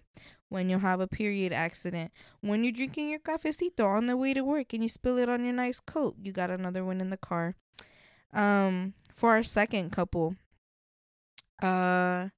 When 0.50 0.68
you'll 0.68 0.80
have 0.80 1.00
a 1.00 1.06
period 1.08 1.52
accident. 1.52 2.12
When 2.42 2.62
you're 2.64 2.72
drinking 2.72 3.08
your 3.08 3.20
cafecito 3.20 3.86
on 3.86 4.06
the 4.06 4.16
way 4.16 4.34
to 4.34 4.42
work 4.42 4.74
and 4.74 4.82
you 4.82 4.88
spill 4.88 5.16
it 5.16 5.28
on 5.28 5.42
your 5.44 5.54
nice 5.54 5.80
coat. 5.80 6.16
You 6.22 6.32
got 6.32 6.50
another 6.50 6.84
one 6.84 7.00
in 7.00 7.08
the 7.10 7.16
car. 7.16 7.54
Um, 8.34 8.92
for 9.14 9.30
our 9.30 9.42
second 9.42 9.90
couple, 9.90 10.36
uh 11.62 12.28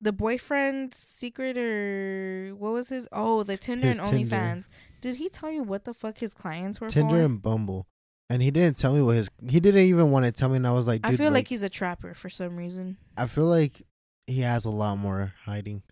the 0.00 0.12
boyfriend's 0.12 0.98
secret 0.98 1.56
or 1.56 2.54
what 2.56 2.72
was 2.72 2.90
his? 2.90 3.08
Oh, 3.10 3.42
the 3.42 3.56
Tinder 3.56 3.88
His 3.88 3.98
and. 3.98 4.06
OnlyFans. 4.06 4.68
Did 5.00 5.16
he 5.16 5.28
tell 5.30 5.50
you 5.50 5.62
what 5.62 5.84
the 5.84 5.94
fuck 5.94 6.18
his 6.18 6.34
clients 6.34 6.80
were 6.80 6.88
Tinder 6.88 7.14
for? 7.16 7.22
and 7.22 7.40
Bumble, 7.40 7.86
and 8.28 8.42
he 8.42 8.50
didn't 8.50 8.76
tell 8.76 8.92
me 8.92 9.00
what 9.00 9.16
his. 9.16 9.30
He 9.48 9.60
didn't 9.60 9.86
even 9.86 10.10
want 10.10 10.26
to 10.26 10.32
tell 10.32 10.50
me, 10.50 10.56
and 10.56 10.66
I 10.66 10.72
was 10.72 10.86
like, 10.86 11.00
dude. 11.00 11.14
I 11.14 11.16
feel 11.16 11.26
like, 11.26 11.44
like 11.44 11.48
he's 11.48 11.62
a 11.62 11.70
trapper 11.70 12.12
for 12.12 12.28
some 12.28 12.56
reason. 12.56 12.98
I 13.16 13.26
feel 13.26 13.46
like 13.46 13.82
he 14.26 14.40
has 14.40 14.66
a 14.66 14.70
lot 14.70 14.96
more 14.98 15.32
hiding. 15.44 15.82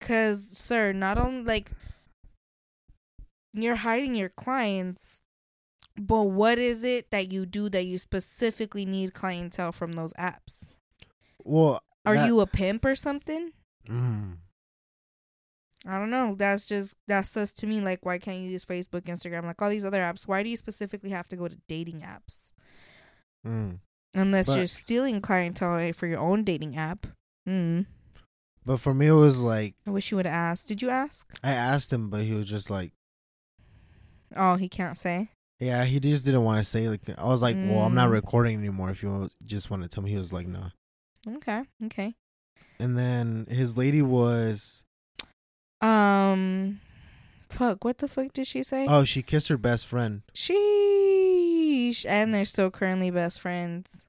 Cause, 0.00 0.48
sir, 0.48 0.92
not 0.92 1.18
only 1.18 1.44
like 1.44 1.72
you're 3.52 3.76
hiding 3.76 4.14
your 4.14 4.28
clients, 4.30 5.22
but 5.96 6.22
what 6.24 6.58
is 6.58 6.84
it 6.84 7.10
that 7.10 7.30
you 7.32 7.44
do 7.46 7.68
that 7.68 7.84
you 7.84 7.98
specifically 7.98 8.86
need 8.86 9.12
clientele 9.12 9.72
from 9.72 9.92
those 9.92 10.12
apps? 10.14 10.72
Well, 11.44 11.82
Are 12.06 12.14
that- 12.14 12.26
you 12.26 12.40
a 12.40 12.46
pimp 12.46 12.84
or 12.84 12.94
something? 12.94 13.52
Mm. 13.88 14.36
I 15.86 15.98
don't 15.98 16.10
know. 16.10 16.34
That's 16.36 16.64
just 16.64 16.96
that 17.08 17.26
says 17.26 17.52
to 17.54 17.66
me 17.66 17.80
like 17.80 18.04
why 18.04 18.18
can't 18.18 18.40
you 18.40 18.50
use 18.50 18.64
Facebook, 18.64 19.02
Instagram, 19.02 19.44
like 19.44 19.60
all 19.60 19.70
these 19.70 19.84
other 19.84 20.00
apps? 20.00 20.28
Why 20.28 20.42
do 20.42 20.48
you 20.50 20.56
specifically 20.56 21.10
have 21.10 21.26
to 21.28 21.36
go 21.36 21.48
to 21.48 21.56
dating 21.68 22.00
apps? 22.00 22.52
Mm. 23.46 23.78
Unless 24.14 24.46
But- 24.46 24.56
you're 24.58 24.66
stealing 24.66 25.20
clientele 25.20 25.92
for 25.92 26.06
your 26.06 26.20
own 26.20 26.44
dating 26.44 26.76
app. 26.76 27.06
Mm. 27.48 27.86
But 28.70 28.78
for 28.78 28.94
me, 28.94 29.08
it 29.08 29.12
was 29.12 29.40
like 29.40 29.74
I 29.84 29.90
wish 29.90 30.12
you 30.12 30.16
would 30.16 30.26
have 30.26 30.32
asked. 30.34 30.68
Did 30.68 30.80
you 30.80 30.90
ask? 30.90 31.28
I 31.42 31.50
asked 31.50 31.92
him, 31.92 32.08
but 32.08 32.22
he 32.22 32.34
was 32.34 32.46
just 32.46 32.70
like, 32.70 32.92
Oh, 34.36 34.54
he 34.54 34.68
can't 34.68 34.96
say. 34.96 35.30
yeah, 35.58 35.84
he 35.84 35.98
just 35.98 36.24
didn't 36.24 36.44
want 36.44 36.58
to 36.64 36.70
say. 36.70 36.88
Like, 36.88 37.00
I 37.18 37.24
was 37.26 37.42
like, 37.42 37.56
well, 37.56 37.80
I'm 37.80 37.96
not 37.96 38.10
Mm. 38.10 38.12
recording 38.12 38.56
anymore. 38.56 38.90
If 38.90 39.02
you 39.02 39.28
just 39.44 39.70
want 39.70 39.82
to 39.82 39.88
tell 39.88 40.04
me, 40.04 40.10
he 40.12 40.18
was 40.18 40.32
like, 40.32 40.46
nah. 40.46 40.68
Okay, 41.26 41.64
okay. 41.86 42.14
And 42.78 42.96
then 42.96 43.48
his 43.50 43.76
lady 43.76 44.02
was, 44.02 44.84
Um, 45.80 46.80
fuck. 47.48 47.82
What 47.84 47.98
the 47.98 48.06
fuck 48.06 48.32
did 48.32 48.46
she 48.46 48.62
say? 48.62 48.86
oh, 48.88 49.02
she 49.02 49.20
kissed 49.20 49.48
her 49.48 49.58
best 49.58 49.84
friend. 49.84 50.22
Sheesh. 50.32 52.06
And 52.08 52.32
they're 52.32 52.44
still 52.44 52.70
currently 52.70 53.10
best 53.10 53.40
friends. 53.40 54.02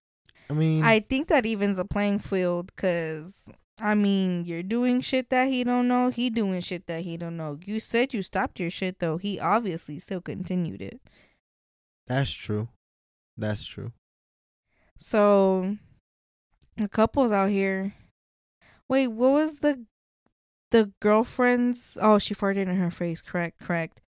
I 0.51 0.53
mean, 0.53 0.83
I 0.83 0.99
think 0.99 1.29
that 1.29 1.47
evens 1.47 1.79
a 1.79 1.85
playing 1.85 2.19
field 2.19 2.71
because 2.75 3.33
I 3.81 3.95
mean 3.95 4.45
you're 4.45 4.63
doing 4.63 5.01
shit 5.01 5.29
that 5.29 5.49
he 5.49 5.63
don't 5.63 5.87
know. 5.87 6.09
He 6.09 6.29
doing 6.29 6.61
shit 6.61 6.87
that 6.87 7.01
he 7.01 7.17
don't 7.17 7.37
know. 7.37 7.59
You 7.65 7.79
said 7.79 8.13
you 8.13 8.21
stopped 8.21 8.59
your 8.59 8.69
shit 8.69 8.99
though. 8.99 9.17
He 9.17 9.39
obviously 9.39 9.99
still 9.99 10.21
continued 10.21 10.81
it. 10.81 11.01
that's 12.07 12.31
true. 12.31 12.69
That's 13.37 13.65
true. 13.65 13.91
So 14.97 15.77
the 16.77 16.87
couples 16.87 17.31
out 17.31 17.49
here. 17.49 17.93
Wait, 18.87 19.07
what 19.07 19.31
was 19.31 19.55
the 19.57 19.85
the 20.71 20.91
girlfriend's? 21.01 21.97
Oh, 22.01 22.19
she 22.19 22.35
farted 22.35 22.67
in 22.67 22.75
her 22.75 22.91
face. 22.91 23.21
Correct, 23.21 23.59
correct. 23.59 24.01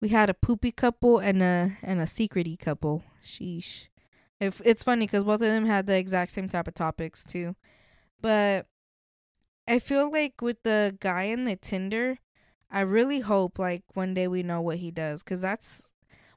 We 0.00 0.08
had 0.10 0.28
a 0.28 0.34
poopy 0.34 0.72
couple 0.72 1.18
and 1.18 1.42
a 1.42 1.78
and 1.82 2.00
a 2.00 2.04
secrety 2.04 2.58
couple. 2.58 3.04
Sheesh. 3.22 3.88
If 4.40 4.60
it's 4.64 4.82
funny 4.82 5.06
because 5.06 5.24
both 5.24 5.34
of 5.36 5.40
them 5.40 5.64
had 5.64 5.86
the 5.86 5.96
exact 5.96 6.32
same 6.32 6.48
type 6.48 6.68
of 6.68 6.74
topics 6.74 7.24
too, 7.24 7.56
but 8.20 8.66
I 9.66 9.78
feel 9.78 10.10
like 10.10 10.42
with 10.42 10.62
the 10.62 10.96
guy 11.00 11.24
in 11.24 11.44
the 11.44 11.56
Tinder, 11.56 12.18
I 12.70 12.80
really 12.80 13.20
hope 13.20 13.58
like 13.58 13.84
one 13.94 14.14
day 14.14 14.28
we 14.28 14.42
know 14.42 14.60
what 14.60 14.78
he 14.78 14.90
does 14.90 15.22
because 15.22 15.40
that's 15.40 15.92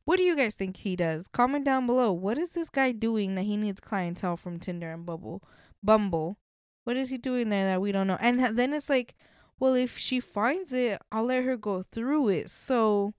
what 0.06 0.18
do 0.18 0.24
you 0.24 0.38
guys 0.38 0.56
think 0.56 0.78
he 0.78 0.96
does? 0.96 1.28
Comment 1.28 1.66
down 1.66 1.86
below. 1.86 2.14
What 2.14 2.38
is 2.38 2.52
this 2.52 2.70
guy 2.70 2.94
doing 2.94 3.36
that 3.36 3.44
he 3.44 3.58
needs 3.58 3.82
clientele 3.82 4.38
from 4.38 4.58
Tinder 4.58 4.90
and 4.90 5.06
Bubble, 5.06 5.44
Bumble? 5.84 6.38
What 6.86 6.96
is 6.96 7.10
he 7.10 7.18
doing 7.18 7.50
there 7.50 7.66
that 7.66 7.82
we 7.82 7.92
don't 7.92 8.08
know? 8.08 8.18
And 8.22 8.58
then 8.58 8.74
it's 8.74 8.90
like, 8.90 9.16
well, 9.60 9.76
if 9.76 9.98
she 9.98 10.22
finds 10.22 10.72
it, 10.72 11.02
I'll 11.12 11.26
let 11.26 11.44
her 11.44 11.58
go 11.58 11.82
through 11.82 12.30
it. 12.30 12.50
So 12.50 13.16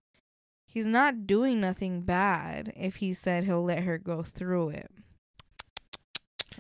he's 0.65 0.87
not 0.87 1.27
doing 1.27 1.61
nothing 1.61 2.01
bad 2.01 2.73
if 2.75 2.97
he 2.97 3.13
said 3.13 3.45
he'll 3.45 3.65
let 3.65 3.83
her 3.83 3.99
go 3.99 4.23
through 4.23 4.71
it. 4.71 4.91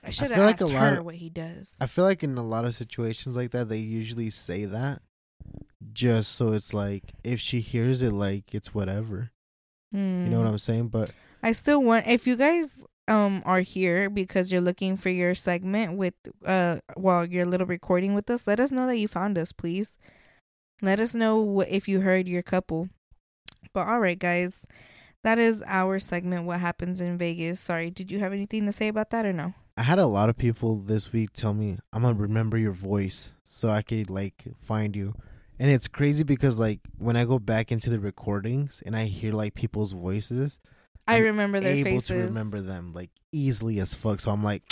I 0.04 0.10
should 0.10 0.30
have 0.30 0.36
feel 0.38 0.44
like 0.44 0.60
a 0.60 0.66
lot 0.66 0.92
her 0.92 0.98
of- 0.98 1.04
what 1.04 1.16
he 1.16 1.28
does. 1.30 1.76
I 1.80 1.86
feel 1.86 2.04
like 2.04 2.22
in 2.22 2.36
a 2.38 2.42
lot 2.42 2.64
of 2.64 2.74
situations 2.74 3.36
like 3.36 3.50
that, 3.52 3.68
they 3.68 3.78
usually 3.78 4.30
say 4.30 4.64
that 4.64 5.02
just 5.92 6.32
so 6.34 6.52
it's 6.52 6.74
like 6.74 7.14
if 7.24 7.40
she 7.40 7.60
hears 7.60 8.02
it, 8.02 8.12
like 8.12 8.54
it's 8.54 8.74
whatever. 8.74 9.30
You 9.92 9.98
know 10.00 10.38
what 10.38 10.46
Hmm. 10.46 10.52
I'm 10.52 10.58
saying? 10.58 10.88
But 10.88 11.10
I 11.42 11.52
still 11.52 11.82
want 11.82 12.06
if 12.06 12.26
you 12.26 12.36
guys 12.36 12.80
um 13.06 13.42
are 13.46 13.60
here 13.60 14.10
because 14.10 14.52
you're 14.52 14.60
looking 14.60 14.96
for 14.98 15.08
your 15.08 15.34
segment 15.34 15.96
with 15.96 16.12
uh 16.44 16.78
well 16.96 17.24
your 17.24 17.46
little 17.46 17.66
recording 17.66 18.14
with 18.14 18.28
us, 18.30 18.46
let 18.46 18.60
us 18.60 18.70
know 18.70 18.86
that 18.86 18.98
you 18.98 19.08
found 19.08 19.38
us, 19.38 19.52
please. 19.52 19.96
Let 20.82 21.00
us 21.00 21.14
know 21.14 21.40
what 21.40 21.68
if 21.70 21.88
you 21.88 22.00
heard 22.02 22.28
your 22.28 22.42
couple. 22.42 22.88
But 23.72 23.88
all 23.88 23.98
right, 24.00 24.18
guys, 24.18 24.64
that 25.24 25.38
is 25.38 25.62
our 25.66 25.98
segment. 25.98 26.44
What 26.44 26.60
happens 26.60 27.00
in 27.00 27.16
Vegas? 27.18 27.58
Sorry, 27.60 27.90
did 27.90 28.12
you 28.12 28.18
have 28.20 28.32
anything 28.32 28.66
to 28.66 28.72
say 28.72 28.88
about 28.88 29.10
that 29.10 29.24
or 29.26 29.32
no? 29.32 29.54
I 29.78 29.82
had 29.82 29.98
a 30.00 30.06
lot 30.06 30.28
of 30.28 30.36
people 30.36 30.76
this 30.76 31.12
week 31.12 31.32
tell 31.32 31.54
me 31.54 31.78
I'm 31.92 32.02
gonna 32.02 32.14
remember 32.14 32.58
your 32.58 32.72
voice 32.72 33.30
so 33.44 33.68
I 33.68 33.82
could 33.82 34.10
like 34.10 34.44
find 34.64 34.96
you. 34.96 35.14
And 35.58 35.70
it's 35.70 35.88
crazy 35.88 36.24
because 36.24 36.58
like 36.58 36.80
when 36.98 37.16
I 37.16 37.24
go 37.24 37.38
back 37.38 37.70
into 37.72 37.88
the 37.90 38.00
recordings 38.00 38.82
and 38.84 38.96
I 38.96 39.04
hear 39.06 39.32
like 39.32 39.54
people's 39.54 39.92
voices, 39.92 40.58
I 41.06 41.18
I'm 41.18 41.22
remember 41.24 41.60
their 41.60 41.74
able 41.74 41.90
faces. 42.00 42.08
to 42.08 42.14
remember 42.24 42.60
them 42.60 42.92
like 42.92 43.10
easily 43.32 43.78
as 43.80 43.94
fuck. 43.94 44.20
So 44.20 44.30
I'm 44.32 44.42
like, 44.42 44.62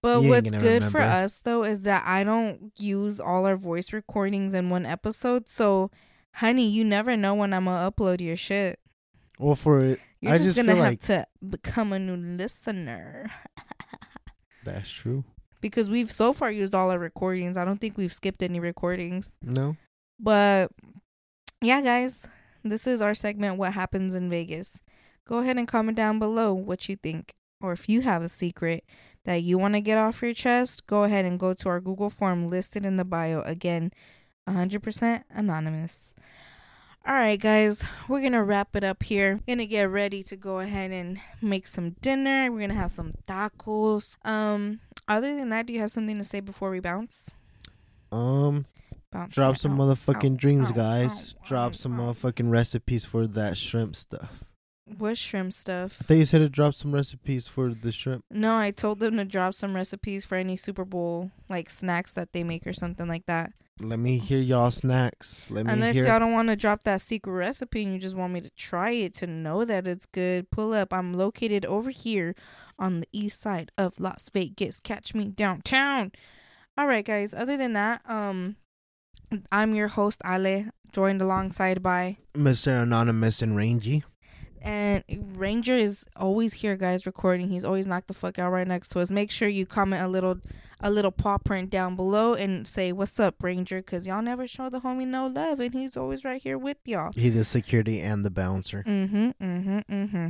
But 0.00 0.22
what's 0.22 0.50
good 0.50 0.84
for 0.84 1.00
us 1.00 1.38
though 1.40 1.64
is 1.64 1.82
that 1.82 2.04
I 2.06 2.22
don't 2.24 2.72
use 2.78 3.18
all 3.20 3.46
our 3.46 3.56
voice 3.56 3.92
recordings 3.92 4.54
in 4.54 4.70
one 4.70 4.86
episode. 4.86 5.48
So, 5.48 5.90
honey, 6.34 6.68
you 6.68 6.84
never 6.84 7.16
know 7.16 7.34
when 7.34 7.52
I'm 7.52 7.64
gonna 7.64 7.90
upload 7.90 8.20
your 8.20 8.36
shit. 8.36 8.78
well, 9.38 9.56
for 9.56 9.80
it, 9.80 9.98
You're 10.20 10.32
I 10.34 10.36
just, 10.38 10.44
just 10.50 10.56
gonna 10.56 10.72
have 10.76 10.78
like 10.84 11.00
to 11.00 11.26
become 11.48 11.92
a 11.92 11.98
new 11.98 12.16
listener 12.16 13.30
that's 14.64 14.90
true. 14.90 15.24
because 15.60 15.88
we've 15.90 16.10
so 16.12 16.32
far 16.32 16.50
used 16.50 16.74
all 16.74 16.90
our 16.90 16.98
recordings. 16.98 17.56
I 17.56 17.64
don't 17.64 17.80
think 17.80 17.96
we've 17.96 18.12
skipped 18.12 18.42
any 18.42 18.58
recordings. 18.60 19.32
No, 19.42 19.76
But 20.18 20.70
yeah, 21.60 21.80
guys, 21.82 22.24
this 22.64 22.86
is 22.86 23.00
our 23.02 23.14
segment. 23.14 23.58
What 23.58 23.72
happens 23.74 24.14
in 24.14 24.28
Vegas? 24.30 24.80
Go 25.26 25.38
ahead 25.38 25.56
and 25.58 25.68
comment 25.68 25.96
down 25.96 26.18
below 26.18 26.52
what 26.52 26.88
you 26.88 26.96
think, 26.96 27.32
or 27.60 27.72
if 27.72 27.88
you 27.88 28.00
have 28.02 28.22
a 28.22 28.28
secret 28.28 28.84
that 29.24 29.42
you 29.44 29.56
want 29.56 29.74
to 29.74 29.80
get 29.80 29.96
off 29.98 30.20
your 30.22 30.34
chest. 30.34 30.86
Go 30.88 31.04
ahead 31.04 31.24
and 31.24 31.38
go 31.38 31.54
to 31.54 31.68
our 31.68 31.80
Google 31.80 32.10
form 32.10 32.50
listed 32.50 32.84
in 32.84 32.96
the 32.96 33.04
bio. 33.04 33.42
Again, 33.42 33.92
100% 34.48 35.22
anonymous. 35.30 36.16
All 37.04 37.14
right, 37.14 37.40
guys, 37.40 37.82
we're 38.08 38.22
gonna 38.22 38.44
wrap 38.44 38.76
it 38.76 38.84
up 38.84 39.02
here. 39.02 39.40
Gonna 39.48 39.66
get 39.66 39.90
ready 39.90 40.22
to 40.24 40.36
go 40.36 40.60
ahead 40.60 40.92
and 40.92 41.18
make 41.40 41.66
some 41.66 41.90
dinner. 42.00 42.50
We're 42.52 42.60
gonna 42.60 42.74
have 42.74 42.92
some 42.92 43.14
tacos. 43.26 44.16
Um, 44.24 44.78
other 45.08 45.34
than 45.34 45.48
that, 45.48 45.66
do 45.66 45.72
you 45.72 45.80
have 45.80 45.90
something 45.90 46.16
to 46.18 46.24
say 46.24 46.38
before 46.40 46.70
we 46.70 46.78
bounce? 46.80 47.30
um, 48.12 48.66
Bounce. 49.10 49.34
drop 49.34 49.56
some 49.56 49.72
out, 49.72 49.78
motherfucking 49.96 50.36
dreams, 50.36 50.70
guys. 50.70 51.34
Drop 51.44 51.74
some 51.74 51.98
motherfucking 51.98 52.50
recipes 52.50 53.04
for 53.04 53.26
that 53.26 53.58
shrimp 53.58 53.96
stuff. 53.96 54.44
What 54.98 55.18
shrimp 55.18 55.52
stuff? 55.54 55.98
I 56.00 56.04
thought 56.04 56.14
you 56.18 56.24
said 56.24 56.38
to 56.38 56.48
drop 56.48 56.74
some 56.74 56.92
recipes 56.94 57.48
for 57.48 57.72
the 57.74 57.90
shrimp. 57.90 58.24
No, 58.30 58.56
I 58.56 58.70
told 58.70 59.00
them 59.00 59.16
to 59.16 59.24
drop 59.24 59.54
some 59.54 59.74
recipes 59.74 60.24
for 60.24 60.36
any 60.36 60.56
Super 60.56 60.84
Bowl 60.84 61.30
like 61.48 61.68
snacks 61.68 62.12
that 62.12 62.32
they 62.32 62.44
make 62.44 62.66
or 62.66 62.72
something 62.72 63.08
like 63.08 63.26
that. 63.26 63.52
Let 63.80 63.98
me 63.98 64.18
hear 64.18 64.38
y'all 64.38 64.70
snacks. 64.70 65.50
Let 65.50 65.66
me 65.66 65.72
Unless 65.72 65.96
hear. 65.96 66.06
y'all 66.06 66.18
don't 66.20 66.32
want 66.32 66.48
to 66.48 66.56
drop 66.56 66.84
that 66.84 67.00
secret 67.00 67.32
recipe 67.32 67.82
and 67.82 67.92
you 67.92 67.98
just 67.98 68.16
want 68.16 68.32
me 68.32 68.40
to 68.40 68.50
try 68.50 68.90
it 68.90 69.14
to 69.14 69.26
know 69.26 69.64
that 69.64 69.86
it's 69.86 70.06
good, 70.06 70.50
pull 70.50 70.72
up. 70.72 70.92
I'm 70.92 71.14
located 71.14 71.64
over 71.66 71.90
here 71.90 72.34
on 72.78 73.00
the 73.00 73.08
east 73.12 73.40
side 73.40 73.72
of 73.76 73.98
Las 73.98 74.30
Vegas. 74.32 74.78
Catch 74.78 75.14
me 75.14 75.24
downtown. 75.24 76.12
All 76.76 76.86
right, 76.86 77.04
guys. 77.04 77.34
Other 77.34 77.56
than 77.56 77.72
that, 77.72 78.02
um, 78.06 78.56
I'm 79.50 79.74
your 79.74 79.88
host 79.88 80.20
Ale, 80.24 80.66
joined 80.92 81.22
alongside 81.22 81.82
by 81.82 82.18
Mr. 82.34 82.82
Anonymous 82.82 83.42
and 83.42 83.56
Ranger. 83.56 84.00
And 84.62 85.02
Ranger 85.36 85.76
is 85.76 86.06
always 86.16 86.52
here, 86.54 86.76
guys, 86.76 87.04
recording. 87.04 87.48
He's 87.48 87.64
always 87.64 87.86
knocked 87.86 88.06
the 88.08 88.14
fuck 88.14 88.38
out 88.38 88.52
right 88.52 88.66
next 88.66 88.90
to 88.90 89.00
us. 89.00 89.10
Make 89.10 89.32
sure 89.32 89.48
you 89.48 89.66
comment 89.66 90.02
a 90.02 90.08
little, 90.08 90.38
a 90.80 90.88
little 90.88 91.10
paw 91.10 91.38
print 91.38 91.68
down 91.68 91.96
below 91.96 92.34
and 92.34 92.66
say 92.66 92.92
what's 92.92 93.18
up, 93.18 93.42
Ranger, 93.42 93.78
because 93.78 94.06
y'all 94.06 94.22
never 94.22 94.46
show 94.46 94.68
the 94.68 94.80
homie 94.80 95.06
no 95.06 95.26
love, 95.26 95.58
and 95.58 95.74
he's 95.74 95.96
always 95.96 96.24
right 96.24 96.40
here 96.40 96.56
with 96.56 96.76
y'all. 96.84 97.10
He 97.14 97.28
the 97.28 97.42
security 97.42 98.00
and 98.00 98.24
the 98.24 98.30
bouncer. 98.30 98.84
Mm-hmm. 98.86 99.30
Mm-hmm. 99.42 99.78
Mm-hmm. 99.92 100.28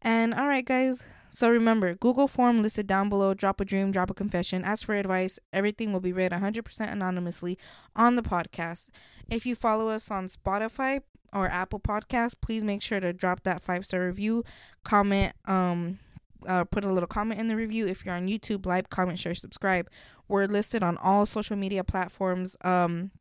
And 0.00 0.34
all 0.34 0.48
right, 0.48 0.64
guys. 0.64 1.04
So 1.30 1.50
remember, 1.50 1.94
Google 1.94 2.28
form 2.28 2.62
listed 2.62 2.86
down 2.86 3.08
below. 3.08 3.32
Drop 3.34 3.60
a 3.60 3.64
dream, 3.64 3.90
drop 3.90 4.10
a 4.10 4.14
confession. 4.14 4.64
Ask 4.64 4.84
for 4.86 4.94
advice. 4.94 5.38
Everything 5.52 5.92
will 5.92 6.00
be 6.00 6.12
read 6.12 6.32
100% 6.32 6.92
anonymously 6.92 7.58
on 7.96 8.16
the 8.16 8.22
podcast. 8.22 8.90
If 9.30 9.46
you 9.46 9.54
follow 9.54 9.88
us 9.88 10.10
on 10.10 10.28
Spotify 10.28 11.00
or 11.32 11.46
Apple 11.46 11.80
Podcast, 11.80 12.34
please 12.40 12.64
make 12.64 12.82
sure 12.82 13.00
to 13.00 13.12
drop 13.12 13.42
that 13.44 13.62
five 13.62 13.86
star 13.86 14.06
review, 14.06 14.44
comment, 14.84 15.34
um, 15.46 15.98
uh, 16.46 16.64
put 16.64 16.84
a 16.84 16.92
little 16.92 17.06
comment 17.06 17.40
in 17.40 17.48
the 17.48 17.56
review. 17.56 17.86
If 17.86 18.04
you're 18.04 18.14
on 18.14 18.28
YouTube, 18.28 18.66
like, 18.66 18.90
comment, 18.90 19.18
share, 19.18 19.34
subscribe. 19.34 19.88
We're 20.28 20.46
listed 20.46 20.82
on 20.82 20.96
all 20.98 21.26
social 21.26 21.56
media 21.56 21.84
platforms. 21.84 22.56
Um, 22.62 23.12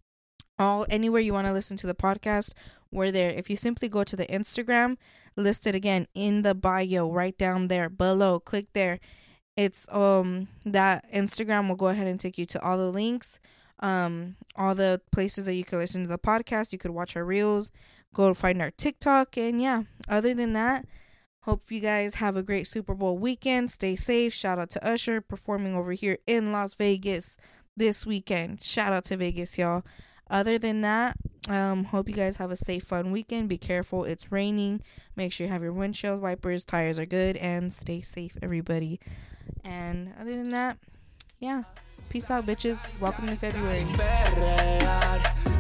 all 0.59 0.85
anywhere 0.89 1.21
you 1.21 1.33
want 1.33 1.47
to 1.47 1.53
listen 1.53 1.77
to 1.77 1.87
the 1.87 1.95
podcast, 1.95 2.53
we're 2.91 3.11
there. 3.11 3.31
If 3.31 3.49
you 3.49 3.55
simply 3.55 3.89
go 3.89 4.03
to 4.03 4.15
the 4.15 4.27
Instagram, 4.27 4.97
listed 5.35 5.75
again 5.75 6.07
in 6.13 6.41
the 6.41 6.53
bio, 6.53 7.11
right 7.11 7.37
down 7.37 7.67
there 7.67 7.89
below, 7.89 8.39
click 8.39 8.67
there. 8.73 8.99
It's 9.57 9.87
um 9.91 10.47
that 10.65 11.11
Instagram 11.11 11.67
will 11.67 11.75
go 11.75 11.87
ahead 11.87 12.07
and 12.07 12.19
take 12.19 12.37
you 12.37 12.45
to 12.47 12.61
all 12.61 12.77
the 12.77 12.91
links, 12.91 13.39
um, 13.79 14.35
all 14.55 14.75
the 14.75 15.01
places 15.11 15.45
that 15.45 15.55
you 15.55 15.65
could 15.65 15.79
listen 15.79 16.03
to 16.03 16.09
the 16.09 16.17
podcast. 16.17 16.71
You 16.71 16.79
could 16.79 16.91
watch 16.91 17.15
our 17.15 17.25
reels, 17.25 17.71
go 18.13 18.33
find 18.33 18.61
our 18.61 18.71
TikTok, 18.71 19.37
and 19.37 19.61
yeah. 19.61 19.83
Other 20.07 20.33
than 20.33 20.53
that, 20.53 20.85
hope 21.41 21.71
you 21.71 21.79
guys 21.79 22.15
have 22.15 22.35
a 22.35 22.43
great 22.43 22.67
Super 22.67 22.93
Bowl 22.93 23.17
weekend. 23.17 23.71
Stay 23.71 23.95
safe. 23.95 24.33
Shout 24.33 24.59
out 24.59 24.69
to 24.71 24.87
Usher 24.87 25.21
performing 25.21 25.75
over 25.75 25.93
here 25.93 26.17
in 26.27 26.51
Las 26.51 26.73
Vegas 26.73 27.37
this 27.75 28.05
weekend. 28.05 28.63
Shout 28.63 28.93
out 28.93 29.05
to 29.05 29.17
Vegas, 29.17 29.57
y'all. 29.57 29.83
Other 30.29 30.57
than 30.57 30.79
that, 30.81 31.17
um, 31.49 31.83
hope 31.85 32.07
you 32.07 32.15
guys 32.15 32.37
have 32.37 32.51
a 32.51 32.55
safe, 32.55 32.85
fun 32.85 33.11
weekend. 33.11 33.49
Be 33.49 33.57
careful, 33.57 34.05
it's 34.05 34.31
raining. 34.31 34.81
Make 35.15 35.33
sure 35.33 35.45
you 35.45 35.51
have 35.51 35.61
your 35.61 35.73
windshield 35.73 36.21
wipers, 36.21 36.63
tires 36.63 36.97
are 36.99 37.05
good, 37.05 37.35
and 37.37 37.73
stay 37.73 37.99
safe, 37.99 38.37
everybody. 38.41 39.01
And 39.65 40.13
other 40.19 40.31
than 40.31 40.51
that, 40.51 40.77
yeah. 41.39 41.63
Peace 42.11 42.29
out, 42.29 42.45
bitches. 42.45 42.77
Welcome 42.99 43.27
to 43.27 43.37
February. 43.37 43.85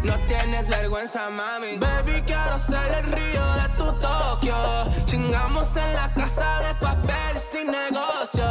No 0.03 0.17
tienes 0.27 0.67
vergüenza, 0.67 1.29
mami. 1.29 1.77
Baby, 1.77 2.21
quiero 2.25 2.59
ser 2.59 2.91
el 2.99 3.11
río 3.13 3.45
de 3.55 3.69
tu 3.77 3.93
Tokio. 4.01 5.05
Chingamos 5.05 5.73
en 5.77 5.93
la 5.93 6.09
casa 6.13 6.59
de 6.67 6.75
papel 6.75 7.37
sin 7.51 7.67
negocio. 7.67 8.43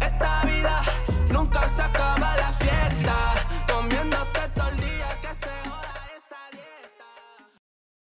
Esta 0.00 0.42
vida 0.44 0.82
nunca 1.30 1.68
se 1.68 1.82
acaba 1.82 2.36
la 2.36 2.52
fiesta. 2.52 3.39